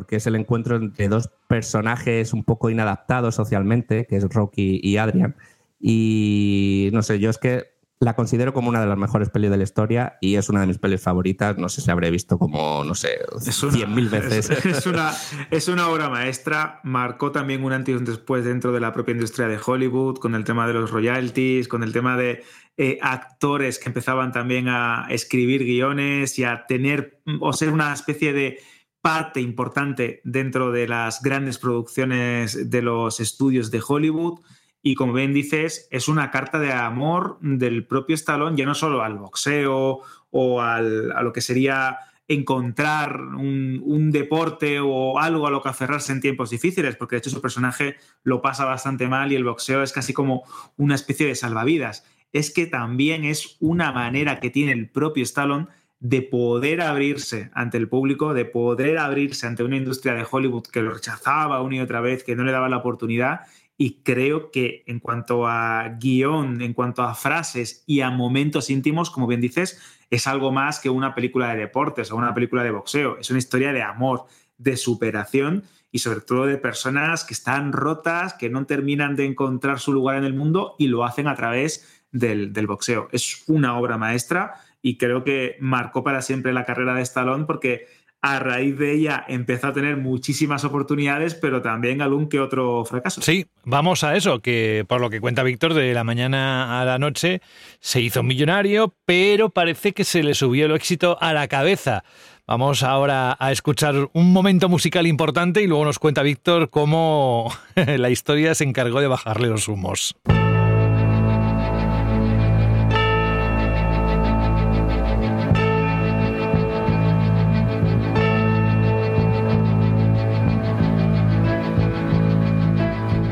Porque 0.00 0.16
es 0.16 0.26
el 0.26 0.34
encuentro 0.34 0.76
entre 0.76 1.08
dos 1.08 1.28
personajes 1.46 2.32
un 2.32 2.42
poco 2.42 2.70
inadaptados 2.70 3.34
socialmente, 3.34 4.06
que 4.06 4.16
es 4.16 4.24
Rocky 4.30 4.80
y 4.82 4.96
Adrian. 4.96 5.36
Y 5.78 6.88
no 6.94 7.02
sé, 7.02 7.18
yo 7.18 7.28
es 7.28 7.36
que 7.36 7.74
la 7.98 8.16
considero 8.16 8.54
como 8.54 8.70
una 8.70 8.80
de 8.80 8.86
las 8.86 8.96
mejores 8.96 9.28
pelis 9.28 9.50
de 9.50 9.58
la 9.58 9.62
historia 9.62 10.16
y 10.22 10.36
es 10.36 10.48
una 10.48 10.62
de 10.62 10.68
mis 10.68 10.78
pelis 10.78 11.02
favoritas. 11.02 11.58
No 11.58 11.68
sé 11.68 11.82
si 11.82 11.90
habré 11.90 12.10
visto 12.10 12.38
como, 12.38 12.82
no 12.82 12.94
sé, 12.94 13.18
cien 13.42 13.94
mil 13.94 14.08
veces. 14.08 14.48
Es, 14.48 14.64
es 14.64 14.86
una, 14.86 15.12
es 15.50 15.68
una 15.68 15.86
obra 15.88 16.08
maestra. 16.08 16.80
Marcó 16.82 17.30
también 17.30 17.62
un 17.62 17.74
antes 17.74 17.92
y 17.92 17.98
un 17.98 18.06
después 18.06 18.46
dentro 18.46 18.72
de 18.72 18.80
la 18.80 18.94
propia 18.94 19.12
industria 19.12 19.48
de 19.48 19.58
Hollywood, 19.62 20.16
con 20.16 20.34
el 20.34 20.44
tema 20.44 20.66
de 20.66 20.72
los 20.72 20.90
royalties, 20.90 21.68
con 21.68 21.82
el 21.82 21.92
tema 21.92 22.16
de 22.16 22.42
eh, 22.78 22.98
actores 23.02 23.78
que 23.78 23.90
empezaban 23.90 24.32
también 24.32 24.68
a 24.68 25.06
escribir 25.10 25.64
guiones 25.64 26.38
y 26.38 26.44
a 26.44 26.64
tener 26.66 27.20
o 27.40 27.52
ser 27.52 27.70
una 27.70 27.92
especie 27.92 28.32
de 28.32 28.60
parte 29.00 29.40
importante 29.40 30.20
dentro 30.24 30.72
de 30.72 30.86
las 30.86 31.22
grandes 31.22 31.58
producciones 31.58 32.70
de 32.70 32.82
los 32.82 33.20
estudios 33.20 33.70
de 33.70 33.82
Hollywood. 33.86 34.40
Y 34.82 34.94
como 34.94 35.12
bien 35.12 35.34
dices, 35.34 35.88
es 35.90 36.08
una 36.08 36.30
carta 36.30 36.58
de 36.58 36.72
amor 36.72 37.38
del 37.40 37.86
propio 37.86 38.14
Stallone, 38.14 38.56
ya 38.56 38.64
no 38.64 38.74
solo 38.74 39.02
al 39.02 39.18
boxeo 39.18 40.00
o 40.30 40.62
al, 40.62 41.12
a 41.12 41.22
lo 41.22 41.32
que 41.32 41.40
sería 41.40 41.98
encontrar 42.28 43.20
un, 43.20 43.82
un, 43.84 44.12
deporte 44.12 44.78
o 44.78 45.18
algo 45.18 45.48
a 45.48 45.50
lo 45.50 45.62
que 45.62 45.68
aferrarse 45.68 46.12
en 46.12 46.20
tiempos 46.20 46.50
difíciles, 46.50 46.94
porque 46.94 47.16
de 47.16 47.18
hecho 47.18 47.30
su 47.30 47.42
personaje 47.42 47.96
lo 48.22 48.40
pasa 48.40 48.64
bastante 48.64 49.08
mal 49.08 49.32
y 49.32 49.34
el 49.34 49.44
boxeo 49.44 49.82
es 49.82 49.92
casi 49.92 50.12
como 50.12 50.44
una 50.76 50.94
especie 50.94 51.26
de 51.26 51.34
salvavidas. 51.34 52.04
Es 52.32 52.52
que 52.52 52.66
también 52.66 53.24
es 53.24 53.56
una 53.58 53.90
manera 53.90 54.38
que 54.38 54.50
tiene 54.50 54.70
el 54.70 54.88
propio 54.88 55.24
Stallone 55.24 55.66
de 56.00 56.22
poder 56.22 56.80
abrirse 56.80 57.50
ante 57.52 57.76
el 57.76 57.88
público, 57.88 58.32
de 58.32 58.46
poder 58.46 58.98
abrirse 58.98 59.46
ante 59.46 59.62
una 59.62 59.76
industria 59.76 60.14
de 60.14 60.26
Hollywood 60.28 60.64
que 60.64 60.80
lo 60.80 60.94
rechazaba 60.94 61.62
una 61.62 61.76
y 61.76 61.80
otra 61.80 62.00
vez, 62.00 62.24
que 62.24 62.34
no 62.34 62.42
le 62.42 62.52
daba 62.52 62.70
la 62.70 62.78
oportunidad. 62.78 63.42
Y 63.76 64.02
creo 64.02 64.50
que 64.50 64.82
en 64.86 64.98
cuanto 64.98 65.46
a 65.46 65.96
guion, 66.00 66.62
en 66.62 66.72
cuanto 66.72 67.02
a 67.02 67.14
frases 67.14 67.84
y 67.86 68.00
a 68.00 68.10
momentos 68.10 68.70
íntimos, 68.70 69.10
como 69.10 69.26
bien 69.26 69.42
dices, 69.42 69.80
es 70.10 70.26
algo 70.26 70.50
más 70.52 70.80
que 70.80 70.90
una 70.90 71.14
película 71.14 71.50
de 71.50 71.60
deportes 71.60 72.10
o 72.10 72.16
una 72.16 72.34
película 72.34 72.62
de 72.62 72.70
boxeo. 72.70 73.18
Es 73.18 73.30
una 73.30 73.38
historia 73.38 73.72
de 73.72 73.82
amor, 73.82 74.24
de 74.56 74.76
superación 74.76 75.64
y 75.92 75.98
sobre 75.98 76.20
todo 76.20 76.46
de 76.46 76.56
personas 76.56 77.24
que 77.24 77.34
están 77.34 77.72
rotas, 77.72 78.34
que 78.34 78.48
no 78.48 78.64
terminan 78.64 79.16
de 79.16 79.26
encontrar 79.26 79.80
su 79.80 79.92
lugar 79.92 80.16
en 80.16 80.24
el 80.24 80.34
mundo 80.34 80.76
y 80.78 80.86
lo 80.86 81.04
hacen 81.04 81.26
a 81.26 81.34
través 81.34 82.02
del, 82.10 82.52
del 82.52 82.66
boxeo. 82.66 83.08
Es 83.12 83.44
una 83.48 83.78
obra 83.78 83.98
maestra 83.98 84.54
y 84.82 84.96
creo 84.96 85.24
que 85.24 85.56
marcó 85.60 86.02
para 86.02 86.22
siempre 86.22 86.52
la 86.52 86.64
carrera 86.64 86.94
de 86.94 87.02
Stallone 87.02 87.44
porque 87.44 87.86
a 88.22 88.38
raíz 88.38 88.78
de 88.78 88.92
ella 88.92 89.24
empezó 89.28 89.68
a 89.68 89.72
tener 89.72 89.96
muchísimas 89.96 90.64
oportunidades, 90.64 91.34
pero 91.34 91.62
también 91.62 92.02
algún 92.02 92.28
que 92.28 92.38
otro 92.38 92.84
fracaso. 92.84 93.22
Sí, 93.22 93.46
vamos 93.64 94.04
a 94.04 94.14
eso, 94.14 94.40
que 94.40 94.84
por 94.86 95.00
lo 95.00 95.08
que 95.08 95.20
cuenta 95.20 95.42
Víctor, 95.42 95.72
de 95.74 95.94
la 95.94 96.04
mañana 96.04 96.80
a 96.80 96.84
la 96.84 96.98
noche 96.98 97.40
se 97.80 98.00
hizo 98.00 98.22
millonario, 98.22 98.94
pero 99.06 99.48
parece 99.48 99.92
que 99.92 100.04
se 100.04 100.22
le 100.22 100.34
subió 100.34 100.66
el 100.66 100.72
éxito 100.72 101.16
a 101.20 101.32
la 101.32 101.48
cabeza. 101.48 102.04
Vamos 102.46 102.82
ahora 102.82 103.36
a 103.38 103.52
escuchar 103.52 104.10
un 104.12 104.32
momento 104.32 104.68
musical 104.68 105.06
importante 105.06 105.62
y 105.62 105.66
luego 105.66 105.84
nos 105.84 105.98
cuenta 105.98 106.22
Víctor 106.22 106.68
cómo 106.68 107.50
la 107.74 108.10
historia 108.10 108.54
se 108.54 108.64
encargó 108.64 109.00
de 109.00 109.06
bajarle 109.06 109.48
los 109.48 109.68
humos. 109.68 110.16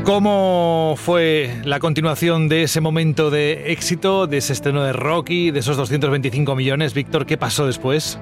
¿Cómo 0.09 0.95
fue 0.97 1.61
la 1.65 1.77
continuación 1.77 2.49
de 2.49 2.63
ese 2.63 2.81
momento 2.81 3.29
de 3.29 3.71
éxito, 3.71 4.25
de 4.25 4.37
ese 4.37 4.53
estreno 4.53 4.81
de 4.81 4.91
Rocky, 4.91 5.51
de 5.51 5.59
esos 5.59 5.77
225 5.77 6.55
millones? 6.55 6.95
Víctor, 6.95 7.27
¿qué 7.27 7.37
pasó 7.37 7.67
después? 7.67 8.17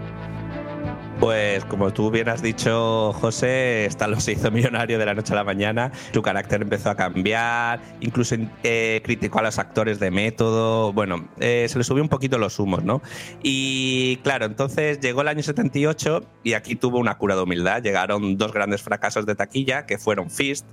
Pues 1.21 1.63
como 1.63 1.93
tú 1.93 2.11
bien 2.11 2.27
has 2.27 2.41
dicho, 2.41 3.13
José, 3.13 3.85
Stallone 3.85 4.19
se 4.19 4.33
hizo 4.33 4.51
millonario 4.51 4.99
de 4.99 5.05
la 5.05 5.13
noche 5.13 5.31
a 5.31 5.37
la 5.37 5.45
mañana, 5.45 5.93
su 6.13 6.21
carácter 6.21 6.61
empezó 6.61 6.89
a 6.89 6.97
cambiar, 6.97 7.79
incluso 8.01 8.35
eh, 8.63 8.99
criticó 9.05 9.39
a 9.39 9.43
los 9.43 9.57
actores 9.57 9.97
de 9.97 10.11
método, 10.11 10.91
bueno, 10.91 11.29
eh, 11.39 11.67
se 11.69 11.77
le 11.77 11.85
subió 11.85 12.03
un 12.03 12.09
poquito 12.09 12.37
los 12.37 12.59
humos, 12.59 12.83
¿no? 12.83 13.01
Y 13.43 14.17
claro, 14.23 14.45
entonces 14.45 14.99
llegó 14.99 15.21
el 15.21 15.29
año 15.29 15.41
78 15.41 16.21
y 16.43 16.51
aquí 16.51 16.75
tuvo 16.75 16.99
una 16.99 17.17
cura 17.17 17.37
de 17.37 17.43
humildad, 17.43 17.81
llegaron 17.81 18.37
dos 18.37 18.51
grandes 18.51 18.81
fracasos 18.81 19.25
de 19.25 19.35
taquilla, 19.35 19.85
que 19.85 19.97
fueron 19.97 20.29
Fist, 20.29 20.65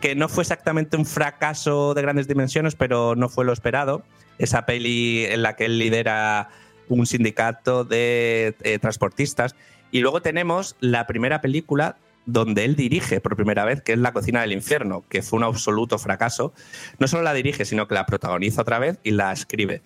que 0.00 0.14
no 0.14 0.28
fue 0.28 0.42
exactamente 0.42 0.96
un 0.96 1.06
fracaso 1.06 1.94
de 1.94 2.02
grandes 2.02 2.26
dimensiones, 2.26 2.74
pero 2.74 3.14
no 3.16 3.28
fue 3.28 3.44
lo 3.44 3.52
esperado. 3.52 4.02
Esa 4.38 4.66
peli 4.66 5.24
en 5.26 5.42
la 5.42 5.54
que 5.56 5.66
él 5.66 5.78
lidera 5.78 6.48
un 6.88 7.06
sindicato 7.06 7.84
de 7.84 8.54
eh, 8.62 8.78
transportistas. 8.78 9.54
Y 9.90 10.00
luego 10.00 10.22
tenemos 10.22 10.76
la 10.80 11.06
primera 11.06 11.40
película 11.40 11.96
donde 12.26 12.64
él 12.64 12.76
dirige 12.76 13.20
por 13.20 13.36
primera 13.36 13.64
vez, 13.64 13.82
que 13.82 13.92
es 13.92 13.98
La 13.98 14.12
cocina 14.12 14.40
del 14.42 14.52
infierno, 14.52 15.04
que 15.08 15.22
fue 15.22 15.38
un 15.38 15.44
absoluto 15.44 15.98
fracaso. 15.98 16.52
No 16.98 17.08
solo 17.08 17.22
la 17.22 17.34
dirige, 17.34 17.64
sino 17.64 17.88
que 17.88 17.94
la 17.94 18.06
protagoniza 18.06 18.62
otra 18.62 18.78
vez 18.78 18.98
y 19.02 19.12
la 19.12 19.32
escribe. 19.32 19.82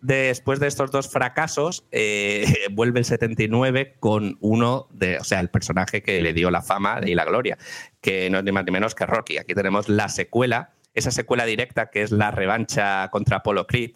Después 0.00 0.60
de 0.60 0.66
estos 0.66 0.90
dos 0.90 1.08
fracasos, 1.08 1.84
eh, 1.90 2.46
vuelve 2.72 3.00
el 3.00 3.04
79 3.04 3.96
con 4.00 4.36
uno 4.40 4.88
de, 4.90 5.18
o 5.18 5.24
sea, 5.24 5.40
el 5.40 5.48
personaje 5.48 6.02
que 6.02 6.20
le 6.20 6.32
dio 6.32 6.50
la 6.50 6.62
fama 6.62 7.00
y 7.04 7.14
la 7.14 7.24
gloria, 7.24 7.58
que 8.00 8.28
no 8.30 8.38
es 8.38 8.44
ni 8.44 8.52
más 8.52 8.64
ni 8.64 8.72
menos 8.72 8.94
que 8.94 9.06
Rocky. 9.06 9.38
Aquí 9.38 9.54
tenemos 9.54 9.88
la 9.88 10.08
secuela, 10.08 10.72
esa 10.94 11.10
secuela 11.10 11.44
directa 11.44 11.90
que 11.90 12.02
es 12.02 12.12
la 12.12 12.30
revancha 12.30 13.08
contra 13.10 13.38
Apollo 13.38 13.66
Creed. 13.66 13.92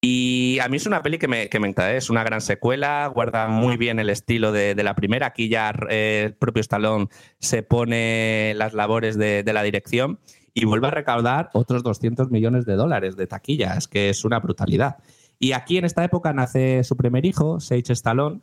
Y 0.00 0.58
a 0.60 0.68
mí 0.68 0.76
es 0.76 0.86
una 0.86 1.02
peli 1.02 1.18
que 1.18 1.26
me, 1.26 1.48
que 1.48 1.56
encanta, 1.56 1.92
¿eh? 1.92 1.96
es 1.96 2.10
una 2.10 2.22
gran 2.22 2.40
secuela, 2.40 3.10
guarda 3.12 3.48
muy 3.48 3.76
bien 3.76 3.98
el 3.98 4.10
estilo 4.10 4.52
de, 4.52 4.74
la 4.76 4.94
primera. 4.94 5.26
Aquí 5.26 5.48
ya 5.48 5.74
eh, 5.88 6.24
el 6.26 6.34
propio 6.34 6.60
Stallone 6.60 7.08
se 7.40 7.62
pone 7.62 8.52
las 8.56 8.74
labores 8.74 9.18
de, 9.18 9.42
la 9.52 9.62
dirección 9.62 10.20
y 10.56 10.64
vuelve 10.64 10.86
a 10.86 10.90
recaudar 10.90 11.50
otros 11.52 11.82
200 11.82 12.30
millones 12.30 12.64
de 12.64 12.76
dólares 12.76 13.14
de 13.14 13.26
taquillas, 13.26 13.86
que 13.86 14.08
es 14.08 14.24
una 14.24 14.40
brutalidad. 14.40 14.96
Y 15.38 15.52
aquí 15.52 15.76
en 15.76 15.84
esta 15.84 16.02
época 16.02 16.32
nace 16.32 16.82
su 16.82 16.96
primer 16.96 17.26
hijo, 17.26 17.60
Sage 17.60 17.92
Stallone, 17.92 18.40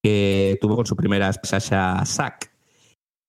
que 0.00 0.56
tuvo 0.60 0.76
con 0.76 0.86
su 0.86 0.94
primera 0.94 1.32
Sasha 1.32 2.04
Sack. 2.06 2.52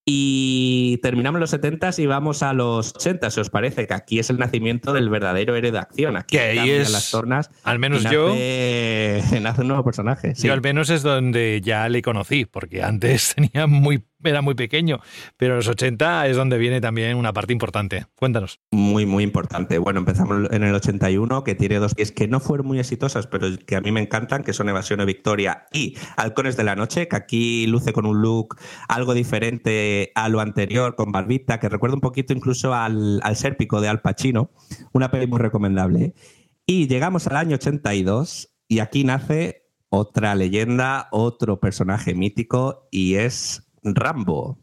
Y 0.08 1.00
terminamos 1.02 1.40
los 1.40 1.50
70 1.50 1.90
y 1.98 2.06
vamos 2.06 2.44
a 2.44 2.54
los 2.54 2.94
80, 2.96 3.32
si 3.32 3.40
os 3.40 3.50
parece, 3.50 3.88
que 3.88 3.96
aquí 3.96 4.20
es 4.20 4.30
el 4.30 4.38
nacimiento 4.38 4.94
del 4.94 5.10
verdadero 5.10 5.56
héroe 5.56 5.72
de 5.72 5.80
acción. 5.80 6.16
Aquí 6.16 6.38
que 6.38 6.44
ahí 6.44 6.70
es 6.70 6.92
las 6.92 7.10
tornas. 7.10 7.50
Al 7.64 7.80
menos 7.80 8.04
nace, 8.04 8.14
yo. 9.32 9.40
Nace 9.42 9.62
un 9.62 9.68
nuevo 9.68 9.84
personaje. 9.84 10.36
Sí. 10.36 10.46
Yo 10.46 10.54
al 10.54 10.62
menos 10.62 10.92
es 10.92 11.02
donde 11.02 11.60
ya 11.64 11.90
le 11.90 12.04
conocí, 12.04 12.46
porque 12.46 12.84
antes 12.84 13.34
tenía 13.36 13.66
muy 13.66 14.06
era 14.30 14.42
muy 14.42 14.56
pequeño, 14.56 15.00
pero 15.38 15.54
en 15.54 15.58
los 15.58 15.68
80 15.68 16.28
es 16.28 16.38
donde 16.38 16.58
viene 16.58 16.82
también 16.82 17.18
una 17.18 17.34
parte 17.34 17.54
importante. 17.54 18.06
Cuéntanos. 18.16 18.60
Muy, 18.72 19.06
muy 19.06 19.24
importante. 19.24 19.78
Bueno, 19.78 20.00
empezamos 20.00 20.50
en 20.52 20.64
el 20.64 20.74
81, 20.74 21.44
que 21.44 21.56
tiene 21.56 21.80
dos 21.80 21.96
pies 21.96 22.12
que 22.12 22.28
no 22.28 22.40
fueron 22.40 22.68
muy 22.68 22.80
exitosas, 22.80 23.28
pero 23.28 23.48
que 23.66 23.76
a 23.76 23.82
mí 23.82 23.92
me 23.92 24.02
encantan, 24.02 24.44
que 24.44 24.54
son 24.54 24.70
Evasión 24.70 25.02
o 25.02 25.06
Victoria 25.06 25.66
y 25.72 25.98
Halcones 26.18 26.58
de 26.58 26.64
la 26.64 26.76
Noche, 26.76 27.08
que 27.08 27.16
aquí 27.16 27.68
luce 27.68 27.94
con 27.94 28.06
un 28.06 28.22
look 28.22 28.58
algo 28.88 29.14
diferente 29.14 30.12
a 30.16 30.30
lo 30.30 30.40
anterior, 30.40 30.96
con 30.96 31.12
barbita, 31.12 31.60
que 31.60 31.70
recuerda 31.70 31.96
un 31.96 32.02
poquito 32.02 32.34
incluso 32.34 32.74
al, 32.74 33.20
al 33.24 33.36
Sérpico 33.36 33.82
de 33.82 33.90
Al 33.90 34.02
Pacino. 34.02 34.52
Una 34.94 35.12
peli 35.12 35.28
muy 35.28 35.40
recomendable. 35.40 36.14
Y 36.66 36.88
llegamos 36.88 37.28
al 37.28 37.38
año 37.38 37.56
82 37.56 38.56
y 38.68 38.80
aquí 38.80 39.04
nace 39.04 39.66
otra 39.90 40.36
leyenda, 40.36 41.08
otro 41.12 41.60
personaje 41.60 42.16
mítico 42.16 42.88
y 42.92 43.16
es 43.16 43.65
Rambo. 43.86 44.58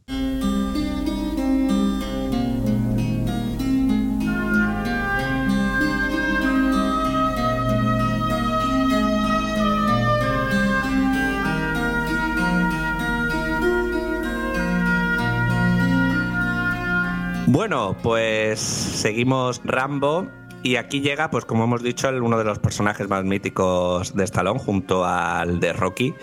Bueno, 17.46 17.94
pues 18.02 18.60
seguimos 18.60 19.60
Rambo 19.62 20.26
y 20.62 20.76
aquí 20.76 21.00
llega, 21.00 21.30
pues 21.30 21.44
como 21.44 21.64
hemos 21.64 21.82
dicho, 21.82 22.08
uno 22.08 22.38
de 22.38 22.44
los 22.44 22.58
personajes 22.58 23.08
más 23.08 23.24
míticos 23.24 24.14
de 24.16 24.24
Stallone 24.24 24.58
junto 24.58 25.04
al 25.04 25.60
de 25.60 25.72
Rocky 25.74 26.14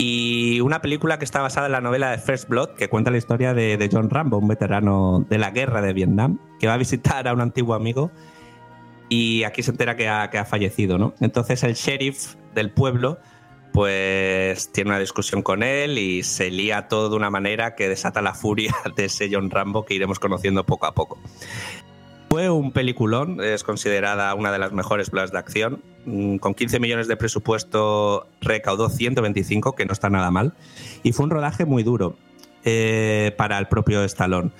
y 0.00 0.60
una 0.60 0.80
película 0.80 1.18
que 1.18 1.24
está 1.24 1.42
basada 1.42 1.66
en 1.66 1.72
la 1.72 1.80
novela 1.80 2.12
de 2.12 2.18
First 2.18 2.48
Blood, 2.48 2.70
que 2.76 2.88
cuenta 2.88 3.10
la 3.10 3.18
historia 3.18 3.52
de, 3.52 3.90
John 3.92 4.08
Rambo, 4.08 4.38
un 4.38 4.46
veterano 4.46 5.26
de 5.28 5.38
la 5.38 5.50
guerra 5.50 5.82
de 5.82 5.92
Vietnam, 5.92 6.38
que 6.60 6.68
va 6.68 6.74
a 6.74 6.76
visitar 6.76 7.26
a 7.26 7.32
un 7.32 7.40
antiguo 7.40 7.74
amigo 7.74 8.12
y 9.08 9.42
aquí 9.42 9.64
se 9.64 9.72
entera 9.72 9.96
que 9.96 10.08
ha, 10.08 10.30
que 10.30 10.38
ha 10.38 10.44
fallecido, 10.44 10.98
¿no? 10.98 11.14
Entonces 11.20 11.64
el 11.64 11.74
sheriff 11.74 12.36
del 12.54 12.70
pueblo 12.70 13.18
pues 13.72 14.72
tiene 14.72 14.90
una 14.90 14.98
discusión 14.98 15.42
con 15.42 15.62
él 15.62 15.98
y 15.98 16.22
se 16.22 16.50
lía 16.50 16.88
todo 16.88 17.10
de 17.10 17.16
una 17.16 17.30
manera 17.30 17.74
que 17.74 17.88
desata 17.88 18.22
la 18.22 18.34
furia 18.34 18.74
de 18.96 19.06
ese 19.06 19.28
John 19.32 19.50
Rambo 19.50 19.84
que 19.84 19.94
iremos 19.94 20.18
conociendo 20.18 20.64
poco 20.64 20.86
a 20.86 20.94
poco. 20.94 21.18
Fue 22.30 22.50
un 22.50 22.72
peliculón, 22.72 23.40
es 23.42 23.64
considerada 23.64 24.34
una 24.34 24.52
de 24.52 24.58
las 24.58 24.72
mejores 24.72 25.08
películas 25.08 25.32
de 25.32 25.38
acción. 25.38 25.82
Mm, 26.04 26.36
con 26.36 26.54
15 26.54 26.78
millones 26.78 27.08
de 27.08 27.16
presupuesto 27.16 28.26
recaudó 28.42 28.90
125, 28.90 29.74
que 29.74 29.86
no 29.86 29.92
está 29.92 30.10
nada 30.10 30.30
mal. 30.30 30.52
Y 31.02 31.12
fue 31.12 31.24
un 31.24 31.30
rodaje 31.30 31.64
muy 31.64 31.82
duro 31.82 32.16
eh, 32.64 33.34
para 33.38 33.58
el 33.58 33.66
propio 33.66 34.04
Stallone. 34.04 34.50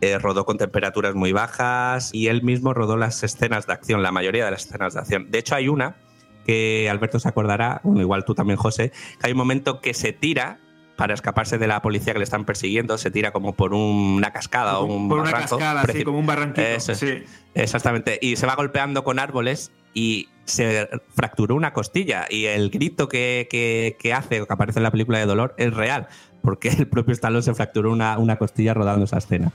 Eh, 0.00 0.18
rodó 0.18 0.44
con 0.44 0.58
temperaturas 0.58 1.14
muy 1.14 1.30
bajas 1.30 2.10
y 2.12 2.28
él 2.28 2.42
mismo 2.42 2.74
rodó 2.74 2.96
las 2.96 3.22
escenas 3.22 3.66
de 3.66 3.74
acción, 3.74 4.02
la 4.02 4.10
mayoría 4.10 4.46
de 4.46 4.50
las 4.50 4.64
escenas 4.64 4.94
de 4.94 5.00
acción. 5.00 5.30
De 5.30 5.38
hecho, 5.38 5.54
hay 5.54 5.68
una 5.68 5.96
que 6.44 6.88
Alberto 6.90 7.20
se 7.20 7.28
acordará, 7.28 7.82
bueno, 7.84 8.00
igual 8.00 8.24
tú 8.24 8.34
también, 8.34 8.56
José, 8.56 8.90
que 9.20 9.26
hay 9.26 9.32
un 9.32 9.38
momento 9.38 9.80
que 9.80 9.94
se 9.94 10.12
tira 10.12 10.58
para 11.00 11.14
escaparse 11.14 11.56
de 11.56 11.66
la 11.66 11.80
policía 11.80 12.12
que 12.12 12.18
le 12.18 12.24
están 12.24 12.44
persiguiendo, 12.44 12.98
se 12.98 13.10
tira 13.10 13.32
como 13.32 13.54
por 13.54 13.72
una 13.72 14.34
cascada 14.34 14.80
o 14.80 14.84
un 14.84 15.08
por 15.08 15.20
barranco. 15.20 15.56
una 15.56 15.64
cascada, 15.64 15.94
sí, 15.94 16.04
como 16.04 16.18
un 16.18 16.26
barranquito. 16.26 16.60
Eso, 16.60 16.94
sí. 16.94 17.24
Exactamente. 17.54 18.18
Y 18.20 18.36
se 18.36 18.44
va 18.44 18.54
golpeando 18.54 19.02
con 19.02 19.18
árboles 19.18 19.72
y 19.94 20.28
se 20.44 20.90
fracturó 21.14 21.54
una 21.54 21.72
costilla. 21.72 22.26
Y 22.28 22.44
el 22.44 22.68
grito 22.68 23.08
que, 23.08 23.48
que, 23.50 23.96
que 23.98 24.12
hace, 24.12 24.42
o 24.42 24.46
que 24.46 24.52
aparece 24.52 24.78
en 24.78 24.82
la 24.82 24.90
película 24.90 25.18
de 25.18 25.24
dolor, 25.24 25.54
es 25.56 25.72
real. 25.72 26.06
Porque 26.42 26.68
el 26.68 26.86
propio 26.86 27.14
Stallone 27.14 27.40
se 27.40 27.54
fracturó 27.54 27.92
una, 27.92 28.18
una 28.18 28.36
costilla 28.36 28.74
rodando 28.74 29.06
esa 29.06 29.16
escena. 29.16 29.52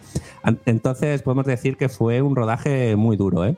Entonces 0.65 1.21
podemos 1.21 1.45
decir 1.45 1.77
que 1.77 1.89
fue 1.89 2.23
un 2.23 2.35
rodaje 2.35 2.95
muy 2.95 3.17
duro, 3.17 3.45
¿eh? 3.45 3.55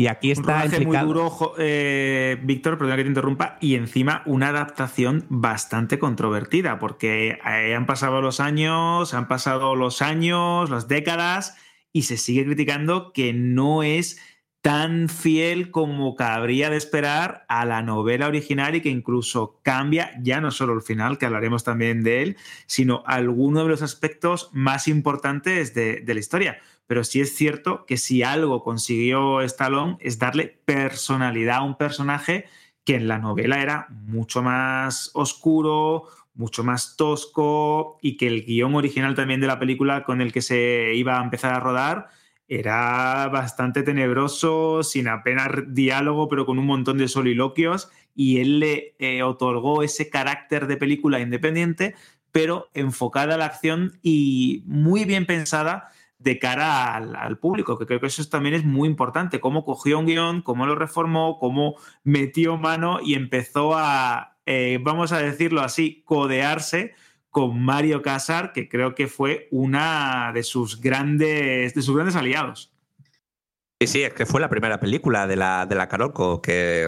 Y 0.00 0.06
aquí 0.06 0.30
está 0.30 0.64
un 0.64 0.72
implicado... 0.72 1.06
muy 1.06 1.14
duro, 1.14 1.54
eh, 1.58 2.38
Víctor, 2.42 2.78
perdona 2.78 2.96
que 2.96 3.02
te 3.02 3.08
interrumpa, 3.10 3.58
y 3.60 3.74
encima 3.74 4.22
una 4.24 4.48
adaptación 4.48 5.26
bastante 5.28 5.98
controvertida, 5.98 6.78
porque 6.78 7.38
eh, 7.44 7.74
han 7.74 7.84
pasado 7.84 8.22
los 8.22 8.40
años, 8.40 9.12
han 9.12 9.28
pasado 9.28 9.76
los 9.76 10.00
años, 10.00 10.70
las 10.70 10.88
décadas, 10.88 11.54
y 11.92 12.02
se 12.02 12.16
sigue 12.16 12.46
criticando 12.46 13.12
que 13.12 13.34
no 13.34 13.82
es 13.82 14.18
tan 14.62 15.08
fiel 15.08 15.70
como 15.70 16.14
cabría 16.16 16.68
de 16.68 16.76
esperar 16.76 17.44
a 17.48 17.64
la 17.64 17.82
novela 17.82 18.28
original 18.28 18.74
y 18.74 18.82
que 18.82 18.90
incluso 18.90 19.58
cambia 19.62 20.12
ya 20.22 20.40
no 20.40 20.50
solo 20.50 20.74
el 20.74 20.82
final, 20.82 21.16
que 21.16 21.26
hablaremos 21.26 21.64
también 21.64 22.02
de 22.02 22.22
él, 22.22 22.36
sino 22.66 23.02
algunos 23.06 23.64
de 23.64 23.70
los 23.70 23.82
aspectos 23.82 24.50
más 24.52 24.86
importantes 24.86 25.72
de, 25.72 26.04
la 26.06 26.20
historia. 26.20 26.58
Pero 26.86 27.04
sí 27.04 27.20
es 27.20 27.34
cierto 27.34 27.86
que 27.86 27.96
si 27.96 28.22
algo 28.22 28.62
consiguió 28.62 29.40
Stallone 29.42 29.96
es 30.00 30.18
darle 30.18 30.58
personalidad 30.64 31.58
a 31.58 31.62
un 31.62 31.76
personaje 31.76 32.46
que 32.84 32.96
en 32.96 33.08
la 33.08 33.18
novela 33.18 33.62
era 33.62 33.86
mucho 33.90 34.42
más 34.42 35.10
oscuro, 35.14 36.04
mucho 36.34 36.64
más 36.64 36.96
tosco 36.96 37.98
y 38.02 38.16
que 38.16 38.26
el 38.26 38.44
guion 38.44 38.74
original 38.74 39.14
también 39.14 39.40
de 39.40 39.46
la 39.46 39.58
película 39.58 40.04
con 40.04 40.20
el 40.20 40.32
que 40.32 40.42
se 40.42 40.92
iba 40.94 41.18
a 41.18 41.24
empezar 41.24 41.54
a 41.54 41.60
rodar 41.60 42.08
era 42.50 43.28
bastante 43.28 43.84
tenebroso, 43.84 44.82
sin 44.82 45.06
apenas 45.06 45.50
diálogo, 45.68 46.28
pero 46.28 46.46
con 46.46 46.58
un 46.58 46.66
montón 46.66 46.98
de 46.98 47.06
soliloquios 47.06 47.90
y 48.12 48.40
él 48.40 48.58
le 48.58 48.96
eh, 48.98 49.22
otorgó 49.22 49.84
ese 49.84 50.10
carácter 50.10 50.66
de 50.66 50.76
película 50.76 51.20
independiente, 51.20 51.94
pero 52.32 52.68
enfocada 52.74 53.36
a 53.36 53.38
la 53.38 53.44
acción 53.44 54.00
y 54.02 54.64
muy 54.66 55.04
bien 55.04 55.26
pensada 55.26 55.92
de 56.18 56.40
cara 56.40 56.96
al, 56.96 57.38
público, 57.38 57.78
que 57.78 57.86
creo 57.86 58.00
que 58.00 58.08
eso 58.08 58.28
también 58.28 58.56
es 58.56 58.64
muy 58.64 58.88
importante, 58.88 59.38
cómo 59.38 59.64
cogió 59.64 60.00
un 60.00 60.06
guion, 60.06 60.42
cómo 60.42 60.66
lo 60.66 60.74
reformó, 60.74 61.38
cómo 61.38 61.76
metió 62.02 62.56
mano 62.56 62.98
y 63.00 63.14
empezó 63.14 63.76
a, 63.76 64.38
eh, 64.44 64.80
vamos 64.82 65.12
a 65.12 65.18
decirlo 65.18 65.60
así, 65.60 66.02
codearse 66.04 66.94
con 67.30 67.60
Mario 67.62 68.02
Casar, 68.02 68.52
que 68.52 68.68
creo 68.68 68.94
que 68.94 69.06
fue 69.06 69.48
una 69.50 70.32
de 70.34 70.42
sus 70.42 70.80
grandes, 70.80 71.74
de 71.74 71.82
sus 71.82 71.94
grandes 71.94 72.16
aliados. 72.16 72.72
Sí, 73.82 73.86
sí, 73.86 74.02
es 74.02 74.12
que 74.12 74.26
fue 74.26 74.42
la 74.42 74.50
primera 74.50 74.78
película 74.78 75.26
de 75.26 75.36
la, 75.36 75.64
de 75.64 75.74
la 75.74 75.88
Carolco, 75.88 76.42
que 76.42 76.82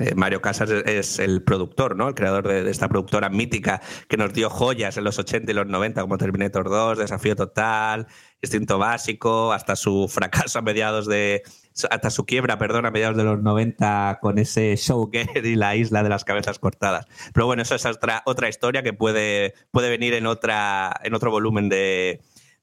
eh, 0.00 0.14
Mario 0.16 0.42
Casas 0.42 0.70
es 0.70 1.20
el 1.20 1.44
productor, 1.44 1.94
¿no? 1.94 2.08
El 2.08 2.16
creador 2.16 2.48
de, 2.48 2.64
de, 2.64 2.70
esta 2.72 2.88
productora 2.88 3.28
mítica 3.28 3.80
que 4.08 4.16
nos 4.16 4.32
dio 4.32 4.50
joyas 4.50 4.96
en 4.96 5.04
los 5.04 5.20
80 5.20 5.52
y 5.52 5.54
los 5.54 5.68
90, 5.68 6.00
como 6.00 6.18
Terminator 6.18 6.68
2, 6.68 6.98
Desafío 6.98 7.36
Total, 7.36 8.08
Instinto 8.40 8.76
Básico, 8.76 9.52
hasta 9.52 9.76
su 9.76 10.08
fracaso 10.12 10.58
a 10.58 10.62
mediados 10.62 11.06
de. 11.06 11.44
Hasta 11.90 12.10
su 12.10 12.24
quiebra, 12.24 12.58
perdón, 12.58 12.86
a 12.86 12.90
mediados 12.90 13.16
de 13.16 13.24
los 13.24 13.42
90 13.42 14.18
con 14.20 14.38
ese 14.38 14.76
Showgirl 14.76 15.46
y 15.46 15.56
la 15.56 15.76
isla 15.76 16.02
de 16.02 16.08
las 16.08 16.24
cabezas 16.24 16.58
cortadas. 16.58 17.06
Pero 17.32 17.46
bueno, 17.46 17.62
eso 17.62 17.74
es 17.74 17.86
otra, 17.86 18.22
otra 18.26 18.48
historia 18.48 18.82
que 18.82 18.92
puede, 18.92 19.54
puede 19.70 19.90
venir 19.90 20.14
en, 20.14 20.26
otra, 20.26 21.00
en 21.02 21.14
otro 21.14 21.30
volumen 21.30 21.68
de, 21.68 22.20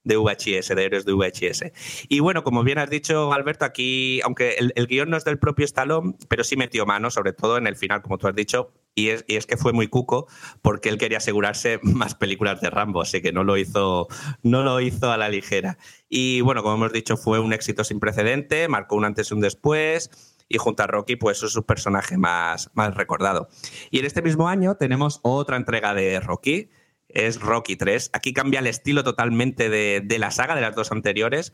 de 0.09 0.17
VHS, 0.17 0.75
de 0.75 0.83
héroes 0.83 1.05
de 1.05 1.13
VHS. 1.13 1.71
Y 2.09 2.19
bueno, 2.19 2.43
como 2.43 2.63
bien 2.63 2.79
has 2.79 2.89
dicho, 2.89 3.31
Alberto, 3.31 3.63
aquí, 3.63 4.19
aunque 4.25 4.55
el, 4.55 4.73
el 4.75 4.87
guion 4.87 5.09
no 5.09 5.15
es 5.15 5.23
del 5.23 5.39
propio 5.39 5.63
Stallone, 5.63 6.15
pero 6.27 6.43
sí 6.43 6.57
metió 6.57 6.85
mano, 6.85 7.09
sobre 7.09 7.31
todo 7.31 7.57
en 7.57 7.67
el 7.67 7.77
final, 7.77 8.01
como 8.01 8.17
tú 8.17 8.27
has 8.27 8.35
dicho, 8.35 8.73
y 8.95 9.09
es, 9.09 9.23
y 9.27 9.35
es, 9.35 9.45
que 9.45 9.57
fue 9.57 9.73
muy 9.73 9.87
cuco 9.87 10.27
porque 10.61 10.89
él 10.89 10.97
quería 10.97 11.19
asegurarse 11.19 11.79
más 11.83 12.15
películas 12.15 12.61
de 12.61 12.69
Rambo, 12.69 13.01
así 13.01 13.21
que 13.21 13.31
no 13.31 13.43
lo 13.43 13.57
hizo, 13.57 14.07
no 14.43 14.63
lo 14.63 14.81
hizo 14.81 15.11
a 15.11 15.17
la 15.17 15.29
ligera. 15.29 15.77
Y 16.09 16.41
bueno, 16.41 16.63
como 16.63 16.75
hemos 16.75 16.91
dicho, 16.91 17.17
fue 17.17 17.39
un 17.39 17.53
éxito 17.53 17.83
sin 17.83 17.99
precedente, 17.99 18.67
marcó 18.67 18.95
un 18.95 19.05
antes 19.05 19.31
y 19.31 19.33
un 19.33 19.41
después. 19.41 20.09
Y 20.51 20.57
junto 20.57 20.81
a 20.81 20.87
Rocky, 20.87 21.15
pues 21.15 21.43
es 21.43 21.51
su 21.51 21.63
personaje 21.63 22.17
más, 22.17 22.71
más 22.73 22.95
recordado. 22.95 23.49
Y 23.91 23.99
en 23.99 24.05
este 24.05 24.23
mismo 24.23 24.47
año 24.47 24.75
tenemos 24.75 25.19
otra 25.21 25.57
entrega 25.57 25.93
de 25.93 26.19
Rocky, 26.19 26.71
es 27.09 27.39
Rocky 27.39 27.75
3. 27.75 28.11
Aquí 28.13 28.33
cambia 28.33 28.59
el 28.59 28.67
estilo 28.67 29.03
totalmente 29.03 29.69
de, 29.69 30.01
de 30.03 30.19
la 30.19 30.31
saga 30.31 30.55
de 30.55 30.61
las 30.61 30.75
dos 30.75 30.91
anteriores. 30.91 31.53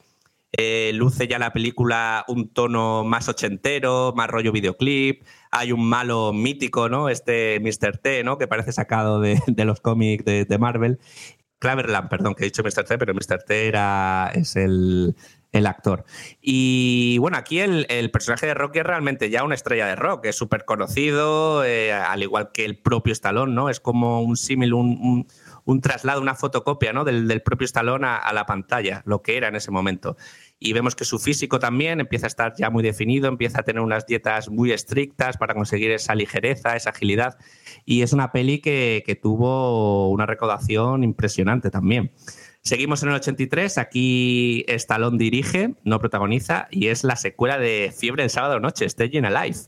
Eh, 0.57 0.91
luce 0.93 1.27
ya 1.27 1.37
la 1.37 1.51
película 1.51 2.23
un 2.29 2.47
tono 2.47 3.03
más 3.03 3.27
ochentero, 3.27 4.13
más 4.15 4.29
rollo 4.29 4.51
videoclip. 4.51 5.23
Hay 5.51 5.71
un 5.71 5.85
malo 5.85 6.31
mítico, 6.31 6.87
¿no? 6.87 7.09
Este 7.09 7.59
Mr. 7.59 7.97
T, 7.97 8.23
¿no? 8.23 8.37
Que 8.37 8.47
parece 8.47 8.71
sacado 8.71 9.19
de, 9.19 9.41
de 9.47 9.65
los 9.65 9.81
cómics 9.81 10.23
de, 10.23 10.45
de, 10.45 10.57
Marvel. 10.57 10.99
Claverland, 11.59 12.09
perdón, 12.09 12.35
que 12.35 12.43
he 12.43 12.45
dicho 12.45 12.63
Mr. 12.63 12.85
T, 12.85 12.97
pero 12.97 13.13
Mr. 13.13 13.43
T 13.43 13.67
era, 13.67 14.31
es 14.33 14.55
el, 14.55 15.15
el 15.51 15.67
actor. 15.67 16.05
Y 16.41 17.17
bueno, 17.19 17.37
aquí 17.37 17.59
el, 17.59 17.85
el, 17.89 18.11
personaje 18.11 18.45
de 18.45 18.53
Rocky 18.53 18.79
es 18.79 18.85
realmente 18.85 19.29
ya 19.29 19.43
una 19.43 19.55
estrella 19.55 19.87
de 19.87 19.95
rock, 19.95 20.25
es 20.25 20.35
súper 20.35 20.65
conocido, 20.65 21.63
eh, 21.63 21.93
al 21.93 22.23
igual 22.23 22.51
que 22.53 22.65
el 22.65 22.77
propio 22.77 23.13
Stallone, 23.13 23.53
¿no? 23.53 23.69
Es 23.69 23.79
como 23.79 24.21
un 24.21 24.37
símil, 24.37 24.73
un, 24.73 24.87
un, 25.01 25.27
un, 25.65 25.81
traslado, 25.81 26.21
una 26.21 26.35
fotocopia 26.35 26.93
¿no? 26.93 27.03
del, 27.03 27.27
del 27.27 27.41
propio 27.41 27.65
Stallone 27.65 28.07
a, 28.07 28.31
la 28.33 28.45
pantalla, 28.45 29.01
lo 29.05 29.21
que 29.21 29.37
era 29.37 29.47
en 29.47 29.55
ese 29.55 29.71
momento. 29.71 30.15
Y 30.59 30.73
vemos 30.73 30.95
que 30.95 31.05
su 31.05 31.19
físico 31.19 31.59
también 31.59 31.99
empieza 31.99 32.27
a 32.27 32.29
estar 32.29 32.53
ya 32.57 32.69
muy 32.69 32.83
definido, 32.83 33.27
empieza 33.27 33.59
a 33.59 33.63
tener 33.63 33.81
unas 33.81 34.05
dietas 34.05 34.49
muy 34.49 34.71
estrictas 34.71 35.37
para 35.37 35.53
conseguir 35.53 35.91
esa 35.91 36.15
ligereza, 36.15 36.75
esa 36.75 36.91
agilidad. 36.91 37.37
Y 37.83 38.01
es 38.01 38.13
una 38.13 38.31
peli 38.31 38.59
que, 38.59 39.03
que 39.05 39.15
tuvo 39.15 40.09
una 40.09 40.25
recaudación 40.25 41.03
impresionante 41.03 41.69
también. 41.69 42.11
Seguimos 42.65 43.03
en 43.03 43.09
el 43.09 43.15
83, 43.15 43.77
aquí 43.77 44.65
Stallone 44.67 45.19
dirige, 45.19 45.75
no 45.83 45.99
protagoniza, 45.99 46.67
y 46.71 46.87
es 46.87 47.03
la 47.03 47.15
secuela 47.15 47.59
de 47.59 47.93
Fiebre 47.95 48.23
en 48.23 48.31
sábado 48.31 48.59
noche, 48.59 48.89
Staying 48.89 49.23
Alive, 49.23 49.59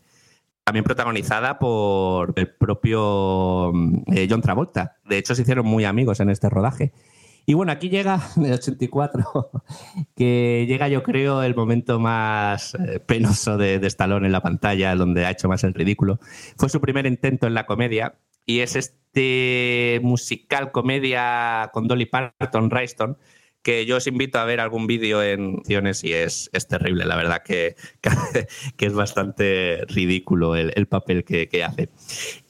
también 0.68 0.84
protagonizada 0.84 1.60
por 1.60 2.34
el 2.36 2.50
propio 2.50 3.72
eh, 4.08 4.28
John 4.30 4.42
Travolta. 4.42 4.98
De 5.06 5.18
hecho, 5.18 5.34
se 5.34 5.44
hicieron 5.44 5.66
muy 5.66 5.86
amigos 5.86 6.20
en 6.20 6.30
este 6.30 6.50
rodaje. 6.50 6.92
Y 7.46 7.54
bueno, 7.54 7.72
aquí 7.72 7.88
llega 7.88 8.22
el 8.36 8.52
84, 8.52 9.50
que 10.18 10.66
llega 10.68 10.90
yo 10.90 11.04
creo 11.04 11.42
el 11.42 11.56
momento 11.56 12.02
más 12.02 12.76
eh, 12.76 13.00
penoso 13.00 13.58
de, 13.58 13.80
de 13.80 13.88
Stallone 13.88 14.26
en 14.26 14.34
la 14.34 14.42
pantalla, 14.42 14.94
donde 14.96 15.26
ha 15.26 15.32
hecho 15.32 15.48
más 15.48 15.64
el 15.64 15.74
ridículo. 15.74 16.20
Fue 16.58 16.68
su 16.68 16.82
primer 16.82 17.06
intento 17.06 17.48
en 17.48 17.54
la 17.54 17.66
comedia 17.66 18.16
y 18.46 18.60
es 18.60 18.76
este 18.76 20.02
musical 20.04 20.74
comedia 20.74 21.70
con 21.72 21.88
Dolly 21.88 22.08
Parton, 22.08 22.70
Rayston, 22.70 23.18
que 23.68 23.86
yo 23.86 23.98
os 23.98 24.08
invito 24.08 24.40
a 24.40 24.46
ver 24.46 24.62
algún 24.62 24.88
vídeo 24.88 25.22
en 25.22 25.58
opciones 25.58 26.02
y 26.06 26.14
es, 26.14 26.50
es, 26.54 26.70
terrible, 26.70 27.04
la 27.04 27.18
verdad 27.18 27.44
que, 27.44 27.76
que 28.78 28.86
es 28.86 28.94
bastante 28.94 29.84
ridículo 29.90 30.56
el, 30.56 30.72
el 30.78 30.88
papel 30.88 31.26
que, 31.26 31.50
que, 31.50 31.66
hace. 31.66 31.90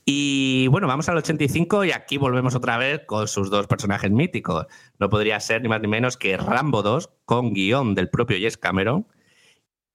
Y 0.06 0.68
bueno, 0.68 0.86
vamos 0.86 1.10
al 1.10 1.18
85 1.18 1.86
y 1.86 1.92
aquí 1.92 2.18
volvemos 2.18 2.54
otra 2.54 2.78
vez 2.78 3.02
con 3.08 3.28
sus 3.28 3.50
dos 3.50 3.66
personajes 3.66 4.12
míticos. 4.12 4.68
No 5.00 5.10
podría 5.10 5.40
ser 5.40 5.64
ni 5.64 5.70
más 5.70 5.82
ni 5.82 5.88
menos 5.88 6.18
que 6.18 6.38
Rambo 6.38 6.84
2 6.84 7.10
con 7.26 7.52
guion 7.52 7.96
del 7.96 8.10
propio 8.12 8.38
Jess 8.38 8.58
Cameron. 8.58 9.08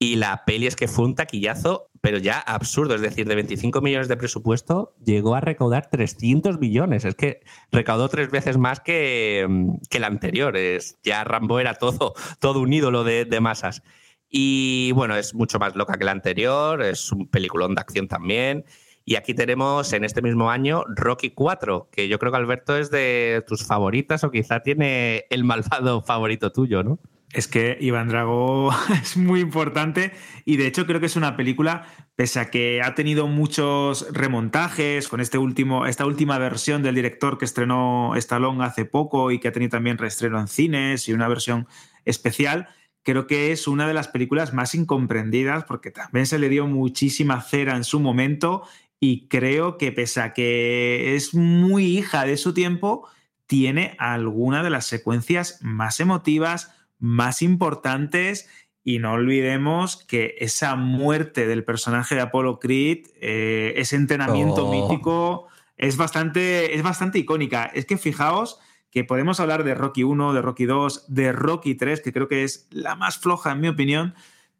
Y 0.00 0.16
la 0.16 0.44
peli 0.44 0.66
es 0.66 0.74
que 0.74 0.88
fue 0.88 1.04
un 1.04 1.14
taquillazo, 1.14 1.88
pero 2.02 2.18
ya 2.18 2.40
absurdo. 2.40 2.96
Es 2.96 3.00
decir, 3.00 3.26
de 3.26 3.36
25 3.36 3.80
millones 3.80 4.08
de 4.08 4.16
presupuesto 4.16 4.94
llegó 5.02 5.36
a 5.36 5.40
recaudar 5.40 5.88
300 5.88 6.58
millones. 6.58 7.04
Es 7.04 7.14
que 7.14 7.40
recaudó 7.70 8.08
tres 8.08 8.30
veces 8.30 8.58
más 8.58 8.80
que, 8.80 9.46
que 9.88 10.00
la 10.00 10.08
anterior. 10.08 10.56
Es, 10.56 10.98
ya 11.04 11.22
Rambo 11.22 11.60
era 11.60 11.74
todo, 11.74 12.14
todo 12.40 12.60
un 12.60 12.72
ídolo 12.72 13.04
de, 13.04 13.24
de 13.24 13.40
masas. 13.40 13.82
Y 14.28 14.90
bueno, 14.92 15.14
es 15.14 15.32
mucho 15.32 15.60
más 15.60 15.76
loca 15.76 15.96
que 15.96 16.04
la 16.04 16.10
anterior. 16.10 16.82
Es 16.82 17.12
un 17.12 17.28
peliculón 17.28 17.76
de 17.76 17.82
acción 17.82 18.08
también. 18.08 18.64
Y 19.04 19.14
aquí 19.14 19.32
tenemos 19.32 19.92
en 19.92 20.04
este 20.04 20.22
mismo 20.22 20.50
año 20.50 20.84
Rocky 20.88 21.30
4, 21.30 21.88
que 21.92 22.08
yo 22.08 22.18
creo 22.18 22.32
que 22.32 22.38
Alberto 22.38 22.76
es 22.76 22.90
de 22.90 23.44
tus 23.46 23.64
favoritas 23.64 24.24
o 24.24 24.30
quizá 24.32 24.60
tiene 24.60 25.24
el 25.30 25.44
malvado 25.44 26.02
favorito 26.02 26.50
tuyo, 26.50 26.82
¿no? 26.82 26.98
Es 27.32 27.48
que 27.48 27.78
Iván 27.80 28.08
Drago 28.08 28.70
es 29.02 29.16
muy 29.16 29.40
importante 29.40 30.12
y 30.44 30.56
de 30.56 30.66
hecho 30.66 30.86
creo 30.86 31.00
que 31.00 31.06
es 31.06 31.16
una 31.16 31.36
película, 31.36 31.86
pese 32.14 32.40
a 32.40 32.50
que 32.50 32.82
ha 32.82 32.94
tenido 32.94 33.26
muchos 33.26 34.06
remontajes 34.12 35.08
con 35.08 35.20
este 35.20 35.38
último, 35.38 35.86
esta 35.86 36.04
última 36.04 36.38
versión 36.38 36.82
del 36.82 36.94
director 36.94 37.38
que 37.38 37.46
estrenó 37.46 38.14
Stallone 38.16 38.64
hace 38.64 38.84
poco 38.84 39.30
y 39.30 39.38
que 39.38 39.48
ha 39.48 39.52
tenido 39.52 39.70
también 39.70 39.98
reestreno 39.98 40.38
en 40.38 40.48
cines 40.48 41.08
y 41.08 41.14
una 41.14 41.28
versión 41.28 41.66
especial, 42.04 42.68
creo 43.02 43.26
que 43.26 43.52
es 43.52 43.66
una 43.66 43.88
de 43.88 43.94
las 43.94 44.08
películas 44.08 44.52
más 44.52 44.74
incomprendidas 44.74 45.64
porque 45.64 45.90
también 45.90 46.26
se 46.26 46.38
le 46.38 46.50
dio 46.50 46.66
muchísima 46.66 47.40
cera 47.40 47.76
en 47.76 47.84
su 47.84 47.98
momento 47.98 48.62
y 49.00 49.26
creo 49.28 49.78
que 49.78 49.90
pese 49.90 50.20
a 50.20 50.32
que 50.32 51.16
es 51.16 51.34
muy 51.34 51.98
hija 51.98 52.24
de 52.24 52.36
su 52.36 52.54
tiempo, 52.54 53.08
tiene 53.46 53.96
alguna 53.98 54.62
de 54.62 54.70
las 54.70 54.86
secuencias 54.86 55.58
más 55.60 55.98
emotivas, 55.98 56.70
más 57.02 57.42
importantes 57.42 58.48
y 58.84 58.98
no 59.00 59.12
olvidemos 59.12 60.04
que 60.06 60.36
esa 60.38 60.76
muerte 60.76 61.46
del 61.46 61.64
personaje 61.64 62.14
de 62.14 62.20
Apollo 62.20 62.58
Creed, 62.58 63.06
eh, 63.20 63.74
ese 63.76 63.96
entrenamiento 63.96 64.66
oh. 64.66 64.70
mítico, 64.70 65.48
es 65.76 65.96
bastante, 65.96 66.74
es 66.74 66.82
bastante 66.82 67.18
icónica. 67.18 67.64
Es 67.66 67.86
que 67.86 67.98
fijaos 67.98 68.58
que 68.90 69.04
podemos 69.04 69.40
hablar 69.40 69.64
de 69.64 69.74
Rocky 69.74 70.02
1, 70.02 70.32
de 70.32 70.42
Rocky 70.42 70.64
2, 70.64 71.06
de 71.08 71.32
Rocky 71.32 71.74
3, 71.74 72.00
que 72.00 72.12
creo 72.12 72.28
que 72.28 72.44
es 72.44 72.68
la 72.70 72.94
más 72.94 73.18
floja 73.18 73.52
en 73.52 73.60
mi 73.60 73.68
opinión, 73.68 74.14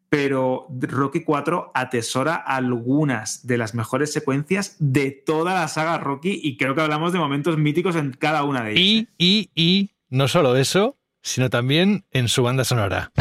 pero 0.09 0.67
Rocky 0.69 1.23
4 1.23 1.71
atesora 1.73 2.35
algunas 2.35 3.47
de 3.47 3.57
las 3.57 3.73
mejores 3.73 4.11
secuencias 4.11 4.75
de 4.79 5.11
toda 5.11 5.53
la 5.53 5.67
saga 5.67 5.97
Rocky 5.97 6.39
y 6.43 6.57
creo 6.57 6.75
que 6.75 6.81
hablamos 6.81 7.13
de 7.13 7.19
momentos 7.19 7.57
míticos 7.57 7.95
en 7.95 8.11
cada 8.11 8.43
una 8.43 8.63
de 8.63 8.71
ellas. 8.71 8.83
Y, 8.83 9.07
y, 9.17 9.49
y, 9.55 9.91
no 10.09 10.27
solo 10.27 10.55
eso, 10.55 10.97
sino 11.23 11.49
también 11.49 12.05
en 12.11 12.27
su 12.27 12.43
banda 12.43 12.63
sonora. 12.63 13.11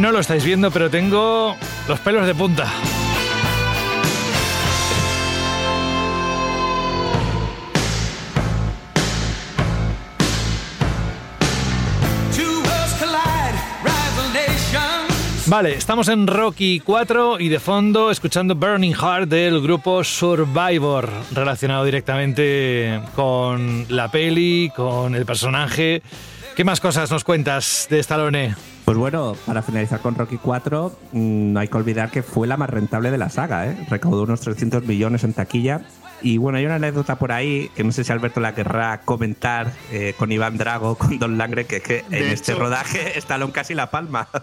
No 0.00 0.10
lo 0.10 0.18
estáis 0.18 0.44
viendo, 0.44 0.70
pero 0.70 0.90
tengo 0.90 1.56
los 1.88 2.00
pelos 2.00 2.26
de 2.26 2.34
punta. 2.34 2.66
Vale, 15.46 15.74
estamos 15.74 16.08
en 16.08 16.26
Rocky 16.26 16.80
4 16.80 17.38
y 17.38 17.50
de 17.50 17.60
fondo 17.60 18.10
escuchando 18.10 18.54
Burning 18.54 18.94
Heart 18.94 19.28
del 19.28 19.60
grupo 19.60 20.02
Survivor, 20.02 21.10
relacionado 21.32 21.84
directamente 21.84 23.02
con 23.14 23.84
la 23.90 24.10
peli, 24.10 24.72
con 24.74 25.14
el 25.14 25.26
personaje. 25.26 26.02
¿Qué 26.56 26.64
más 26.64 26.80
cosas 26.80 27.10
nos 27.10 27.24
cuentas 27.24 27.88
de 27.90 27.98
Stallone? 27.98 28.54
Pues 28.86 28.96
bueno, 28.96 29.36
para 29.44 29.60
finalizar 29.60 30.00
con 30.00 30.14
Rocky 30.14 30.38
4, 30.38 30.98
mmm, 31.12 31.52
no 31.52 31.60
hay 31.60 31.68
que 31.68 31.76
olvidar 31.76 32.10
que 32.10 32.22
fue 32.22 32.46
la 32.46 32.56
más 32.56 32.70
rentable 32.70 33.10
de 33.10 33.18
la 33.18 33.28
saga, 33.28 33.66
¿eh? 33.66 33.86
Recaudó 33.90 34.22
unos 34.22 34.40
300 34.40 34.84
millones 34.84 35.24
en 35.24 35.34
taquilla 35.34 35.82
y 36.22 36.38
bueno, 36.38 36.58
hay 36.58 36.66
una 36.66 36.76
anécdota 36.76 37.16
por 37.16 37.32
ahí 37.32 37.70
que 37.74 37.84
no 37.84 37.92
sé 37.92 38.04
si 38.04 38.12
Alberto 38.12 38.40
la 38.40 38.54
querrá 38.54 39.00
comentar 39.02 39.72
eh, 39.92 40.14
con 40.16 40.32
Iván 40.32 40.56
Drago, 40.56 40.94
con 40.98 41.18
Don 41.18 41.38
Langre, 41.38 41.66
que 41.66 41.76
es 41.76 41.82
que 41.82 42.04
en 42.10 42.24
hecho, 42.24 42.34
este 42.34 42.54
rodaje 42.54 43.18
Stallone 43.18 43.52
casi 43.52 43.74
la 43.74 43.90
palma. 43.90 44.28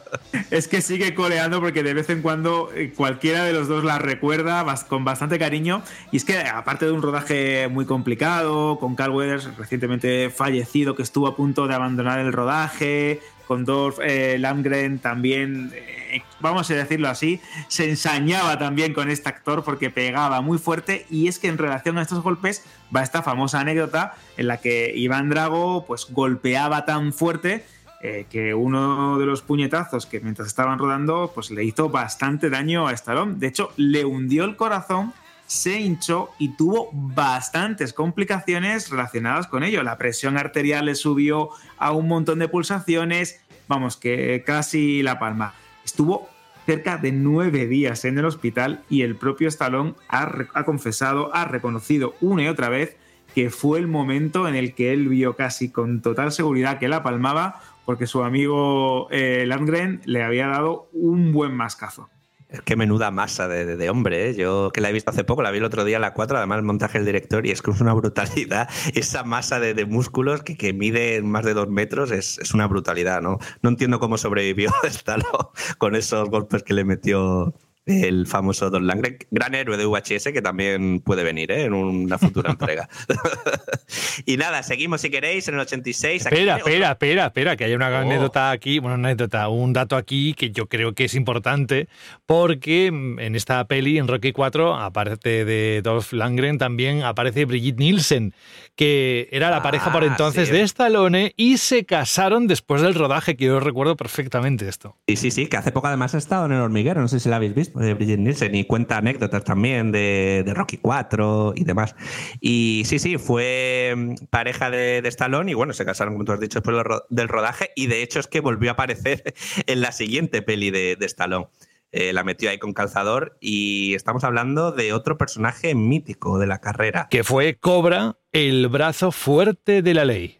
Es 0.50 0.68
que 0.68 0.82
sigue 0.82 1.14
coleando 1.14 1.62
porque 1.62 1.82
de 1.82 1.94
vez 1.94 2.10
en 2.10 2.22
cuando 2.22 2.70
eh, 2.76 2.94
cualquiera 2.96 3.46
de 3.46 3.54
los 3.54 3.68
dos 3.68 3.86
la 3.86 4.00
recuerda 4.00 4.66
con 4.88 5.06
bastante 5.06 5.40
cariño. 5.40 5.82
Y 6.12 6.18
es 6.18 6.26
que 6.26 6.40
aparte 6.40 6.86
de 6.86 6.92
un 6.92 7.02
rodaje 7.02 7.68
muy 7.70 7.86
complicado, 7.86 8.78
con 8.80 8.96
Carl 8.96 9.12
Weathers 9.12 9.58
recientemente 9.58 10.30
fallecido, 10.30 10.96
que 10.96 11.04
estuvo 11.04 11.28
a 11.28 11.36
punto 11.36 11.68
de 11.68 11.76
abandonar 11.76 12.20
el 12.20 12.34
rodaje, 12.34 13.22
con 13.48 13.66
Dolph 13.66 14.00
eh, 14.02 14.38
Landgren 14.40 15.00
también, 15.00 15.72
eh, 15.76 16.24
vamos 16.40 16.70
a 16.70 16.74
decirlo 16.76 17.10
así, 17.10 17.42
se 17.68 17.90
ensañaba 17.90 18.58
también 18.58 18.94
con 18.94 19.10
este 19.10 19.30
actor 19.30 19.64
porque 19.64 19.90
pegaba 19.90 20.42
muy 20.42 20.58
fuerte 20.58 21.06
y 21.10 21.28
es 21.28 21.40
que 21.40 21.48
en 21.48 21.58
relación 21.58 21.98
a 21.98 22.02
estos 22.02 22.22
golpes 22.22 22.64
va 22.96 23.04
esta 23.04 23.22
famosa 23.22 23.60
anécdota 23.60 24.16
en 24.38 24.48
la 24.48 24.58
que 24.58 24.94
Iván 24.96 25.30
Drago 25.30 25.86
pues 25.86 26.08
golpeaba 26.10 26.86
tan 26.86 27.14
fuerte 27.14 27.64
eh, 28.04 28.26
que 28.32 28.56
uno 28.56 29.20
de 29.20 29.28
los 29.28 29.44
puñetazos 29.44 30.08
que 30.08 30.20
mientras 30.22 30.48
estaban 30.48 30.80
rodando, 30.80 31.32
pues 31.36 31.52
le 31.52 31.64
hizo 31.64 31.90
bastante 31.90 32.50
daño 32.50 32.88
a 32.88 32.94
Stallone. 32.94 33.36
De 33.38 33.46
hecho, 33.46 33.72
le 33.78 34.06
hundió 34.06 34.44
el 34.46 34.56
corazón, 34.56 35.14
se 35.52 35.82
hinchó 35.82 36.30
y 36.40 36.56
tuvo 36.56 36.88
bastantes 36.94 37.92
complicaciones 37.92 38.90
relacionadas 38.90 39.48
con 39.48 39.64
ello. 39.64 39.84
La 39.84 39.98
presión 39.98 40.38
arterial 40.38 40.86
le 40.86 40.96
subió 40.96 41.50
a 41.78 41.92
un 41.92 42.08
montón 42.08 42.40
de 42.40 42.48
pulsaciones, 42.48 43.42
vamos, 43.68 43.98
que 43.98 44.44
casi 44.46 45.04
la 45.04 45.20
palma. 45.20 45.54
Estuvo 45.84 46.30
cerca 46.66 46.96
de 46.96 47.12
nueve 47.12 47.68
días 47.68 48.06
en 48.06 48.18
el 48.18 48.24
hospital 48.24 48.84
y 48.90 49.02
el 49.02 49.18
propio 49.18 49.50
Stallone 49.50 49.96
ha, 50.08 50.64
confesado, 50.64 51.36
ha 51.36 51.44
reconocido 51.44 52.16
una 52.22 52.44
y 52.44 52.48
otra 52.48 52.70
vez 52.70 52.96
que 53.36 53.50
fue 53.50 53.80
el 53.80 53.88
momento 53.88 54.48
en 54.48 54.56
el 54.56 54.74
que 54.74 54.94
él 54.94 55.10
vio 55.10 55.36
casi 55.36 55.70
con 55.70 56.02
total 56.02 56.32
seguridad 56.32 56.80
que 56.80 56.88
la 56.88 57.04
palmaba 57.04 57.60
porque 57.84 58.08
su 58.08 58.24
amigo 58.24 59.10
eh, 59.12 59.44
Landgren 59.46 60.00
le 60.06 60.24
había 60.24 60.48
dado 60.48 60.88
un 60.94 61.34
buen 61.34 61.54
mascazo. 61.54 62.10
Es 62.52 62.62
que 62.62 62.76
menuda 62.76 63.12
masa 63.12 63.48
de, 63.48 63.78
de, 63.78 63.90
hombre, 63.90 64.30
¿eh? 64.30 64.36
yo 64.36 64.72
que 64.74 64.82
la 64.82 64.90
he 64.90 64.94
visto 64.94 65.10
hace 65.10 65.24
poco, 65.24 65.42
la 65.42 65.52
vi 65.52 65.60
el 65.60 65.64
otro 65.64 65.86
día 65.86 65.98
a 65.98 66.00
la 66.02 66.14
4, 66.14 66.38
además 66.38 66.58
el 66.58 66.66
montaje 66.66 66.98
del 66.98 67.06
director, 67.06 67.46
y 67.46 67.52
es 67.52 67.62
que 67.62 67.72
es 67.72 67.80
una 67.80 67.94
brutalidad. 67.94 68.70
Esa 68.94 69.24
masa 69.24 69.62
de, 69.62 69.74
de 69.74 69.86
músculos 69.86 70.44
que, 70.44 70.58
que, 70.58 70.74
mide 70.74 71.22
más 71.22 71.46
de 71.46 71.54
dos 71.54 71.70
metros 71.70 72.12
es, 72.12 72.38
es, 72.40 72.54
una 72.54 72.68
brutalidad, 72.68 73.22
¿no? 73.22 73.40
No 73.62 73.70
entiendo 73.70 74.00
cómo 74.00 74.18
sobrevivió 74.18 74.70
Stallone 74.84 75.50
con 75.78 75.96
esos 75.96 76.30
golpes 76.30 76.64
que 76.64 76.74
le 76.74 76.84
metió 76.84 77.54
el 77.86 78.28
famoso 78.28 78.70
Don 78.70 78.86
Langren, 78.86 79.18
gran 79.32 79.56
héroe 79.56 79.78
de 79.78 79.86
VHS 79.86 80.32
que 80.34 80.42
también 80.42 81.00
puede 81.00 81.24
venir 81.24 81.52
¿eh? 81.52 81.64
en 81.64 81.74
una 81.74 82.18
futura 82.18 82.52
entrega. 82.60 82.90
y 84.26 84.38
nada, 84.38 84.64
seguimos 84.64 85.02
si 85.02 85.10
queréis 85.10 85.48
en 85.48 85.56
el 85.56 85.62
86. 85.62 86.26
espera, 86.26 86.58
espera, 86.58 86.92
espera, 86.92 87.26
espera, 87.28 87.56
que 87.56 87.66
hay 87.66 87.74
una 87.74 87.90
oh. 87.90 87.96
anécdota 87.96 88.52
aquí, 88.52 88.80
bueno, 88.80 88.96
una 88.96 89.10
anécdota, 89.10 89.48
un 89.48 89.74
dato 89.74 89.96
aquí 89.96 90.34
que 90.34 90.52
yo 90.52 90.68
creo 90.68 90.94
que 90.94 91.06
es 91.06 91.16
importante 91.16 91.88
porque 92.26 92.88
en 92.88 93.36
esta 93.36 93.66
peli, 93.66 93.98
en 93.98 94.08
Rocky 94.08 94.34
4, 94.34 94.76
aparte 94.76 95.46
de 95.46 95.82
Dolph 95.82 96.14
Langren, 96.14 96.58
también 96.58 97.04
aparece 97.04 97.46
Brigitte 97.46 97.80
Nielsen, 97.80 98.34
que 98.76 99.30
era 99.32 99.50
la 99.50 99.64
pareja 99.64 99.92
por 99.92 100.02
Ah, 100.02 100.08
entonces 100.08 100.48
sí. 100.48 100.54
de 100.54 100.62
Stallone 100.62 101.34
y 101.38 101.58
se 101.58 101.86
casaron 101.86 102.48
después 102.48 102.82
del 102.82 102.96
rodaje, 102.96 103.36
que 103.36 103.46
yo 103.46 103.60
recuerdo 103.60 103.96
perfectamente 103.96 104.68
esto. 104.68 104.98
Sí, 105.08 105.16
sí, 105.16 105.32
sí, 105.32 105.48
que 105.48 105.58
hace 105.58 105.72
poco 105.72 105.88
además 105.88 106.16
ha 106.16 106.18
estado 106.18 106.46
en 106.46 106.54
el 106.54 106.62
hormiguero, 106.62 107.02
no 107.02 107.08
sé 107.08 107.20
si 107.20 107.30
la 107.30 107.36
habéis 107.36 107.54
visto, 107.54 107.71
de 107.76 107.94
Brigitte 107.94 108.20
Nielsen, 108.20 108.56
y 108.56 108.66
cuenta 108.66 108.98
anécdotas 108.98 109.44
también 109.44 109.92
de, 109.92 110.44
de 110.46 110.54
Rocky 110.54 110.78
4 110.78 111.54
y 111.56 111.64
demás. 111.64 111.96
Y 112.40 112.84
sí, 112.86 113.00
sí, 113.00 113.18
fue 113.18 113.94
mm, 113.96 114.26
pareja 114.30 114.70
de, 114.70 115.02
de 115.02 115.10
Stallone 115.10 115.52
y 115.52 115.54
bueno, 115.54 115.74
se 115.74 115.86
casaron, 115.86 116.14
como 116.14 116.26
tú 116.26 116.32
has 116.32 116.40
dicho, 116.40 116.60
después 116.60 116.86
del 117.10 117.28
rodaje 117.28 117.72
y 117.76 117.88
de 117.88 118.04
hecho 118.04 118.20
es 118.20 118.28
que 118.28 118.40
volvió 118.40 118.72
a 118.72 118.74
aparecer 118.74 119.34
en 119.68 119.82
la 119.82 119.92
siguiente 119.92 120.42
peli 120.42 120.72
de, 120.72 120.96
de 120.96 121.06
Stallone. 121.06 121.48
Eh, 121.94 122.14
la 122.14 122.24
metió 122.24 122.50
ahí 122.50 122.58
con 122.58 122.74
calzador 122.74 123.38
y 123.42 123.96
estamos 123.96 124.24
hablando 124.24 124.72
de 124.72 124.94
otro 124.94 125.18
personaje 125.18 125.76
mítico 125.76 126.40
de 126.40 126.48
la 126.48 126.60
carrera. 126.60 127.08
Que 127.12 127.26
fue 127.26 127.56
Cobra, 127.56 128.18
el 128.32 128.70
brazo 128.70 129.12
fuerte 129.12 129.82
de 129.82 129.94
la 129.94 130.06
ley. 130.06 130.40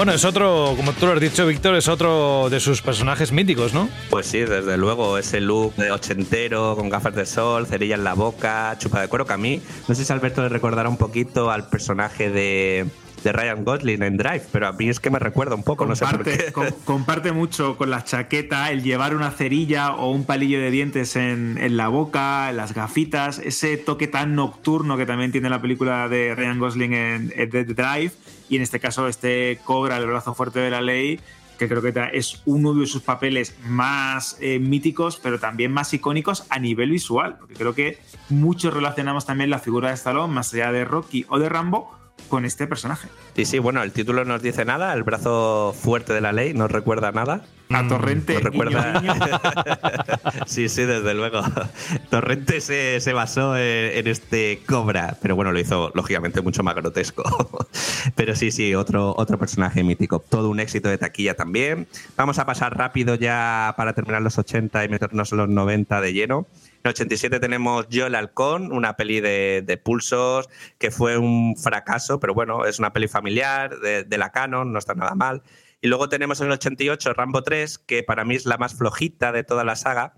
Bueno, 0.00 0.14
es 0.14 0.24
otro, 0.24 0.72
como 0.78 0.94
tú 0.94 1.04
lo 1.04 1.12
has 1.12 1.20
dicho, 1.20 1.46
Víctor, 1.46 1.74
es 1.74 1.86
otro 1.86 2.48
de 2.48 2.58
sus 2.58 2.80
personajes 2.80 3.32
míticos, 3.32 3.74
¿no? 3.74 3.86
Pues 4.08 4.24
sí, 4.28 4.38
desde 4.38 4.78
luego, 4.78 5.18
ese 5.18 5.42
look 5.42 5.74
de 5.76 5.90
ochentero, 5.92 6.74
con 6.74 6.88
gafas 6.88 7.14
de 7.14 7.26
sol, 7.26 7.66
cerilla 7.66 7.96
en 7.96 8.04
la 8.04 8.14
boca, 8.14 8.74
chupa 8.78 9.02
de 9.02 9.08
cuero, 9.08 9.26
que 9.26 9.34
a 9.34 9.36
mí, 9.36 9.60
no 9.88 9.94
sé 9.94 10.06
si 10.06 10.10
Alberto 10.10 10.40
le 10.40 10.48
recordará 10.48 10.88
un 10.88 10.96
poquito 10.96 11.50
al 11.50 11.68
personaje 11.68 12.30
de, 12.30 12.86
de 13.22 13.32
Ryan 13.32 13.62
Gosling 13.62 14.02
en 14.02 14.16
Drive, 14.16 14.44
pero 14.50 14.68
a 14.68 14.72
mí 14.72 14.88
es 14.88 15.00
que 15.00 15.10
me 15.10 15.18
recuerda 15.18 15.54
un 15.54 15.64
poco, 15.64 15.84
no 15.84 15.94
sé 15.94 16.06
por 16.06 16.16
Comparte, 16.24 16.44
qué. 16.46 16.52
com- 16.52 16.66
comparte 16.86 17.32
mucho 17.32 17.76
con 17.76 17.90
la 17.90 18.02
chaqueta, 18.02 18.70
el 18.72 18.82
llevar 18.82 19.14
una 19.14 19.30
cerilla 19.32 19.92
o 19.92 20.10
un 20.12 20.24
palillo 20.24 20.60
de 20.60 20.70
dientes 20.70 21.14
en, 21.14 21.58
en 21.60 21.76
la 21.76 21.88
boca, 21.88 22.48
en 22.48 22.56
las 22.56 22.72
gafitas, 22.72 23.38
ese 23.38 23.76
toque 23.76 24.06
tan 24.06 24.34
nocturno 24.34 24.96
que 24.96 25.04
también 25.04 25.30
tiene 25.30 25.50
la 25.50 25.60
película 25.60 26.08
de 26.08 26.34
Ryan 26.34 26.58
Gosling 26.58 26.94
en, 26.94 27.32
en 27.36 27.50
The 27.50 27.64
Drive, 27.64 28.12
y 28.50 28.56
en 28.56 28.62
este 28.62 28.80
caso 28.80 29.08
este 29.08 29.60
Cobra, 29.64 29.96
el 29.96 30.06
brazo 30.06 30.34
fuerte 30.34 30.58
de 30.58 30.70
la 30.70 30.82
ley, 30.82 31.20
que 31.56 31.68
creo 31.68 31.80
que 31.80 31.92
es 32.12 32.42
uno 32.46 32.74
de 32.74 32.86
sus 32.86 33.02
papeles 33.02 33.54
más 33.64 34.36
eh, 34.40 34.58
míticos, 34.58 35.20
pero 35.22 35.38
también 35.38 35.72
más 35.72 35.94
icónicos 35.94 36.46
a 36.50 36.58
nivel 36.58 36.90
visual, 36.90 37.36
porque 37.38 37.54
creo 37.54 37.74
que 37.74 37.98
muchos 38.28 38.74
relacionamos 38.74 39.24
también 39.24 39.50
la 39.50 39.58
figura 39.60 39.88
de 39.88 39.94
Stallone, 39.94 40.34
más 40.34 40.52
allá 40.52 40.72
de 40.72 40.84
Rocky 40.84 41.24
o 41.28 41.38
de 41.38 41.48
Rambo, 41.48 41.99
con 42.30 42.46
este 42.46 42.66
personaje. 42.66 43.08
Sí, 43.36 43.44
sí, 43.44 43.58
bueno, 43.58 43.82
el 43.82 43.92
título 43.92 44.24
no 44.24 44.34
nos 44.34 44.42
dice 44.42 44.64
nada, 44.64 44.94
el 44.94 45.02
brazo 45.02 45.74
fuerte 45.78 46.14
de 46.14 46.22
la 46.22 46.32
ley 46.32 46.54
no 46.54 46.68
recuerda 46.68 47.12
nada. 47.12 47.42
A 47.72 47.86
Torrente, 47.86 48.34
Nos 48.34 48.42
recuerda. 48.42 49.00
guiño, 49.00 49.14
guiño. 49.14 49.40
sí, 50.46 50.68
sí, 50.68 50.82
desde 50.82 51.14
luego. 51.14 51.40
Torrente 52.10 52.60
se, 52.60 53.00
se 53.00 53.12
basó 53.12 53.56
en, 53.56 53.96
en 53.96 54.06
este 54.08 54.60
Cobra, 54.66 55.16
pero 55.22 55.36
bueno, 55.36 55.52
lo 55.52 55.60
hizo 55.60 55.92
lógicamente 55.94 56.40
mucho 56.40 56.64
más 56.64 56.74
grotesco. 56.74 57.22
pero 58.16 58.34
sí, 58.34 58.50
sí, 58.50 58.74
otro, 58.74 59.14
otro 59.16 59.38
personaje 59.38 59.84
mítico. 59.84 60.18
Todo 60.18 60.48
un 60.50 60.58
éxito 60.58 60.88
de 60.88 60.98
taquilla 60.98 61.34
también. 61.34 61.86
Vamos 62.16 62.40
a 62.40 62.46
pasar 62.46 62.76
rápido 62.76 63.14
ya 63.14 63.72
para 63.76 63.92
terminar 63.92 64.22
los 64.22 64.36
80 64.36 64.84
y 64.84 64.88
meternos 64.88 65.30
en 65.30 65.38
los 65.38 65.48
90 65.48 66.00
de 66.00 66.12
lleno. 66.12 66.46
En 66.82 66.88
el 66.88 66.90
87 66.92 67.40
tenemos 67.40 67.88
Yo 67.90 68.06
el 68.06 68.14
Halcón, 68.14 68.72
una 68.72 68.96
peli 68.96 69.20
de, 69.20 69.80
pulsos 69.84 70.48
que 70.78 70.90
fue 70.90 71.18
un 71.18 71.54
fracaso, 71.56 72.18
pero 72.20 72.32
bueno, 72.32 72.64
es 72.64 72.78
una 72.78 72.94
peli 72.94 73.06
familiar 73.06 73.78
de, 73.80 74.04
de 74.04 74.18
la 74.18 74.32
Canon, 74.32 74.72
no 74.72 74.78
está 74.78 74.94
nada 74.94 75.14
mal. 75.14 75.42
Y 75.82 75.88
luego 75.88 76.08
tenemos 76.08 76.40
en 76.40 76.46
el 76.46 76.52
88 76.52 77.12
Rambo 77.12 77.42
3, 77.42 77.78
que 77.78 78.02
para 78.02 78.24
mí 78.24 78.34
es 78.34 78.46
la 78.46 78.56
más 78.56 78.74
flojita 78.74 79.30
de 79.30 79.44
toda 79.44 79.62
la 79.62 79.76
saga, 79.76 80.14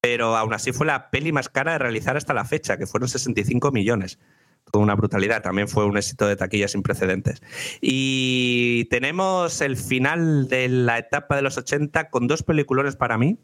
pero 0.00 0.34
aún 0.34 0.54
así 0.54 0.72
fue 0.72 0.86
la 0.86 1.10
peli 1.10 1.30
más 1.30 1.50
cara 1.50 1.72
de 1.72 1.78
realizar 1.78 2.16
hasta 2.16 2.32
la 2.32 2.46
fecha, 2.46 2.78
que 2.78 2.86
fueron 2.86 3.10
65 3.10 3.70
millones. 3.70 4.18
Toda 4.70 4.84
una 4.84 4.94
brutalidad, 4.94 5.42
también 5.42 5.68
fue 5.68 5.84
un 5.84 5.98
éxito 5.98 6.26
de 6.26 6.36
taquilla 6.36 6.68
sin 6.68 6.82
precedentes. 6.82 7.42
Y 7.82 8.86
tenemos 8.86 9.60
el 9.60 9.76
final 9.76 10.48
de 10.48 10.68
la 10.68 10.98
etapa 10.98 11.36
de 11.36 11.42
los 11.42 11.58
80 11.58 12.08
con 12.08 12.26
dos 12.26 12.42
peliculones 12.42 12.96
para 12.96 13.18
mí, 13.18 13.38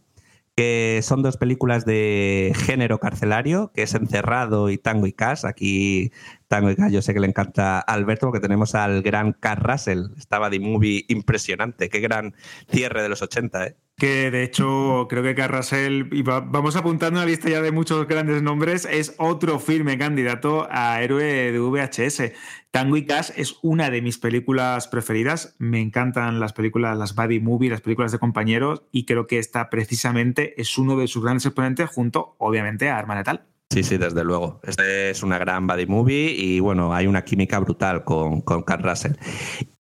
que 0.57 1.01
son 1.03 1.23
dos 1.23 1.37
películas 1.37 1.85
de 1.85 2.53
género 2.55 3.01
carcelario, 3.01 3.73
que 3.75 3.83
es 3.83 3.95
Encerrado 3.95 4.71
y 4.71 4.79
Tango 4.79 5.07
y 5.07 5.13
Cash. 5.13 5.45
Aquí 5.45 6.13
Tango 6.55 6.71
y 6.71 6.93
yo 6.93 7.03
sé 7.03 7.13
que 7.15 7.21
le 7.21 7.27
encanta 7.27 7.79
a 7.79 7.81
Alberto 7.81 8.27
porque 8.27 8.39
tenemos 8.41 8.75
al 8.77 9.03
gran 9.03 9.33
Carl 9.33 9.61
Russell. 9.63 10.05
Estaba 10.17 10.51
de 10.51 10.61
movie 10.61 11.05
impresionante. 11.09 11.89
Qué 11.89 11.99
gran 12.01 12.35
cierre 12.71 13.03
de 13.03 13.09
los 13.09 13.23
80, 13.23 13.67
¿eh? 13.67 13.77
Que 13.97 14.31
de 14.33 14.43
hecho 14.43 15.07
creo 15.09 15.23
que 15.23 15.35
Carrasel, 15.37 16.09
y 16.13 16.23
va- 16.23 16.41
vamos 16.41 16.75
apuntando 16.75 17.21
una 17.21 17.27
lista 17.27 17.49
ya 17.49 17.61
de 17.63 17.71
muchos 17.71 18.07
grandes 18.09 18.43
nombres, 18.43 18.89
es 18.91 19.15
otro 19.19 19.61
firme 19.61 19.99
candidato 19.99 20.67
a 20.71 21.01
héroe 21.01 21.25
de 21.53 21.59
VHS. 21.61 22.33
Tango 22.73 22.97
y 22.97 23.07
Cash 23.07 23.31
es 23.37 23.57
una 23.63 23.91
de 23.91 24.03
mis 24.03 24.19
películas 24.19 24.89
preferidas. 24.89 25.55
Me 25.59 25.81
encantan 25.81 26.41
las 26.41 26.53
películas, 26.53 26.99
las 26.99 27.15
buddy 27.15 27.39
movie, 27.41 27.71
las 27.71 27.83
películas 27.83 28.11
de 28.11 28.19
compañeros, 28.19 28.83
y 28.91 29.05
creo 29.07 29.27
que 29.29 29.39
esta 29.39 29.71
precisamente 29.71 30.61
es 30.61 30.77
uno 30.77 30.97
de 30.97 31.07
sus 31.07 31.23
grandes 31.23 31.47
exponentes, 31.47 31.89
junto, 31.89 32.35
obviamente, 32.39 32.91
a 32.91 32.99
Arma 32.99 33.15
Letal. 33.15 33.47
Sí, 33.75 33.83
sí, 33.83 33.97
desde 33.97 34.23
luego. 34.23 34.61
Este 34.63 35.11
es 35.11 35.25
una 35.25 35.37
gran 35.37 35.67
buddy 35.67 35.87
movie 35.87 36.31
y 36.31 36.61
bueno, 36.61 36.95
hay 36.95 37.09
una 37.09 37.25
química 37.25 37.59
brutal 37.59 38.05
con, 38.05 38.41
con 38.41 38.63
Carl 38.63 38.85
Russell. 38.85 39.15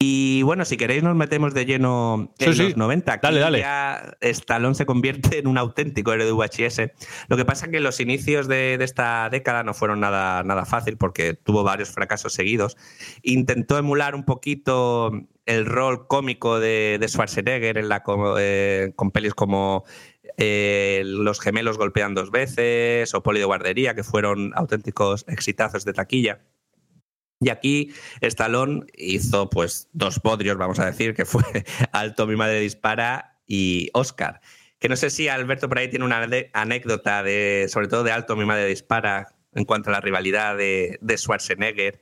Y 0.00 0.42
bueno, 0.42 0.64
si 0.64 0.76
queréis 0.76 1.04
nos 1.04 1.14
metemos 1.14 1.54
de 1.54 1.64
lleno 1.64 2.32
en 2.40 2.52
Sí, 2.52 2.58
sí. 2.58 2.62
los 2.70 2.76
90. 2.76 3.12
Aquí 3.12 3.20
Dale, 3.22 3.38
dale. 3.38 3.58
ya 3.60 4.16
Stallone 4.20 4.74
se 4.74 4.84
convierte 4.84 5.38
en 5.38 5.46
un 5.46 5.58
auténtico 5.58 6.12
héroe 6.12 6.26
de 6.26 6.32
VHS. 6.32 6.90
Lo 7.28 7.36
que 7.36 7.44
pasa 7.44 7.66
es 7.66 7.70
que 7.70 7.78
los 7.78 8.00
inicios 8.00 8.48
de, 8.48 8.78
de 8.78 8.84
esta 8.84 9.30
década 9.30 9.62
no 9.62 9.74
fueron 9.74 10.00
nada, 10.00 10.42
nada 10.42 10.64
fácil 10.64 10.96
porque 10.96 11.34
tuvo 11.34 11.62
varios 11.62 11.90
fracasos 11.90 12.32
seguidos. 12.32 12.76
Intentó 13.22 13.78
emular 13.78 14.16
un 14.16 14.24
poquito 14.24 15.12
el 15.46 15.66
rol 15.66 16.06
cómico 16.08 16.58
de, 16.58 16.96
de 16.98 17.06
Schwarzenegger 17.08 17.78
en 17.78 17.88
la, 17.88 18.02
eh, 18.38 18.92
con 18.96 19.10
pelis 19.10 19.34
como 19.34 19.84
eh, 20.36 21.02
Los 21.04 21.40
gemelos 21.40 21.78
golpean 21.78 22.14
dos 22.14 22.30
veces 22.30 23.14
o 23.14 23.22
Poli 23.22 23.38
de 23.38 23.44
guardería, 23.44 23.94
que 23.94 24.04
fueron 24.04 24.52
auténticos 24.54 25.24
exitazos 25.28 25.84
de 25.84 25.92
taquilla. 25.92 26.40
Y 27.40 27.50
aquí 27.50 27.92
Stallone 28.20 28.86
hizo 28.96 29.50
pues 29.50 29.88
dos 29.92 30.18
podrios, 30.20 30.56
vamos 30.56 30.78
a 30.78 30.86
decir, 30.86 31.14
que 31.14 31.24
fue 31.24 31.42
Alto, 31.92 32.26
mi 32.26 32.36
madre 32.36 32.60
dispara 32.60 33.38
y 33.46 33.90
Oscar. 33.92 34.40
Que 34.78 34.88
no 34.88 34.96
sé 34.96 35.10
si 35.10 35.28
Alberto 35.28 35.68
por 35.68 35.78
ahí 35.78 35.88
tiene 35.88 36.04
una 36.04 36.26
anécdota 36.52 37.22
de, 37.22 37.66
sobre 37.68 37.88
todo 37.88 38.02
de 38.02 38.12
Alto, 38.12 38.36
mi 38.36 38.44
madre 38.44 38.66
dispara, 38.66 39.34
en 39.52 39.64
cuanto 39.64 39.90
a 39.90 39.92
la 39.92 40.00
rivalidad 40.00 40.56
de, 40.56 40.98
de 41.00 41.18
Schwarzenegger 41.18 42.00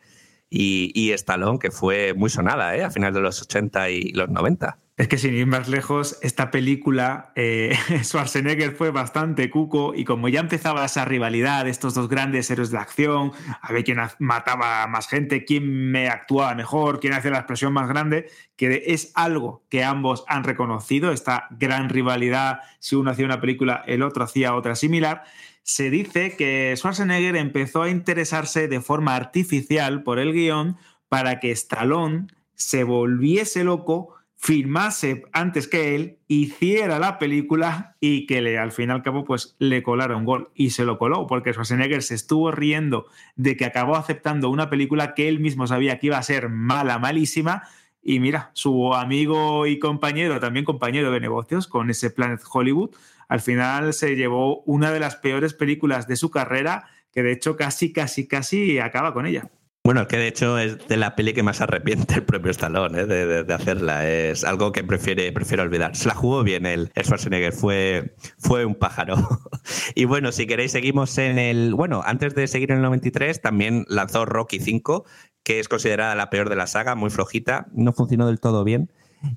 y, 0.49 0.93
y 0.95 1.13
Stallone, 1.13 1.59
que 1.59 1.71
fue 1.71 2.15
muy 2.15 2.31
sonada 2.31 2.77
¿eh? 2.77 2.85
a 2.85 2.91
finales 2.91 3.15
de 3.15 3.21
los 3.21 3.43
80 3.43 3.91
y 3.91 4.13
los 4.13 4.29
90. 4.29 4.79
Es 4.99 5.09
que 5.09 5.17
sin 5.17 5.33
ir 5.33 5.47
más 5.47 5.69
lejos, 5.69 6.19
esta 6.21 6.51
película, 6.51 7.33
eh, 7.35 7.75
Schwarzenegger 8.03 8.77
fue 8.77 8.91
bastante 8.91 9.49
cuco 9.49 9.95
y 9.95 10.05
como 10.05 10.29
ya 10.29 10.41
empezaba 10.41 10.85
esa 10.85 11.07
rivalidad 11.07 11.67
estos 11.67 11.95
dos 11.95 12.11
grandes 12.11 12.51
héroes 12.51 12.71
de 12.71 12.77
acción, 12.77 13.33
a 13.63 13.73
ver 13.73 13.85
quién 13.85 13.99
mataba 14.19 14.87
más 14.89 15.09
gente, 15.09 15.47
quién 15.47 15.91
me 15.91 16.09
actuaba 16.11 16.55
mejor, 16.55 17.01
quién 17.01 17.15
hacía 17.15 17.31
la 17.31 17.39
expresión 17.39 17.73
más 17.73 17.89
grande, 17.89 18.29
que 18.55 18.83
es 18.89 19.13
algo 19.15 19.65
que 19.71 19.83
ambos 19.83 20.25
han 20.29 20.45
reconocido, 20.45 21.11
esta 21.11 21.47
gran 21.59 21.89
rivalidad, 21.89 22.61
si 22.79 22.95
uno 22.95 23.13
hacía 23.13 23.25
una 23.25 23.41
película, 23.41 23.83
el 23.87 24.03
otro 24.03 24.25
hacía 24.25 24.55
otra 24.55 24.77
similar. 24.77 25.25
Se 25.63 25.89
dice 25.89 26.37
que 26.37 26.75
Schwarzenegger 26.77 27.37
empezó 27.37 27.83
a 27.83 27.89
interesarse 27.89 28.69
de 28.69 28.83
forma 28.83 29.17
artificial 29.17 30.03
por 30.03 30.19
el 30.19 30.35
guion 30.35 30.77
para 31.09 31.41
que 31.41 31.51
Stallone 31.51 32.27
se 32.55 32.85
volviese 32.85 33.65
loco 33.65 34.22
firmase 34.43 35.23
antes 35.33 35.69
que 35.69 35.95
él, 35.95 36.19
hiciera 36.27 36.99
la 36.99 37.21
película 37.21 37.95
y 38.01 38.27
que 38.27 38.43
le, 38.43 38.59
al 38.59 38.73
fin 38.73 38.89
y 38.89 38.93
al 38.93 39.03
cabo 39.03 39.25
pues 39.25 39.55
le 39.61 39.85
colara 39.85 40.17
un 40.17 40.25
gol. 40.25 40.51
Y 40.57 40.71
se 40.71 40.85
lo 40.85 40.99
coló, 40.99 41.29
porque 41.29 41.53
Schwarzenegger 41.53 42.03
se 42.03 42.17
estuvo 42.17 42.51
riendo 42.51 43.07
de 43.37 43.57
que 43.57 43.65
acabó 43.65 43.95
aceptando 43.95 44.51
una 44.51 44.69
película 44.69 45.15
que 45.15 45.29
él 45.29 45.39
mismo 45.39 45.69
sabía 45.69 46.01
que 46.01 46.09
iba 46.09 46.19
a 46.19 46.23
ser 46.25 46.49
mala, 46.49 46.99
malísima. 46.99 47.63
Y 48.03 48.19
mira, 48.19 48.51
su 48.53 48.95
amigo 48.95 49.69
y 49.69 49.79
compañero, 49.79 50.41
también 50.41 50.65
compañero 50.65 51.13
de 51.13 51.21
negocios 51.21 51.69
con 51.69 51.89
ese 51.89 52.11
Planet 52.11 52.41
Hollywood, 52.53 52.91
al 53.29 53.41
final 53.41 53.95
se 53.95 54.17
llevó 54.17 54.63
una 54.63 54.91
de 54.91 54.99
las 54.99 55.15
peores 55.15 55.55
películas 55.55 56.09
de 56.09 56.17
su 56.17 56.33
carrera, 56.33 56.89
que 57.13 57.23
de 57.23 57.31
hecho 57.31 57.55
casi, 57.55 57.93
casi, 57.93 58.27
casi 58.27 58.81
acaba 58.81 59.15
con 59.15 59.25
ella. 59.25 59.53
Bueno, 59.85 60.07
que 60.07 60.17
de 60.17 60.29
hecho 60.29 60.59
es 60.61 60.87
de 60.87 60.97
la 60.97 61.17
peli 61.17 61.33
que 61.33 61.43
más 61.43 61.61
arrepiente 61.61 62.15
el 62.15 62.23
propio 62.23 62.53
Stallone 62.53 63.01
¿eh? 63.01 63.07
de, 63.07 63.53
hacerla. 63.53 64.09
Es 64.09 64.45
algo 64.45 64.71
que 64.71 64.85
prefiere, 64.85 65.33
prefiere 65.33 65.65
olvidar. 65.65 65.97
Se 65.97 66.07
la 66.07 66.15
jugó 66.15 66.45
bien 66.45 66.67
el, 66.67 66.93
Schwarzenegger, 66.97 67.53
fue, 67.53 68.15
fue 68.39 68.65
un 68.65 68.77
pájaro. 68.77 69.17
y 69.97 70.05
bueno, 70.05 70.31
si 70.31 70.47
queréis, 70.47 70.71
seguimos 70.71 71.19
en 71.19 71.37
el. 71.37 71.75
Bueno, 71.75 72.01
antes 72.05 72.37
de 72.37 72.47
seguir 72.47 72.71
en 72.71 72.77
el 72.77 72.83
93, 72.85 73.41
también 73.41 73.85
lanzó 73.89 74.25
Rocky 74.25 74.61
5, 74.61 75.05
que 75.43 75.59
es 75.59 75.69
considerada 75.69 76.15
la 76.15 76.31
peor 76.31 76.49
de 76.49 76.55
la 76.55 76.69
saga, 76.69 76.95
muy 76.95 77.11
flojita. 77.11 77.67
No 77.73 77.93
funcionó 77.93 78.29
del 78.29 78.39
todo 78.39 78.63
bien. 78.63 78.89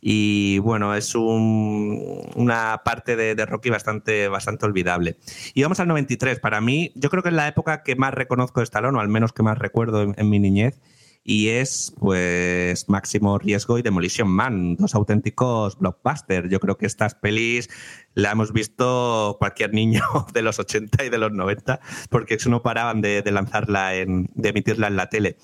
Y 0.02 0.60
bueno, 0.60 0.96
es 0.96 1.16
una 1.16 2.82
parte 2.84 3.16
de, 3.16 3.46
Rocky 3.46 3.70
bastante, 3.70 4.28
bastante 4.28 4.66
olvidable. 4.66 5.18
Y 5.54 5.64
vamos 5.64 5.80
al 5.80 5.88
93. 5.88 6.40
Para 6.40 6.62
mí, 6.62 6.92
yo 6.96 7.10
creo 7.10 7.24
que 7.24 7.30
es 7.30 7.36
la 7.36 7.48
época 7.48 7.84
que 7.84 7.96
más 7.96 8.14
reconozco 8.14 8.60
de 8.60 8.66
Stallone, 8.66 8.98
o 8.98 9.02
al 9.02 9.10
menos 9.10 9.34
que 9.34 9.44
más 9.44 9.58
recuerdo 9.58 10.14
en, 10.16 10.30
mi 10.30 10.40
niñez 10.40 10.82
y 11.28 11.48
es 11.50 11.94
pues 12.00 12.88
Máximo 12.88 13.40
Riesgo 13.40 13.80
y 13.80 13.82
Demolition 13.82 14.28
Man, 14.28 14.76
dos 14.76 14.94
auténticos 14.94 15.78
blockbusters. 15.80 16.50
Yo 16.50 16.60
creo 16.60 16.78
que 16.78 16.86
estas 16.86 17.16
pelis 17.16 17.68
la 18.14 18.32
hemos 18.32 18.54
visto 18.54 19.36
cualquier 19.40 19.74
niño 19.74 20.04
de 20.34 20.44
los 20.44 20.60
80 20.60 21.04
y 21.04 21.10
de 21.10 21.18
los 21.18 21.32
90 21.32 21.80
porque 22.10 22.38
no 22.48 22.62
paraban 22.62 23.02
de, 23.02 23.24
lanzarla, 23.32 23.96
en, 23.96 24.30
de 24.36 24.50
emitirla 24.50 24.88
en 24.88 24.98
la 24.98 25.10
tele 25.10 25.38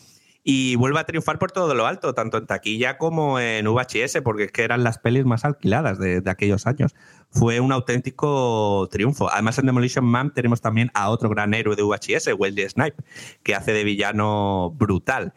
y 0.43 0.75
vuelve 0.75 0.99
a 0.99 1.03
triunfar 1.03 1.37
por 1.37 1.51
todo 1.51 1.75
lo 1.75 1.85
alto, 1.85 2.13
tanto 2.13 2.37
en 2.37 2.47
taquilla 2.47 2.97
como 2.97 3.39
en 3.39 3.65
VHS, 3.65 4.21
porque 4.23 4.45
es 4.45 4.51
que 4.51 4.63
eran 4.63 4.83
las 4.83 4.97
pelis 4.97 5.25
más 5.25 5.45
alquiladas 5.45 5.99
de, 5.99 6.23
aquellos 6.25 6.65
años. 6.65 6.95
Fue 7.29 7.59
un 7.59 7.71
auténtico 7.71 8.87
triunfo. 8.91 9.29
Además, 9.29 9.59
en 9.59 9.67
Demolition 9.67 10.05
Man 10.05 10.33
tenemos 10.33 10.61
también 10.61 10.89
a 10.93 11.09
otro 11.09 11.29
gran 11.29 11.53
héroe 11.53 11.75
de 11.75 11.83
VHS, 11.83 12.29
Wesley 12.37 12.67
Snipe, 12.69 13.03
que 13.43 13.53
hace 13.53 13.71
de 13.71 13.83
villano 13.83 14.71
brutal. 14.71 15.33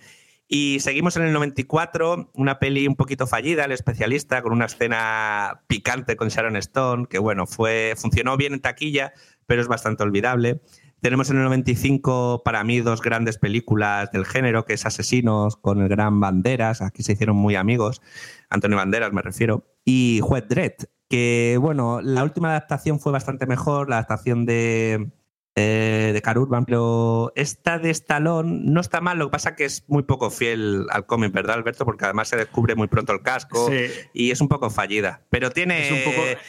Y 0.47 0.81
seguimos 0.81 1.17
en 1.17 1.25
el 1.25 1.33
94, 1.33 2.31
una 2.35 2.59
peli 2.59 2.87
un 2.87 2.97
poquito 2.97 3.27
fallida, 3.27 3.65
El 3.65 3.73
especialista, 3.73 4.43
con 4.43 4.53
una 4.53 4.67
escena 4.67 5.63
picante 5.67 6.17
con 6.17 6.29
Sharon 6.29 6.57
Stone, 6.57 7.07
que 7.09 7.19
bueno, 7.19 7.47
fue, 7.47 7.95
funcionó 7.97 8.37
bien 8.37 8.55
en 8.55 8.61
taquilla, 8.61 9.13
pero 9.47 9.63
es 9.63 9.69
bastante 9.69 10.03
olvidable. 10.03 10.61
Tenemos 11.05 11.29
en 11.29 11.37
el 11.37 11.43
95 11.43 12.41
para 12.47 12.65
mí 12.65 12.81
dos 12.81 13.03
grandes 13.03 13.37
películas 13.37 14.11
del 14.11 14.25
género, 14.25 14.65
que 14.65 14.73
es 14.73 14.87
Asesinos 14.87 15.55
con 15.55 15.83
el 15.83 15.89
gran 15.91 16.19
Banderas, 16.19 16.81
aquí 16.81 17.03
se 17.03 17.13
hicieron 17.13 17.37
muy 17.37 17.57
amigos, 17.57 18.01
Antonio 18.49 18.79
Banderas 18.79 19.13
me 19.13 19.21
refiero, 19.21 19.67
y 19.85 20.21
Juez 20.23 20.49
Dredd, 20.49 20.87
que 21.11 21.59
bueno, 21.61 22.01
la 22.01 22.25
última 22.25 22.49
adaptación 22.49 23.01
fue 23.01 23.13
bastante 23.13 23.45
mejor, 23.45 23.91
la 23.91 23.97
adaptación 23.97 24.47
de 24.47 25.11
eh, 25.57 26.11
de 26.13 26.21
Car 26.21 26.37
pero 26.67 27.33
esta 27.37 27.79
de 27.79 27.91
Stallone 27.91 28.63
no 28.65 28.81
está 28.81 29.01
mal, 29.01 29.19
lo 29.19 29.27
que 29.27 29.33
pasa 29.33 29.55
que 29.55 29.65
es 29.65 29.85
muy 29.87 30.03
poco 30.03 30.31
fiel 30.31 30.87
al 30.91 31.07
cómic, 31.07 31.33
¿verdad, 31.33 31.57
Alberto? 31.57 31.85
Porque 31.85 32.05
además 32.05 32.29
se 32.29 32.37
descubre 32.37 32.75
muy 32.75 32.89
pronto 32.89 33.13
el 33.13 33.23
casco 33.23 33.71
y 34.13 34.31
es 34.33 34.41
un 34.41 34.49
poco 34.49 34.69
fallida, 34.71 35.23
pero 35.31 35.51
tiene... 35.51 36.05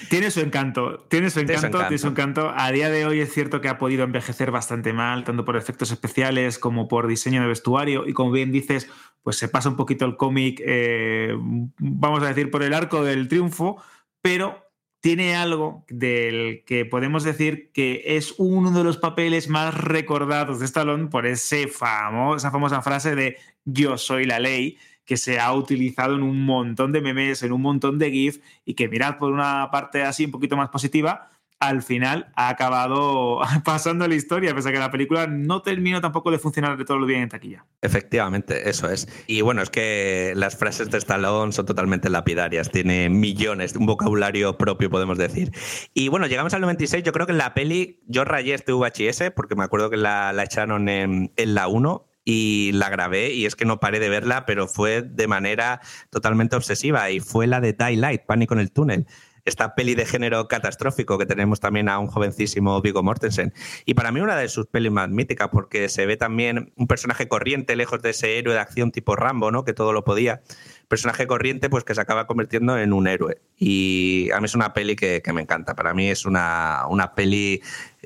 tiene 0.10 0.32
su 0.32 0.40
encanto, 0.40 1.06
tiene 1.08 1.30
su 1.30 1.40
encanto, 1.40 1.78
tiene 1.80 1.98
su 2.00 2.08
encanto. 2.08 2.52
A 2.56 2.72
día 2.72 2.90
de 2.90 3.06
hoy 3.06 3.20
es 3.20 3.32
cierto 3.32 3.62
que 3.62 3.70
ha 3.70 3.78
podido 3.78 4.04
envejecer 4.04 4.50
bastante 4.50 4.92
mal, 4.92 5.24
tanto 5.24 5.46
por 5.46 5.56
efectos 5.56 5.92
especiales 5.92 6.58
como 6.58 6.88
por 6.88 7.08
diseño 7.08 7.42
de 7.42 7.48
vestuario 7.48 8.08
y 8.08 8.14
como 8.14 8.32
bien 8.32 8.52
dices, 8.52 8.90
pues 9.22 9.38
se 9.38 9.48
pasa 9.48 9.70
un 9.70 9.76
poquito 9.76 10.06
el 10.06 10.18
cómic, 10.18 10.62
eh, 10.66 11.36
vamos 11.78 12.24
a 12.24 12.28
decir, 12.28 12.50
por 12.50 12.64
el 12.64 12.74
arco 12.74 13.04
del 13.04 13.28
triunfo, 13.28 13.82
pero 14.22 14.65
tiene 15.06 15.36
algo 15.36 15.86
del 15.88 16.64
que 16.66 16.84
podemos 16.84 17.24
decir 17.24 17.70
que 17.72 18.02
es 18.18 18.34
uno 18.40 18.72
de 18.72 18.84
los 18.84 18.98
papeles 18.98 19.50
más 19.50 19.76
recordados 19.76 20.58
de 20.60 20.66
Stallone 20.66 21.10
por 21.10 21.28
ese 21.28 21.68
famoso, 21.68 22.38
esa 22.38 22.50
famosa 22.50 22.82
frase 22.82 23.14
de 23.14 23.38
yo 23.66 24.00
soy 24.00 24.26
la 24.26 24.40
ley, 24.40 24.80
que 25.06 25.18
se 25.18 25.40
ha 25.40 25.54
utilizado 25.54 26.16
en 26.16 26.24
un 26.24 26.44
montón 26.44 26.92
de 26.92 27.02
memes, 27.02 27.44
en 27.44 27.52
un 27.52 27.62
montón 27.62 28.00
de 28.00 28.10
GIF, 28.10 28.42
y 28.66 28.74
que 28.74 28.88
mirad 28.88 29.20
por 29.20 29.32
una 29.32 29.70
parte 29.72 30.02
así 30.02 30.26
un 30.26 30.32
poquito 30.32 30.58
más 30.58 30.70
positiva, 30.70 31.30
al 31.60 31.82
final 31.82 32.32
ha 32.36 32.50
acabado 32.50 33.40
pasando 33.64 34.08
la 34.08 34.16
historia, 34.16 34.54
pese 34.54 34.70
a 34.70 34.72
que 34.72 34.80
la 34.80 34.92
película 34.92 35.28
no 35.28 35.62
terminó 35.62 36.02
tampoco 36.02 36.32
de 36.32 36.40
funcionar 36.40 36.78
de 36.78 36.86
todo 36.86 36.98
lo 36.98 37.06
bien 37.06 37.22
en 37.22 37.30
taquilla. 37.30 37.66
Efectivamente, 37.82 38.70
eso 38.70 38.90
es. 38.90 39.08
Y 39.28 39.42
bueno, 39.42 39.62
es 39.62 39.70
que 39.70 40.34
las 40.36 40.58
frases 40.58 40.90
de 40.90 40.98
Stallone 40.98 41.52
son 41.52 41.66
totalmente 41.66 42.10
lapidarias, 42.10 42.70
tiene 42.70 43.10
millones, 43.10 43.76
un 43.76 43.86
vocabulario 43.86 44.58
propio, 44.58 44.90
podemos 44.90 45.18
decir. 45.18 45.52
Y 45.94 46.10
bueno, 46.10 46.28
llegamos 46.28 46.54
al 46.54 46.62
96, 46.62 47.04
yo 47.04 47.14
creo 47.14 47.26
que 47.26 47.32
en 47.32 47.38
la 47.38 47.54
peli 47.54 48.02
yo 48.08 48.26
rayé 48.26 48.54
este 48.54 48.74
VHS, 48.74 49.32
porque 49.36 49.56
me 49.56 49.64
acuerdo 49.64 49.90
que 49.90 49.98
la, 49.98 50.34
echaron 50.44 50.90
en, 50.90 51.32
en 51.36 51.56
la 51.56 51.68
1 51.68 52.08
y 52.26 52.72
la 52.74 52.90
grabé 52.90 53.34
y 53.34 53.46
es 53.46 53.56
que 53.56 53.66
no 53.66 53.80
paré 53.80 54.00
de 54.00 54.10
verla, 54.10 54.46
pero 54.46 54.68
fue 54.68 55.04
de 55.04 55.28
manera 55.28 55.80
totalmente 56.10 56.56
obsesiva 56.56 57.12
y 57.12 57.20
fue 57.20 57.46
la 57.48 57.62
de 57.62 57.74
Daylight, 57.74 58.26
Pánico 58.26 58.56
en 58.56 58.60
el 58.60 58.72
túnel 58.72 59.08
esta 59.46 59.76
peli 59.76 59.96
de 59.96 60.06
género 60.06 60.48
catastrófico 60.48 61.18
que 61.18 61.26
tenemos 61.26 61.60
también 61.60 61.88
a 61.88 62.00
un 62.00 62.08
jovencísimo 62.08 62.82
Vigo 62.82 63.04
Mortensen. 63.04 63.54
Y 63.86 63.94
para 63.94 64.12
mí 64.12 64.20
una 64.20 64.36
de 64.36 64.50
sus 64.50 64.66
pelis 64.68 64.92
más 64.92 65.10
míticas 65.10 65.50
porque 65.52 65.88
se 65.88 66.06
ve 66.06 66.18
también 66.18 66.74
un 66.76 66.88
personaje 66.88 67.28
corriente 67.28 67.76
lejos 67.76 68.02
de 68.02 68.10
ese 68.10 68.38
héroe 68.38 68.56
de 68.56 68.60
acción 68.60 68.92
tipo 68.92 69.16
Rambo, 69.16 69.52
¿no? 69.52 69.64
Que 69.64 69.74
todo 69.74 69.94
lo 69.94 70.04
podía 70.04 70.42
personaje 70.88 71.28
corriente 71.28 71.70
pues 71.70 71.84
que 71.84 71.96
se 71.96 72.02
acaba 72.02 72.28
convirtiendo 72.28 72.78
en 72.78 72.94
un 72.94 73.08
héroe. 73.08 73.42
Y 73.58 74.30
a 74.34 74.40
mí 74.40 74.46
es 74.46 74.56
una 74.56 74.74
peli 74.74 74.96
que, 74.96 75.22
me 75.34 75.42
encanta. 75.42 75.76
Para 75.76 75.94
mí 75.94 76.10
es 76.10 76.26
una, 76.26 76.84
una, 76.90 77.14
peli 77.16 77.62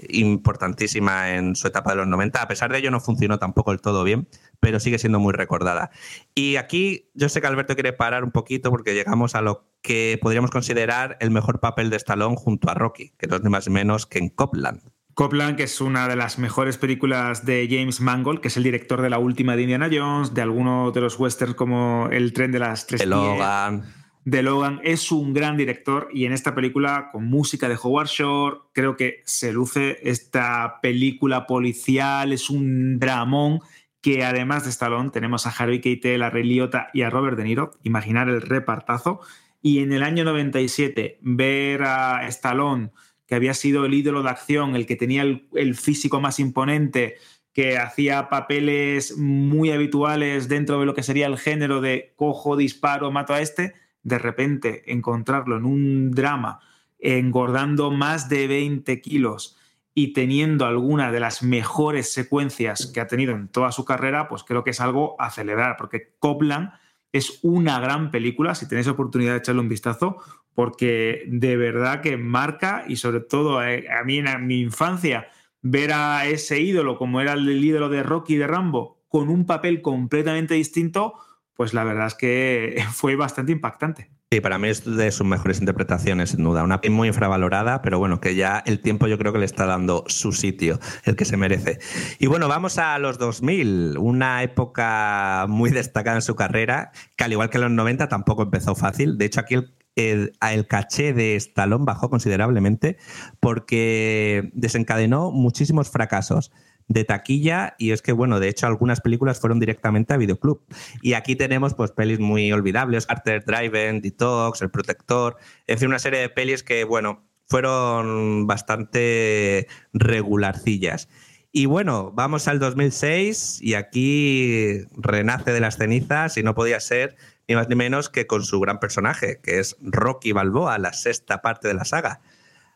importantísima 0.09 1.35
en 1.35 1.55
su 1.55 1.67
etapa 1.67 1.91
de 1.91 1.97
los 1.97 2.07
90. 2.07 2.41
A 2.41 2.47
pesar 2.47 2.71
de 2.71 2.79
ello 2.79 2.91
no 2.91 2.99
funcionó 2.99 3.39
tampoco 3.39 3.71
el 3.71 3.81
todo 3.81 4.03
bien, 4.03 4.27
pero 4.59 4.79
sigue 4.79 4.99
siendo 4.99 5.19
muy 5.19 5.33
recordada. 5.33 5.91
Y 6.35 6.55
aquí 6.55 7.09
yo 7.13 7.29
sé 7.29 7.41
que 7.41 7.47
Alberto 7.47 7.75
quiere 7.75 7.93
parar 7.93 8.23
un 8.23 8.31
poquito 8.31 8.69
porque 8.71 8.93
llegamos 8.93 9.35
a 9.35 9.41
lo 9.41 9.69
que 9.81 10.19
podríamos 10.21 10.51
considerar 10.51 11.17
el 11.19 11.31
mejor 11.31 11.59
papel 11.59 11.89
de 11.89 11.97
Stallone 11.97 12.35
junto 12.35 12.69
a 12.69 12.73
Rocky, 12.73 13.13
que 13.17 13.27
no 13.27 13.37
es 13.37 13.43
ni 13.43 13.49
más 13.49 13.69
menos 13.69 14.05
que 14.05 14.19
en 14.19 14.29
Copland. 14.29 14.81
Copland, 15.13 15.57
que 15.57 15.63
es 15.63 15.81
una 15.81 16.07
de 16.07 16.15
las 16.15 16.39
mejores 16.39 16.77
películas 16.77 17.45
de 17.45 17.67
James 17.69 17.99
Mangold, 17.99 18.39
que 18.39 18.47
es 18.47 18.55
el 18.55 18.63
director 18.63 19.01
de 19.01 19.09
la 19.09 19.19
última 19.19 19.57
de 19.57 19.63
Indiana 19.63 19.89
Jones, 19.91 20.33
de 20.33 20.41
algunos 20.41 20.93
de 20.93 21.01
los 21.01 21.19
westerns 21.19 21.55
como 21.55 22.07
El 22.09 22.31
tren 22.31 22.53
de 22.53 22.59
las 22.59 22.87
tres 22.87 23.05
Logan. 23.05 23.98
De 24.29 24.43
Logan, 24.43 24.79
es 24.83 25.11
un 25.11 25.33
gran 25.33 25.57
director 25.57 26.07
y 26.13 26.25
en 26.25 26.33
esta 26.33 26.53
película, 26.53 27.09
con 27.11 27.25
música 27.25 27.67
de 27.67 27.79
Howard 27.81 28.09
Shore, 28.09 28.57
creo 28.73 28.95
que 28.95 29.23
se 29.25 29.51
luce 29.51 29.97
esta 30.03 30.79
película 30.83 31.47
policial, 31.47 32.31
es 32.31 32.51
un 32.51 32.99
dramón 32.99 33.61
que 34.01 34.23
además 34.23 34.65
de 34.65 34.69
Stallone 34.69 35.09
tenemos 35.09 35.47
a 35.47 35.49
Harvey 35.49 35.81
Keitel, 35.81 36.21
a 36.21 36.29
Ray 36.29 36.43
Liotta 36.43 36.89
y 36.93 37.01
a 37.01 37.09
Robert 37.09 37.37
De 37.37 37.43
Niro, 37.43 37.71
imaginar 37.81 38.29
el 38.29 38.43
repartazo. 38.43 39.19
Y 39.63 39.79
en 39.79 39.93
el 39.93 40.03
año 40.03 40.23
97 40.23 41.17
ver 41.21 41.81
a 41.81 42.27
Stallone 42.27 42.91
que 43.25 43.33
había 43.33 43.55
sido 43.55 43.83
el 43.85 43.95
ídolo 43.95 44.21
de 44.21 44.29
acción, 44.29 44.75
el 44.75 44.85
que 44.85 44.95
tenía 44.95 45.23
el, 45.23 45.75
físico 45.75 46.21
más 46.21 46.39
imponente, 46.39 47.15
que 47.51 47.79
hacía 47.79 48.29
papeles 48.29 49.17
muy 49.17 49.71
habituales 49.71 50.49
dentro 50.49 50.79
de 50.79 50.85
lo 50.85 50.93
que 50.93 51.01
sería 51.01 51.25
el 51.25 51.39
género 51.39 51.81
de 51.81 52.13
cojo, 52.15 52.55
disparo, 52.57 53.11
mato 53.11 53.33
a 53.33 53.41
este, 53.41 53.73
de 54.03 54.19
repente 54.19 54.91
encontrarlo 54.91 55.57
en 55.57 55.65
un 55.65 56.11
drama, 56.11 56.59
engordando 56.99 57.91
más 57.91 58.29
de 58.29 58.47
20 58.47 59.01
kilos 59.01 59.57
y 59.93 60.13
teniendo 60.13 60.65
alguna 60.65 61.11
de 61.11 61.19
las 61.19 61.43
mejores 61.43 62.13
secuencias 62.13 62.91
que 62.93 63.01
ha 63.01 63.07
tenido 63.07 63.33
en 63.33 63.47
toda 63.47 63.71
su 63.71 63.85
carrera, 63.85 64.27
pues 64.27 64.43
creo 64.43 64.63
que 64.63 64.69
es 64.71 64.81
algo 64.81 65.15
a 65.19 65.29
celebrar, 65.31 65.75
porque 65.77 66.13
Copland 66.19 66.71
es 67.11 67.39
una 67.41 67.79
gran 67.79 68.11
película, 68.11 68.55
si 68.55 68.67
tenéis 68.67 68.87
oportunidad 68.87 69.33
de 69.33 69.39
echarle 69.39 69.61
un 69.61 69.69
vistazo, 69.69 70.17
porque 70.53 71.23
de 71.27 71.57
verdad 71.57 72.01
que 72.01 72.17
marca 72.17 72.85
y 72.87 72.97
sobre 72.97 73.21
todo 73.21 73.63
eh, 73.63 73.87
a 73.89 74.03
mí 74.03 74.19
en 74.19 74.47
mi 74.47 74.61
infancia 74.61 75.27
ver 75.61 75.91
a 75.93 76.25
ese 76.27 76.59
ídolo 76.59 76.97
como 76.97 77.21
era 77.21 77.33
el 77.33 77.63
ídolo 77.63 77.89
de 77.89 78.03
Rocky 78.03 78.35
de 78.35 78.47
Rambo 78.47 78.99
con 79.07 79.29
un 79.29 79.45
papel 79.45 79.81
completamente 79.81 80.53
distinto, 80.53 81.15
pues 81.59 81.73
la 81.73 81.83
verdad 81.83 82.07
es 82.07 82.15
que 82.15 82.81
fue 82.93 83.17
bastante 83.17 83.51
impactante. 83.51 84.09
Sí, 84.31 84.39
para 84.39 84.57
mí 84.57 84.69
es 84.69 84.85
de 84.85 85.11
sus 85.11 85.27
mejores 85.27 85.59
interpretaciones, 85.59 86.29
sin 86.29 86.45
duda. 86.45 86.63
Una 86.63 86.79
muy 86.89 87.09
infravalorada, 87.09 87.81
pero 87.81 87.99
bueno, 87.99 88.21
que 88.21 88.33
ya 88.35 88.63
el 88.65 88.79
tiempo 88.79 89.07
yo 89.07 89.17
creo 89.17 89.33
que 89.33 89.39
le 89.39 89.45
está 89.45 89.65
dando 89.65 90.05
su 90.07 90.31
sitio, 90.31 90.79
el 91.03 91.17
que 91.17 91.25
se 91.25 91.35
merece. 91.35 91.79
Y 92.17 92.27
bueno, 92.27 92.47
vamos 92.47 92.77
a 92.77 92.97
los 92.97 93.17
2000, 93.17 93.97
una 93.97 94.41
época 94.41 95.47
muy 95.49 95.69
destacada 95.71 96.15
en 96.15 96.21
su 96.21 96.33
carrera, 96.37 96.93
que 97.17 97.25
al 97.25 97.33
igual 97.33 97.49
que 97.49 97.57
en 97.57 97.63
los 97.63 97.71
90 97.71 98.07
tampoco 98.07 98.43
empezó 98.43 98.73
fácil. 98.73 99.17
De 99.17 99.25
hecho, 99.25 99.41
aquí 99.41 99.55
el, 99.55 99.73
el, 99.97 100.31
el, 100.39 100.65
caché 100.65 101.11
de 101.11 101.35
Stallone 101.35 101.83
bajó 101.83 102.09
considerablemente 102.09 102.95
porque 103.41 104.49
desencadenó 104.53 105.31
muchísimos 105.31 105.89
fracasos 105.89 106.53
de 106.89 107.05
taquilla 107.05 107.75
y 107.77 107.91
es 107.91 108.01
que, 108.01 108.11
bueno, 108.11 108.41
de 108.41 108.49
hecho 108.49 108.67
algunas 108.67 108.99
películas 108.99 109.39
fueron 109.39 109.59
directamente 109.59 110.13
a 110.13 110.17
videoclub. 110.17 110.61
Y 111.01 111.13
aquí 111.13 111.35
tenemos 111.35 111.73
pues 111.75 111.91
pelis 111.91 112.19
muy 112.19 112.51
olvidables, 112.51 113.05
Carter 113.05 113.45
Driven, 113.45 114.01
Detox, 114.01 114.61
El 114.61 114.71
Protector, 114.71 115.37
en 115.67 115.77
fin, 115.77 115.87
una 115.87 115.99
serie 115.99 116.19
de 116.19 116.29
pelis 116.29 116.63
que, 116.63 116.83
bueno, 116.83 117.23
fueron 117.45 118.47
bastante 118.47 119.67
regularcillas. 119.93 121.07
Y 121.51 121.65
bueno, 121.65 122.11
vamos 122.13 122.47
al 122.47 122.59
2006 122.59 123.59
y 123.61 123.73
aquí 123.73 124.81
renace 124.97 125.51
de 125.51 125.59
las 125.59 125.77
cenizas 125.77 126.37
y 126.37 126.43
no 126.43 126.53
podía 126.53 126.79
ser 126.79 127.15
ni 127.47 127.55
más 127.55 127.67
ni 127.69 127.75
menos 127.75 128.09
que 128.09 128.27
con 128.27 128.43
su 128.43 128.59
gran 128.59 128.79
personaje, 128.79 129.39
que 129.41 129.59
es 129.59 129.75
Rocky 129.81 130.31
Balboa, 130.31 130.77
la 130.77 130.93
sexta 130.93 131.41
parte 131.41 131.67
de 131.67 131.73
la 131.73 131.85
saga. 131.85 132.21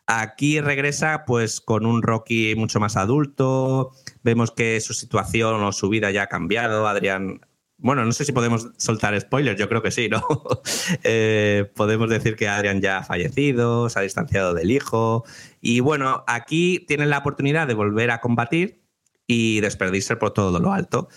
Aquí 0.06 0.60
regresa 0.60 1.24
pues 1.24 1.60
con 1.60 1.86
un 1.86 2.02
Rocky 2.02 2.54
mucho 2.56 2.78
más 2.78 2.96
adulto, 2.96 3.92
vemos 4.24 4.50
que 4.50 4.80
su 4.80 4.94
situación 4.94 5.62
o 5.62 5.72
su 5.72 5.88
vida 5.88 6.10
ya 6.10 6.24
ha 6.24 6.26
cambiado, 6.26 6.88
Adrián... 6.88 7.40
Bueno, 7.76 8.04
no 8.04 8.12
sé 8.12 8.24
si 8.24 8.32
podemos 8.32 8.70
soltar 8.78 9.20
spoilers, 9.20 9.58
yo 9.58 9.68
creo 9.68 9.82
que 9.82 9.90
sí, 9.90 10.08
¿no? 10.08 10.24
eh, 11.04 11.70
podemos 11.74 12.08
decir 12.08 12.34
que 12.36 12.48
Adrián 12.48 12.80
ya 12.80 12.98
ha 12.98 13.02
fallecido, 13.04 13.90
se 13.90 13.98
ha 13.98 14.02
distanciado 14.02 14.54
del 14.54 14.70
hijo 14.70 15.24
y 15.60 15.80
bueno, 15.80 16.24
aquí 16.26 16.84
tienen 16.86 17.10
la 17.10 17.18
oportunidad 17.18 17.66
de 17.66 17.74
volver 17.74 18.10
a 18.10 18.20
combatir 18.20 18.80
y 19.26 19.60
desperdicer 19.60 20.18
por 20.18 20.32
todo 20.32 20.58
lo 20.60 20.72
alto. 20.72 21.08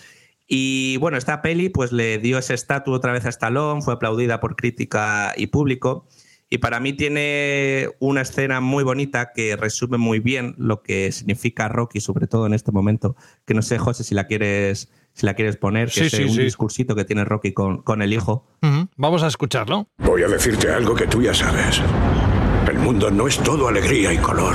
Y 0.46 0.96
bueno, 0.96 1.16
esta 1.18 1.42
peli 1.42 1.68
pues 1.68 1.92
le 1.92 2.18
dio 2.18 2.38
ese 2.38 2.54
estatus 2.54 2.96
otra 2.96 3.12
vez 3.12 3.26
a 3.26 3.28
Stallone, 3.28 3.82
fue 3.82 3.94
aplaudida 3.94 4.40
por 4.40 4.56
crítica 4.56 5.34
y 5.36 5.48
público. 5.48 6.06
Y 6.50 6.58
para 6.58 6.80
mí 6.80 6.94
tiene 6.94 7.88
una 7.98 8.22
escena 8.22 8.60
muy 8.60 8.82
bonita 8.82 9.32
que 9.34 9.54
resume 9.56 9.98
muy 9.98 10.18
bien 10.18 10.54
lo 10.56 10.82
que 10.82 11.12
significa 11.12 11.68
Rocky, 11.68 12.00
sobre 12.00 12.26
todo 12.26 12.46
en 12.46 12.54
este 12.54 12.72
momento. 12.72 13.16
Que 13.44 13.52
no 13.52 13.60
sé, 13.60 13.76
José, 13.78 14.02
si 14.02 14.14
la 14.14 14.26
quieres, 14.26 14.90
si 15.12 15.26
la 15.26 15.34
quieres 15.34 15.56
poner, 15.58 15.88
que 15.90 16.00
Sí, 16.00 16.06
es 16.06 16.12
sí, 16.12 16.22
un 16.24 16.30
sí. 16.30 16.42
discursito 16.44 16.94
que 16.96 17.04
tiene 17.04 17.24
Rocky 17.26 17.52
con, 17.52 17.82
con 17.82 18.00
el 18.00 18.14
hijo. 18.14 18.46
Ujú. 18.62 18.88
Vamos 18.96 19.22
a 19.22 19.26
escucharlo. 19.26 19.88
Voy 19.98 20.22
a 20.22 20.28
decirte 20.28 20.70
algo 20.70 20.94
que 20.94 21.06
tú 21.06 21.20
ya 21.20 21.34
sabes. 21.34 21.82
El 22.66 22.78
mundo 22.78 23.10
no 23.10 23.28
es 23.28 23.36
todo 23.38 23.68
alegría 23.68 24.12
y 24.12 24.16
color. 24.18 24.54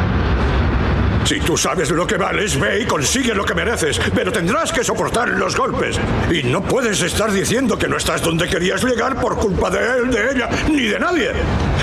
Si 1.25 1.39
tú 1.39 1.55
sabes 1.55 1.91
lo 1.91 2.05
que 2.05 2.17
vales, 2.17 2.59
ve 2.59 2.81
y 2.81 2.85
consigue 2.85 3.33
lo 3.33 3.45
que 3.45 3.53
mereces, 3.53 3.99
pero 4.13 4.31
tendrás 4.31 4.71
que 4.71 4.83
soportar 4.83 5.29
los 5.29 5.55
golpes. 5.55 5.99
Y 6.31 6.43
no 6.43 6.61
puedes 6.63 7.01
estar 7.01 7.31
diciendo 7.31 7.77
que 7.77 7.87
no 7.87 7.97
estás 7.97 8.21
donde 8.21 8.47
querías 8.47 8.83
llegar 8.83 9.19
por 9.19 9.37
culpa 9.37 9.69
de 9.69 9.99
él, 9.99 10.11
de 10.11 10.31
ella, 10.31 10.49
ni 10.69 10.87
de 10.87 10.99
nadie. 10.99 11.31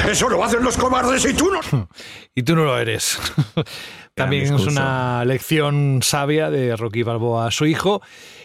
Eso 0.08 0.28
lo 0.28 0.44
hacen 0.44 0.62
los 0.62 0.76
cobardes 0.76 1.24
y 1.24 1.34
tú 1.34 1.50
no. 1.50 1.60
Y 2.34 2.42
tú 2.44 2.54
no 2.54 2.64
lo 2.64 2.78
eres. 2.78 3.18
También 4.14 4.54
es 4.54 4.66
una 4.66 5.24
lección 5.24 6.00
sabia 6.02 6.50
de 6.50 6.76
Rocky 6.76 7.02
Balboa 7.02 7.48
a 7.48 7.50
su 7.50 7.66
hijo. 7.66 8.00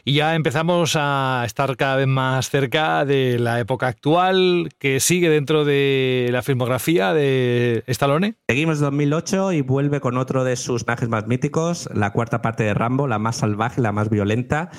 Y 0.05 0.15
ya 0.15 0.35
empezamos 0.35 0.97
a 0.99 1.43
estar 1.45 1.77
cada 1.77 1.95
vez 1.95 2.07
más 2.07 2.49
cerca 2.49 3.05
de 3.05 3.39
la 3.39 3.61
época 3.61 3.87
actual 3.87 4.67
que 4.77 4.99
sigue 4.99 5.29
dentro 5.29 5.63
de 5.63 6.27
la 6.29 6.41
filmografía 6.41 7.13
de 7.13 7.85
Stallone. 7.87 8.35
Seguimos 8.49 8.81
2008 8.81 9.53
y 9.53 9.61
vuelve 9.61 10.01
con 10.01 10.17
otro 10.17 10.43
de 10.43 10.57
sus 10.57 10.83
personajes 10.83 11.07
más 11.07 11.27
míticos, 11.27 11.89
la 11.93 12.11
cuarta 12.11 12.41
parte 12.41 12.63
de 12.63 12.73
Rambo, 12.73 13.07
la 13.07 13.17
más 13.17 13.37
salvaje, 13.37 13.79
la 13.79 13.93
más 13.93 14.09
violenta, 14.09 14.71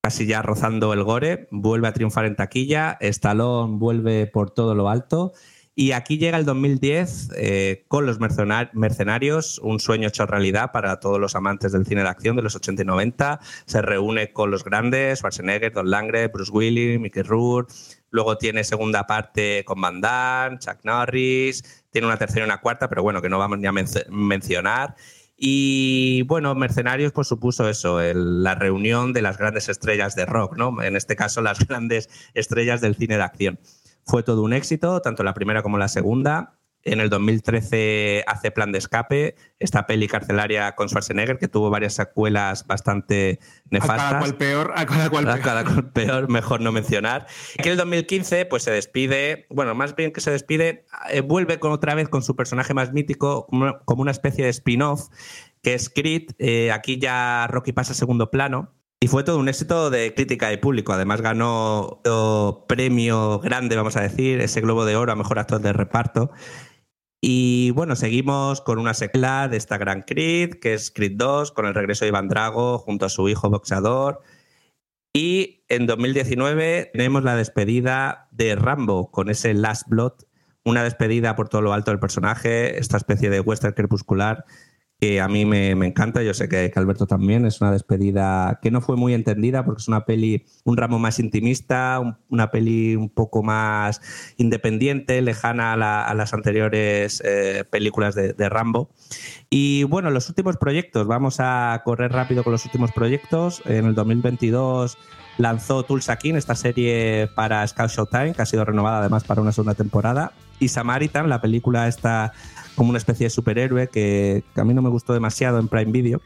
casi 0.00 0.24
ya 0.24 0.40
rozando 0.40 0.94
el 0.94 1.04
gore, 1.04 1.48
vuelve 1.50 1.88
a 1.88 1.92
triunfar 1.92 2.24
en 2.24 2.36
taquilla, 2.36 2.96
Stallone 2.98 3.76
vuelve 3.76 4.26
por 4.26 4.52
todo 4.52 4.74
lo 4.74 4.88
alto. 4.88 5.32
Y 5.74 5.92
aquí 5.92 6.18
llega 6.18 6.36
el 6.36 6.44
2010 6.44 7.30
eh, 7.34 7.84
con 7.88 8.04
los 8.04 8.20
mercenar- 8.20 8.70
mercenarios, 8.74 9.58
un 9.58 9.80
sueño 9.80 10.08
hecho 10.08 10.26
realidad 10.26 10.70
para 10.70 11.00
todos 11.00 11.18
los 11.18 11.34
amantes 11.34 11.72
del 11.72 11.86
cine 11.86 12.02
de 12.02 12.08
acción 12.08 12.36
de 12.36 12.42
los 12.42 12.54
80 12.54 12.82
y 12.82 12.84
90. 12.84 13.40
Se 13.64 13.80
reúne 13.80 14.32
con 14.34 14.50
los 14.50 14.64
grandes, 14.64 15.20
Schwarzenegger, 15.20 15.72
Don 15.72 15.88
Langre, 15.90 16.28
Bruce 16.28 16.52
Willis, 16.52 17.00
Mickey 17.00 17.22
Rourke. 17.22 17.72
Luego 18.10 18.36
tiene 18.36 18.64
segunda 18.64 19.06
parte 19.06 19.64
con 19.64 19.80
Van 19.80 20.02
Damme, 20.02 20.58
Chuck 20.58 20.80
Norris. 20.84 21.84
Tiene 21.90 22.06
una 22.06 22.18
tercera 22.18 22.42
y 22.44 22.46
una 22.48 22.60
cuarta, 22.60 22.90
pero 22.90 23.02
bueno, 23.02 23.22
que 23.22 23.30
no 23.30 23.38
vamos 23.38 23.58
ni 23.58 23.66
a 23.66 23.72
menc- 23.72 24.06
mencionar. 24.10 24.94
Y 25.44 26.22
bueno, 26.26 26.54
Mercenarios 26.54 27.12
pues 27.12 27.26
supuso 27.28 27.66
eso, 27.68 27.98
la 28.14 28.54
reunión 28.54 29.14
de 29.14 29.22
las 29.22 29.38
grandes 29.38 29.70
estrellas 29.70 30.14
de 30.14 30.26
rock, 30.26 30.56
¿no? 30.58 30.82
En 30.82 30.96
este 30.96 31.16
caso, 31.16 31.40
las 31.40 31.66
grandes 31.66 32.10
estrellas 32.34 32.82
del 32.82 32.94
cine 32.94 33.16
de 33.16 33.22
acción. 33.22 33.58
Fue 34.04 34.22
todo 34.22 34.42
un 34.42 34.52
éxito, 34.52 35.00
tanto 35.00 35.22
la 35.22 35.34
primera 35.34 35.62
como 35.62 35.78
la 35.78 35.88
segunda. 35.88 36.54
En 36.84 37.00
el 37.00 37.10
2013 37.10 38.24
hace 38.26 38.50
Plan 38.50 38.72
de 38.72 38.78
Escape, 38.78 39.36
esta 39.60 39.86
peli 39.86 40.08
carcelaria 40.08 40.74
con 40.74 40.88
Schwarzenegger, 40.88 41.38
que 41.38 41.46
tuvo 41.46 41.70
varias 41.70 41.94
secuelas 41.94 42.66
bastante 42.66 43.38
A 43.40 43.66
nefastas. 43.70 43.98
cada 43.98 44.18
cual 44.18 44.34
peor, 44.36 44.72
a 44.74 44.84
cada 44.86 45.08
cual 45.08 45.28
A 45.28 45.34
peor. 45.34 45.44
cada 45.44 45.64
cual 45.64 45.92
peor, 45.92 46.28
mejor 46.28 46.60
no 46.60 46.72
mencionar. 46.72 47.28
Que 47.56 47.68
en 47.68 47.72
el 47.72 47.76
2015 47.76 48.46
pues 48.46 48.64
se 48.64 48.72
despide, 48.72 49.46
bueno, 49.48 49.76
más 49.76 49.94
bien 49.94 50.12
que 50.12 50.20
se 50.20 50.32
despide, 50.32 50.84
eh, 51.10 51.20
vuelve 51.20 51.60
con 51.60 51.70
otra 51.70 51.94
vez 51.94 52.08
con 52.08 52.22
su 52.24 52.34
personaje 52.34 52.74
más 52.74 52.92
mítico 52.92 53.46
como, 53.46 53.78
como 53.84 54.02
una 54.02 54.10
especie 54.10 54.44
de 54.44 54.50
spin-off 54.50 55.08
que 55.62 55.74
es 55.74 55.88
Creed. 55.88 56.32
Eh, 56.38 56.72
aquí 56.72 56.98
ya 56.98 57.46
Rocky 57.48 57.72
pasa 57.72 57.92
a 57.92 57.94
segundo 57.94 58.30
plano. 58.32 58.74
Y 59.02 59.08
fue 59.08 59.24
todo 59.24 59.40
un 59.40 59.48
éxito 59.48 59.90
de 59.90 60.14
crítica 60.14 60.52
y 60.52 60.58
público. 60.58 60.92
Además 60.92 61.22
ganó 61.22 62.02
premio 62.68 63.40
grande, 63.40 63.74
vamos 63.74 63.96
a 63.96 64.00
decir, 64.00 64.40
ese 64.40 64.60
Globo 64.60 64.84
de 64.84 64.94
Oro 64.94 65.10
a 65.10 65.16
Mejor 65.16 65.40
Actor 65.40 65.60
de 65.60 65.72
Reparto. 65.72 66.30
Y 67.20 67.72
bueno, 67.72 67.96
seguimos 67.96 68.60
con 68.60 68.78
una 68.78 68.94
secuela 68.94 69.48
de 69.48 69.56
esta 69.56 69.76
gran 69.76 70.02
Creed, 70.02 70.60
que 70.60 70.74
es 70.74 70.92
Creed 70.92 71.14
2, 71.16 71.50
con 71.50 71.66
el 71.66 71.74
regreso 71.74 72.04
de 72.04 72.10
Iván 72.10 72.28
Drago 72.28 72.78
junto 72.78 73.04
a 73.04 73.08
su 73.08 73.28
hijo 73.28 73.50
boxeador. 73.50 74.20
Y 75.12 75.64
en 75.68 75.88
2019 75.88 76.90
tenemos 76.92 77.24
la 77.24 77.34
despedida 77.34 78.28
de 78.30 78.54
Rambo 78.54 79.10
con 79.10 79.30
ese 79.30 79.52
Last 79.52 79.88
Blood, 79.88 80.12
una 80.64 80.84
despedida 80.84 81.34
por 81.34 81.48
todo 81.48 81.60
lo 81.60 81.72
alto 81.72 81.90
del 81.90 81.98
personaje, 81.98 82.78
esta 82.78 82.98
especie 82.98 83.30
de 83.30 83.40
western 83.40 83.74
crepuscular 83.74 84.44
que 85.02 85.20
a 85.20 85.26
mí 85.26 85.44
me, 85.44 85.72
encanta, 85.72 86.22
yo 86.22 86.32
sé 86.32 86.48
que, 86.48 86.70
Alberto 86.76 87.08
también, 87.08 87.44
es 87.44 87.60
una 87.60 87.72
despedida 87.72 88.60
que 88.62 88.70
no 88.70 88.80
fue 88.80 88.94
muy 88.96 89.14
entendida 89.14 89.64
porque 89.64 89.80
es 89.82 89.88
una 89.88 90.04
peli, 90.04 90.44
un 90.62 90.76
ramo 90.76 91.00
más 91.00 91.18
intimista, 91.18 91.98
un- 91.98 92.16
una 92.28 92.52
peli 92.52 92.94
un 92.94 93.08
poco 93.08 93.42
más 93.42 94.00
independiente, 94.36 95.20
lejana 95.20 95.72
a, 95.72 95.76
la- 95.76 96.14
las 96.14 96.32
anteriores 96.34 97.20
eh, 97.26 97.64
películas 97.68 98.14
de, 98.14 98.32
de 98.32 98.48
Rambo. 98.48 98.90
Y 99.50 99.82
bueno, 99.82 100.08
los 100.10 100.28
últimos 100.28 100.56
proyectos, 100.56 101.08
vamos 101.08 101.38
a 101.40 101.82
correr 101.84 102.12
rápido 102.12 102.44
con 102.44 102.52
los 102.52 102.64
últimos 102.64 102.92
proyectos. 102.92 103.60
En 103.66 103.86
el 103.86 103.96
2022 103.96 104.96
lanzó 105.36 105.82
Tulsa 105.82 106.14
King, 106.14 106.34
esta 106.34 106.54
serie 106.54 107.28
para 107.34 107.66
Scout 107.66 107.90
Showtime, 107.90 108.34
que 108.34 108.42
ha 108.42 108.46
sido 108.46 108.64
renovada 108.64 109.00
además 109.00 109.24
para 109.24 109.42
una 109.42 109.50
segunda 109.50 109.74
temporada. 109.74 110.30
Y 110.62 110.68
Samaritan, 110.68 111.28
la 111.28 111.40
película 111.40 111.88
esta 111.88 112.32
como 112.76 112.90
una 112.90 112.98
especie 112.98 113.26
de 113.26 113.30
superhéroe 113.30 113.88
que, 113.88 114.44
a 114.54 114.62
mí 114.64 114.72
no 114.74 114.80
me 114.80 114.90
gustó 114.90 115.12
demasiado 115.12 115.58
en 115.58 115.66
Prime 115.66 115.90
Video. 115.90 116.20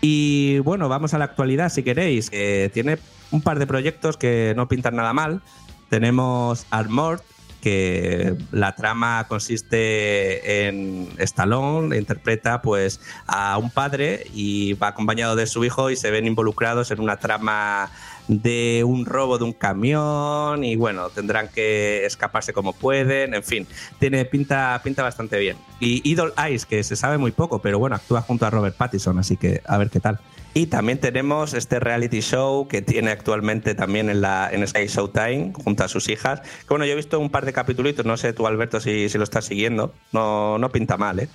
Y 0.00 0.58
bueno, 0.58 0.88
vamos 0.88 1.14
a 1.14 1.18
la 1.18 1.26
actualidad 1.26 1.68
si 1.68 1.84
queréis. 1.84 2.28
que 2.28 2.72
tiene 2.74 2.98
un 3.30 3.42
par 3.42 3.60
de 3.60 3.66
proyectos 3.68 4.16
que 4.16 4.52
no 4.56 4.66
pintan 4.66 4.96
nada 4.96 5.12
mal. 5.12 5.42
Tenemos 5.88 6.66
Armored, 6.70 7.20
que 7.60 8.34
la 8.50 8.74
trama 8.74 9.26
consiste 9.28 10.66
en 10.66 11.08
Stallone, 11.18 11.96
interpreta 11.96 12.62
pues 12.62 13.00
a 13.28 13.58
un 13.58 13.70
padre 13.70 14.26
y 14.34 14.72
va 14.74 14.88
acompañado 14.88 15.36
de 15.36 15.46
su 15.46 15.64
hijo 15.64 15.90
y 15.90 15.96
se 15.96 16.10
ven 16.10 16.26
involucrados 16.26 16.90
en 16.90 17.00
una 17.00 17.16
trama 17.18 17.90
de 18.28 18.82
un 18.84 19.06
robo 19.06 19.38
de 19.38 19.44
un 19.44 19.52
camión 19.52 20.64
y 20.64 20.76
bueno, 20.76 21.10
tendrán 21.10 21.48
que 21.48 22.04
escaparse 22.04 22.52
como 22.52 22.72
pueden, 22.72 23.34
en 23.34 23.42
fin, 23.42 23.66
tiene 23.98 24.24
pinta, 24.24 24.80
pinta 24.82 25.02
bastante 25.02 25.38
bien. 25.38 25.56
Y 25.80 26.08
Idol 26.10 26.32
Eyes, 26.36 26.66
que 26.66 26.82
se 26.82 26.96
sabe 26.96 27.18
muy 27.18 27.32
poco, 27.32 27.60
pero 27.60 27.78
bueno, 27.78 27.96
actúa 27.96 28.22
junto 28.22 28.46
a 28.46 28.50
Robert 28.50 28.76
Pattinson, 28.76 29.18
así 29.18 29.36
que 29.36 29.62
a 29.66 29.78
ver 29.78 29.90
qué 29.90 30.00
tal. 30.00 30.18
Y 30.54 30.68
también 30.68 30.98
tenemos 30.98 31.52
este 31.52 31.80
reality 31.80 32.20
show 32.20 32.66
que 32.66 32.80
tiene 32.80 33.10
actualmente 33.10 33.74
también 33.74 34.08
en, 34.08 34.22
la, 34.22 34.48
en 34.50 34.66
Sky 34.66 34.86
Showtime 34.86 35.52
junto 35.52 35.84
a 35.84 35.88
sus 35.88 36.08
hijas. 36.08 36.40
Que 36.40 36.68
bueno, 36.70 36.86
yo 36.86 36.92
he 36.92 36.96
visto 36.96 37.20
un 37.20 37.28
par 37.28 37.44
de 37.44 37.52
capítulos, 37.52 37.92
no 38.06 38.16
sé 38.16 38.32
tú 38.32 38.46
Alberto 38.46 38.80
si, 38.80 39.10
si 39.10 39.18
lo 39.18 39.24
estás 39.24 39.44
siguiendo, 39.44 39.92
no, 40.12 40.56
no 40.56 40.70
pinta 40.70 40.96
mal, 40.96 41.20
¿eh? 41.20 41.28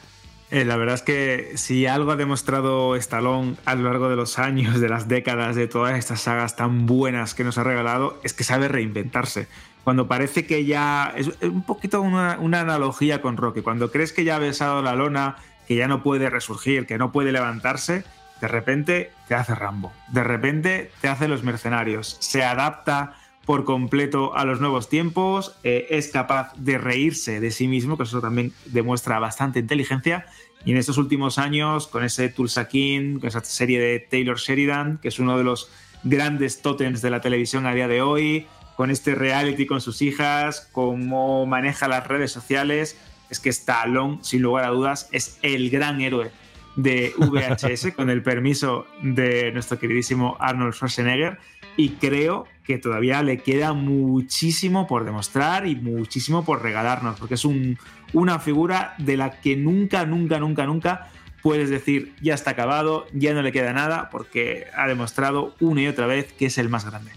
Eh, 0.52 0.66
la 0.66 0.76
verdad 0.76 0.96
es 0.96 1.02
que 1.02 1.54
si 1.56 1.88
algo 1.88 2.12
ha 2.12 2.18
demostrado 2.18 2.98
Stallone 2.98 3.56
a 3.64 3.74
lo 3.74 3.84
largo 3.84 4.10
de 4.10 4.18
los 4.18 4.38
años, 4.38 4.82
de 4.82 4.90
las 4.90 5.08
décadas, 5.08 5.56
de 5.56 5.68
todas 5.68 5.98
estas 5.98 6.22
sagas 6.22 6.58
tan 6.58 6.86
buenas 6.86 7.34
que 7.34 7.46
nos 7.46 7.58
ha 7.58 7.64
regalado, 7.64 8.20
es 8.24 8.34
que 8.34 8.44
sabe 8.44 8.68
reinventarse. 8.68 9.48
Cuando 9.86 10.08
parece 10.08 10.46
que 10.46 10.66
ya. 10.66 11.14
Es 11.16 11.32
un 11.42 11.64
poquito 11.64 12.02
una, 12.02 12.34
analogía 12.34 13.22
con 13.22 13.38
Rocky. 13.38 13.62
Cuando 13.62 13.92
crees 13.92 14.12
que 14.12 14.26
ya 14.26 14.36
ha 14.36 14.40
besado 14.40 14.82
la 14.82 14.94
lona, 14.94 15.38
que 15.68 15.76
ya 15.76 15.88
no 15.88 16.04
puede 16.04 16.30
resurgir, 16.30 16.86
que 16.86 16.98
no 16.98 17.12
puede 17.12 17.32
levantarse, 17.32 18.04
de 18.42 18.48
repente 18.48 19.12
te 19.28 19.36
hace 19.36 19.56
Rambo. 19.56 19.92
De 20.10 20.24
repente 20.24 20.92
te 21.00 21.08
hace 21.08 21.28
los 21.28 21.44
mercenarios. 21.44 22.18
Se 22.20 22.44
adapta 22.44 23.16
por 23.52 23.66
completo 23.66 24.34
a 24.34 24.46
los 24.46 24.62
nuevos 24.62 24.88
tiempos, 24.88 25.58
eh, 25.66 25.88
es 25.90 26.08
capaz 26.08 26.54
de 26.56 26.78
reírse 26.78 27.42
de 27.42 27.52
sí 27.52 27.68
mismo, 27.68 27.98
que 27.98 28.04
eso 28.04 28.22
también 28.22 28.54
demuestra 28.68 29.20
bastante 29.20 29.60
inteligencia. 29.60 30.26
Y 30.64 30.72
en 30.72 30.78
estos 30.78 30.98
últimos 30.98 31.38
años, 31.38 31.86
con 31.88 32.06
ese 32.06 32.30
Tulsa 32.30 32.70
King, 32.70 33.20
con 33.20 33.28
esa 33.28 33.44
serie 33.44 33.78
de 33.78 34.00
Taylor 34.00 34.38
Sheridan, 34.38 35.00
que 35.00 35.10
es 35.10 35.20
uno 35.20 35.38
de 35.38 35.44
los 35.44 35.70
grandes 36.06 36.62
tótems 36.62 37.02
de 37.02 37.10
la 37.10 37.20
televisión 37.20 37.66
a 37.66 37.74
día 37.74 37.90
de 37.90 38.02
hoy, 38.02 38.48
con 38.78 38.90
este 38.90 39.16
reality 39.16 39.66
con 39.66 39.82
sus 39.82 40.02
hijas, 40.02 40.70
cómo 40.72 41.46
maneja 41.46 41.90
las 41.90 42.08
redes 42.08 42.32
sociales, 42.32 42.98
es 43.30 43.42
que 43.42 43.50
Stallone, 43.50 44.20
sin 44.22 44.44
lugar 44.44 44.64
a 44.64 44.70
dudas, 44.70 45.10
es 45.12 45.40
el 45.42 45.70
gran 45.70 46.00
héroe 46.00 46.32
de 46.78 47.14
VHS, 47.18 47.92
con 47.98 48.10
el 48.10 48.24
permiso 48.24 48.88
de 49.02 49.52
nuestro 49.52 49.78
queridísimo 49.78 50.38
Arnold 50.40 50.74
Schwarzenegger 50.74 51.38
y 51.78 51.90
creo 51.92 52.46
que 52.64 52.78
todavía 52.78 53.22
le 53.24 53.40
queda 53.40 53.74
muchísimo 53.74 54.88
por 54.88 55.06
demostrar 55.06 55.68
y 55.68 55.76
muchísimo 55.76 56.46
por 56.46 56.62
regalarnos, 56.62 57.20
porque 57.20 57.36
es 57.36 57.46
un, 57.46 57.78
una 58.14 58.40
figura 58.40 58.94
de 58.98 59.18
la 59.18 59.42
que 59.42 59.56
nunca, 59.56 60.06
nunca, 60.06 60.40
nunca, 60.40 60.66
nunca 60.66 61.12
puedes 61.42 61.70
decir 61.70 62.14
ya 62.22 62.34
está 62.34 62.52
acabado, 62.52 63.08
ya 63.14 63.34
no 63.34 63.42
le 63.42 63.52
queda 63.52 63.74
nada, 63.74 64.10
porque 64.12 64.68
ha 64.76 64.88
demostrado 64.88 65.56
una 65.60 65.82
y 65.82 65.88
otra 65.88 66.06
vez 66.06 66.32
que 66.34 66.46
es 66.46 66.58
el 66.58 66.70
más 66.70 66.86
grande. 66.86 67.12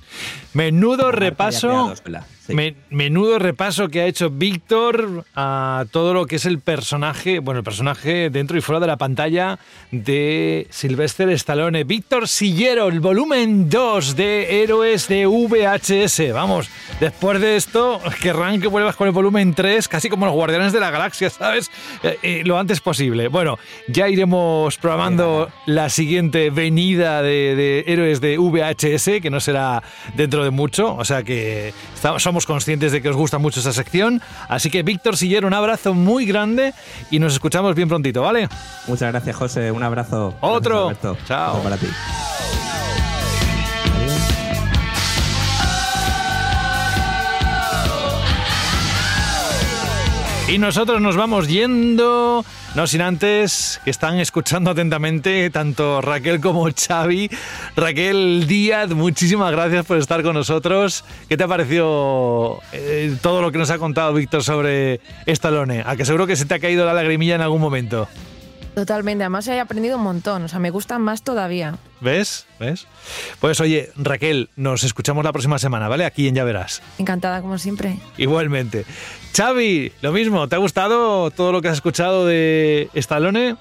Menudo 0.55 1.13
repaso. 1.13 1.95
Menudo 2.91 3.39
repaso 3.39 3.89
que 3.89 4.03
ha 4.03 4.07
hecho 4.07 4.31
Víctor 4.31 5.25
a 5.35 5.85
todo 5.91 6.13
lo 6.13 6.27
que 6.27 6.37
es 6.37 6.47
el 6.47 6.59
personaje, 6.59 7.39
bueno, 7.39 7.59
el 7.59 7.65
personaje 7.65 8.31
dentro 8.31 8.59
y 8.59 8.61
fuera 8.61 8.81
de 8.81 8.87
la 8.87 8.97
pantalla 8.97 9.59
de 9.91 10.67
Sylvester 10.71 11.29
Stallone. 11.31 11.85
Víctor 11.85 12.29
Sillero, 12.29 12.89
el 12.89 13.01
volumen 13.01 13.71
2 13.71 14.17
de 14.17 14.63
Héroes 14.63 15.09
de 15.09 15.27
VHS. 15.27 16.33
Vamos, 16.33 16.69
después 17.01 17.41
de 17.41 17.57
esto, 17.57 18.01
querrán 18.21 18.61
que 18.61 18.69
vuelvas 18.69 18.97
con 18.97 19.07
el 19.07 19.13
volumen 19.13 19.55
3, 19.55 19.89
casi 19.89 20.09
como 20.09 20.27
los 20.27 20.35
Guardianes 20.35 20.73
de 20.73 20.81
la 20.81 20.91
Galaxia, 20.91 21.31
¿sabes? 21.31 21.71
Eh, 22.03 22.19
eh, 22.23 22.43
lo 22.45 22.59
antes 22.59 22.81
posible. 22.81 23.29
Bueno, 23.29 23.59
ya 23.89 24.09
iremos 24.09 24.77
programando 24.77 25.51
la 25.67 25.89
siguiente 25.89 26.51
venida 26.51 27.23
de, 27.23 27.55
de 27.55 27.85
Héroes 27.87 28.21
de 28.21 28.37
VHS, 28.39 29.23
que 29.23 29.31
no 29.31 29.41
será 29.41 29.83
dentro 30.15 30.45
de 30.45 30.51
mucho, 30.51 30.95
o 30.95 31.05
sea 31.05 31.23
que 31.23 31.73
somos 32.19 32.34
conscientes 32.47 32.91
de 32.93 33.01
que 33.01 33.09
os 33.09 33.17
gusta 33.17 33.39
mucho 33.39 33.61
esa 33.61 33.73
sección. 33.73 34.21
Así 34.49 34.71
que 34.71 34.83
Víctor 34.83 35.17
Sillero, 35.17 35.47
un 35.47 35.55
abrazo 35.55 35.95
muy 35.95 36.27
grande 36.27 36.75
y 37.11 37.21
nos 37.21 37.33
escuchamos 37.33 37.75
bien 37.75 37.89
prontito, 37.89 38.23
¿vale? 38.23 38.49
Muchas 38.89 39.13
gracias, 39.13 39.37
José. 39.37 39.71
Un 39.71 39.83
abrazo. 39.83 40.35
Otro. 40.41 40.93
Chao. 41.27 41.63
para 41.63 41.77
ti. 41.77 41.87
Y 50.55 50.59
nosotros 50.59 51.01
nos 51.01 51.17
vamos 51.17 51.49
yendo. 51.49 52.45
No 52.77 52.87
sin 52.87 53.01
antes 53.01 53.81
que 53.83 53.91
están 53.91 54.21
escuchando 54.21 54.71
atentamente 54.71 55.51
tanto 55.51 56.01
Raquel 56.01 56.41
como 56.41 56.69
Xavi. 56.71 57.29
Raquel 57.75 58.47
Díaz, 58.47 58.91
muchísimas 58.91 59.51
gracias 59.51 59.85
por 59.85 59.99
estar 59.99 60.23
con 60.23 60.35
nosotros. 60.35 61.05
¿Qué 61.29 61.37
te 61.37 61.43
ha 61.43 61.49
parecido 61.49 62.61
eh, 62.73 63.17
todo 63.21 63.43
lo 63.43 63.51
que 63.51 63.59
nos 63.59 63.71
ha 63.71 63.79
contado 63.79 64.15
Víctor 64.15 64.45
sobre 64.45 65.01
Estalone? 65.27 65.83
A 65.85 65.97
que 65.97 66.05
seguro 66.05 66.29
que 66.29 66.37
se 66.37 66.45
te 66.45 66.55
ha 66.55 66.61
caído 66.61 66.87
la 66.87 66.95
lagrimilla 66.95 67.35
en 67.35 67.41
algún 67.41 67.61
momento. 67.61 68.07
Totalmente, 68.77 69.25
además 69.25 69.49
he 69.49 69.59
aprendido 69.59 69.97
un 69.99 70.05
montón, 70.05 70.45
o 70.45 70.49
sea, 70.49 70.59
me 70.59 70.71
gustan 70.71 71.01
más 71.01 71.23
todavía. 71.23 71.79
¿Ves? 72.01 72.47
¿Ves? 72.59 72.87
Pues 73.41 73.61
oye, 73.61 73.91
Raquel, 73.97 74.51
nos 74.57 74.83
escuchamos 74.83 75.25
la 75.25 75.33
próxima 75.33 75.59
semana, 75.59 75.89
¿vale? 75.89 76.05
Aquí 76.05 76.27
en 76.27 76.35
Ya 76.35 76.45
Verás. 76.45 76.83
Encantada, 76.99 77.41
como 77.41 77.57
siempre. 77.59 77.99
Igualmente. 78.19 78.85
Xavi, 79.37 79.91
lo 80.01 80.13
mismo, 80.13 80.49
¿te 80.49 80.55
ha 80.55 80.59
gustado 80.59 81.31
todo 81.33 81.51
lo 81.51 81.61
que 81.61 81.67
has 81.67 81.75
escuchado 81.75 82.25
de 82.25 82.89
Stallone? 82.95 83.57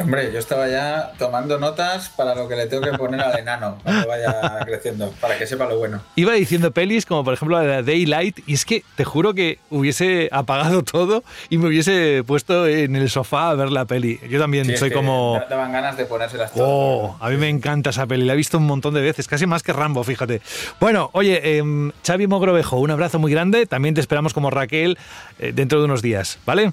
Hombre, 0.00 0.32
yo 0.32 0.38
estaba 0.38 0.68
ya 0.68 1.12
tomando 1.18 1.58
notas 1.58 2.08
para 2.10 2.34
lo 2.34 2.48
que 2.48 2.54
le 2.54 2.66
tengo 2.66 2.82
que 2.82 2.96
poner 2.96 3.20
al 3.20 3.36
enano 3.38 3.78
cuando 3.82 4.06
vaya 4.06 4.60
creciendo, 4.64 5.12
para 5.20 5.36
que 5.36 5.46
sepa 5.46 5.66
lo 5.66 5.76
bueno. 5.76 6.00
Iba 6.14 6.34
diciendo 6.34 6.70
pelis 6.70 7.04
como 7.04 7.24
por 7.24 7.34
ejemplo 7.34 7.60
la 7.60 7.82
de 7.82 7.82
Daylight 7.82 8.40
y 8.46 8.54
es 8.54 8.64
que 8.64 8.84
te 8.94 9.04
juro 9.04 9.34
que 9.34 9.58
hubiese 9.70 10.28
apagado 10.30 10.82
todo 10.82 11.24
y 11.48 11.58
me 11.58 11.66
hubiese 11.66 12.22
puesto 12.24 12.66
en 12.66 12.94
el 12.94 13.10
sofá 13.10 13.50
a 13.50 13.54
ver 13.54 13.70
la 13.70 13.86
peli. 13.86 14.20
Yo 14.28 14.38
también 14.38 14.76
soy 14.76 14.90
como... 14.90 15.42
Daban 15.50 15.72
ganas 15.72 15.96
de 15.96 16.04
ponérselas 16.04 16.52
todas. 16.52 16.68
Oh, 16.70 17.16
a 17.20 17.28
mí 17.30 17.36
me 17.36 17.48
encanta 17.48 17.90
esa 17.90 18.06
peli, 18.06 18.24
la 18.24 18.34
he 18.34 18.36
visto 18.36 18.58
un 18.58 18.66
montón 18.66 18.94
de 18.94 19.00
veces, 19.00 19.26
casi 19.26 19.46
más 19.46 19.62
que 19.62 19.72
Rambo, 19.72 20.04
fíjate. 20.04 20.40
Bueno, 20.80 21.10
oye, 21.12 21.40
eh, 21.42 21.90
Xavi 22.06 22.26
Mogrovejo, 22.26 22.78
un 22.78 22.90
abrazo 22.90 23.18
muy 23.18 23.32
grande, 23.32 23.66
también 23.66 23.94
te 23.94 24.00
esperamos 24.00 24.32
como 24.32 24.50
Raquel 24.50 24.96
eh, 25.38 25.52
dentro 25.52 25.80
de 25.80 25.86
unos 25.86 26.02
días, 26.02 26.38
¿vale? 26.46 26.72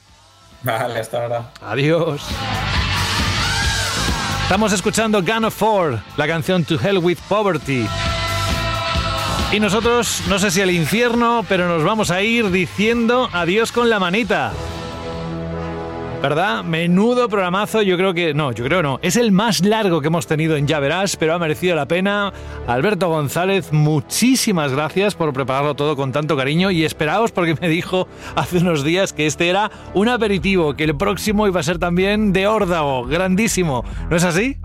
Vale, 0.63 0.99
hasta 0.99 1.21
ahora. 1.21 1.51
Adiós. 1.61 2.21
Estamos 4.45 4.73
escuchando 4.73 5.23
Gun 5.23 5.45
of 5.45 5.55
Four, 5.55 5.99
la 6.17 6.27
canción 6.27 6.63
To 6.65 6.79
Hell 6.79 6.99
with 6.99 7.17
Poverty. 7.27 7.87
Y 9.51 9.59
nosotros, 9.59 10.21
no 10.29 10.37
sé 10.37 10.51
si 10.51 10.61
al 10.61 10.69
infierno, 10.69 11.43
pero 11.49 11.67
nos 11.67 11.83
vamos 11.83 12.11
a 12.11 12.21
ir 12.21 12.51
diciendo 12.51 13.27
adiós 13.33 13.71
con 13.71 13.89
la 13.89 13.97
manita. 13.97 14.53
¿Verdad? 16.29 16.63
Menudo 16.63 17.29
programazo, 17.29 17.83
yo 17.83 17.97
creo 17.97 18.15
que 18.15 18.33
no, 18.33 18.51
yo 18.51 18.65
creo 18.65 18.81
no, 18.81 18.97
es 19.03 19.15
el 19.15 19.31
más 19.31 19.63
largo 19.63 20.01
que 20.01 20.07
hemos 20.07 20.25
tenido 20.25 20.55
en 20.55 20.65
Ya 20.65 20.79
Verás, 20.79 21.17
pero 21.17 21.35
ha 21.35 21.37
merecido 21.37 21.75
la 21.75 21.87
pena. 21.87 22.33
Alberto 22.65 23.09
González, 23.09 23.71
muchísimas 23.71 24.71
gracias 24.71 25.13
por 25.13 25.33
prepararlo 25.33 25.75
todo 25.75 25.95
con 25.95 26.11
tanto 26.11 26.35
cariño 26.35 26.71
y 26.71 26.83
esperaos 26.83 27.31
porque 27.31 27.55
me 27.61 27.69
dijo 27.69 28.07
hace 28.35 28.57
unos 28.57 28.83
días 28.83 29.13
que 29.13 29.27
este 29.27 29.49
era 29.49 29.69
un 29.93 30.09
aperitivo, 30.09 30.73
que 30.73 30.85
el 30.85 30.97
próximo 30.97 31.45
iba 31.45 31.59
a 31.59 31.63
ser 31.63 31.77
también 31.77 32.33
de 32.33 32.47
órdago, 32.47 33.05
grandísimo. 33.05 33.85
¿No 34.09 34.15
es 34.15 34.23
así? 34.23 34.57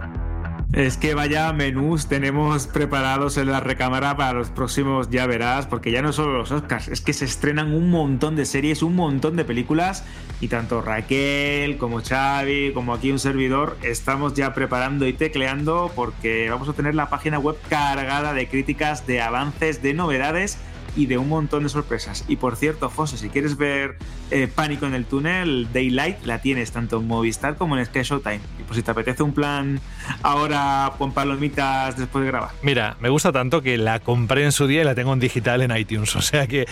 Es 0.73 0.97
que 0.97 1.15
vaya 1.15 1.53
menús 1.53 2.07
tenemos 2.07 2.69
preparados 2.69 3.37
en 3.39 3.51
la 3.51 3.59
recámara 3.59 4.17
para 4.17 4.35
los 4.35 4.51
próximos, 4.51 5.11
ya 5.11 5.27
verás, 5.27 5.67
porque 5.67 5.91
ya 5.91 6.01
no 6.01 6.13
solo 6.13 6.39
los 6.39 6.53
Oscars, 6.53 6.87
es 6.87 7.01
que 7.01 7.13
se 7.13 7.25
estrenan 7.25 7.73
un 7.75 7.91
montón 7.91 8.37
de 8.37 8.47
series, 8.47 8.85
un 8.85 8.95
montón 8.95 9.35
de 9.35 9.45
películas, 9.45 10.05
y 10.41 10.47
tanto 10.47 10.81
Raquel 10.81 11.77
como 11.77 12.01
Xavi, 12.01 12.73
como 12.73 12.95
aquí 12.95 13.11
un 13.11 13.19
servidor, 13.19 13.79
estamos 13.83 14.35
ya 14.35 14.55
preparando 14.55 15.09
y 15.09 15.13
tecleando 15.13 15.91
porque 15.97 16.49
vamos 16.51 16.69
a 16.69 16.73
tener 16.73 16.95
la 16.95 17.11
página 17.11 17.41
web 17.41 17.57
cargada 17.69 18.33
de 18.33 18.49
críticas, 18.49 19.09
de 19.09 19.21
avances, 19.21 19.83
de 19.83 19.93
novedades 19.93 20.57
y 20.97 21.07
de 21.07 21.19
un 21.19 21.29
montón 21.29 21.63
de 21.63 21.69
sorpresas. 21.69 22.25
Y 22.29 22.37
por 22.37 22.57
cierto, 22.57 22.89
José, 22.89 23.17
si 23.17 23.29
quieres 23.29 23.57
ver 23.57 23.97
eh, 24.31 24.49
Pánico 24.53 24.87
en 24.87 24.95
el 24.95 25.05
túnel, 25.05 25.69
Daylight 25.73 26.25
la 26.25 26.41
tienes 26.41 26.73
tanto 26.73 26.99
en 26.99 27.07
Movistar 27.07 27.57
como 27.57 27.77
en 27.77 27.85
Sky 27.85 28.03
Showtime. 28.03 28.41
Y 28.59 28.63
pues 28.65 28.77
si 28.77 28.83
te 28.83 28.91
apetece 28.91 29.23
un 29.23 29.33
plan 29.33 29.81
ahora 30.23 30.93
con 30.99 31.13
palomitas 31.13 31.97
después 31.97 32.25
de 32.25 32.31
grabar. 32.31 32.51
Mira, 32.63 32.97
me 33.01 33.09
gusta 33.09 33.33
tanto 33.33 33.63
que 33.63 33.77
la 33.77 34.01
compré 34.01 34.45
en 34.45 34.53
su 34.53 34.67
día 34.67 34.83
y 34.83 34.85
la 34.85 34.95
tengo 34.95 35.13
en 35.13 35.21
digital 35.21 35.63
en 35.63 35.77
iTunes. 35.77 36.17
O 36.21 36.23
sea 36.23 36.47
que, 36.47 36.67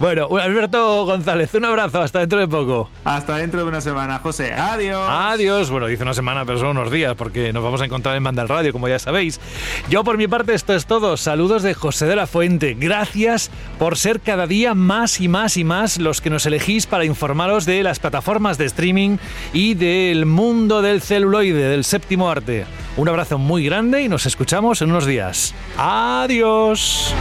bueno, 0.00 0.28
Alberto 0.38 1.04
González, 1.06 1.54
un 1.54 1.64
abrazo, 1.64 2.02
hasta 2.02 2.18
dentro 2.18 2.40
de 2.40 2.48
poco. 2.48 2.90
Hasta 3.04 3.36
dentro 3.36 3.60
de 3.62 3.68
una 3.68 3.80
semana, 3.80 4.18
José. 4.18 4.52
Adiós. 4.52 5.06
Adiós. 5.08 5.70
Bueno, 5.70 5.86
dice 5.86 6.02
una 6.02 6.14
semana, 6.14 6.44
pero 6.44 6.58
son 6.58 6.76
unos 6.76 6.90
días, 6.90 7.14
porque 7.14 7.52
nos 7.52 7.62
vamos 7.62 7.80
a 7.80 7.84
encontrar 7.84 8.16
en 8.16 8.24
Banda 8.24 8.44
Radio, 8.44 8.72
como 8.72 8.88
ya 8.88 8.98
sabéis. 8.98 9.40
Yo 9.88 10.02
por 10.02 10.18
mi 10.18 10.26
parte 10.26 10.52
esto 10.52 10.74
es 10.74 10.86
todo. 10.86 11.16
Saludos 11.16 11.62
de 11.62 11.74
José 11.74 12.06
de 12.06 12.16
la 12.16 12.26
Fuente. 12.26 12.76
Gracias 12.78 13.50
por 13.78 13.96
ser 13.96 14.20
cada 14.20 14.46
día 14.46 14.74
más 14.74 15.20
y 15.20 15.28
más 15.28 15.56
y 15.56 15.64
más 15.64 15.98
los 15.98 16.20
que 16.20 16.30
nos 16.30 16.46
elegís 16.46 16.86
para 16.86 17.04
informaros 17.04 17.64
de 17.64 17.82
las 17.82 17.98
plataformas 17.98 18.58
de 18.58 18.66
streaming 18.66 19.18
y 19.52 19.74
del 19.74 20.26
mundo 20.26 20.82
del 20.82 21.00
celuloide, 21.00 21.68
del 21.68 21.84
séptimo 21.84 22.30
arte. 22.30 22.66
Un 22.96 23.08
abrazo 23.08 23.38
muy 23.38 23.64
grande 23.64 24.02
y 24.02 24.08
nos 24.08 24.26
escuchamos 24.26 24.82
en 24.82 24.90
unos 24.90 25.06
días. 25.06 25.54
Adiós. 25.76 27.14